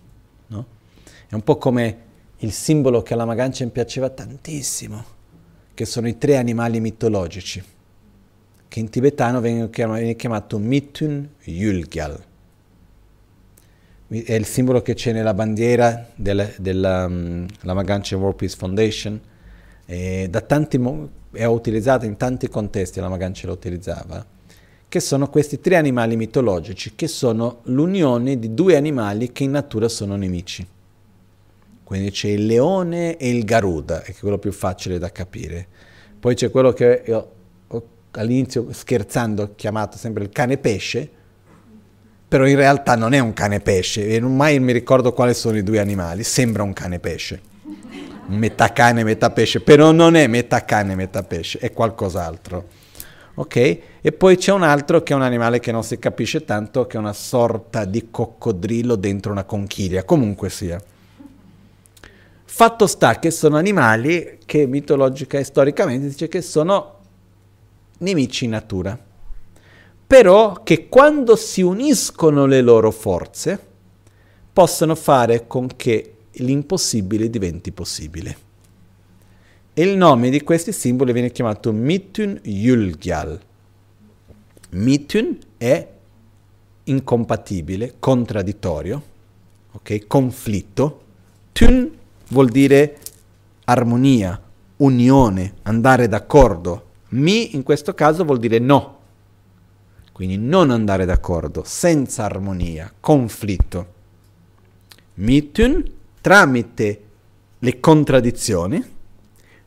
È 1.32 1.34
un 1.34 1.44
po' 1.44 1.56
come 1.56 1.96
il 2.40 2.52
simbolo 2.52 3.00
che 3.00 3.14
alla 3.14 3.24
Magancia 3.24 3.64
mi 3.64 3.70
piaceva 3.70 4.10
tantissimo, 4.10 5.02
che 5.72 5.86
sono 5.86 6.06
i 6.06 6.18
tre 6.18 6.36
animali 6.36 6.78
mitologici, 6.78 7.64
che 8.68 8.78
in 8.78 8.90
tibetano 8.90 9.40
viene 9.40 9.70
chiamato, 9.70 10.58
Mitun 10.58 11.26
Yulgyal. 11.44 12.22
È 14.08 14.34
il 14.34 14.44
simbolo 14.44 14.82
che 14.82 14.92
c'è 14.92 15.12
nella 15.12 15.32
bandiera 15.32 16.06
della, 16.14 16.46
della 16.58 17.06
um, 17.06 17.46
Magancia 17.62 18.14
World 18.18 18.36
Peace 18.36 18.56
Foundation. 18.58 19.18
E 19.86 20.26
da 20.28 20.42
tanti, 20.42 20.78
è 21.32 21.46
utilizzata 21.46 22.04
in 22.04 22.18
tanti 22.18 22.46
contesti, 22.50 23.00
la 23.00 23.08
Magancia 23.08 23.46
lo 23.46 23.54
utilizzava, 23.54 24.22
che 24.86 25.00
sono 25.00 25.30
questi 25.30 25.60
tre 25.60 25.76
animali 25.76 26.14
mitologici, 26.14 26.92
che 26.94 27.08
sono 27.08 27.60
l'unione 27.62 28.38
di 28.38 28.52
due 28.52 28.76
animali 28.76 29.32
che 29.32 29.44
in 29.44 29.52
natura 29.52 29.88
sono 29.88 30.14
nemici. 30.16 30.66
Quindi 31.92 32.10
c'è 32.10 32.28
il 32.28 32.46
leone 32.46 33.18
e 33.18 33.28
il 33.28 33.44
garuda, 33.44 34.02
è 34.02 34.14
quello 34.14 34.38
più 34.38 34.50
facile 34.50 34.98
da 34.98 35.12
capire. 35.12 35.66
Poi 36.18 36.34
c'è 36.34 36.50
quello 36.50 36.72
che 36.72 37.02
io 37.06 37.32
all'inizio 38.12 38.68
scherzando 38.70 39.42
ho 39.42 39.50
chiamato 39.54 39.98
sempre 39.98 40.22
il 40.22 40.30
cane 40.30 40.56
pesce, 40.56 41.06
però 42.26 42.46
in 42.46 42.56
realtà 42.56 42.96
non 42.96 43.12
è 43.12 43.18
un 43.18 43.34
cane 43.34 43.60
pesce, 43.60 44.06
e 44.06 44.18
mai 44.20 44.58
mi 44.58 44.72
ricordo 44.72 45.12
quali 45.12 45.34
sono 45.34 45.58
i 45.58 45.62
due 45.62 45.80
animali, 45.80 46.22
sembra 46.22 46.62
un 46.62 46.72
cane 46.72 46.98
pesce, 46.98 47.42
metà 48.28 48.72
cane, 48.72 49.04
metà 49.04 49.28
pesce, 49.28 49.60
però 49.60 49.92
non 49.92 50.14
è 50.14 50.26
metà 50.28 50.64
cane, 50.64 50.94
metà 50.94 51.22
pesce, 51.22 51.58
è 51.58 51.72
qualcos'altro. 51.74 52.68
Ok? 53.34 53.56
E 54.00 54.12
poi 54.12 54.38
c'è 54.38 54.52
un 54.52 54.62
altro 54.62 55.02
che 55.02 55.12
è 55.12 55.16
un 55.16 55.20
animale 55.20 55.60
che 55.60 55.72
non 55.72 55.84
si 55.84 55.98
capisce 55.98 56.42
tanto, 56.46 56.86
che 56.86 56.96
è 56.96 57.00
una 57.00 57.12
sorta 57.12 57.84
di 57.84 58.08
coccodrillo 58.10 58.96
dentro 58.96 59.30
una 59.30 59.44
conchiglia, 59.44 60.04
comunque 60.04 60.48
sia. 60.48 60.82
Fatto 62.54 62.86
sta 62.86 63.18
che 63.18 63.30
sono 63.30 63.56
animali 63.56 64.38
che 64.44 64.66
mitologica 64.66 65.38
e 65.38 65.42
storicamente 65.42 66.08
dice 66.08 66.28
che 66.28 66.42
sono 66.42 66.98
nemici 68.00 68.44
in 68.44 68.50
natura, 68.50 68.96
però 70.06 70.62
che 70.62 70.86
quando 70.86 71.34
si 71.34 71.62
uniscono 71.62 72.44
le 72.44 72.60
loro 72.60 72.90
forze 72.90 73.58
possono 74.52 74.94
fare 74.94 75.46
con 75.46 75.66
che 75.74 76.16
l'impossibile 76.32 77.30
diventi 77.30 77.72
possibile. 77.72 78.36
Il 79.72 79.96
nome 79.96 80.28
di 80.28 80.42
questi 80.42 80.72
simboli 80.72 81.14
viene 81.14 81.32
chiamato 81.32 81.72
Mitun 81.72 82.38
Yulgyal. 82.42 83.40
Mitun 84.72 85.38
è 85.56 85.88
incompatibile, 86.84 87.94
contraddittorio, 87.98 89.02
ok? 89.72 90.06
conflitto. 90.06 91.00
Tun 91.52 92.00
vuol 92.32 92.48
dire 92.48 92.98
armonia, 93.64 94.40
unione, 94.78 95.54
andare 95.62 96.08
d'accordo. 96.08 96.86
Mi 97.10 97.54
in 97.54 97.62
questo 97.62 97.94
caso 97.94 98.24
vuol 98.24 98.38
dire 98.38 98.58
no. 98.58 98.98
Quindi 100.12 100.36
non 100.38 100.70
andare 100.70 101.04
d'accordo, 101.04 101.62
senza 101.64 102.24
armonia, 102.24 102.92
conflitto. 102.98 104.00
Mitun 105.14 105.84
tramite 106.20 107.02
le 107.58 107.80
contraddizioni. 107.80 108.82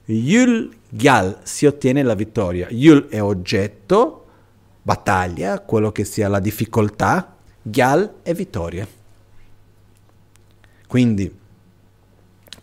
Yul 0.06 0.74
Gyal 0.90 1.40
si 1.44 1.66
ottiene 1.66 2.04
la 2.04 2.16
vittoria. 2.16 2.68
Yul 2.70 3.08
è 3.08 3.22
oggetto, 3.22 4.26
battaglia, 4.82 5.60
quello 5.60 5.92
che 5.92 6.04
sia 6.04 6.28
la 6.28 6.40
difficoltà. 6.40 7.36
Gyal 7.62 8.16
è 8.22 8.34
vittoria. 8.34 8.88
Quindi 10.88 11.44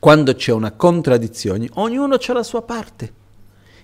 quando 0.02 0.34
c'è 0.34 0.50
una 0.50 0.72
contraddizione, 0.72 1.68
ognuno 1.74 2.16
ha 2.16 2.32
la 2.32 2.42
sua 2.42 2.62
parte. 2.62 3.12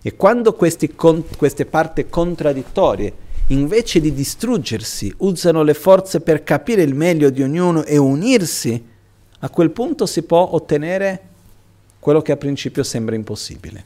E 0.03 0.16
quando 0.16 0.53
con, 0.97 1.24
queste 1.36 1.65
parti 1.65 2.09
contraddittorie, 2.09 3.12
invece 3.47 4.01
di 4.01 4.12
distruggersi, 4.12 5.15
usano 5.19 5.62
le 5.62 5.74
forze 5.74 6.20
per 6.20 6.43
capire 6.43 6.82
il 6.82 6.97
meglio 6.97 7.31
di 7.31 7.40
ognuno 7.40 7.85
e 7.85 7.99
unirsi, 7.99 8.85
a 9.39 9.49
quel 9.49 9.70
punto 9.70 10.07
si 10.07 10.23
può 10.23 10.40
ottenere 10.55 11.20
quello 12.01 12.20
che 12.20 12.32
a 12.32 12.36
principio 12.36 12.82
sembra 12.82 13.15
impossibile. 13.15 13.85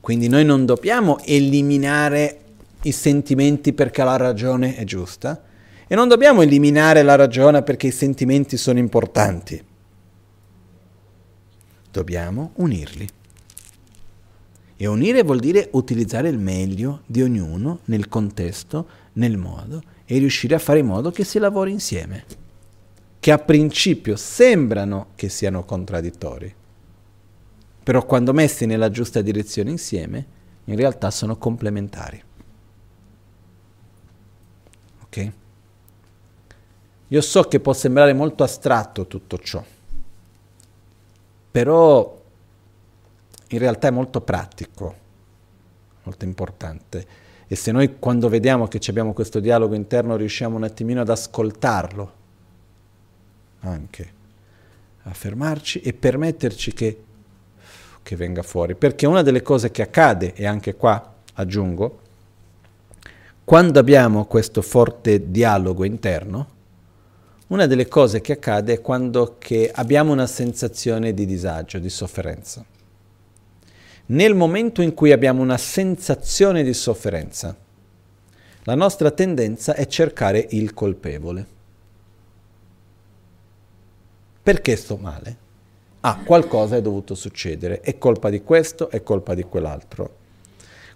Quindi 0.00 0.28
noi 0.28 0.46
non 0.46 0.64
dobbiamo 0.64 1.18
eliminare 1.26 2.38
i 2.84 2.92
sentimenti 2.92 3.74
perché 3.74 4.02
la 4.04 4.16
ragione 4.16 4.74
è 4.74 4.84
giusta 4.84 5.38
e 5.86 5.94
non 5.94 6.08
dobbiamo 6.08 6.40
eliminare 6.40 7.02
la 7.02 7.14
ragione 7.14 7.62
perché 7.62 7.88
i 7.88 7.92
sentimenti 7.92 8.56
sono 8.56 8.78
importanti 8.78 9.67
dobbiamo 11.98 12.52
unirli. 12.56 13.08
E 14.76 14.86
unire 14.86 15.24
vuol 15.24 15.40
dire 15.40 15.68
utilizzare 15.72 16.28
il 16.28 16.38
meglio 16.38 17.02
di 17.06 17.22
ognuno 17.22 17.80
nel 17.86 18.08
contesto, 18.08 18.88
nel 19.14 19.36
modo, 19.36 19.82
e 20.04 20.18
riuscire 20.18 20.54
a 20.54 20.60
fare 20.60 20.78
in 20.78 20.86
modo 20.86 21.10
che 21.10 21.24
si 21.24 21.40
lavori 21.40 21.72
insieme, 21.72 22.24
che 23.18 23.32
a 23.32 23.38
principio 23.38 24.14
sembrano 24.14 25.08
che 25.16 25.28
siano 25.28 25.64
contraddittori, 25.64 26.54
però 27.82 28.06
quando 28.06 28.32
messi 28.32 28.64
nella 28.64 28.90
giusta 28.90 29.20
direzione 29.20 29.70
insieme, 29.70 30.36
in 30.64 30.76
realtà 30.76 31.10
sono 31.10 31.36
complementari. 31.36 32.22
Ok? 35.02 35.32
Io 37.08 37.20
so 37.20 37.42
che 37.44 37.58
può 37.58 37.72
sembrare 37.72 38.12
molto 38.12 38.44
astratto 38.44 39.06
tutto 39.08 39.38
ciò 39.38 39.64
però 41.58 42.16
in 43.48 43.58
realtà 43.58 43.88
è 43.88 43.90
molto 43.90 44.20
pratico, 44.20 44.94
molto 46.04 46.24
importante. 46.24 47.06
E 47.48 47.56
se 47.56 47.72
noi 47.72 47.98
quando 47.98 48.28
vediamo 48.28 48.68
che 48.68 48.78
abbiamo 48.86 49.12
questo 49.12 49.40
dialogo 49.40 49.74
interno 49.74 50.14
riusciamo 50.14 50.54
un 50.54 50.62
attimino 50.62 51.00
ad 51.00 51.08
ascoltarlo, 51.08 52.12
anche 53.58 54.12
a 55.02 55.12
fermarci 55.12 55.80
e 55.80 55.94
permetterci 55.94 56.72
che, 56.72 57.02
che 58.04 58.14
venga 58.14 58.44
fuori. 58.44 58.76
Perché 58.76 59.08
una 59.08 59.22
delle 59.22 59.42
cose 59.42 59.72
che 59.72 59.82
accade, 59.82 60.34
e 60.34 60.46
anche 60.46 60.76
qua 60.76 61.12
aggiungo, 61.34 61.98
quando 63.42 63.80
abbiamo 63.80 64.26
questo 64.26 64.62
forte 64.62 65.28
dialogo 65.32 65.84
interno, 65.84 66.50
una 67.48 67.66
delle 67.66 67.88
cose 67.88 68.20
che 68.20 68.32
accade 68.32 68.74
è 68.74 68.80
quando 68.80 69.38
abbiamo 69.72 70.12
una 70.12 70.26
sensazione 70.26 71.14
di 71.14 71.24
disagio, 71.24 71.78
di 71.78 71.88
sofferenza. 71.88 72.64
Nel 74.06 74.34
momento 74.34 74.82
in 74.82 74.94
cui 74.94 75.12
abbiamo 75.12 75.42
una 75.42 75.58
sensazione 75.58 76.62
di 76.62 76.74
sofferenza, 76.74 77.56
la 78.64 78.74
nostra 78.74 79.10
tendenza 79.10 79.74
è 79.74 79.86
cercare 79.86 80.46
il 80.50 80.74
colpevole. 80.74 81.46
Perché 84.42 84.76
sto 84.76 84.96
male? 84.96 85.36
Ah, 86.00 86.20
qualcosa 86.24 86.76
è 86.76 86.82
dovuto 86.82 87.14
succedere, 87.14 87.80
è 87.80 87.98
colpa 87.98 88.30
di 88.30 88.42
questo, 88.42 88.90
è 88.90 89.02
colpa 89.02 89.34
di 89.34 89.42
quell'altro. 89.42 90.16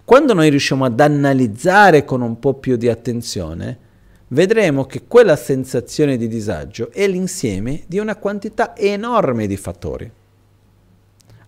Quando 0.04 0.34
noi 0.34 0.50
riusciamo 0.50 0.84
ad 0.84 1.00
analizzare 1.00 2.04
con 2.04 2.20
un 2.20 2.38
po' 2.38 2.54
più 2.54 2.76
di 2.76 2.88
attenzione, 2.88 3.90
vedremo 4.32 4.84
che 4.84 5.04
quella 5.06 5.36
sensazione 5.36 6.16
di 6.16 6.28
disagio 6.28 6.90
è 6.90 7.06
l'insieme 7.06 7.84
di 7.86 7.98
una 7.98 8.16
quantità 8.16 8.76
enorme 8.76 9.46
di 9.46 9.56
fattori, 9.56 10.10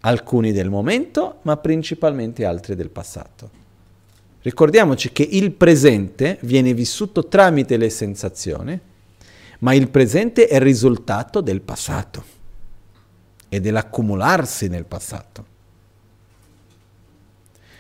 alcuni 0.01 0.53
del 0.53 0.71
momento, 0.71 1.39
ma 1.43 1.57
principalmente 1.57 2.45
altri 2.45 2.75
del 2.75 2.91
passato. 2.91 3.63
Ricordiamoci 4.43 5.13
che 5.13 5.23
il 5.23 5.53
presente 5.53 6.39
viene 6.43 6.75
vissuto 6.75 7.27
tramite 7.27 7.79
le 7.79 7.89
sensazioni, 7.89 8.79
ma 9.61 9.73
il 9.73 9.89
presente 9.89 10.47
è 10.47 10.57
il 10.57 10.61
risultato 10.61 11.41
del 11.41 11.63
passato 11.63 12.33
e 13.49 13.61
dell'accumularsi 13.61 14.69
nel 14.69 14.85
passato. 14.85 15.53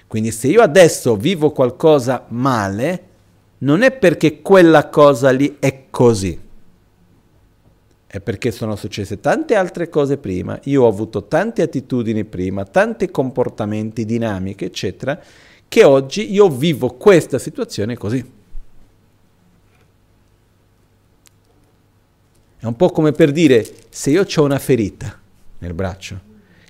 Quindi 0.07 0.31
se 0.31 0.49
io 0.49 0.63
adesso 0.63 1.17
vivo 1.17 1.51
qualcosa 1.51 2.25
male, 2.29 3.09
non 3.65 3.83
è 3.83 3.91
perché 3.91 4.43
quella 4.43 4.89
cosa 4.89 5.31
lì 5.31 5.57
è 5.59 5.87
così, 5.91 6.39
è 8.07 8.21
perché 8.21 8.51
sono 8.51 8.77
successe 8.77 9.21
tante 9.21 9.55
altre 9.55 9.89
cose 9.89 10.19
prima, 10.19 10.59
io 10.65 10.85
ho 10.85 10.89
avuto 10.89 11.25
tante 11.25 11.63
attitudini 11.63 12.25
prima, 12.25 12.65
tanti 12.65 13.11
comportamenti, 13.11 14.05
dinamiche, 14.05 14.67
eccetera, 14.67 15.19
che 15.67 15.83
oggi 15.83 16.31
io 16.31 16.49
vivo 16.51 16.95
questa 16.95 17.39
situazione 17.39 17.97
così. 17.97 18.33
È 22.59 22.67
un 22.67 22.77
po' 22.77 22.91
come 22.91 23.13
per 23.13 23.33
dire, 23.33 23.67
se 23.89 24.11
io 24.11 24.27
ho 24.37 24.43
una 24.43 24.59
ferita 24.59 25.19
nel 25.59 25.73
braccio, 25.73 26.21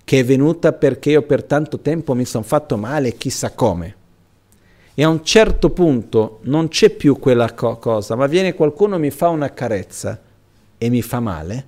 che 0.05 0.21
è 0.21 0.25
venuta 0.25 0.73
perché 0.73 1.11
io 1.11 1.23
per 1.23 1.43
tanto 1.43 1.81
tempo 1.81 2.15
mi 2.15 2.25
sono 2.25 2.45
fatto 2.45 2.77
male 2.77 3.17
chissà 3.17 3.51
come, 3.51 3.97
e 4.95 5.03
a 5.03 5.09
un 5.09 5.25
certo 5.25 5.71
punto 5.71 6.39
non 6.43 6.69
c'è 6.69 6.91
più 6.91 7.19
quella 7.19 7.53
co- 7.53 7.79
cosa, 7.79 8.15
ma 8.15 8.27
viene 8.27 8.55
qualcuno 8.55 8.99
mi 8.99 9.11
fa 9.11 9.29
una 9.29 9.53
carezza 9.53 10.21
e 10.79 10.89
mi 10.89 11.03
fa 11.03 11.19
male, 11.19 11.67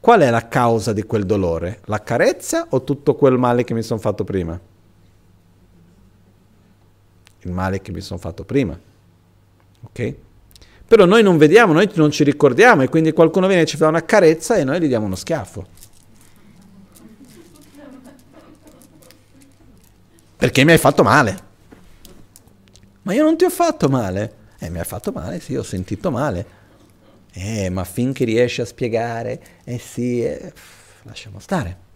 qual 0.00 0.20
è 0.22 0.30
la 0.30 0.48
causa 0.48 0.92
di 0.92 1.04
quel 1.04 1.24
dolore? 1.24 1.80
La 1.84 2.02
carezza 2.02 2.66
o 2.70 2.82
tutto 2.82 3.14
quel 3.14 3.38
male 3.38 3.62
che 3.62 3.74
mi 3.74 3.82
sono 3.82 4.00
fatto 4.00 4.24
prima? 4.24 4.58
Il 7.42 7.52
male 7.52 7.80
che 7.80 7.92
mi 7.92 8.00
sono 8.00 8.18
fatto 8.18 8.44
prima. 8.44 8.76
Ok? 9.82 10.14
Però 10.88 11.04
noi 11.04 11.22
non 11.22 11.38
vediamo, 11.38 11.72
noi 11.72 11.88
non 11.94 12.10
ci 12.10 12.24
ricordiamo 12.24 12.82
e 12.82 12.88
quindi 12.88 13.12
qualcuno 13.12 13.46
viene 13.46 13.62
e 13.62 13.66
ci 13.66 13.76
fa 13.76 13.86
una 13.86 14.04
carezza 14.04 14.56
e 14.56 14.64
noi 14.64 14.80
gli 14.80 14.88
diamo 14.88 15.06
uno 15.06 15.14
schiaffo. 15.14 15.66
Perché 20.36 20.64
mi 20.64 20.72
hai 20.72 20.78
fatto 20.78 21.04
male. 21.04 21.50
Ma 23.02 23.14
io 23.14 23.24
non 23.24 23.36
ti 23.36 23.44
ho 23.44 23.50
fatto 23.50 23.88
male. 23.88 24.40
Eh, 24.58 24.70
mi 24.70 24.78
hai 24.78 24.84
fatto 24.84 25.10
male, 25.10 25.40
sì, 25.40 25.56
ho 25.56 25.62
sentito 25.62 26.10
male. 26.10 26.60
Eh, 27.32 27.68
ma 27.70 27.84
finché 27.84 28.24
riesci 28.24 28.60
a 28.60 28.64
spiegare, 28.64 29.40
eh 29.64 29.78
sì, 29.78 30.22
eh, 30.22 30.52
lasciamo 31.02 31.40
stare. 31.40 31.90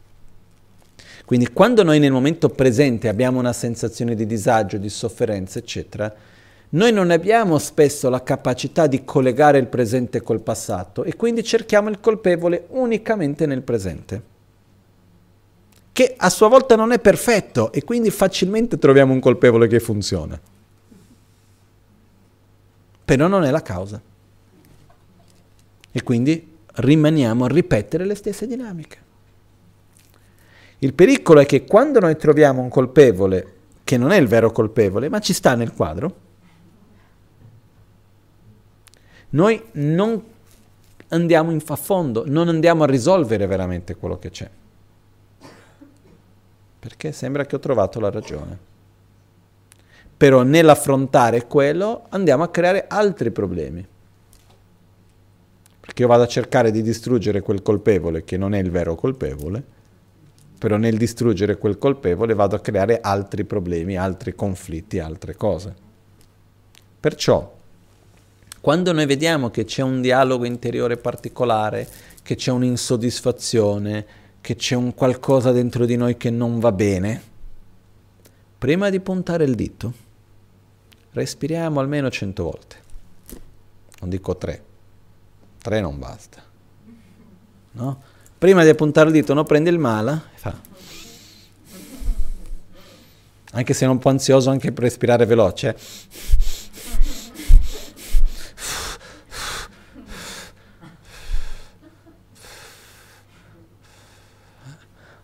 Quindi 1.25 1.53
quando 1.53 1.83
noi 1.83 1.99
nel 1.99 2.13
momento 2.13 2.49
presente 2.49 3.09
abbiamo 3.09 3.39
una 3.39 3.53
sensazione 3.53 4.15
di 4.15 4.27
disagio, 4.27 4.79
di 4.79 4.89
sofferenza, 4.89 5.59
eccetera, 5.59 6.13
noi 6.71 6.93
non 6.93 7.11
abbiamo 7.11 7.59
spesso 7.59 8.09
la 8.09 8.23
capacità 8.23 8.87
di 8.87 9.05
collegare 9.05 9.59
il 9.59 9.67
presente 9.67 10.23
col 10.23 10.41
passato 10.41 11.05
e 11.05 11.15
quindi 11.15 11.45
cerchiamo 11.45 11.89
il 11.89 12.01
colpevole 12.01 12.67
unicamente 12.71 13.47
nel 13.47 13.63
presente, 13.63 14.23
che 15.93 16.15
a 16.17 16.31
sua 16.31 16.49
volta 16.49 16.75
non 16.75 16.93
è 16.93 16.99
perfetto 16.99 17.73
e 17.73 17.85
quindi 17.85 18.11
facilmente 18.11 18.79
troviamo 18.79 19.13
un 19.13 19.21
colpevole 19.21 19.69
che 19.69 19.81
funziona 19.81 20.41
però 23.07 23.29
non 23.29 23.45
è 23.45 23.51
la 23.53 23.63
causa. 23.63 24.03
E 25.93 26.03
quindi 26.03 26.55
rimaniamo 26.75 27.45
a 27.45 27.49
ripetere 27.49 28.05
le 28.05 28.17
stesse 28.17 28.49
dinamiche. 28.49 28.99
Il 30.81 30.93
pericolo 30.93 31.41
è 31.41 31.47
che 31.47 31.65
quando 31.65 32.01
noi 32.01 32.17
troviamo 32.17 32.61
un 32.61 32.69
colpevole 32.69 33.55
che 33.85 33.97
non 33.97 34.11
è 34.11 34.17
il 34.17 34.27
vero 34.27 34.51
colpevole, 34.51 35.09
ma 35.09 35.21
ci 35.21 35.33
sta 35.33 35.55
nel 35.55 35.73
quadro, 35.73 36.25
noi 39.31 39.63
non 39.73 40.21
andiamo 41.09 41.53
in 41.53 41.63
a 41.65 41.77
fondo, 41.77 42.25
non 42.27 42.49
andiamo 42.49 42.83
a 42.83 42.87
risolvere 42.87 43.47
veramente 43.47 43.95
quello 43.95 44.19
che 44.19 44.31
c'è. 44.31 44.51
Perché 46.81 47.13
sembra 47.13 47.47
che 47.47 47.55
ho 47.55 47.61
trovato 47.61 48.01
la 48.01 48.11
ragione 48.11 48.75
però 50.17 50.43
nell'affrontare 50.43 51.47
quello 51.47 52.07
andiamo 52.09 52.43
a 52.43 52.49
creare 52.49 52.87
altri 52.89 53.31
problemi. 53.31 53.87
Perché 55.81 56.03
io 56.03 56.09
vado 56.09 56.23
a 56.23 56.29
cercare 56.29 56.71
di 56.71 56.83
distruggere 56.83 57.43
quel 57.43 57.63
colpevole 57.63 58.25
che 58.25 58.37
non 58.37 58.55
è 58.55 58.59
il 58.59 58.71
vero 58.71 58.95
colpevole, 58.95 59.63
però 60.59 60.77
nel 60.77 60.97
distruggere 60.97 61.59
quel 61.59 61.79
colpevole 61.79 62.35
vado 62.35 62.57
a 62.57 62.61
creare 62.61 63.01
altri 63.01 63.45
problemi, 63.45 63.97
altri 63.97 64.35
conflitti, 64.35 64.99
altre 64.99 65.37
cose. 65.37 65.75
Perciò, 66.99 67.55
quando 68.61 68.93
noi 68.93 69.07
vediamo 69.07 69.51
che 69.51 69.65
c'è 69.65 69.83
un 69.83 70.01
dialogo 70.01 70.45
interiore 70.45 70.97
particolare, 70.97 71.87
che 72.23 72.35
c'è 72.35 72.51
un'insoddisfazione, 72.51 74.07
che 74.41 74.57
c'è 74.57 74.75
un 74.75 74.95
qualcosa 74.95 75.53
dentro 75.53 75.85
di 75.85 75.97
noi 75.97 76.17
che 76.17 76.31
non 76.31 76.59
va 76.59 76.73
bene, 76.73 77.23
prima 78.59 78.91
di 78.91 78.99
puntare 78.99 79.45
il 79.45 79.55
dito, 79.55 80.05
respiriamo 81.17 81.81
almeno 81.81 82.11
100 82.11 82.43
volte. 82.43 82.77
Non 84.01 84.11
dico 84.11 84.37
tre, 84.37 84.63
tre 85.63 85.81
non 85.81 85.99
basta. 85.99 86.43
No? 87.73 88.03
Prima 88.37 88.63
di 88.63 88.69
appuntare 88.69 89.09
il 89.09 89.15
dito, 89.15 89.33
no, 89.33 89.45
prendi 89.45 89.71
il 89.71 89.79
mala 89.79 90.25
e 90.35 90.39
fa. 90.39 90.61
Anche 93.53 93.73
se 93.73 93.87
è 93.87 93.89
un 93.89 93.99
po' 93.99 94.11
ansioso, 94.11 94.51
anche 94.51 94.73
per 94.73 94.85
respirare 94.85 95.25
veloce. 95.25 95.75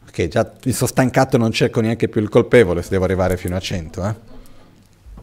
Ok, 0.09 0.29
già 0.29 0.51
mi 0.65 0.73
sono 0.73 0.89
stancato 0.89 1.37
e 1.37 1.39
non 1.39 1.53
cerco 1.53 1.83
neanche 1.83 2.09
più 2.09 2.23
il 2.23 2.31
colpevole 2.31 2.83
se 2.83 2.89
devo 2.89 3.05
arrivare 3.05 3.37
fino 3.37 3.57
a 3.57 3.61
100. 3.61 4.05
Eh? 4.07 4.41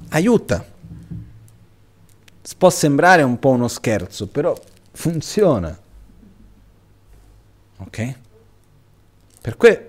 Aiuta. 0.09 0.65
Può 2.57 2.69
sembrare 2.69 3.21
un 3.21 3.39
po' 3.39 3.49
uno 3.49 3.67
scherzo, 3.67 4.27
però 4.27 4.57
funziona. 4.91 5.77
Ok? 7.77 8.15
Per 9.41 9.55
cui 9.55 9.79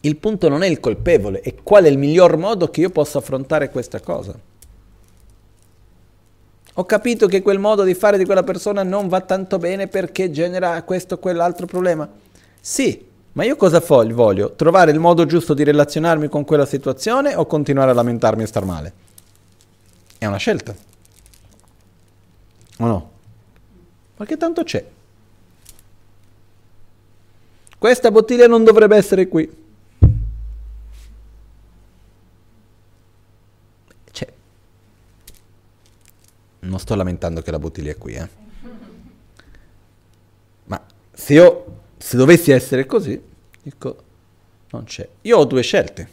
il 0.00 0.16
punto 0.16 0.48
non 0.48 0.62
è 0.62 0.66
il 0.66 0.80
colpevole, 0.80 1.40
è 1.40 1.54
qual 1.54 1.84
è 1.84 1.88
il 1.88 1.98
miglior 1.98 2.36
modo 2.36 2.68
che 2.68 2.80
io 2.80 2.90
possa 2.90 3.18
affrontare 3.18 3.70
questa 3.70 4.00
cosa. 4.00 4.36
Ho 6.74 6.84
capito 6.84 7.26
che 7.26 7.42
quel 7.42 7.58
modo 7.58 7.82
di 7.82 7.94
fare 7.94 8.18
di 8.18 8.24
quella 8.24 8.44
persona 8.44 8.82
non 8.82 9.08
va 9.08 9.20
tanto 9.20 9.58
bene 9.58 9.88
perché 9.88 10.30
genera 10.30 10.80
questo 10.82 11.14
o 11.14 11.18
quell'altro 11.18 11.66
problema. 11.66 12.08
Sì, 12.60 13.07
ma 13.38 13.44
io 13.44 13.54
cosa 13.54 13.78
voglio? 13.78 14.56
Trovare 14.56 14.90
il 14.90 14.98
modo 14.98 15.24
giusto 15.24 15.54
di 15.54 15.62
relazionarmi 15.62 16.26
con 16.26 16.44
quella 16.44 16.66
situazione 16.66 17.36
o 17.36 17.46
continuare 17.46 17.92
a 17.92 17.94
lamentarmi 17.94 18.42
e 18.42 18.46
star 18.46 18.64
male? 18.64 18.92
È 20.18 20.26
una 20.26 20.38
scelta. 20.38 20.74
O 22.78 22.84
no? 22.84 23.10
Che 24.16 24.36
tanto 24.36 24.64
c'è? 24.64 24.84
Questa 27.78 28.10
bottiglia 28.10 28.48
non 28.48 28.64
dovrebbe 28.64 28.96
essere 28.96 29.28
qui. 29.28 29.48
C'è. 34.10 34.32
Non 36.58 36.80
sto 36.80 36.94
lamentando 36.96 37.40
che 37.40 37.52
la 37.52 37.60
bottiglia 37.60 37.92
è 37.92 37.96
qui, 37.96 38.14
eh. 38.14 38.28
Ma 40.64 40.84
se 41.12 41.34
io, 41.34 41.82
se 41.98 42.16
dovessi 42.16 42.50
essere 42.50 42.84
così, 42.84 43.26
Dico, 43.68 43.96
non 44.70 44.84
c'è. 44.84 45.06
Io 45.22 45.36
ho 45.36 45.44
due 45.44 45.60
scelte. 45.60 46.08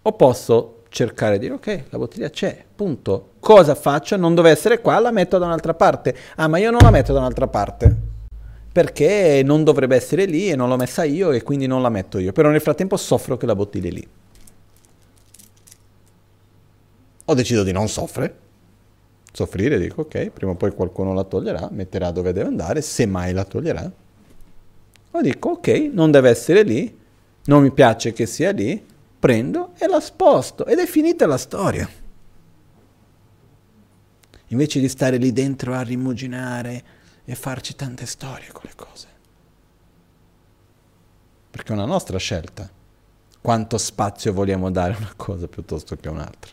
O 0.00 0.12
posso 0.12 0.84
cercare 0.88 1.38
di 1.38 1.40
dire, 1.40 1.54
ok, 1.54 1.84
la 1.90 1.98
bottiglia 1.98 2.30
c'è, 2.30 2.64
punto. 2.74 3.32
Cosa 3.38 3.74
faccio? 3.74 4.16
Non 4.16 4.34
deve 4.34 4.48
essere 4.48 4.80
qua, 4.80 4.98
la 4.98 5.10
metto 5.10 5.36
da 5.36 5.44
un'altra 5.44 5.74
parte. 5.74 6.16
Ah, 6.36 6.48
ma 6.48 6.56
io 6.56 6.70
non 6.70 6.80
la 6.82 6.90
metto 6.90 7.12
da 7.12 7.18
un'altra 7.18 7.48
parte. 7.48 8.08
Perché 8.72 9.42
non 9.44 9.62
dovrebbe 9.62 9.94
essere 9.94 10.24
lì 10.24 10.48
e 10.48 10.56
non 10.56 10.70
l'ho 10.70 10.76
messa 10.76 11.04
io 11.04 11.32
e 11.32 11.42
quindi 11.42 11.66
non 11.66 11.82
la 11.82 11.90
metto 11.90 12.18
io. 12.18 12.32
Però 12.32 12.48
nel 12.48 12.62
frattempo 12.62 12.96
soffro 12.96 13.36
che 13.36 13.44
la 13.44 13.54
bottiglia 13.54 13.88
è 13.88 13.92
lì. 13.92 14.08
Ho 17.26 17.34
deciso 17.34 17.62
di 17.62 17.72
non 17.72 17.88
soffrire. 17.88 18.38
Soffrire, 19.30 19.78
dico, 19.78 20.00
ok, 20.02 20.30
prima 20.30 20.52
o 20.52 20.54
poi 20.54 20.72
qualcuno 20.72 21.12
la 21.12 21.24
toglierà, 21.24 21.68
metterà 21.70 22.10
dove 22.10 22.32
deve 22.32 22.48
andare, 22.48 22.80
se 22.80 23.04
mai 23.04 23.34
la 23.34 23.44
toglierà 23.44 24.08
ma 25.10 25.20
dico, 25.22 25.50
ok, 25.50 25.68
non 25.92 26.10
deve 26.10 26.30
essere 26.30 26.62
lì, 26.62 26.98
non 27.44 27.62
mi 27.62 27.72
piace 27.72 28.12
che 28.12 28.26
sia 28.26 28.52
lì, 28.52 28.86
prendo 29.18 29.72
e 29.76 29.86
la 29.86 30.00
sposto 30.00 30.66
ed 30.66 30.78
è 30.78 30.86
finita 30.86 31.26
la 31.26 31.36
storia. 31.36 31.88
Invece 34.48 34.80
di 34.80 34.88
stare 34.88 35.16
lì 35.16 35.32
dentro 35.32 35.74
a 35.74 35.82
rimuginare 35.82 36.84
e 37.24 37.34
farci 37.34 37.76
tante 37.76 38.06
storie 38.06 38.48
con 38.50 38.62
le 38.64 38.72
cose. 38.74 39.06
Perché 41.50 41.72
è 41.72 41.76
una 41.76 41.84
nostra 41.84 42.18
scelta 42.18 42.68
quanto 43.40 43.78
spazio 43.78 44.32
vogliamo 44.32 44.70
dare 44.70 44.94
a 44.94 44.98
una 44.98 45.12
cosa 45.16 45.46
piuttosto 45.46 45.96
che 45.96 46.08
a 46.08 46.10
un'altra. 46.10 46.52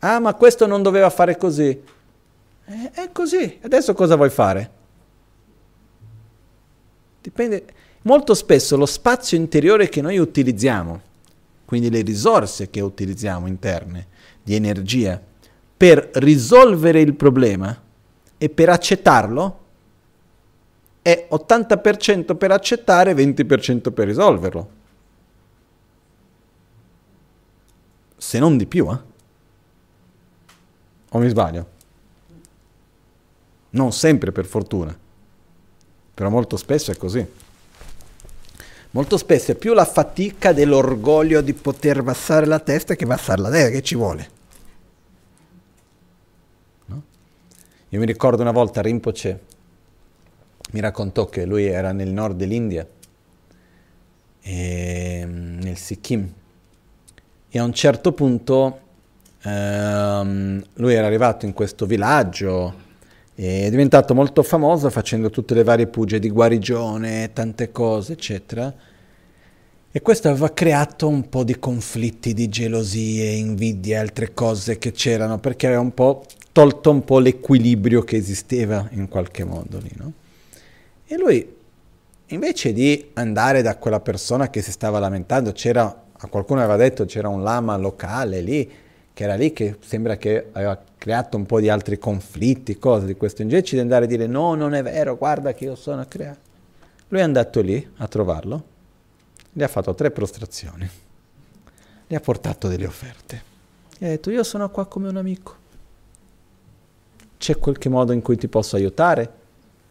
Ah, 0.00 0.18
ma 0.18 0.34
questo 0.34 0.66
non 0.66 0.82
doveva 0.82 1.10
fare 1.10 1.36
così. 1.36 1.82
Eh, 2.64 2.90
è 2.90 3.12
così. 3.12 3.60
Adesso 3.62 3.94
cosa 3.94 4.16
vuoi 4.16 4.30
fare? 4.30 4.80
Dipende 7.22 7.64
molto 8.02 8.34
spesso 8.34 8.76
lo 8.76 8.84
spazio 8.84 9.36
interiore 9.36 9.88
che 9.88 10.02
noi 10.02 10.18
utilizziamo, 10.18 11.00
quindi 11.64 11.88
le 11.88 12.02
risorse 12.02 12.68
che 12.68 12.80
utilizziamo 12.80 13.46
interne 13.46 14.08
di 14.42 14.56
energia 14.56 15.22
per 15.76 16.10
risolvere 16.14 17.00
il 17.00 17.14
problema 17.14 17.80
e 18.36 18.48
per 18.48 18.68
accettarlo 18.70 19.60
è 21.00 21.28
80% 21.30 22.36
per 22.36 22.50
accettare, 22.50 23.14
20% 23.14 23.92
per 23.92 24.06
risolverlo. 24.06 24.70
Se 28.16 28.38
non 28.40 28.56
di 28.56 28.66
più, 28.66 28.90
eh? 28.90 28.98
O 31.10 31.18
mi 31.18 31.28
sbaglio? 31.28 31.70
Non 33.70 33.92
sempre 33.92 34.32
per 34.32 34.44
fortuna, 34.44 34.96
però 36.14 36.28
molto 36.28 36.56
spesso 36.56 36.90
è 36.90 36.96
così. 36.96 37.26
Molto 38.90 39.16
spesso 39.16 39.52
è 39.52 39.54
più 39.54 39.72
la 39.72 39.86
fatica 39.86 40.52
dell'orgoglio 40.52 41.40
di 41.40 41.54
poter 41.54 42.02
passare 42.02 42.46
la 42.46 42.58
testa 42.58 42.94
che 42.94 43.06
passare 43.06 43.40
la 43.40 43.50
testa, 43.50 43.70
che 43.70 43.82
ci 43.82 43.94
vuole. 43.94 44.28
No? 46.86 47.02
Io 47.88 47.98
mi 47.98 48.06
ricordo 48.06 48.42
una 48.42 48.52
volta 48.52 48.82
Rinpoche 48.82 49.50
mi 50.72 50.80
raccontò 50.80 51.26
che 51.26 51.44
lui 51.44 51.66
era 51.66 51.92
nel 51.92 52.10
nord 52.10 52.36
dell'India, 52.36 52.86
e, 54.40 55.24
nel 55.26 55.76
Sikkim, 55.76 56.32
e 57.48 57.58
a 57.58 57.62
un 57.62 57.74
certo 57.74 58.12
punto 58.12 58.80
ehm, 59.42 60.64
lui 60.74 60.94
era 60.94 61.06
arrivato 61.06 61.44
in 61.44 61.52
questo 61.52 61.84
villaggio 61.84 62.90
è 63.34 63.70
diventato 63.70 64.14
molto 64.14 64.42
famoso 64.42 64.90
facendo 64.90 65.30
tutte 65.30 65.54
le 65.54 65.64
varie 65.64 65.86
pugie 65.86 66.18
di 66.18 66.30
guarigione, 66.30 67.32
tante 67.32 67.72
cose, 67.72 68.12
eccetera. 68.12 68.72
E 69.94 70.00
questo 70.00 70.28
aveva 70.28 70.52
creato 70.52 71.08
un 71.08 71.28
po' 71.28 71.44
di 71.44 71.58
conflitti, 71.58 72.34
di 72.34 72.48
gelosie, 72.48 73.30
invidie, 73.30 73.96
altre 73.96 74.32
cose 74.32 74.78
che 74.78 74.92
c'erano, 74.92 75.38
perché 75.38 75.66
aveva 75.66 75.82
un 75.82 75.92
po' 75.92 76.24
tolto 76.52 76.90
un 76.90 77.04
po' 77.04 77.18
l'equilibrio 77.18 78.02
che 78.02 78.16
esisteva 78.16 78.88
in 78.92 79.08
qualche 79.08 79.44
modo 79.44 79.78
lì, 79.78 79.90
no? 79.96 80.12
E 81.06 81.16
lui, 81.16 81.46
invece 82.28 82.72
di 82.72 83.10
andare 83.14 83.60
da 83.60 83.76
quella 83.76 84.00
persona 84.00 84.48
che 84.48 84.62
si 84.62 84.70
stava 84.70 84.98
lamentando, 84.98 85.52
c'era, 85.52 86.04
a 86.10 86.26
qualcuno 86.28 86.60
aveva 86.60 86.76
detto, 86.76 87.04
c'era 87.04 87.28
un 87.28 87.42
lama 87.42 87.76
locale 87.76 88.40
lì, 88.40 88.70
che 89.22 89.28
era 89.28 89.34
lì 89.36 89.52
che 89.52 89.76
sembra 89.80 90.16
che 90.16 90.48
aveva 90.52 90.82
creato 90.98 91.36
un 91.36 91.46
po' 91.46 91.60
di 91.60 91.68
altri 91.68 91.98
conflitti, 91.98 92.78
cose 92.78 93.06
di 93.06 93.14
questo, 93.14 93.42
invece 93.42 93.76
di 93.76 93.80
andare 93.80 94.04
a 94.04 94.08
dire 94.08 94.26
no, 94.26 94.54
non 94.54 94.74
è 94.74 94.82
vero, 94.82 95.16
guarda 95.16 95.54
che 95.54 95.64
io 95.64 95.76
sono 95.76 96.00
a 96.00 96.06
creare. 96.06 96.38
Lui 97.08 97.20
è 97.20 97.22
andato 97.22 97.60
lì 97.60 97.88
a 97.98 98.08
trovarlo, 98.08 98.64
gli 99.52 99.62
ha 99.62 99.68
fatto 99.68 99.94
tre 99.94 100.10
prostrazioni, 100.10 100.88
gli 102.06 102.14
ha 102.14 102.20
portato 102.20 102.66
delle 102.66 102.86
offerte, 102.86 103.42
gli 103.96 104.04
ha 104.06 104.08
detto 104.08 104.30
io 104.30 104.42
sono 104.42 104.68
qua 104.70 104.86
come 104.86 105.08
un 105.08 105.16
amico, 105.16 105.54
c'è 107.38 107.56
qualche 107.58 107.88
modo 107.88 108.12
in 108.12 108.22
cui 108.22 108.36
ti 108.36 108.48
posso 108.48 108.76
aiutare? 108.76 109.40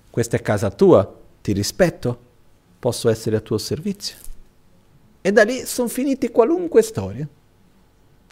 questa 0.09 0.35
è 0.35 0.41
casa 0.41 0.69
tua, 0.69 1.09
ti 1.41 1.53
rispetto, 1.53 2.19
posso 2.77 3.07
essere 3.07 3.37
a 3.37 3.39
tuo 3.39 3.57
servizio. 3.57 4.17
E 5.21 5.31
da 5.31 5.43
lì 5.43 5.65
sono 5.65 5.87
finiti 5.87 6.27
qualunque 6.27 6.81
storia. 6.81 7.25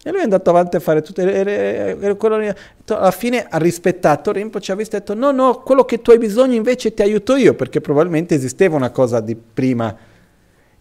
E 0.02 0.12
lui 0.12 0.20
è 0.20 0.24
andato 0.24 0.50
avanti 0.50 0.78
a 0.78 0.80
fare 0.80 1.02
tutte 1.02 1.26
le... 1.26 2.16
cose. 2.16 2.56
alla 2.86 3.12
fine 3.12 3.46
ha 3.50 3.58
rispettato 3.58 4.32
Rinpoche, 4.32 4.72
ha 4.72 4.76
visto 4.76 4.96
e 4.96 5.00
detto 5.00 5.14
no, 5.14 5.32
no, 5.32 5.60
quello 5.60 5.84
che 5.84 6.02
tu 6.02 6.12
hai 6.12 6.18
bisogno 6.18 6.56
invece 6.56 6.94
ti 6.94 7.02
aiuto 7.02 7.36
io, 7.36 7.54
perché 7.54 7.82
probabilmente 7.82 8.36
esisteva 8.36 8.76
una 8.76 8.92
cosa 8.92 9.20
di 9.20 9.36
prima. 9.36 9.96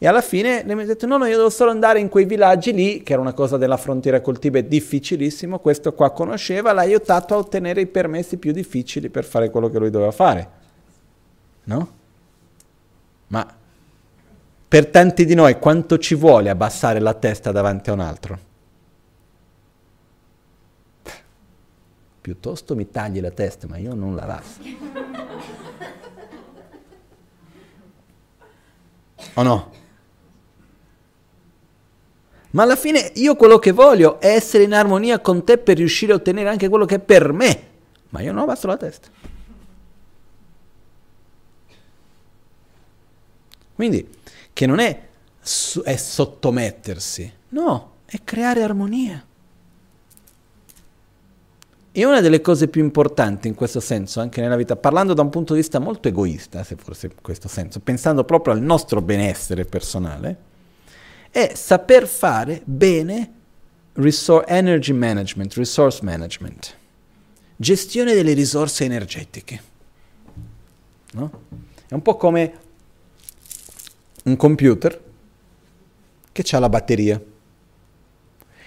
E 0.00 0.06
alla 0.06 0.20
fine 0.20 0.62
mi 0.64 0.82
ha 0.82 0.86
detto 0.86 1.06
no, 1.06 1.16
no, 1.16 1.26
io 1.26 1.36
devo 1.36 1.50
solo 1.50 1.72
andare 1.72 1.98
in 1.98 2.08
quei 2.08 2.24
villaggi 2.26 2.72
lì, 2.72 3.02
che 3.02 3.14
era 3.14 3.20
una 3.20 3.32
cosa 3.32 3.56
della 3.56 3.76
frontiera 3.76 4.20
col 4.20 4.38
Tibet 4.38 4.66
difficilissimo, 4.66 5.58
questo 5.58 5.92
qua 5.92 6.12
conosceva, 6.12 6.72
l'ha 6.72 6.82
aiutato 6.82 7.34
a 7.34 7.38
ottenere 7.38 7.80
i 7.80 7.86
permessi 7.86 8.36
più 8.36 8.52
difficili 8.52 9.08
per 9.08 9.24
fare 9.24 9.50
quello 9.50 9.68
che 9.68 9.78
lui 9.78 9.90
doveva 9.90 10.12
fare 10.12 10.58
no? 11.68 11.96
Ma 13.28 13.46
per 14.68 14.86
tanti 14.86 15.24
di 15.24 15.34
noi 15.34 15.58
quanto 15.58 15.98
ci 15.98 16.14
vuole 16.14 16.50
abbassare 16.50 16.98
la 16.98 17.14
testa 17.14 17.52
davanti 17.52 17.90
a 17.90 17.92
un 17.92 18.00
altro? 18.00 18.38
Piuttosto 22.28 22.76
mi 22.76 22.90
tagli 22.90 23.22
la 23.22 23.30
testa, 23.30 23.66
ma 23.66 23.78
io 23.78 23.94
non 23.94 24.14
la 24.14 24.26
lascio. 24.26 24.60
O 29.32 29.42
no? 29.42 29.72
Ma 32.50 32.64
alla 32.64 32.76
fine 32.76 33.12
io 33.14 33.34
quello 33.34 33.58
che 33.58 33.72
voglio 33.72 34.20
è 34.20 34.26
essere 34.26 34.64
in 34.64 34.74
armonia 34.74 35.20
con 35.20 35.42
te 35.42 35.56
per 35.56 35.78
riuscire 35.78 36.12
a 36.12 36.16
ottenere 36.16 36.50
anche 36.50 36.68
quello 36.68 36.84
che 36.84 36.96
è 36.96 36.98
per 36.98 37.32
me. 37.32 37.62
Ma 38.10 38.20
io 38.20 38.32
non 38.32 38.42
abbasso 38.42 38.66
la 38.66 38.76
testa. 38.76 39.08
Quindi, 43.74 44.06
che 44.52 44.66
non 44.66 44.80
è, 44.80 45.08
è 45.82 45.96
sottomettersi, 45.96 47.32
no, 47.48 47.92
è 48.04 48.20
creare 48.22 48.62
armonia. 48.62 49.27
E 51.98 52.04
una 52.04 52.20
delle 52.20 52.40
cose 52.40 52.68
più 52.68 52.80
importanti 52.80 53.48
in 53.48 53.56
questo 53.56 53.80
senso, 53.80 54.20
anche 54.20 54.40
nella 54.40 54.54
vita, 54.54 54.76
parlando 54.76 55.14
da 55.14 55.22
un 55.22 55.30
punto 55.30 55.54
di 55.54 55.58
vista 55.58 55.80
molto 55.80 56.06
egoista, 56.06 56.62
se 56.62 56.76
forse 56.76 57.06
in 57.06 57.14
questo 57.20 57.48
senso, 57.48 57.80
pensando 57.80 58.22
proprio 58.22 58.54
al 58.54 58.60
nostro 58.60 59.02
benessere 59.02 59.64
personale, 59.64 60.36
è 61.28 61.54
saper 61.56 62.06
fare 62.06 62.62
bene 62.62 63.32
resor- 63.94 64.44
energy 64.46 64.92
management, 64.92 65.54
resource 65.54 66.04
management, 66.04 66.76
gestione 67.56 68.14
delle 68.14 68.32
risorse 68.32 68.84
energetiche. 68.84 69.60
No? 71.14 71.30
È 71.88 71.94
un 71.94 72.02
po' 72.02 72.16
come 72.16 72.58
un 74.22 74.36
computer 74.36 75.02
che 76.30 76.44
ha 76.48 76.58
la 76.60 76.68
batteria. 76.68 77.20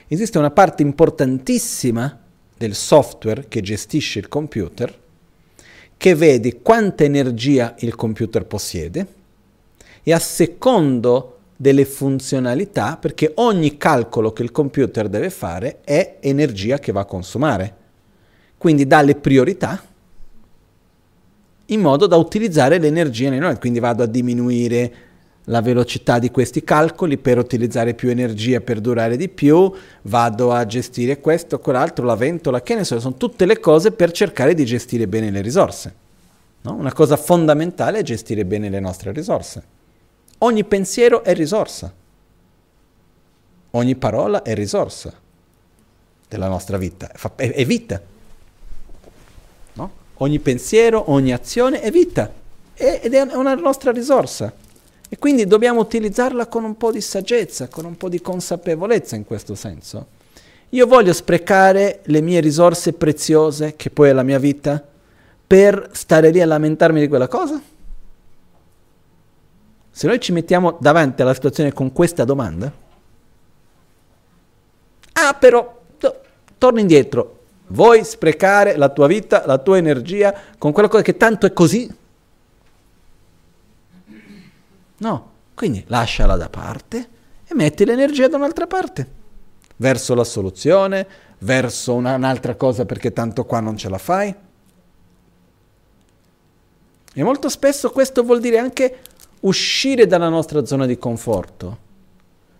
Esiste 0.10 0.38
una 0.38 0.52
parte 0.52 0.82
importantissima 0.82 2.21
del 2.62 2.76
software 2.76 3.46
che 3.48 3.62
gestisce 3.62 4.20
il 4.20 4.28
computer 4.28 5.00
che 5.98 6.14
vede 6.14 6.62
quanta 6.62 7.04
energia 7.04 7.74
il 7.80 7.96
computer 7.96 8.46
possiede 8.46 9.08
e 10.04 10.14
a 10.14 10.20
secondo 10.20 11.38
delle 11.56 11.86
funzionalità, 11.86 12.98
perché 12.98 13.34
ogni 13.36 13.78
calcolo 13.78 14.32
che 14.32 14.44
il 14.44 14.52
computer 14.52 15.10
deve 15.10 15.32
fare 15.32 15.82
è 15.84 16.18
energia 16.20 16.78
che 16.78 16.92
va 16.92 17.02
a 17.02 17.06
consumare. 17.06 17.76
Quindi 18.58 18.86
dà 18.86 19.02
le 19.02 19.16
priorità 19.16 19.84
in 21.66 21.82
modo 21.82 22.06
da 22.06 22.16
utilizzare 22.16 22.78
l'energia 22.78 23.30
noi. 23.30 23.58
Quindi 23.58 23.80
vado 23.80 24.04
a 24.04 24.08
diminuire 24.08 24.94
la 25.52 25.62
velocità 25.62 26.18
di 26.18 26.32
questi 26.32 26.64
calcoli 26.64 27.18
per 27.18 27.38
utilizzare 27.38 27.94
più 27.94 28.10
energia 28.10 28.62
per 28.62 28.80
durare 28.80 29.18
di 29.18 29.28
più, 29.28 29.72
vado 30.04 30.54
a 30.54 30.66
gestire 30.66 31.20
questo, 31.20 31.60
quell'altro, 31.60 32.06
la 32.06 32.16
ventola, 32.16 32.62
che 32.62 32.74
ne 32.74 32.86
so, 32.86 33.00
sono 33.02 33.16
tutte 33.16 33.46
le 33.46 33.60
cose 33.60 33.92
per 33.92 34.12
cercare 34.12 34.54
di 34.54 34.64
gestire 34.64 35.08
bene 35.08 35.30
le 35.30 35.42
risorse. 35.42 35.94
No? 36.62 36.74
Una 36.76 36.94
cosa 36.94 37.18
fondamentale 37.18 38.00
è 38.00 38.02
gestire 38.02 38.46
bene 38.46 38.70
le 38.70 38.80
nostre 38.80 39.12
risorse. 39.12 39.80
Ogni 40.40 40.64
pensiero 40.64 41.22
è 41.24 41.34
risorsa, 41.34 41.94
ogni 43.72 43.96
parola 43.96 44.44
è 44.44 44.56
risorsa 44.56 45.14
della 46.30 46.48
nostra 46.48 46.78
vita, 46.78 47.12
è, 47.36 47.66
vita. 47.66 48.02
No? 49.74 49.92
Ogni 50.16 50.40
pensiero, 50.40 51.12
ogni 51.12 51.34
azione 51.34 51.82
è 51.82 51.92
vita 51.92 52.32
ed 52.74 53.14
è 53.14 53.22
una 53.34 53.54
nostra 53.54 53.92
risorsa. 53.92 54.70
E 55.14 55.18
quindi 55.20 55.46
dobbiamo 55.46 55.82
utilizzarla 55.82 56.48
con 56.48 56.64
un 56.64 56.78
po' 56.78 56.90
di 56.90 57.02
saggezza, 57.02 57.68
con 57.68 57.84
un 57.84 57.98
po' 57.98 58.08
di 58.08 58.22
consapevolezza 58.22 59.18
in 59.18 59.26
questo 59.26 59.56
senso. 59.56 60.08
Io 60.70 60.88
voglio 60.88 61.12
sprecare 61.12 62.00
le 62.04 62.22
mie 62.22 62.40
risorse 62.40 62.94
preziose, 62.94 63.76
che 63.76 63.90
poi 63.90 64.08
è 64.08 64.14
la 64.14 64.24
mia 64.24 64.40
vita, 64.40 64.82
per 65.46 65.90
stare 65.92 66.30
lì 66.30 66.40
a 66.40 66.46
lamentarmi 66.46 67.02
di 67.02 67.10
quella 67.10 67.28
cosa? 67.28 67.62
Se 69.92 70.08
noi 70.08 70.22
ci 70.22 70.32
mettiamo 70.32 70.78
davanti 70.80 71.22
alla 71.24 71.34
situazione 71.34 71.74
con 71.74 71.92
questa 71.92 72.24
domanda, 72.24 72.72
ah 75.12 75.34
però, 75.34 75.82
to- 75.98 76.22
torno 76.58 76.80
indietro, 76.80 77.40
vuoi 77.68 78.06
sprecare 78.06 78.78
la 78.78 78.88
tua 78.88 79.08
vita, 79.08 79.44
la 79.46 79.58
tua 79.58 79.76
energia 79.76 80.34
con 80.58 80.72
quella 80.72 80.88
cosa 80.88 81.04
che 81.04 81.18
tanto 81.18 81.46
è 81.46 81.52
così? 81.52 82.00
No, 85.02 85.32
quindi 85.56 85.84
lasciala 85.88 86.36
da 86.38 86.50
parte 86.50 87.10
e 87.48 87.56
metti 87.56 87.86
l'energia 87.86 88.28
da 88.28 88.38
un'altra 88.38 88.68
parte, 88.68 89.08
verso 89.78 90.14
la 90.14 90.24
soluzione, 90.24 91.08
verso 91.40 91.94
una, 91.94 92.16
un'altra 92.16 92.56
cosa 92.56 92.86
perché 92.86 93.12
tanto 93.12 93.46
qua 93.46 93.60
non 93.60 93.78
ce 93.78 93.90
la 93.90 93.98
fai. 93.98 94.34
E 97.14 97.24
molto 97.24 97.50
spesso 97.50 97.90
questo 97.90 98.24
vuol 98.24 98.40
dire 98.40 98.60
anche 98.60 99.00
uscire 99.42 100.06
dalla 100.06 100.30
nostra 100.30 100.66
zona 100.66 100.86
di 100.86 100.98
conforto, 101.00 101.78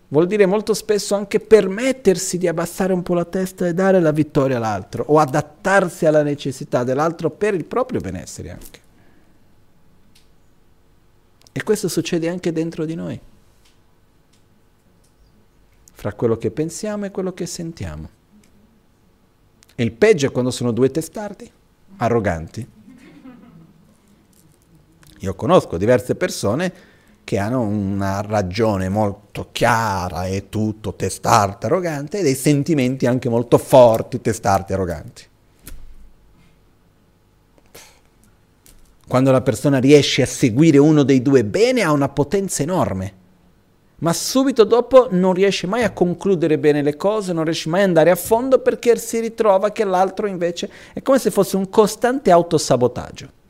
vuol 0.08 0.26
dire 0.26 0.44
molto 0.44 0.74
spesso 0.74 1.14
anche 1.14 1.38
permettersi 1.38 2.38
di 2.38 2.48
abbassare 2.48 2.92
un 2.92 3.02
po' 3.02 3.14
la 3.14 3.24
testa 3.24 3.68
e 3.68 3.72
dare 3.72 4.00
la 4.00 4.10
vittoria 4.10 4.56
all'altro 4.56 5.04
o 5.06 5.20
adattarsi 5.20 6.06
alla 6.06 6.24
necessità 6.24 6.82
dell'altro 6.82 7.30
per 7.30 7.54
il 7.54 7.64
proprio 7.64 8.00
benessere 8.00 8.50
anche. 8.50 8.81
E 11.52 11.62
questo 11.62 11.88
succede 11.88 12.28
anche 12.28 12.50
dentro 12.50 12.84
di 12.86 12.94
noi, 12.94 13.20
fra 15.92 16.14
quello 16.14 16.36
che 16.36 16.50
pensiamo 16.50 17.04
e 17.04 17.10
quello 17.10 17.32
che 17.32 17.46
sentiamo. 17.46 18.08
E 19.74 19.82
il 19.82 19.92
peggio 19.92 20.26
è 20.26 20.30
quando 20.30 20.50
sono 20.50 20.72
due 20.72 20.90
testardi, 20.90 21.50
arroganti. 21.98 22.66
Io 25.18 25.34
conosco 25.34 25.76
diverse 25.76 26.14
persone 26.14 26.72
che 27.22 27.38
hanno 27.38 27.60
una 27.60 28.20
ragione 28.22 28.88
molto 28.88 29.48
chiara 29.52 30.26
e 30.26 30.48
tutto 30.48 30.94
testardi, 30.94 31.66
arrogante, 31.66 32.18
e 32.18 32.22
dei 32.22 32.34
sentimenti 32.34 33.06
anche 33.06 33.28
molto 33.28 33.58
forti, 33.58 34.20
testardi, 34.20 34.72
arroganti. 34.72 35.30
Quando 39.06 39.30
la 39.30 39.42
persona 39.42 39.78
riesce 39.78 40.22
a 40.22 40.26
seguire 40.26 40.78
uno 40.78 41.02
dei 41.02 41.22
due 41.22 41.44
bene 41.44 41.82
ha 41.82 41.92
una 41.92 42.08
potenza 42.08 42.62
enorme, 42.62 43.20
ma 43.98 44.12
subito 44.12 44.64
dopo 44.64 45.08
non 45.10 45.32
riesce 45.32 45.66
mai 45.66 45.84
a 45.84 45.92
concludere 45.92 46.58
bene 46.58 46.82
le 46.82 46.96
cose, 46.96 47.32
non 47.32 47.44
riesce 47.44 47.68
mai 47.68 47.82
ad 47.82 47.88
andare 47.88 48.10
a 48.10 48.16
fondo 48.16 48.58
perché 48.58 48.96
si 48.96 49.20
ritrova 49.20 49.70
che 49.70 49.84
l'altro 49.84 50.26
invece 50.26 50.70
è 50.92 51.02
come 51.02 51.18
se 51.18 51.30
fosse 51.30 51.56
un 51.56 51.68
costante 51.68 52.30
autosabotaggio 52.30 53.40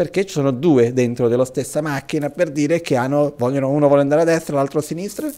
perché 0.00 0.24
ci 0.24 0.32
sono 0.32 0.50
due 0.50 0.94
dentro 0.94 1.28
della 1.28 1.44
stessa 1.44 1.82
macchina 1.82 2.30
per 2.30 2.50
dire 2.50 2.80
che 2.80 2.96
hanno, 2.96 3.34
vogliono, 3.36 3.68
uno 3.68 3.86
vuole 3.86 4.00
andare 4.00 4.22
a 4.22 4.24
destra, 4.24 4.56
l'altro 4.56 4.78
a 4.78 4.82
sinistra. 4.82 5.30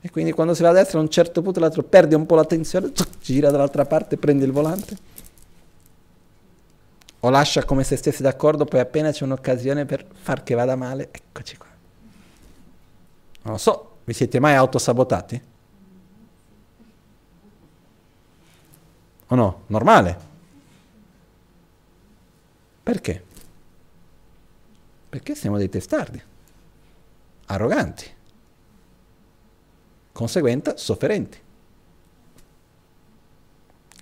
E 0.00 0.10
quindi 0.10 0.30
quando 0.30 0.54
si 0.54 0.62
va 0.62 0.68
a 0.68 0.72
destra 0.72 1.00
a 1.00 1.02
un 1.02 1.08
certo 1.08 1.42
punto 1.42 1.58
l'altro 1.58 1.82
perde 1.82 2.14
un 2.14 2.26
po' 2.26 2.36
l'attenzione, 2.36 2.92
gira 3.20 3.50
dall'altra 3.50 3.86
parte, 3.86 4.16
prende 4.16 4.44
il 4.44 4.52
volante. 4.52 4.96
O 7.26 7.28
lascia 7.28 7.64
come 7.64 7.82
se 7.82 7.96
stesse 7.96 8.22
d'accordo, 8.22 8.64
poi 8.64 8.78
appena 8.78 9.10
c'è 9.10 9.24
un'occasione 9.24 9.84
per 9.84 10.06
far 10.14 10.44
che 10.44 10.54
vada 10.54 10.76
male, 10.76 11.08
eccoci 11.10 11.56
qua. 11.56 11.66
Non 13.42 13.54
lo 13.54 13.58
so, 13.58 13.96
vi 14.04 14.12
siete 14.12 14.38
mai 14.38 14.54
autosabotati? 14.54 15.42
O 19.26 19.34
no? 19.34 19.62
Normale. 19.66 20.18
Perché? 22.84 23.24
Perché 25.08 25.34
siamo 25.34 25.58
dei 25.58 25.68
testardi, 25.68 26.22
arroganti, 27.46 28.08
conseguenza 30.12 30.76
sofferenti. 30.76 31.40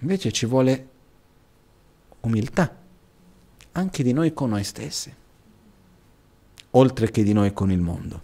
Invece 0.00 0.30
ci 0.30 0.44
vuole 0.44 0.88
umiltà, 2.20 2.82
anche 3.76 4.02
di 4.02 4.12
noi 4.12 4.32
con 4.32 4.50
noi 4.50 4.64
stessi, 4.64 5.12
oltre 6.70 7.10
che 7.10 7.22
di 7.22 7.32
noi 7.32 7.52
con 7.52 7.70
il 7.70 7.80
mondo 7.80 8.22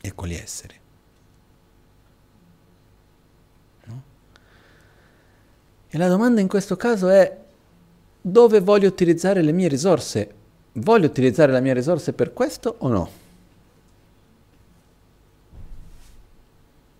e 0.00 0.14
con 0.14 0.28
gli 0.28 0.34
esseri. 0.34 0.74
No? 3.84 4.02
E 5.88 5.98
la 5.98 6.08
domanda 6.08 6.40
in 6.40 6.48
questo 6.48 6.76
caso 6.76 7.08
è 7.08 7.44
dove 8.20 8.60
voglio 8.60 8.88
utilizzare 8.88 9.42
le 9.42 9.52
mie 9.52 9.68
risorse. 9.68 10.34
Voglio 10.72 11.06
utilizzare 11.06 11.50
le 11.50 11.60
mie 11.60 11.74
risorse 11.74 12.12
per 12.12 12.32
questo 12.32 12.76
o 12.78 12.88
no? 12.88 13.10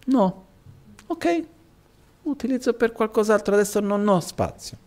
No. 0.06 0.46
Ok, 1.06 1.44
utilizzo 2.22 2.72
per 2.72 2.90
qualcos'altro, 2.90 3.54
adesso 3.54 3.78
non 3.78 4.06
ho 4.08 4.18
spazio. 4.20 4.86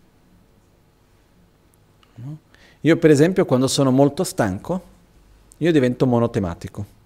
No? 2.16 2.38
Io 2.82 2.98
per 2.98 3.12
esempio 3.12 3.46
quando 3.46 3.68
sono 3.68 3.92
molto 3.92 4.24
stanco, 4.24 4.82
io 5.58 5.72
divento 5.72 6.08
monotematico. 6.08 7.00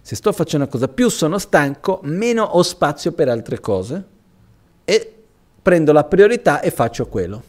Se 0.00 0.14
sto 0.14 0.32
facendo 0.32 0.64
una 0.64 0.72
cosa, 0.72 0.88
più 0.88 1.08
sono 1.08 1.38
stanco, 1.38 2.00
meno 2.04 2.44
ho 2.44 2.62
spazio 2.62 3.12
per 3.12 3.28
altre 3.28 3.60
cose 3.60 4.04
e 4.84 5.14
prendo 5.60 5.92
la 5.92 6.04
priorità 6.04 6.60
e 6.60 6.70
faccio 6.70 7.06
quello. 7.08 7.42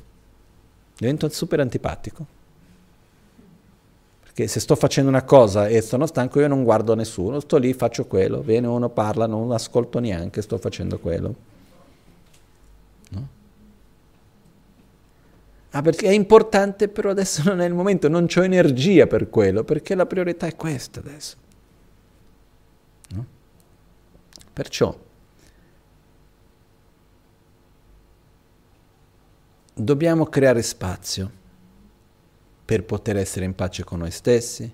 Divento 0.97 1.29
super 1.29 1.59
antipatico. 1.59 2.25
Perché 4.23 4.47
se 4.47 4.59
sto 4.59 4.75
facendo 4.75 5.09
una 5.09 5.23
cosa 5.23 5.67
e 5.67 5.81
sono 5.81 6.07
stanco, 6.07 6.39
io 6.39 6.47
non 6.47 6.63
guardo 6.63 6.95
nessuno, 6.95 7.39
sto 7.39 7.57
lì, 7.57 7.73
faccio 7.73 8.05
quello, 8.07 8.41
viene 8.41 8.67
uno, 8.67 8.89
parla, 8.89 9.27
non 9.27 9.51
ascolto 9.51 9.99
neanche, 9.99 10.41
sto 10.41 10.57
facendo 10.57 10.97
quello. 10.99 11.35
Ah, 15.71 15.81
perché 15.81 16.07
è 16.07 16.11
importante, 16.11 16.87
però 16.87 17.09
adesso 17.09 17.43
non 17.43 17.59
è 17.59 17.65
il 17.65 17.73
momento, 17.73 18.07
non 18.07 18.27
ho 18.33 18.43
energia 18.43 19.05
per 19.05 19.29
quello, 19.29 19.63
perché 19.63 19.95
la 19.95 20.05
priorità 20.05 20.47
è 20.47 20.55
questa 20.55 20.99
adesso. 20.99 21.35
No? 23.09 23.25
Perciò 24.53 24.97
dobbiamo 29.73 30.25
creare 30.25 30.63
spazio 30.63 31.31
per 32.65 32.83
poter 32.83 33.17
essere 33.17 33.45
in 33.45 33.53
pace 33.53 33.83
con 33.83 33.99
noi 33.99 34.11
stessi, 34.11 34.73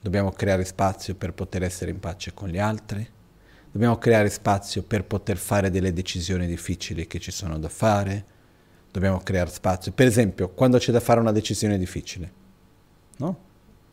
dobbiamo 0.00 0.30
creare 0.30 0.64
spazio 0.64 1.14
per 1.14 1.32
poter 1.32 1.64
essere 1.64 1.90
in 1.90 1.98
pace 1.98 2.32
con 2.32 2.48
gli 2.48 2.58
altri, 2.58 3.06
dobbiamo 3.72 3.98
creare 3.98 4.30
spazio 4.30 4.82
per 4.82 5.04
poter 5.04 5.36
fare 5.36 5.70
delle 5.70 5.92
decisioni 5.92 6.46
difficili 6.46 7.06
che 7.06 7.18
ci 7.18 7.32
sono 7.32 7.58
da 7.58 7.68
fare, 7.68 8.24
dobbiamo 8.96 9.18
creare 9.18 9.50
spazio, 9.50 9.92
per 9.92 10.06
esempio, 10.06 10.48
quando 10.48 10.78
c'è 10.78 10.90
da 10.90 11.00
fare 11.00 11.20
una 11.20 11.30
decisione 11.30 11.76
difficile, 11.76 12.32
no? 13.18 13.44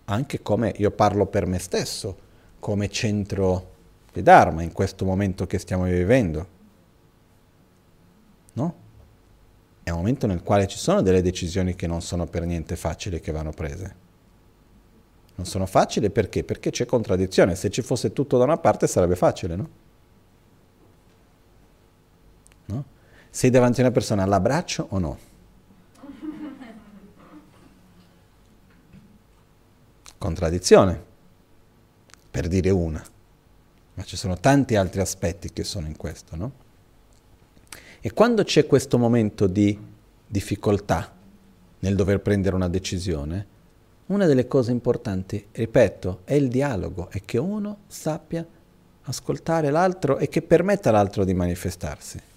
Anche 0.05 0.41
come 0.41 0.73
io 0.77 0.91
parlo 0.91 1.25
per 1.25 1.45
me 1.45 1.59
stesso, 1.59 2.17
come 2.59 2.89
centro 2.89 3.71
di 4.13 4.21
Dharma 4.21 4.61
in 4.61 4.71
questo 4.71 5.03
momento 5.03 5.45
che 5.45 5.59
stiamo 5.59 5.83
vivendo, 5.83 6.47
no? 8.53 8.75
è 9.83 9.89
un 9.89 9.97
momento 9.97 10.25
nel 10.25 10.41
quale 10.41 10.67
ci 10.67 10.77
sono 10.77 11.01
delle 11.01 11.21
decisioni 11.21 11.75
che 11.75 11.85
non 11.85 12.01
sono 12.01 12.25
per 12.25 12.45
niente 12.45 12.77
facili 12.77 13.19
che 13.19 13.33
vanno 13.33 13.51
prese. 13.51 13.95
Non 15.35 15.45
sono 15.45 15.65
facili 15.65 16.09
perché? 16.11 16.45
Perché 16.45 16.69
c'è 16.69 16.85
contraddizione. 16.85 17.55
Se 17.55 17.69
ci 17.69 17.81
fosse 17.81 18.13
tutto 18.13 18.37
da 18.37 18.45
una 18.45 18.57
parte 18.57 18.87
sarebbe 18.87 19.17
facile, 19.17 19.55
no? 19.57 19.69
no? 22.67 22.83
Sei 23.35 23.49
davanti 23.49 23.79
a 23.79 23.85
una 23.85 23.91
persona, 23.91 24.25
l'abbraccio 24.25 24.85
o 24.91 24.99
no? 24.99 25.17
Contraddizione, 30.19 31.03
per 32.29 32.47
dire 32.47 32.69
una. 32.69 33.03
Ma 33.95 34.03
ci 34.03 34.17
sono 34.17 34.37
tanti 34.37 34.75
altri 34.75 35.01
aspetti 35.01 35.51
che 35.51 35.63
sono 35.63 35.87
in 35.87 35.97
questo, 35.97 36.35
no? 36.35 36.51
E 38.01 38.13
quando 38.13 38.43
c'è 38.43 38.67
questo 38.67 38.99
momento 38.99 39.47
di 39.47 39.79
difficoltà 40.27 41.11
nel 41.79 41.95
dover 41.95 42.19
prendere 42.19 42.53
una 42.53 42.69
decisione, 42.69 43.47
una 44.05 44.27
delle 44.27 44.45
cose 44.45 44.69
importanti, 44.69 45.43
ripeto, 45.51 46.19
è 46.23 46.35
il 46.35 46.49
dialogo, 46.49 47.09
è 47.09 47.19
che 47.25 47.39
uno 47.39 47.77
sappia 47.87 48.45
ascoltare 49.01 49.71
l'altro 49.71 50.19
e 50.19 50.29
che 50.29 50.43
permetta 50.43 50.89
all'altro 50.89 51.25
di 51.25 51.33
manifestarsi. 51.33 52.31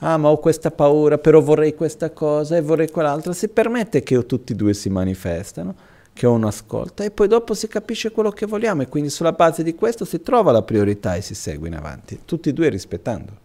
Ah, 0.00 0.16
ma 0.18 0.28
ho 0.28 0.38
questa 0.38 0.70
paura, 0.70 1.18
però 1.18 1.40
vorrei 1.40 1.74
questa 1.74 2.10
cosa 2.10 2.56
e 2.56 2.60
vorrei 2.60 2.90
quell'altra. 2.90 3.32
Si 3.32 3.48
permette 3.48 4.02
che 4.02 4.26
tutti 4.26 4.52
e 4.52 4.56
due 4.56 4.74
si 4.74 4.90
manifestano, 4.90 5.74
che 6.12 6.26
uno 6.26 6.48
ascolta 6.48 7.04
e 7.04 7.10
poi 7.10 7.28
dopo 7.28 7.54
si 7.54 7.66
capisce 7.68 8.10
quello 8.10 8.30
che 8.30 8.46
vogliamo 8.46 8.82
e 8.82 8.88
quindi 8.88 9.10
sulla 9.10 9.32
base 9.32 9.62
di 9.62 9.74
questo 9.74 10.04
si 10.04 10.22
trova 10.22 10.52
la 10.52 10.62
priorità 10.62 11.14
e 11.14 11.22
si 11.22 11.34
segue 11.34 11.68
in 11.68 11.74
avanti, 11.74 12.20
tutti 12.24 12.48
e 12.50 12.52
due 12.52 12.68
rispettando 12.68 13.44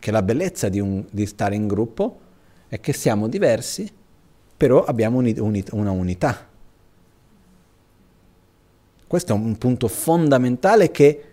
che 0.00 0.10
la 0.10 0.22
bellezza 0.22 0.68
di, 0.68 0.80
un, 0.80 1.04
di 1.08 1.26
stare 1.26 1.54
in 1.54 1.68
gruppo 1.68 2.18
è 2.66 2.80
che 2.80 2.92
siamo 2.92 3.28
diversi, 3.28 3.88
però 4.56 4.82
abbiamo 4.82 5.18
uni, 5.18 5.38
uni, 5.38 5.62
una 5.72 5.90
unità. 5.90 6.48
Questo 9.06 9.32
è 9.32 9.34
un 9.36 9.58
punto 9.58 9.88
fondamentale 9.88 10.90
che 10.90 11.24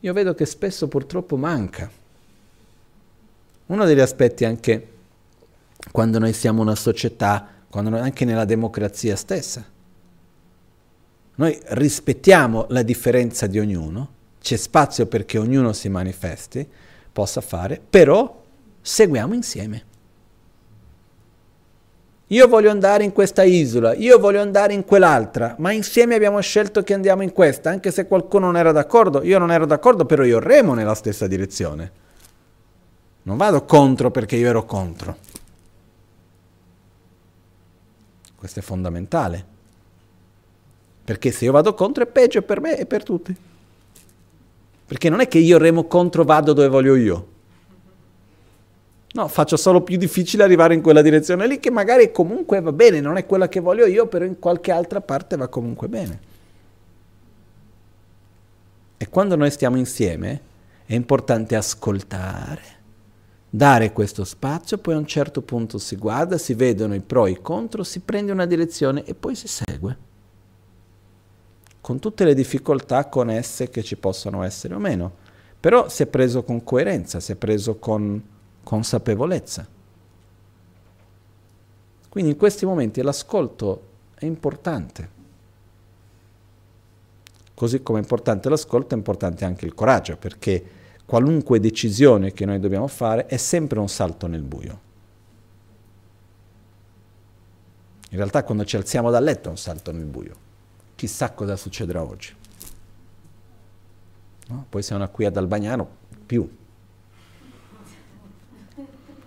io 0.00 0.12
vedo 0.12 0.34
che 0.34 0.46
spesso 0.46 0.88
purtroppo 0.88 1.36
manca. 1.36 1.90
Uno 3.66 3.84
degli 3.84 4.00
aspetti 4.00 4.44
anche 4.44 4.88
quando 5.92 6.18
noi 6.18 6.32
siamo 6.32 6.62
una 6.62 6.74
società, 6.74 7.48
noi, 7.70 8.00
anche 8.00 8.24
nella 8.24 8.44
democrazia 8.44 9.16
stessa, 9.16 9.64
noi 11.36 11.58
rispettiamo 11.68 12.66
la 12.68 12.82
differenza 12.82 13.46
di 13.46 13.58
ognuno, 13.58 14.18
c'è 14.40 14.56
spazio 14.56 15.06
perché 15.06 15.38
ognuno 15.38 15.72
si 15.72 15.88
manifesti, 15.88 16.66
possa 17.12 17.40
fare, 17.40 17.80
però 17.88 18.42
seguiamo 18.80 19.34
insieme. 19.34 19.84
Io 22.32 22.46
voglio 22.46 22.70
andare 22.70 23.02
in 23.02 23.12
questa 23.12 23.42
isola, 23.42 23.92
io 23.94 24.18
voglio 24.20 24.40
andare 24.40 24.72
in 24.72 24.84
quell'altra, 24.84 25.56
ma 25.58 25.72
insieme 25.72 26.14
abbiamo 26.14 26.40
scelto 26.40 26.84
che 26.84 26.94
andiamo 26.94 27.22
in 27.22 27.32
questa, 27.32 27.70
anche 27.70 27.90
se 27.90 28.06
qualcuno 28.06 28.46
non 28.46 28.56
era 28.56 28.70
d'accordo, 28.70 29.24
io 29.24 29.38
non 29.38 29.50
ero 29.50 29.66
d'accordo, 29.66 30.04
però 30.04 30.22
io 30.22 30.38
remo 30.38 30.74
nella 30.74 30.94
stessa 30.94 31.26
direzione. 31.26 31.90
Non 33.22 33.36
vado 33.36 33.64
contro 33.64 34.12
perché 34.12 34.36
io 34.36 34.48
ero 34.48 34.64
contro. 34.64 35.16
Questo 38.36 38.60
è 38.60 38.62
fondamentale. 38.62 39.44
Perché 41.04 41.32
se 41.32 41.46
io 41.46 41.52
vado 41.52 41.74
contro 41.74 42.04
è 42.04 42.06
peggio 42.06 42.42
per 42.42 42.60
me 42.60 42.78
e 42.78 42.86
per 42.86 43.02
tutti. 43.02 43.36
Perché 44.86 45.08
non 45.08 45.18
è 45.18 45.26
che 45.26 45.38
io 45.38 45.58
remo 45.58 45.84
contro 45.84 46.22
vado 46.22 46.52
dove 46.52 46.68
voglio 46.68 46.94
io. 46.94 47.26
No, 49.12 49.26
faccio 49.26 49.56
solo 49.56 49.82
più 49.82 49.96
difficile 49.96 50.44
arrivare 50.44 50.74
in 50.74 50.82
quella 50.82 51.02
direzione 51.02 51.48
lì 51.48 51.58
che 51.58 51.70
magari 51.70 52.12
comunque 52.12 52.60
va 52.60 52.72
bene, 52.72 53.00
non 53.00 53.16
è 53.16 53.26
quella 53.26 53.48
che 53.48 53.58
voglio 53.58 53.86
io, 53.86 54.06
però 54.06 54.24
in 54.24 54.38
qualche 54.38 54.70
altra 54.70 55.00
parte 55.00 55.36
va 55.36 55.48
comunque 55.48 55.88
bene. 55.88 56.20
E 58.96 59.08
quando 59.08 59.34
noi 59.34 59.50
stiamo 59.50 59.78
insieme 59.78 60.40
è 60.86 60.94
importante 60.94 61.56
ascoltare, 61.56 62.62
dare 63.48 63.92
questo 63.92 64.22
spazio, 64.24 64.78
poi 64.78 64.94
a 64.94 64.98
un 64.98 65.06
certo 65.06 65.42
punto 65.42 65.78
si 65.78 65.96
guarda, 65.96 66.38
si 66.38 66.54
vedono 66.54 66.94
i 66.94 67.00
pro 67.00 67.26
e 67.26 67.32
i 67.32 67.42
contro, 67.42 67.82
si 67.82 68.00
prende 68.00 68.30
una 68.30 68.46
direzione 68.46 69.02
e 69.04 69.14
poi 69.14 69.34
si 69.34 69.48
segue. 69.48 70.08
Con 71.80 71.98
tutte 71.98 72.24
le 72.24 72.34
difficoltà 72.34 73.06
connesse 73.06 73.70
che 73.70 73.82
ci 73.82 73.96
possono 73.96 74.44
essere 74.44 74.74
o 74.74 74.78
meno. 74.78 75.12
Però 75.58 75.88
si 75.88 76.04
è 76.04 76.06
preso 76.06 76.44
con 76.44 76.62
coerenza, 76.62 77.18
si 77.18 77.32
è 77.32 77.36
preso 77.36 77.76
con 77.76 78.22
consapevolezza. 78.70 79.66
Quindi 82.08 82.30
in 82.30 82.36
questi 82.36 82.64
momenti 82.64 83.02
l'ascolto 83.02 83.82
è 84.14 84.26
importante. 84.26 85.08
Così 87.52 87.82
come 87.82 87.98
è 87.98 88.02
importante 88.02 88.48
l'ascolto, 88.48 88.94
è 88.94 88.96
importante 88.96 89.44
anche 89.44 89.66
il 89.66 89.74
coraggio, 89.74 90.16
perché 90.16 90.64
qualunque 91.04 91.58
decisione 91.58 92.32
che 92.32 92.44
noi 92.44 92.60
dobbiamo 92.60 92.86
fare 92.86 93.26
è 93.26 93.38
sempre 93.38 93.80
un 93.80 93.88
salto 93.88 94.28
nel 94.28 94.42
buio. 94.42 94.80
In 98.10 98.18
realtà 98.18 98.44
quando 98.44 98.64
ci 98.64 98.76
alziamo 98.76 99.10
dal 99.10 99.24
letto 99.24 99.48
è 99.48 99.50
un 99.50 99.58
salto 99.58 99.90
nel 99.90 100.04
buio. 100.04 100.36
Chissà 100.94 101.32
cosa 101.32 101.56
succederà 101.56 102.04
oggi. 102.04 102.32
No? 104.46 104.66
Poi 104.68 104.80
siamo 104.80 105.08
qui 105.08 105.24
ad 105.24 105.36
Albagnano, 105.36 105.88
più 106.24 106.58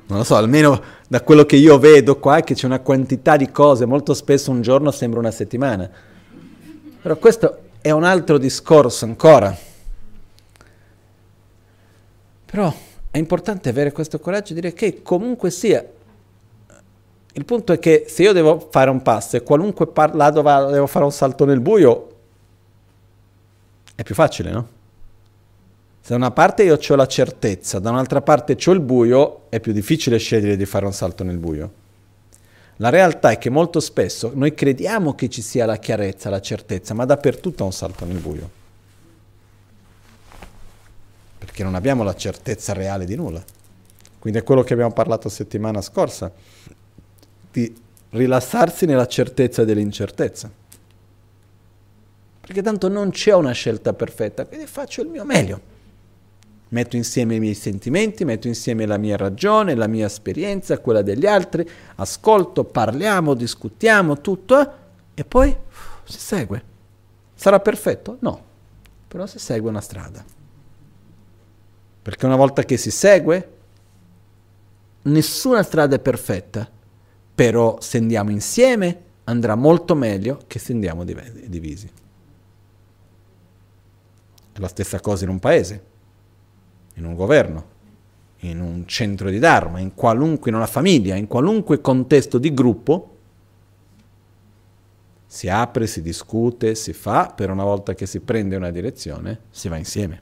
non 0.08 0.18
lo 0.18 0.24
so, 0.24 0.36
almeno 0.36 0.82
da 1.08 1.22
quello 1.22 1.46
che 1.46 1.56
io 1.56 1.78
vedo 1.80 2.18
qua 2.20 2.42
che 2.42 2.54
c'è 2.54 2.66
una 2.66 2.80
quantità 2.80 3.38
di 3.38 3.52
cose, 3.52 3.86
molto 3.86 4.14
spesso 4.14 4.52
un 4.52 4.62
giorno 4.62 4.92
sembra 4.92 5.20
una 5.20 5.32
settimana. 5.32 5.90
Però 7.02 7.16
questo 7.18 7.60
è 7.82 7.92
un 7.92 8.04
altro 8.04 8.38
discorso 8.38 9.06
ancora. 9.06 9.56
Però 12.46 12.74
è 13.12 13.18
importante 13.18 13.70
avere 13.70 13.92
questo 13.92 14.20
coraggio 14.20 14.52
e 14.52 14.56
dire 14.56 14.74
che 14.74 15.02
comunque 15.02 15.52
sia, 15.52 15.86
il 17.36 17.46
punto 17.46 17.74
è 17.74 17.80
che 17.80 18.06
se 18.08 18.24
io 18.24 18.34
devo 18.34 18.68
fare 18.72 18.90
un 18.90 19.02
passo 19.02 19.38
e 19.38 19.44
qualunque 19.44 19.88
par- 19.88 20.16
lato 20.16 20.42
vado 20.42 20.72
devo 20.72 20.88
fare 20.88 21.06
un 21.06 21.12
salto 21.12 21.46
nel 21.46 21.60
buio, 21.60 22.10
è 23.96 24.04
più 24.04 24.16
facile, 24.16 24.52
no? 24.52 24.73
Se 26.06 26.10
da 26.10 26.16
una 26.18 26.32
parte 26.32 26.64
io 26.64 26.78
ho 26.86 26.96
la 26.96 27.08
certezza, 27.08 27.80
da 27.80 27.90
un'altra 27.90 28.22
parte 28.22 28.58
ho 28.62 28.72
il 28.74 28.82
buio, 28.82 29.44
è 29.48 29.62
più 29.62 29.72
difficile 29.72 30.18
scegliere 30.18 30.58
di 30.58 30.66
fare 30.66 30.86
un 30.86 30.92
salto 30.92 31.24
nel 31.24 31.38
buio. 31.38 31.72
La 32.78 32.90
realtà 32.90 33.32
è 33.32 33.38
che 33.38 33.50
molto 33.50 33.80
spesso 33.80 34.34
noi 34.36 34.54
crediamo 34.54 35.16
che 35.16 35.30
ci 35.30 35.42
sia 35.42 35.66
la 35.66 35.78
chiarezza, 35.78 36.30
la 36.30 36.42
certezza, 36.42 36.94
ma 36.94 37.06
dappertutto 37.06 37.64
è 37.64 37.66
un 37.66 37.72
salto 37.72 38.04
nel 38.04 38.18
buio. 38.18 38.50
Perché 41.38 41.64
non 41.64 41.74
abbiamo 41.74 42.04
la 42.04 42.16
certezza 42.16 42.74
reale 42.74 43.06
di 43.06 43.16
nulla. 43.16 43.42
Quindi 44.20 44.40
è 44.40 44.44
quello 44.44 44.64
che 44.64 44.74
abbiamo 44.74 44.92
parlato 44.92 45.30
settimana 45.30 45.82
scorsa, 45.82 46.30
di 47.50 47.74
rilassarsi 48.10 48.86
nella 48.86 49.08
certezza 49.08 49.64
dell'incertezza. 49.64 50.52
Perché 52.42 52.62
tanto 52.62 52.90
non 52.90 53.12
c'è 53.12 53.34
una 53.34 53.54
scelta 53.54 53.94
perfetta, 53.94 54.46
quindi 54.46 54.66
faccio 54.66 55.02
il 55.02 55.08
mio 55.08 55.24
meglio 55.24 55.72
metto 56.74 56.96
insieme 56.96 57.36
i 57.36 57.40
miei 57.40 57.54
sentimenti, 57.54 58.26
metto 58.26 58.48
insieme 58.48 58.86
la 58.86 58.98
mia 58.98 59.16
ragione, 59.16 59.76
la 59.76 59.88
mia 59.88 60.08
esperienza, 60.08 60.80
quella 60.80 61.04
degli 61.04 61.26
altri, 61.26 61.68
ascolto, 61.96 62.64
parliamo, 62.64 63.36
discutiamo, 63.36 64.20
tutto, 64.22 64.60
eh, 64.60 64.70
e 65.14 65.24
poi 65.24 65.56
si 66.04 66.20
segue. 66.20 66.64
Sarà 67.36 67.60
perfetto? 67.60 68.18
No, 68.22 68.44
però 69.08 69.28
si 69.28 69.38
segue 69.38 69.70
una 69.70 69.82
strada. 69.82 70.26
Perché 72.02 72.26
una 72.26 72.36
volta 72.36 72.64
che 72.64 72.78
si 72.78 72.90
segue, 72.90 73.50
nessuna 75.04 75.62
strada 75.62 75.96
è 75.96 76.00
perfetta, 76.00 76.68
però 77.36 77.78
se 77.82 78.00
andiamo 78.00 78.32
insieme 78.32 79.02
andrà 79.26 79.54
molto 79.54 79.94
meglio 79.94 80.42
che 80.48 80.58
se 80.58 80.74
andiamo 80.74 81.04
divisi. 81.04 81.90
È 84.54 84.60
la 84.60 84.68
stessa 84.68 85.00
cosa 85.00 85.24
in 85.24 85.30
un 85.30 85.40
paese 85.40 85.92
in 86.96 87.06
un 87.06 87.16
governo, 87.16 87.72
in 88.40 88.60
un 88.60 88.86
centro 88.86 89.30
di 89.30 89.40
Dharma, 89.40 89.80
in 89.80 89.94
qualunque, 89.94 90.50
in 90.50 90.56
una 90.56 90.68
famiglia, 90.68 91.16
in 91.16 91.28
qualunque 91.28 91.82
contesto 91.82 92.38
di 92.38 92.54
gruppo, 92.54 93.10
si 95.26 95.50
apre, 95.50 95.88
si 95.88 96.02
discute, 96.02 96.76
si 96.76 96.94
fa, 96.94 97.34
per 97.36 97.50
una 97.50 97.64
volta 97.64 97.96
che 97.96 98.06
si 98.06 98.20
prende 98.20 98.56
una 98.56 98.70
direzione, 98.70 99.40
si 99.50 99.68
va 99.68 99.78
insieme. 99.78 100.22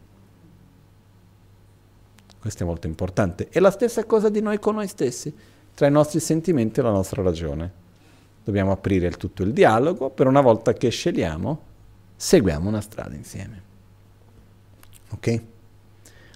Questo 2.40 2.64
è 2.64 2.66
molto 2.66 2.88
importante. 2.88 3.50
E 3.50 3.60
la 3.60 3.72
stessa 3.72 4.06
cosa 4.06 4.30
di 4.30 4.42
noi 4.42 4.58
con 4.58 4.76
noi 4.76 4.88
stessi, 4.88 5.34
tra 5.74 5.88
i 5.88 5.92
nostri 5.92 6.20
sentimenti 6.20 6.80
e 6.80 6.84
la 6.84 6.92
nostra 6.92 7.22
ragione. 7.22 7.80
Dobbiamo 8.44 8.72
aprire 8.72 9.08
il 9.08 9.18
tutto 9.18 9.44
il 9.44 9.52
dialogo, 9.52 10.10
per 10.10 10.28
una 10.28 10.42
volta 10.42 10.74
che 10.74 10.90
scegliamo, 10.90 11.62
seguiamo 12.16 12.68
una 12.68 12.82
strada 12.82 13.16
insieme. 13.16 13.62
Ok? 15.10 15.42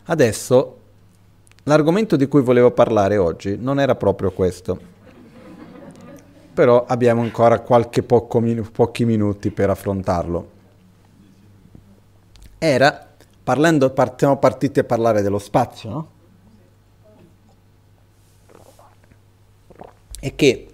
Adesso 0.07 0.79
l'argomento 1.63 2.15
di 2.15 2.27
cui 2.27 2.41
volevo 2.41 2.71
parlare 2.71 3.17
oggi 3.17 3.57
non 3.59 3.79
era 3.79 3.95
proprio 3.95 4.31
questo, 4.31 4.79
però 6.53 6.85
abbiamo 6.85 7.21
ancora 7.21 7.59
qualche 7.59 8.03
poco, 8.03 8.41
pochi 8.71 9.03
minuti 9.03 9.49
per 9.49 9.71
affrontarlo. 9.71 10.51
Era, 12.59 13.13
parlando, 13.43 13.93
siamo 14.15 14.37
partiti 14.37 14.79
a 14.79 14.83
parlare 14.83 15.23
dello 15.23 15.39
spazio, 15.39 15.89
no? 15.89 16.09
E 20.19 20.35
che 20.35 20.67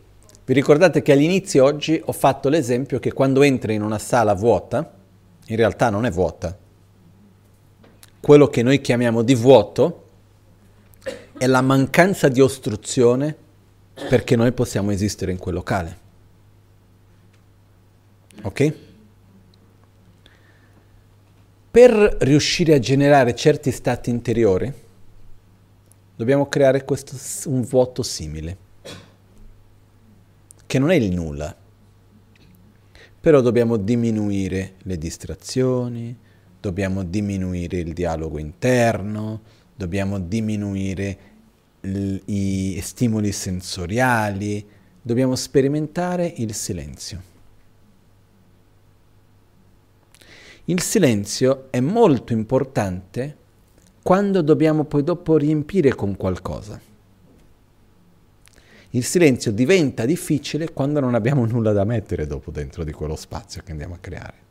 vi 0.44 0.54
ricordate 0.54 1.02
che 1.02 1.14
all'inizio 1.14 1.64
oggi 1.64 2.02
ho 2.04 2.12
fatto 2.12 2.50
l'esempio 2.50 3.00
che 3.00 3.14
quando 3.14 3.42
entri 3.42 3.76
in 3.76 3.82
una 3.82 3.98
sala 3.98 4.34
vuota, 4.34 4.92
in 5.46 5.56
realtà 5.56 5.90
non 5.90 6.06
è 6.06 6.12
vuota, 6.12 6.58
quello 8.22 8.48
che 8.48 8.62
noi 8.62 8.80
chiamiamo 8.80 9.24
di 9.24 9.36
vuoto 9.36 10.08
è 11.38 11.48
la 11.48 11.62
mancanza 11.62 12.28
di 12.30 12.40
ostruzione 12.40 13.36
perché 14.08 14.36
noi 14.36 14.52
possiamo 14.52 14.92
esistere 14.92 15.32
in 15.32 15.40
quel 15.40 15.56
locale. 15.56 15.98
Ok? 18.44 18.74
Per 21.72 22.18
riuscire 22.22 22.76
a 22.76 22.80
generare 22.80 23.34
certi 23.34 23.72
stati 23.72 24.10
interiori, 24.10 24.72
dobbiamo 26.16 26.48
creare 26.48 26.86
questo, 26.86 27.16
un 27.50 27.62
vuoto 27.62 28.04
simile, 28.04 28.58
che 30.68 30.80
non 30.80 30.92
è 30.92 30.96
il 30.96 31.12
nulla, 31.12 31.56
però 33.20 33.42
dobbiamo 33.42 33.78
diminuire 33.78 34.74
le 34.84 34.98
distrazioni, 34.98 36.16
dobbiamo 36.62 37.04
diminuire 37.04 37.80
il 37.80 37.92
dialogo 37.92 38.38
interno, 38.38 39.42
dobbiamo 39.76 40.20
diminuire 40.20 41.18
l- 41.82 42.18
i 42.26 42.80
stimoli 42.84 43.32
sensoriali, 43.32 44.64
dobbiamo 45.02 45.36
sperimentare 45.36 46.32
il 46.38 46.54
silenzio. 46.54 47.30
Il 50.66 50.80
silenzio 50.82 51.68
è 51.72 51.80
molto 51.80 52.32
importante 52.32 53.38
quando 54.04 54.42
dobbiamo 54.42 54.84
poi 54.84 55.04
dopo 55.04 55.38
riempire 55.38 55.96
con 55.96 56.16
qualcosa. 56.16 56.80
Il 58.92 59.04
silenzio 59.04 59.52
diventa 59.52 60.06
difficile 60.06 60.72
quando 60.74 61.00
non 61.00 61.16
abbiamo 61.16 61.46
nulla 61.46 61.72
da 61.72 61.86
mettere 61.86 62.28
dopo 62.28 62.52
dentro 62.52 62.84
di 62.84 62.92
quello 62.92 63.16
spazio 63.16 63.64
che 63.64 63.72
andiamo 63.72 63.96
a 63.96 64.00
creare. 64.00 64.50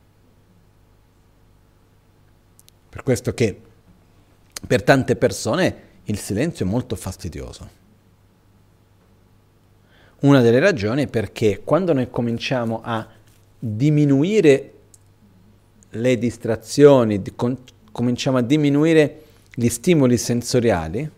Per 2.90 3.02
questo 3.04 3.32
che 3.32 3.58
per 4.66 4.82
tante 4.82 5.16
persone 5.16 5.88
il 6.04 6.18
silenzio 6.18 6.66
è 6.66 6.68
molto 6.68 6.96
fastidioso. 6.96 7.78
Una 10.20 10.42
delle 10.42 10.58
ragioni 10.58 11.04
è 11.04 11.06
perché 11.06 11.62
quando 11.64 11.92
noi 11.92 12.10
cominciamo 12.10 12.80
a 12.82 13.06
diminuire 13.58 14.72
le 15.90 16.18
distrazioni, 16.18 17.22
di 17.22 17.32
cominciamo 17.92 18.36
a 18.36 18.42
diminuire 18.42 19.22
gli 19.54 19.68
stimoli 19.68 20.18
sensoriali, 20.18 21.10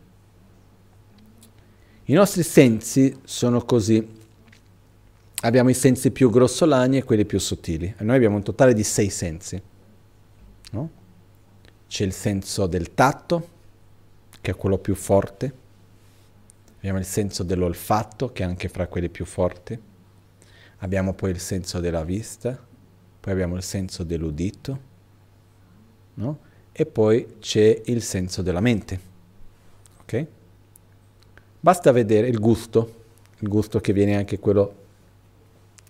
i 2.05 2.13
nostri 2.13 2.43
sensi 2.43 3.19
sono 3.25 3.65
così. 3.65 4.21
Abbiamo 5.41 5.71
i 5.71 5.75
sensi 5.75 6.11
più 6.11 6.31
grossolani 6.31 6.99
e 6.99 7.05
quelli 7.05 7.25
più 7.25 7.39
sottili. 7.41 7.95
E 7.97 8.05
noi 8.05 8.17
abbiamo 8.17 8.37
un 8.37 8.43
totale 8.43 8.75
di 8.75 8.85
sei 8.85 9.09
sensi. 9.09 9.61
No? 10.73 10.91
C'è 11.93 12.05
il 12.05 12.15
senso 12.15 12.67
del 12.67 12.95
tatto, 12.95 13.49
che 14.41 14.53
è 14.53 14.57
quello 14.57 14.79
più 14.79 14.95
forte. 14.95 15.53
Abbiamo 16.79 16.99
il 16.99 17.05
senso 17.05 17.43
dell'olfatto, 17.43 18.33
che 18.33 18.45
è 18.45 18.47
anche 18.47 18.71
fra 18.71 18.87
quelli 18.87 19.11
più 19.11 19.27
forti. 19.27 19.79
Abbiamo 20.79 21.13
poi 21.13 21.33
il 21.33 21.39
senso 21.39 21.81
della 21.81 22.03
vista, 22.03 22.59
poi 23.21 23.33
abbiamo 23.35 23.57
il 23.57 23.63
senso 23.63 24.05
dell'udito, 24.05 24.81
no? 26.15 26.39
e 26.73 26.87
poi 26.87 27.37
c'è 27.41 27.83
il 27.85 28.03
senso 28.03 28.41
della 28.41 28.61
mente. 28.61 29.01
Ok? 30.01 30.27
Basta 31.61 31.93
vedere 31.93 32.27
il 32.27 32.41
gusto, 32.41 33.03
il 33.41 33.49
gusto 33.49 33.81
che 33.81 33.93
viene 33.93 34.17
anche 34.17 34.39
quello, 34.39 34.77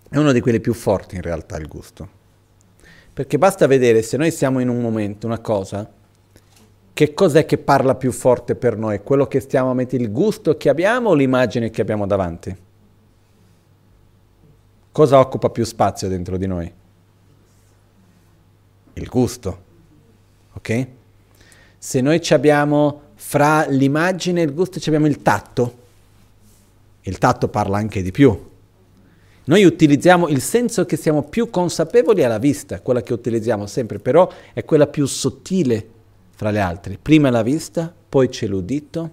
è 0.09 0.17
uno 0.17 0.33
di 0.33 0.41
quelli 0.41 0.59
più 0.59 0.73
forti 0.73 1.15
in 1.15 1.21
realtà 1.21 1.55
il 1.55 1.67
gusto. 1.69 2.22
Perché 3.13 3.37
basta 3.37 3.67
vedere 3.67 4.01
se 4.01 4.17
noi 4.17 4.31
siamo 4.31 4.59
in 4.59 4.69
un 4.69 4.81
momento, 4.81 5.27
una 5.27 5.39
cosa, 5.39 5.87
che 6.93 7.13
cos'è 7.13 7.45
che 7.45 7.59
parla 7.59 7.93
più 7.95 8.11
forte 8.11 8.55
per 8.55 8.75
noi? 8.75 9.01
Quello 9.01 9.27
che 9.27 9.39
stiamo 9.39 9.69
a 9.69 9.73
mettere, 9.75 10.03
il 10.03 10.11
gusto 10.11 10.57
che 10.57 10.69
abbiamo 10.69 11.09
o 11.09 11.13
l'immagine 11.13 11.69
che 11.69 11.81
abbiamo 11.81 12.07
davanti? 12.07 12.55
Cosa 14.91 15.19
occupa 15.19 15.49
più 15.49 15.63
spazio 15.63 16.07
dentro 16.07 16.37
di 16.37 16.47
noi? 16.47 16.71
Il 18.93 19.07
gusto. 19.09 19.61
Ok? 20.53 20.87
Se 21.77 22.01
noi 22.01 22.21
abbiamo 22.29 23.01
fra 23.15 23.65
l'immagine 23.67 24.41
e 24.41 24.45
il 24.45 24.53
gusto 24.53 24.79
abbiamo 24.85 25.07
il 25.07 25.21
tatto. 25.21 25.81
Il 27.01 27.17
tatto 27.17 27.47
parla 27.47 27.77
anche 27.77 28.01
di 28.01 28.11
più. 28.11 28.51
Noi 29.45 29.65
utilizziamo 29.65 30.29
il 30.29 30.41
senso 30.41 30.85
che 30.85 30.95
siamo 30.95 31.23
più 31.23 31.49
consapevoli 31.49 32.23
alla 32.23 32.37
vista, 32.37 32.79
quella 32.79 33.01
che 33.01 33.11
utilizziamo 33.11 33.65
sempre, 33.65 33.99
però 33.99 34.29
è 34.53 34.63
quella 34.63 34.87
più 34.87 35.05
sottile 35.05 35.85
fra 36.31 36.49
le 36.49 36.59
altre. 36.61 36.97
Prima 37.01 37.29
la 37.29 37.41
vista, 37.41 37.93
poi 38.09 38.29
c'è 38.29 38.47
l'udito, 38.47 39.11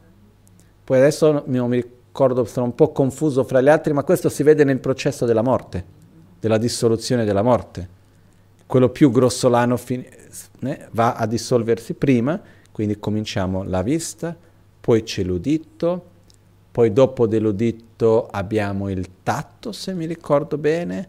poi 0.85 0.98
adesso 0.98 1.43
mi 1.47 1.74
ricordo, 1.74 2.44
sono 2.44 2.66
un 2.66 2.74
po' 2.77 2.93
confuso 2.93 3.43
fra 3.43 3.61
le 3.61 3.70
altre, 3.70 3.93
ma 3.93 4.05
questo 4.05 4.28
si 4.28 4.44
vede 4.44 4.62
nel 4.62 4.78
processo 4.78 5.27
della 5.27 5.43
morte, 5.43 5.85
della 6.39 6.59
dissoluzione 6.59 7.24
della 7.24 7.43
morte. 7.43 7.98
Quello 8.66 8.89
più 8.90 9.11
grossolano 9.11 9.77
fin- 9.77 10.07
eh, 10.61 10.86
va 10.93 11.15
a 11.15 11.27
dissolversi 11.27 11.94
prima, 11.94 12.40
quindi 12.70 13.01
cominciamo 13.01 13.65
la 13.65 13.82
vista, 13.82 14.36
poi 14.81 15.02
c'è 15.02 15.24
l'udito, 15.24 16.05
poi 16.70 16.93
dopo 16.93 17.27
dell'udito 17.27 17.89
abbiamo 18.27 18.89
il 18.89 19.09
tatto, 19.22 19.72
se 19.72 19.93
mi 19.94 20.06
ricordo 20.06 20.59
bene, 20.59 21.09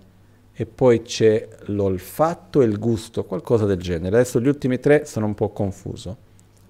e 0.53 0.65
poi 0.65 1.01
c'è 1.01 1.47
l'olfatto 1.65 2.61
e 2.61 2.65
il 2.65 2.77
gusto, 2.77 3.23
qualcosa 3.23 3.65
del 3.65 3.79
genere. 3.79 4.17
Adesso 4.17 4.39
gli 4.39 4.47
ultimi 4.47 4.79
tre 4.79 5.05
sono 5.05 5.25
un 5.25 5.33
po' 5.33 5.49
confuso. 5.49 6.17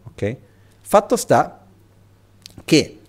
Ok? 0.03 0.37
Fatto 0.81 1.15
sta 1.15 1.65
che 2.63 2.99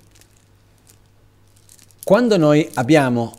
quando 2.04 2.36
noi 2.36 2.68
abbiamo, 2.74 3.34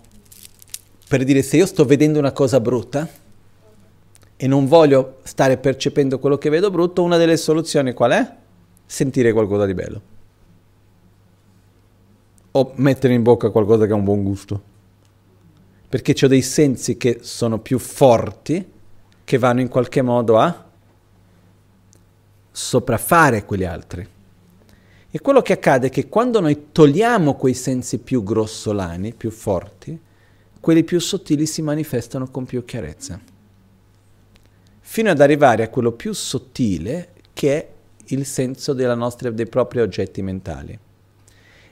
per 1.08 1.24
dire 1.24 1.42
se 1.42 1.58
io 1.58 1.66
sto 1.66 1.84
vedendo 1.86 2.20
una 2.20 2.32
cosa 2.32 2.60
brutta 2.60 3.08
e 4.36 4.48
non 4.48 4.68
voglio 4.68 5.20
stare 5.24 5.58
percependo 5.58 6.20
quello 6.20 6.38
che 6.38 6.50
vedo 6.50 6.72
brutto, 6.72 7.04
una 7.04 7.18
delle 7.18 7.38
soluzioni 7.38 7.94
qual 7.94 8.12
è? 8.12 8.36
Sentire 8.86 9.34
qualcosa 9.34 9.66
di 9.66 9.74
bello. 9.74 10.13
O 12.56 12.72
mettere 12.76 13.14
in 13.14 13.24
bocca 13.24 13.50
qualcosa 13.50 13.86
che 13.86 13.92
ha 13.92 13.96
un 13.96 14.04
buon 14.04 14.24
gusto 14.24 14.72
perché 15.94 16.16
ho 16.26 16.28
dei 16.28 16.42
sensi 16.42 16.98
che 16.98 17.20
sono 17.22 17.60
più 17.60 17.78
forti, 17.78 18.68
che 19.24 19.38
vanno 19.38 19.62
in 19.62 19.68
qualche 19.68 20.02
modo 20.02 20.40
a 20.40 20.66
sopraffare 22.50 23.46
quegli 23.46 23.64
altri. 23.64 24.08
E 25.12 25.20
quello 25.20 25.44
che 25.44 25.54
accade 25.54 25.88
è 25.88 25.90
che 25.92 26.10
quando 26.10 26.40
noi 26.40 26.70
togliamo 26.72 27.36
quei 27.36 27.54
sensi 27.54 28.00
più 28.00 28.24
grossolani, 28.24 29.14
più 29.14 29.30
forti, 29.30 29.96
quelli 30.60 30.84
più 30.84 31.00
sottili 31.00 31.46
si 31.46 31.62
manifestano 31.62 32.28
con 32.32 32.46
più 32.46 32.66
chiarezza. 32.66 33.20
Fino 34.80 35.12
ad 35.12 35.22
arrivare 35.22 35.62
a 35.62 35.70
quello 35.70 35.92
più 35.92 36.12
sottile 36.12 37.10
che 37.34 37.56
è 37.56 37.70
il 38.06 38.26
senso 38.26 38.74
nostra, 38.96 39.30
dei 39.30 39.46
propri 39.46 39.80
oggetti 39.82 40.24
mentali. 40.24 40.80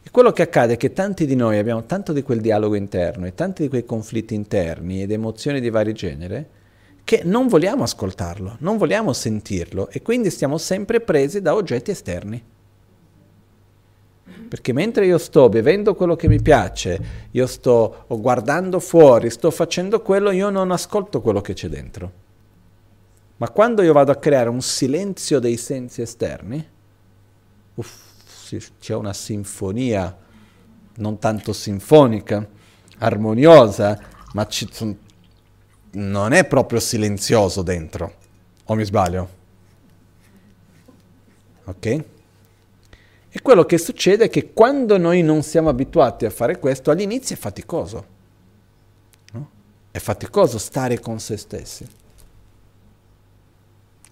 E 0.04 0.10
quello 0.10 0.32
che 0.32 0.42
accade 0.42 0.74
è 0.74 0.78
che 0.78 0.94
tanti 0.94 1.26
di 1.26 1.36
noi 1.36 1.58
abbiamo 1.58 1.86
tanto 1.86 2.12
di 2.12 2.24
quel 2.24 2.42
dialogo 2.42 2.76
interno 2.76 3.28
e 3.28 3.36
tanti 3.36 3.64
di 3.64 3.70
quei 3.70 3.86
conflitti 3.86 4.34
interni 4.34 5.02
ed 5.02 5.12
emozioni 5.12 5.62
di 5.62 5.70
vari 5.70 5.94
genere 5.94 6.50
che 7.04 7.22
non 7.24 7.48
vogliamo 7.48 7.84
ascoltarlo, 7.84 8.58
non 8.60 8.78
vogliamo 8.78 9.14
sentirlo 9.14 9.90
e 9.90 10.02
quindi 10.02 10.30
stiamo 10.30 10.58
sempre 10.58 11.02
presi 11.02 11.42
da 11.42 11.54
oggetti 11.54 11.92
esterni. 11.92 12.44
Perché 14.48 14.74
mentre 14.74 15.06
io 15.06 15.18
sto 15.18 15.50
bevendo 15.50 15.96
quello 15.96 16.16
che 16.16 16.28
mi 16.28 16.42
piace, 16.42 17.28
io 17.32 17.48
sto 17.48 18.06
guardando 18.08 18.80
fuori, 18.80 19.30
sto 19.30 19.50
facendo 19.50 20.02
quello, 20.02 20.32
io 20.32 20.50
non 20.50 20.72
ascolto 20.72 21.22
quello 21.22 21.42
che 21.42 21.54
c'è 21.54 21.70
dentro. 21.70 22.12
Ma 23.38 23.50
quando 23.50 23.82
io 23.82 23.94
vado 23.94 24.12
a 24.12 24.18
creare 24.18 24.50
un 24.50 24.62
silenzio 24.62 25.40
dei 25.40 25.58
sensi 25.58 26.02
esterni, 26.02 26.66
uff, 27.76 28.11
c'è 28.80 28.96
una 28.96 29.14
sinfonia 29.14 30.18
non 30.96 31.20
tanto 31.20 31.54
sinfonica, 31.54 32.48
armoniosa, 33.00 34.00
ma 34.34 34.48
ci, 34.48 34.70
non 35.92 36.32
è 36.34 36.46
proprio 36.46 36.80
silenzioso 36.80 37.62
dentro. 37.62 38.16
O 38.66 38.76
mi 38.76 38.84
sbaglio? 38.84 39.40
Ok? 41.66 42.04
E 43.34 43.42
quello 43.42 43.66
che 43.66 43.78
succede 43.78 44.26
è 44.26 44.30
che 44.30 44.52
quando 44.52 44.98
noi 44.98 45.22
non 45.24 45.42
siamo 45.42 45.70
abituati 45.70 46.26
a 46.26 46.30
fare 46.30 46.60
questo, 46.60 46.92
all'inizio 46.92 47.36
è 47.36 47.40
faticoso. 47.40 48.06
No? 49.32 49.50
È 49.90 50.00
faticoso 50.00 50.58
stare 50.58 51.00
con 51.00 51.20
se 51.20 51.38
stessi. 51.38 51.88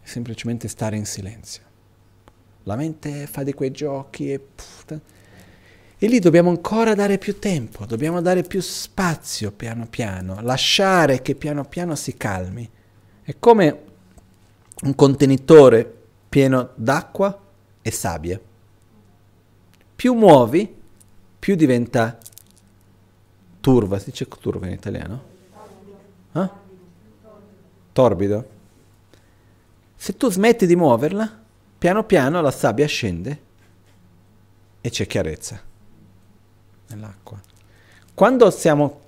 È 0.01 0.07
semplicemente 0.07 0.67
stare 0.67 0.95
in 0.95 1.05
silenzio. 1.05 1.67
La 2.69 2.75
mente 2.75 3.25
fa 3.25 3.41
di 3.41 3.51
quei 3.53 3.71
giochi 3.71 4.31
e... 4.31 4.45
E 6.01 6.07
lì 6.07 6.19
dobbiamo 6.19 6.49
ancora 6.49 6.93
dare 6.93 7.17
più 7.17 7.39
tempo, 7.39 7.85
dobbiamo 7.85 8.21
dare 8.21 8.43
più 8.43 8.61
spazio 8.61 9.51
piano 9.51 9.87
piano, 9.89 10.39
lasciare 10.41 11.23
che 11.23 11.33
piano 11.33 11.65
piano 11.65 11.95
si 11.95 12.15
calmi. 12.15 12.69
È 13.23 13.35
come 13.39 13.83
un 14.83 14.95
contenitore 14.95 15.93
pieno 16.29 16.69
d'acqua 16.75 17.37
e 17.81 17.91
sabbia. 17.91 18.39
Più 19.95 20.13
muovi, 20.13 20.73
più 21.39 21.55
diventa 21.55 22.17
turva. 23.59 23.97
Si 23.97 24.11
dice 24.11 24.27
turva 24.27 24.67
in 24.67 24.73
italiano? 24.73 25.23
Eh? 26.33 26.49
Torbido. 27.91 28.49
Se 29.95 30.15
tu 30.15 30.29
smetti 30.29 30.65
di 30.65 30.75
muoverla, 30.77 31.38
piano 31.79 32.03
piano 32.03 32.41
la 32.41 32.51
sabbia 32.51 32.85
scende 32.85 33.39
e 34.81 34.89
c'è 34.89 35.07
chiarezza 35.07 35.59
nell'acqua. 36.87 37.39
Quando 38.13 38.51
siamo 38.51 38.99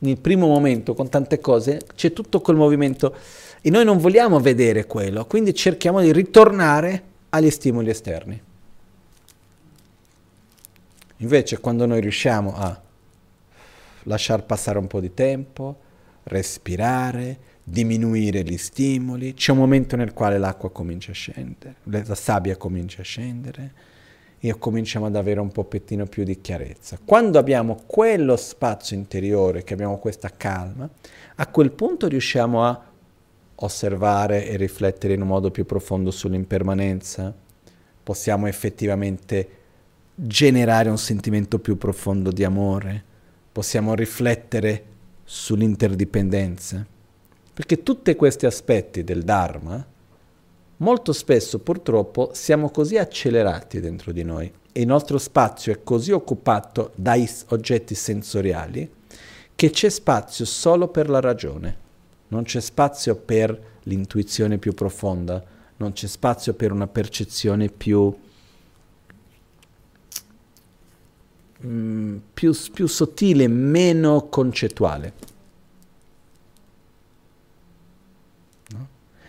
nel 0.00 0.18
primo 0.18 0.46
momento 0.46 0.94
con 0.94 1.08
tante 1.08 1.40
cose, 1.40 1.80
c'è 1.94 2.12
tutto 2.12 2.40
quel 2.40 2.56
movimento 2.56 3.16
e 3.62 3.70
noi 3.70 3.84
non 3.84 3.96
vogliamo 3.98 4.38
vedere 4.40 4.86
quello, 4.86 5.24
quindi 5.24 5.54
cerchiamo 5.54 6.00
di 6.00 6.12
ritornare 6.12 7.02
agli 7.30 7.50
stimoli 7.50 7.88
esterni. 7.88 8.42
Invece 11.18 11.60
quando 11.60 11.86
noi 11.86 12.00
riusciamo 12.00 12.54
a 12.54 12.80
lasciar 14.02 14.44
passare 14.44 14.78
un 14.78 14.86
po' 14.86 15.00
di 15.00 15.14
tempo, 15.14 15.76
respirare, 16.24 17.38
diminuire 17.64 18.42
gli 18.42 18.56
stimoli, 18.56 19.34
c'è 19.34 19.52
un 19.52 19.58
momento 19.58 19.96
nel 19.96 20.12
quale 20.12 20.38
l'acqua 20.38 20.70
comincia 20.70 21.12
a 21.12 21.14
scendere, 21.14 21.76
la 21.84 22.14
sabbia 22.14 22.56
comincia 22.56 23.02
a 23.02 23.04
scendere 23.04 23.72
e 24.40 24.58
cominciamo 24.58 25.06
ad 25.06 25.14
avere 25.14 25.38
un 25.38 25.52
pochettino 25.52 26.06
più 26.06 26.24
di 26.24 26.40
chiarezza. 26.40 26.98
Quando 27.04 27.38
abbiamo 27.38 27.82
quello 27.86 28.36
spazio 28.36 28.96
interiore, 28.96 29.62
che 29.62 29.74
abbiamo 29.74 29.98
questa 29.98 30.30
calma, 30.36 30.88
a 31.36 31.46
quel 31.46 31.70
punto 31.70 32.08
riusciamo 32.08 32.64
a 32.64 32.84
osservare 33.54 34.48
e 34.48 34.56
riflettere 34.56 35.14
in 35.14 35.20
un 35.20 35.28
modo 35.28 35.52
più 35.52 35.64
profondo 35.64 36.10
sull'impermanenza, 36.10 37.32
possiamo 38.02 38.48
effettivamente 38.48 39.48
generare 40.14 40.90
un 40.90 40.98
sentimento 40.98 41.60
più 41.60 41.78
profondo 41.78 42.32
di 42.32 42.42
amore, 42.42 43.04
possiamo 43.52 43.94
riflettere 43.94 44.84
sull'interdipendenza. 45.22 46.84
Perché 47.54 47.82
tutti 47.82 48.14
questi 48.16 48.46
aspetti 48.46 49.04
del 49.04 49.24
Dharma, 49.24 49.84
molto 50.78 51.12
spesso 51.12 51.58
purtroppo 51.58 52.30
siamo 52.32 52.70
così 52.70 52.96
accelerati 52.96 53.78
dentro 53.80 54.10
di 54.10 54.22
noi 54.22 54.50
e 54.72 54.80
il 54.80 54.86
nostro 54.86 55.18
spazio 55.18 55.72
è 55.72 55.82
così 55.82 56.12
occupato 56.12 56.92
dai 56.94 57.28
oggetti 57.48 57.94
sensoriali 57.94 58.90
che 59.54 59.70
c'è 59.70 59.90
spazio 59.90 60.46
solo 60.46 60.88
per 60.88 61.10
la 61.10 61.20
ragione, 61.20 61.76
non 62.28 62.44
c'è 62.44 62.60
spazio 62.60 63.14
per 63.16 63.70
l'intuizione 63.82 64.56
più 64.56 64.72
profonda, 64.72 65.44
non 65.76 65.92
c'è 65.92 66.06
spazio 66.06 66.54
per 66.54 66.72
una 66.72 66.86
percezione 66.86 67.68
più, 67.68 68.12
mm, 71.64 72.16
più, 72.32 72.56
più 72.72 72.86
sottile, 72.86 73.46
meno 73.46 74.28
concettuale. 74.28 75.12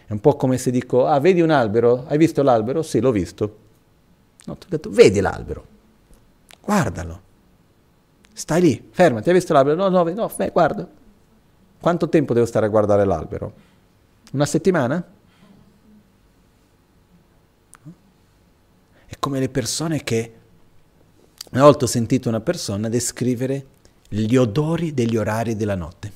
È 0.05 0.11
un 0.11 0.19
po' 0.19 0.35
come 0.35 0.57
se 0.57 0.71
dico, 0.71 1.05
ah, 1.05 1.19
vedi 1.19 1.41
un 1.41 1.49
albero? 1.49 2.05
Hai 2.07 2.17
visto 2.17 2.43
l'albero? 2.43 2.81
Sì, 2.81 2.99
l'ho 2.99 3.11
visto. 3.11 3.57
No, 4.45 4.57
ti 4.57 4.65
ho 4.65 4.69
detto, 4.69 4.89
vedi 4.89 5.19
l'albero, 5.21 5.65
guardalo. 6.61 7.21
Stai 8.33 8.61
lì, 8.61 8.89
fermati, 8.91 9.29
hai 9.29 9.35
visto 9.35 9.53
l'albero? 9.53 9.75
No, 9.75 9.89
no, 9.89 10.11
no, 10.11 10.31
beh, 10.35 10.49
guarda. 10.49 10.87
Quanto 11.79 12.09
tempo 12.09 12.33
devo 12.33 12.45
stare 12.45 12.65
a 12.65 12.69
guardare 12.69 13.05
l'albero? 13.05 13.53
Una 14.31 14.45
settimana? 14.45 15.05
È 19.05 19.15
come 19.19 19.39
le 19.39 19.49
persone 19.49 20.03
che... 20.03 20.33
Una 21.51 21.63
volta 21.63 21.85
ho 21.85 21.87
sentito 21.87 22.29
una 22.29 22.41
persona 22.41 22.89
descrivere 22.89 23.65
gli 24.09 24.35
odori 24.35 24.93
degli 24.93 25.15
orari 25.17 25.55
della 25.55 25.75
notte. 25.75 26.11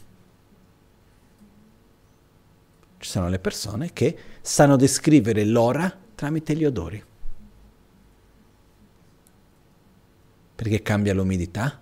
Ci 2.99 3.09
sono 3.09 3.29
le 3.29 3.39
persone 3.39 3.93
che 3.93 4.17
sanno 4.41 4.75
descrivere 4.75 5.45
l'ora 5.45 5.95
tramite 6.15 6.55
gli 6.55 6.65
odori. 6.65 7.03
Perché 10.55 10.81
cambia 10.81 11.13
l'umidità, 11.13 11.79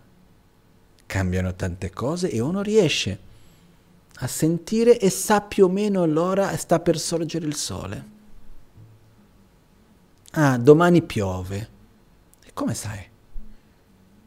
cambiano 1.05 1.53
tante 1.55 1.89
cose 1.91 2.29
e 2.29 2.39
uno 2.41 2.61
riesce 2.61 3.19
a 4.19 4.27
sentire 4.27 4.99
e 4.99 5.09
sa 5.09 5.41
più 5.41 5.65
o 5.65 5.69
meno 5.69 6.05
l'ora 6.05 6.55
sta 6.57 6.79
per 6.79 6.99
sorgere 6.99 7.45
il 7.45 7.55
sole. 7.55 8.13
Ah, 10.31 10.57
domani 10.57 11.01
piove. 11.01 11.69
E 12.43 12.51
come 12.53 12.73
sai? 12.73 13.09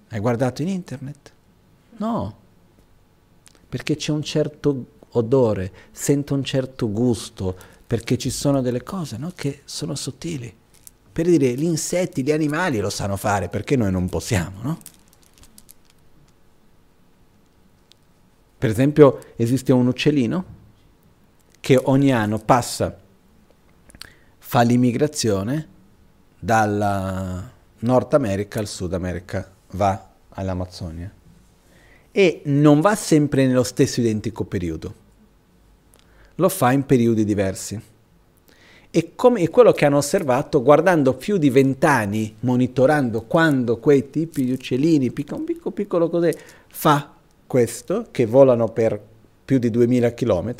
Hai 0.08 0.20
guardato 0.20 0.62
in 0.62 0.68
internet? 0.68 1.32
No, 1.98 2.36
perché 3.68 3.96
c'è 3.96 4.12
un 4.12 4.22
certo 4.22 4.96
odore, 5.10 5.72
sento 5.90 6.34
un 6.34 6.44
certo 6.44 6.90
gusto, 6.90 7.56
perché 7.86 8.18
ci 8.18 8.30
sono 8.30 8.60
delle 8.60 8.82
cose 8.82 9.16
no, 9.16 9.32
che 9.34 9.62
sono 9.64 9.94
sottili. 9.94 10.54
Per 11.10 11.26
dire, 11.26 11.54
gli 11.54 11.64
insetti, 11.64 12.22
gli 12.22 12.30
animali 12.30 12.78
lo 12.78 12.90
sanno 12.90 13.16
fare, 13.16 13.48
perché 13.48 13.76
noi 13.76 13.90
non 13.90 14.08
possiamo, 14.08 14.62
no? 14.62 14.78
Per 18.58 18.70
esempio 18.70 19.20
esiste 19.36 19.72
un 19.72 19.86
uccellino 19.86 20.56
che 21.60 21.80
ogni 21.84 22.12
anno 22.12 22.38
passa, 22.38 22.96
fa 24.38 24.62
l'immigrazione 24.62 25.68
dalla 26.38 27.52
Nord 27.78 28.14
America 28.14 28.58
al 28.58 28.66
Sud 28.66 28.94
America, 28.94 29.48
va 29.72 30.08
all'Amazzonia 30.30 31.12
e 32.10 32.40
non 32.44 32.80
va 32.80 32.94
sempre 32.94 33.46
nello 33.46 33.62
stesso 33.62 34.00
identico 34.00 34.44
periodo, 34.44 34.94
lo 36.36 36.48
fa 36.48 36.72
in 36.72 36.86
periodi 36.86 37.24
diversi. 37.24 37.80
E 38.90 39.12
come 39.14 39.42
è 39.42 39.50
quello 39.50 39.72
che 39.72 39.84
hanno 39.84 39.98
osservato 39.98 40.62
guardando 40.62 41.14
più 41.14 41.36
di 41.36 41.50
vent'anni, 41.50 42.36
monitorando 42.40 43.22
quando 43.22 43.76
quei 43.76 44.08
tipi 44.08 44.44
di 44.44 44.52
uccellini, 44.52 45.10
piccolo, 45.10 45.42
piccolo, 45.42 45.70
piccolo 45.72 46.08
così, 46.08 46.30
fa 46.68 47.12
questo, 47.46 48.06
che 48.10 48.24
volano 48.24 48.68
per 48.68 48.98
più 49.44 49.58
di 49.58 49.70
2000 49.70 50.14
km, 50.14 50.54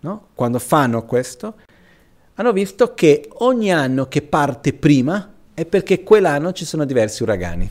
no? 0.00 0.26
quando 0.34 0.58
fanno 0.58 1.04
questo, 1.04 1.54
hanno 2.34 2.52
visto 2.52 2.94
che 2.94 3.28
ogni 3.38 3.72
anno 3.72 4.06
che 4.06 4.22
parte 4.22 4.72
prima 4.72 5.32
è 5.54 5.64
perché 5.64 6.02
quell'anno 6.02 6.52
ci 6.52 6.64
sono 6.64 6.84
diversi 6.84 7.22
uragani. 7.22 7.70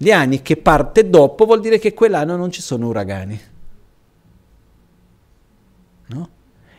Gli 0.00 0.10
anni 0.10 0.42
che 0.42 0.56
parte 0.56 1.10
dopo 1.10 1.44
vuol 1.44 1.60
dire 1.60 1.78
che 1.78 1.92
quell'anno 1.92 2.36
non 2.36 2.50
ci 2.50 2.62
sono 2.62 2.86
uragani. 2.86 3.40
No? 6.06 6.28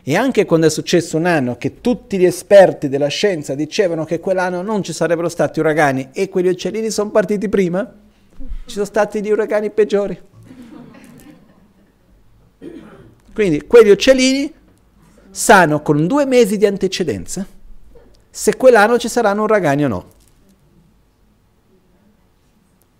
E 0.02 0.16
anche 0.16 0.46
quando 0.46 0.66
è 0.66 0.70
successo 0.70 1.18
un 1.18 1.26
anno 1.26 1.56
che 1.56 1.80
tutti 1.80 2.18
gli 2.18 2.24
esperti 2.24 2.88
della 2.88 3.08
scienza 3.08 3.54
dicevano 3.54 4.04
che 4.04 4.18
quell'anno 4.18 4.62
non 4.62 4.82
ci 4.82 4.94
sarebbero 4.94 5.28
stati 5.28 5.60
uragani 5.60 6.08
e 6.12 6.28
quegli 6.28 6.48
uccellini 6.48 6.90
sono 6.90 7.10
partiti 7.10 7.48
prima, 7.48 7.88
ci 8.64 8.72
sono 8.72 8.86
stati 8.86 9.22
gli 9.22 9.30
uragani 9.30 9.70
peggiori. 9.70 10.18
Quindi 13.34 13.66
quegli 13.66 13.90
uccellini 13.90 14.52
sanno 15.30 15.82
con 15.82 16.06
due 16.06 16.24
mesi 16.24 16.56
di 16.56 16.66
antecedenza 16.66 17.46
se 18.30 18.56
quell'anno 18.56 18.98
ci 18.98 19.08
saranno 19.08 19.42
uragani 19.42 19.84
o 19.84 19.88
no. 19.88 20.04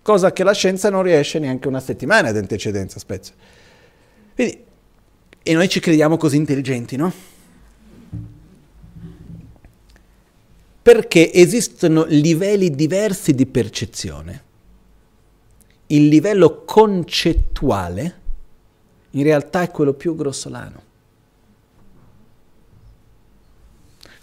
Cosa 0.01 0.31
che 0.31 0.43
la 0.43 0.53
scienza 0.53 0.89
non 0.89 1.03
riesce 1.03 1.39
neanche 1.39 1.67
una 1.67 1.79
settimana 1.79 2.31
di 2.31 2.37
antecedenza, 2.39 2.99
spezzo. 2.99 3.33
Quindi, 4.33 4.63
e 5.43 5.53
noi 5.53 5.69
ci 5.69 5.79
crediamo 5.79 6.17
così 6.17 6.37
intelligenti, 6.37 6.95
no? 6.95 7.13
Perché 10.81 11.31
esistono 11.31 12.05
livelli 12.07 12.71
diversi 12.71 13.33
di 13.33 13.45
percezione 13.45 14.49
il 15.91 16.07
livello 16.07 16.63
concettuale 16.63 18.19
in 19.11 19.23
realtà 19.23 19.61
è 19.61 19.71
quello 19.71 19.93
più 19.93 20.15
grossolano. 20.15 20.89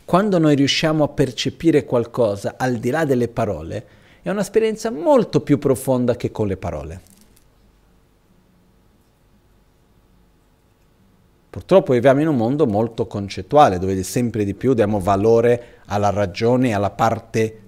Quando 0.04 0.38
noi 0.38 0.54
riusciamo 0.54 1.04
a 1.04 1.08
percepire 1.08 1.84
qualcosa 1.84 2.54
al 2.56 2.76
di 2.76 2.88
là 2.88 3.04
delle 3.04 3.28
parole, 3.28 3.86
è 4.22 4.30
un'esperienza 4.30 4.90
molto 4.90 5.40
più 5.40 5.58
profonda 5.58 6.16
che 6.16 6.30
con 6.30 6.46
le 6.46 6.56
parole. 6.56 7.00
Purtroppo 11.50 11.92
viviamo 11.92 12.20
in 12.20 12.28
un 12.28 12.36
mondo 12.36 12.66
molto 12.66 13.06
concettuale, 13.06 13.78
dove 13.78 14.00
sempre 14.02 14.44
di 14.44 14.54
più 14.54 14.74
diamo 14.74 15.00
valore 15.00 15.78
alla 15.86 16.10
ragione, 16.10 16.74
alla 16.74 16.90
parte 16.90 17.60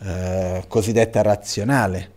eh, 0.00 0.64
cosiddetta 0.68 1.22
razionale. 1.22 2.16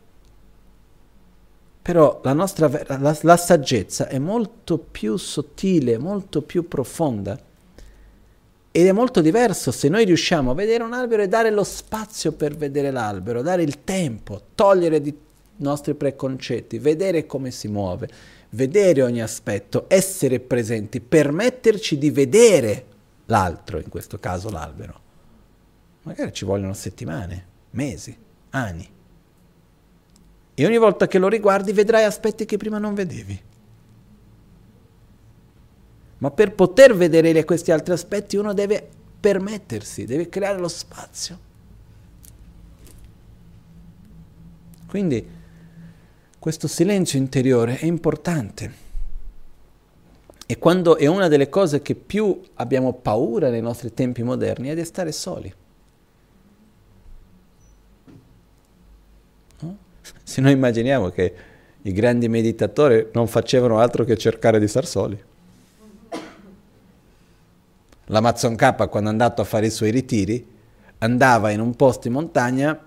Però 1.82 2.20
la 2.24 2.34
nostra 2.34 2.70
la, 3.00 3.18
la 3.22 3.38
saggezza 3.38 4.08
è 4.08 4.20
molto 4.20 4.78
più 4.78 5.16
sottile, 5.18 5.98
molto 5.98 6.42
più 6.42 6.68
profonda. 6.68 7.40
Ed 8.74 8.88
è 8.88 8.92
molto 8.94 9.20
diverso 9.20 9.72
se 9.72 9.90
noi 9.90 10.06
riusciamo 10.06 10.52
a 10.52 10.54
vedere 10.56 10.84
un 10.84 10.94
albero 10.94 11.22
e 11.22 11.28
dare 11.28 11.52
lo 11.52 11.64
spazio 11.64 12.32
per 12.32 12.56
vedere 12.56 12.90
l'albero, 12.90 13.42
dare 13.42 13.64
il 13.64 13.84
tempo, 13.84 14.42
togliere 14.56 14.98
i 14.98 15.14
nostri 15.58 15.94
preconcetti, 15.94 16.80
vedere 16.80 17.26
come 17.26 17.52
si 17.52 17.68
muove, 17.68 18.08
vedere 18.52 19.02
ogni 19.02 19.22
aspetto, 19.22 19.86
essere 19.90 20.40
presenti, 20.40 21.02
permetterci 21.02 21.98
di 21.98 22.12
vedere 22.12 22.86
l'altro, 23.26 23.78
in 23.78 23.90
questo 23.90 24.20
caso 24.20 24.50
l'albero. 24.50 25.00
Magari 26.04 26.32
ci 26.32 26.46
vogliono 26.46 26.74
settimane, 26.74 27.46
mesi, 27.72 28.18
anni. 28.52 28.90
E 30.54 30.66
ogni 30.66 30.78
volta 30.78 31.08
che 31.08 31.18
lo 31.18 31.28
riguardi 31.28 31.74
vedrai 31.74 32.06
aspetti 32.06 32.46
che 32.46 32.56
prima 32.56 32.78
non 32.78 32.94
vedevi. 32.94 33.50
Ma 36.22 36.30
per 36.30 36.54
poter 36.54 36.96
vedere 36.96 37.44
questi 37.46 37.72
altri 37.72 37.94
aspetti 37.94 38.38
uno 38.38 38.54
deve 38.54 38.88
permettersi, 39.20 40.06
deve 40.06 40.30
creare 40.30 40.60
lo 40.60 40.68
spazio. 40.68 41.50
Quindi 44.86 45.28
questo 46.38 46.68
silenzio 46.68 47.18
interiore 47.18 47.80
è 47.80 47.86
importante. 47.86 48.90
E 50.46 50.60
quando 50.60 50.96
è 50.98 51.08
una 51.08 51.28
delle 51.28 51.50
cose 51.50 51.82
che 51.82 51.96
più 51.96 52.40
abbiamo 52.56 52.94
paura 52.94 53.50
nei 53.50 53.62
nostri 53.62 53.92
tempi 53.92 54.22
moderni 54.22 54.68
è 54.70 54.76
di 54.76 54.86
stare 54.86 55.12
soli. 55.12 55.52
Se 60.24 60.40
noi 60.40 60.52
immaginiamo 60.52 61.10
che 61.10 61.36
i 61.82 61.92
grandi 61.94 62.28
meditatori 62.30 63.08
non 63.14 63.26
facevano 63.28 63.80
altro 63.80 64.04
che 64.04 64.18
cercare 64.18 64.60
di 64.60 64.68
star 64.68 64.86
soli. 64.86 65.30
L'Amazon 68.12 68.56
K 68.56 68.90
quando 68.90 69.10
è 69.10 69.12
andato 69.12 69.42
a 69.42 69.46
fare 69.46 69.68
i 69.68 69.72
suoi 69.72 69.90
ritiri 69.90 70.46
andava 71.00 71.50
in 71.52 71.62
un 71.62 71.76
posto 71.76 72.08
in 72.08 72.14
montagna 72.14 72.78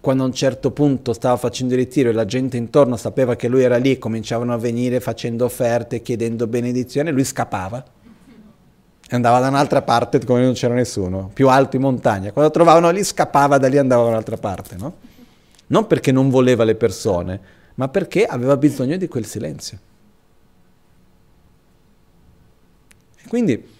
quando 0.00 0.22
a 0.22 0.26
un 0.26 0.34
certo 0.34 0.70
punto 0.70 1.14
stava 1.14 1.36
facendo 1.38 1.72
il 1.72 1.80
ritiro 1.80 2.10
e 2.10 2.12
la 2.12 2.26
gente 2.26 2.58
intorno 2.58 2.96
sapeva 2.96 3.34
che 3.34 3.48
lui 3.48 3.62
era 3.62 3.78
lì, 3.78 3.98
cominciavano 3.98 4.52
a 4.52 4.58
venire 4.58 5.00
facendo 5.00 5.46
offerte, 5.46 6.02
chiedendo 6.02 6.46
benedizione, 6.46 7.10
lui 7.10 7.24
scappava 7.24 7.82
andava 9.10 9.40
da 9.40 9.48
un'altra 9.48 9.82
parte 9.82 10.22
come 10.24 10.42
non 10.42 10.52
c'era 10.54 10.74
nessuno, 10.74 11.30
più 11.32 11.48
alto 11.48 11.76
in 11.76 11.82
montagna. 11.82 12.32
Quando 12.32 12.50
trovavano 12.50 12.90
lì 12.90 13.02
scappava 13.04 13.58
da 13.58 13.68
lì 13.68 13.76
e 13.76 13.78
andava 13.78 14.04
da 14.04 14.08
un'altra 14.10 14.36
parte, 14.36 14.76
no? 14.76 14.96
Non 15.68 15.86
perché 15.86 16.12
non 16.12 16.28
voleva 16.30 16.64
le 16.64 16.74
persone, 16.74 17.40
ma 17.74 17.88
perché 17.88 18.24
aveva 18.24 18.56
bisogno 18.56 18.96
di 18.96 19.08
quel 19.08 19.24
silenzio. 19.24 19.78
E 23.22 23.28
quindi 23.28 23.72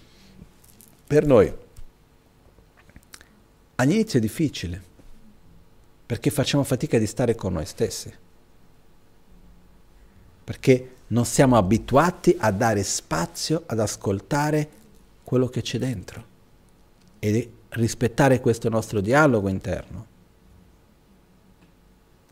per 1.14 1.26
noi 1.26 1.54
all'inizio 3.76 4.18
è 4.18 4.20
difficile, 4.20 4.82
perché 6.06 6.28
facciamo 6.30 6.64
fatica 6.64 6.98
di 6.98 7.06
stare 7.06 7.36
con 7.36 7.52
noi 7.52 7.66
stessi, 7.66 8.12
perché 10.42 10.90
non 11.06 11.24
siamo 11.24 11.56
abituati 11.56 12.34
a 12.36 12.50
dare 12.50 12.82
spazio, 12.82 13.62
ad 13.66 13.78
ascoltare 13.78 14.68
quello 15.22 15.46
che 15.46 15.62
c'è 15.62 15.78
dentro 15.78 16.24
e 17.20 17.52
rispettare 17.68 18.40
questo 18.40 18.68
nostro 18.68 19.00
dialogo 19.00 19.46
interno. 19.46 20.06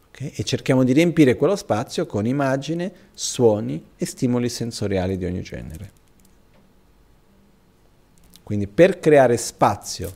Okay? 0.08 0.32
E 0.34 0.42
cerchiamo 0.42 0.82
di 0.82 0.92
riempire 0.92 1.36
quello 1.36 1.54
spazio 1.54 2.04
con 2.04 2.26
immagini, 2.26 2.90
suoni 3.14 3.90
e 3.96 4.04
stimoli 4.06 4.48
sensoriali 4.48 5.16
di 5.16 5.24
ogni 5.24 5.42
genere. 5.42 6.00
Quindi 8.52 8.68
per 8.68 8.98
creare 8.98 9.38
spazio 9.38 10.14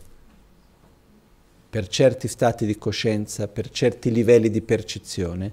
per 1.70 1.88
certi 1.88 2.28
stati 2.28 2.66
di 2.66 2.76
coscienza, 2.76 3.48
per 3.48 3.70
certi 3.70 4.12
livelli 4.12 4.50
di 4.50 4.60
percezione, 4.60 5.50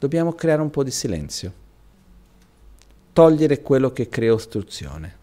dobbiamo 0.00 0.32
creare 0.32 0.60
un 0.60 0.68
po' 0.68 0.82
di 0.82 0.90
silenzio, 0.90 1.52
togliere 3.12 3.62
quello 3.62 3.92
che 3.92 4.08
crea 4.08 4.32
ostruzione. 4.32 5.16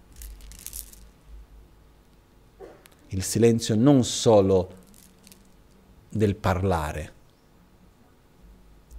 Il 3.09 3.23
silenzio 3.23 3.75
non 3.75 4.05
solo 4.05 4.73
del 6.07 6.37
parlare, 6.37 7.13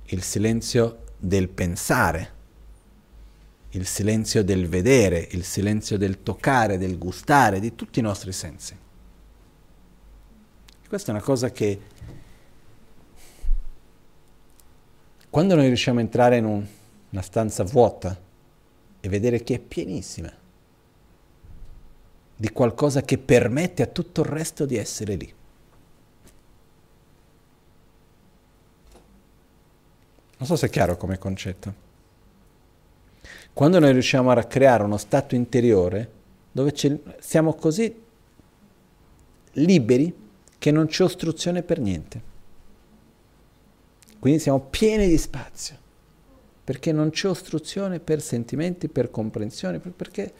il 0.04 0.22
silenzio 0.22 1.04
del 1.16 1.48
pensare, 1.48 2.32
il 3.74 3.86
silenzio 3.86 4.44
del 4.44 4.68
vedere, 4.68 5.28
il 5.30 5.44
silenzio 5.44 5.96
del 5.96 6.22
toccare, 6.22 6.78
del 6.78 6.98
gustare, 6.98 7.60
di 7.60 7.74
tutti 7.74 8.00
i 8.00 8.02
nostri 8.02 8.32
sensi. 8.32 8.76
Questa 10.86 11.10
è 11.10 11.14
una 11.14 11.24
cosa 11.24 11.50
che 11.50 11.80
quando 15.30 15.54
noi 15.54 15.68
riusciamo 15.68 15.98
a 15.98 16.02
entrare 16.02 16.36
in 16.36 16.44
un, 16.44 16.66
una 17.10 17.22
stanza 17.22 17.64
vuota 17.64 18.20
e 19.00 19.08
vedere 19.08 19.42
che 19.42 19.54
è 19.54 19.58
pienissima 19.58 20.30
di 22.36 22.50
qualcosa 22.50 23.02
che 23.02 23.16
permette 23.16 23.82
a 23.82 23.86
tutto 23.86 24.20
il 24.20 24.26
resto 24.26 24.66
di 24.66 24.76
essere 24.76 25.14
lì. 25.14 25.34
Non 30.36 30.46
so 30.46 30.56
se 30.56 30.66
è 30.66 30.70
chiaro 30.70 30.96
come 30.96 31.18
concetto. 31.18 31.91
Quando 33.52 33.78
noi 33.78 33.92
riusciamo 33.92 34.30
a 34.30 34.44
creare 34.44 34.82
uno 34.82 34.96
stato 34.96 35.34
interiore 35.34 36.10
dove 36.52 36.72
siamo 37.18 37.54
così 37.54 37.94
liberi 39.52 40.14
che 40.58 40.70
non 40.70 40.86
c'è 40.86 41.02
ostruzione 41.02 41.62
per 41.62 41.80
niente. 41.80 42.30
Quindi 44.18 44.38
siamo 44.38 44.60
pieni 44.60 45.08
di 45.08 45.18
spazio, 45.18 45.76
perché 46.62 46.92
non 46.92 47.10
c'è 47.10 47.28
ostruzione 47.28 47.98
per 47.98 48.22
sentimenti, 48.22 48.88
per 48.88 49.10
comprensione, 49.10 49.80
perché 49.80 50.32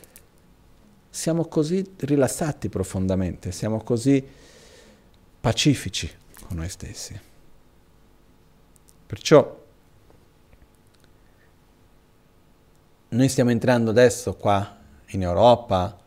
siamo 1.10 1.46
così 1.46 1.84
rilassati 1.98 2.68
profondamente, 2.68 3.50
siamo 3.50 3.82
così 3.82 4.24
pacifici 5.40 6.08
con 6.46 6.56
noi 6.58 6.68
stessi. 6.68 7.20
Perciò 9.04 9.61
noi 13.12 13.28
stiamo 13.28 13.50
entrando 13.50 13.90
adesso 13.90 14.34
qua 14.36 14.78
in 15.08 15.22
Europa, 15.22 15.98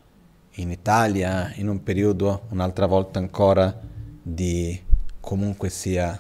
in 0.56 0.72
Italia, 0.72 1.52
in 1.56 1.68
un 1.68 1.84
periodo, 1.84 2.48
un'altra 2.49 2.88
volta 2.88 3.19
ancora, 3.19 3.80
di 4.22 4.82
comunque 5.19 5.69
sia 5.69 6.19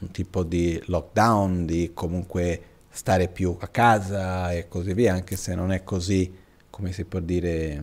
un 0.00 0.10
tipo 0.10 0.42
di 0.42 0.80
lockdown, 0.86 1.64
di 1.64 1.92
comunque 1.94 2.62
stare 2.90 3.28
più 3.28 3.56
a 3.60 3.68
casa 3.68 4.52
e 4.52 4.68
così 4.68 4.92
via, 4.92 5.14
anche 5.14 5.36
se 5.36 5.54
non 5.54 5.72
è 5.72 5.82
così, 5.82 6.34
come 6.68 6.92
si 6.92 7.04
può 7.04 7.20
dire, 7.20 7.82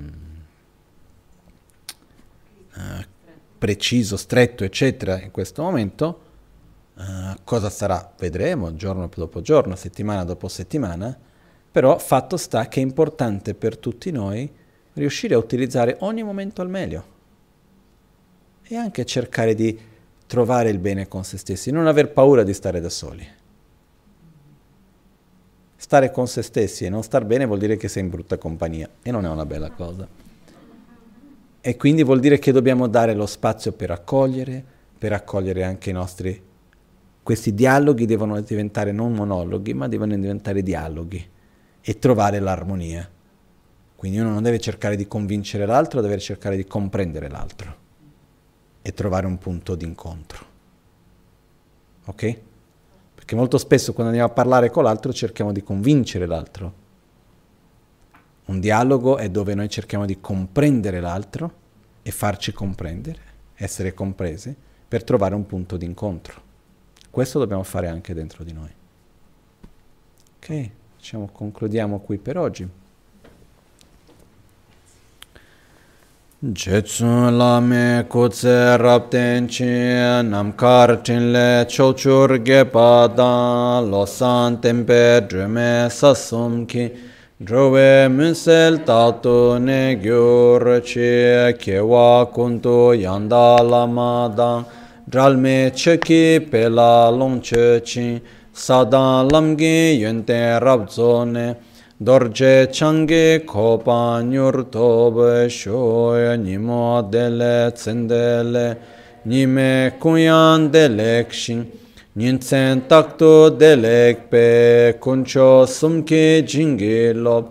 uh, 2.76 3.06
preciso, 3.58 4.18
stretto, 4.18 4.64
eccetera, 4.64 5.20
in 5.20 5.32
questo 5.32 5.64
momento. 5.64 6.26
Uh, 6.98 7.36
cosa 7.44 7.70
sarà? 7.70 8.12
Vedremo 8.18 8.74
giorno 8.76 9.08
dopo 9.14 9.42
giorno, 9.42 9.76
settimana 9.76 10.24
dopo 10.24 10.48
settimana, 10.48 11.16
però 11.72 12.00
fatto 12.00 12.38
sta 12.38 12.68
che 12.68 12.80
è 12.80 12.84
importante 12.84 13.54
per 13.54 13.78
tutti 13.78 14.10
noi 14.10 14.52
riuscire 14.94 15.36
a 15.36 15.38
utilizzare 15.38 15.98
ogni 16.00 16.24
momento 16.24 16.64
al 16.64 16.70
meglio 16.70 17.16
e 18.64 18.76
anche 18.76 19.06
cercare 19.06 19.54
di 19.54 19.80
trovare 20.26 20.70
il 20.70 20.80
bene 20.80 21.08
con 21.08 21.24
se 21.24 21.38
stessi, 21.38 21.72
non 21.72 21.88
aver 21.88 22.12
paura 22.12 22.44
di 22.44 22.54
stare 22.54 22.82
da 22.82 22.90
soli. 22.90 23.28
Stare 25.76 26.12
con 26.12 26.28
se 26.28 26.42
stessi 26.42 26.86
e 26.86 26.90
non 26.90 27.04
star 27.04 27.24
bene 27.26 27.46
vuol 27.46 27.60
dire 27.60 27.78
che 27.78 27.88
sei 27.88 28.04
in 28.04 28.10
brutta 28.10 28.38
compagnia 28.38 28.90
e 29.02 29.12
non 29.12 29.26
è 29.26 29.30
una 29.30 29.46
bella 29.46 29.70
cosa. 29.70 30.08
E 31.62 31.76
quindi 31.78 32.04
vuol 32.04 32.20
dire 32.20 32.40
che 32.40 32.52
dobbiamo 32.52 32.88
dare 32.88 33.14
lo 33.14 33.26
spazio 33.26 33.72
per 33.72 33.92
accogliere, 33.92 34.64
per 34.98 35.14
accogliere 35.14 35.64
anche 35.64 35.90
i 35.92 35.94
nostri... 35.94 36.47
Questi 37.28 37.54
dialoghi 37.54 38.06
devono 38.06 38.40
diventare 38.40 38.94
non 38.94 39.12
monologhi, 39.12 39.74
ma 39.74 39.90
devono 39.90 40.16
diventare 40.16 40.64
dialoghi 40.64 41.30
e 41.82 42.00
trovare 42.00 42.40
l'armonia. 42.40 43.06
Quindi 43.98 44.20
uno 44.20 44.30
non 44.30 44.42
deve 44.42 44.62
cercare 44.62 44.96
di 44.96 45.10
convincere 45.10 45.66
l'altro, 45.66 46.00
deve 46.00 46.20
cercare 46.20 46.56
di 46.56 46.64
comprendere 46.64 47.28
l'altro 47.28 47.76
e 48.82 48.94
trovare 48.94 49.26
un 49.26 49.38
punto 49.40 49.76
d'incontro. 49.76 50.46
Ok? 52.06 52.40
Perché 53.16 53.36
molto 53.36 53.58
spesso 53.58 53.92
quando 53.92 54.14
andiamo 54.14 54.32
a 54.32 54.34
parlare 54.34 54.70
con 54.70 54.86
l'altro 54.86 55.12
cerchiamo 55.12 55.52
di 55.52 55.62
convincere 55.62 56.28
l'altro. 56.28 56.74
Un 58.46 58.62
dialogo 58.62 59.18
è 59.18 59.30
dove 59.30 59.54
noi 59.54 59.68
cerchiamo 59.68 60.06
di 60.06 60.22
comprendere 60.22 61.02
l'altro 61.02 61.54
e 62.04 62.10
farci 62.10 62.54
comprendere, 62.54 63.20
essere 63.56 63.94
compresi, 63.94 64.56
per 64.88 65.04
trovare 65.04 65.36
un 65.36 65.46
punto 65.46 65.76
d'incontro. 65.76 66.46
Questo 67.10 67.40
dobbiamo 67.40 67.64
fare 67.64 67.88
anche 67.88 68.14
dentro 68.14 68.44
di 68.44 68.54
noi. 68.54 68.70
Ok, 70.38 70.70
diciamo, 70.98 71.30
concludiamo 71.32 72.00
qui 72.00 72.18
per 72.18 72.38
oggi. 72.38 72.70
Jetsun 76.40 77.36
lame 77.36 78.06
kutse 78.08 78.78
rapten 78.78 79.48
chi 79.48 79.66
namkar 79.66 81.02
chinle 81.02 81.66
chochur 81.66 82.40
gepa 82.44 83.08
da 83.08 83.80
losan 83.80 84.60
tempe 84.60 85.26
drume 85.28 85.88
sasum 85.90 86.68
ki 86.68 86.92
drove 87.38 88.08
munsel 88.10 88.84
tatu 88.84 89.58
ne 89.58 89.98
gyur 89.98 90.80
chi 90.82 91.58
kewa 91.58 92.30
kuntu 92.32 92.94
yanda 92.94 93.60
lama 93.64 94.32
da 94.36 94.64
dralme 95.10 95.72
cheki 95.72 96.52
pela 96.52 97.10
longche 97.10 97.82
chi 97.82 98.22
sadan 98.54 99.30
lamge 99.30 99.98
yente 99.98 100.60
rabzone 100.60 101.56
dorje 102.04 102.70
change 102.74 103.46
kopa 103.46 104.22
nyur 104.22 104.70
tobe 104.70 105.48
shoya 105.48 106.36
nimo 106.36 107.10
dele 107.10 107.72
tsendele 107.72 108.78
nime 109.24 109.94
kunyan 109.98 110.70
delek 110.74 111.32
shin 111.32 111.72
nintsen 112.18 112.82
takto 112.90 113.50
delek 113.50 114.30
pe 114.30 114.94
kuncho 115.00 115.66
sumke 115.66 116.44
jingi 116.46 117.14
lob 117.16 117.46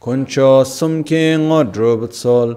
kuncho 0.00 0.64
sumke 0.64 1.36
ngodrub 1.36 2.08
tsol. 2.08 2.56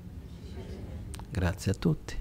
Grazie 1.31 1.71
a 1.71 1.75
tutti. 1.75 2.20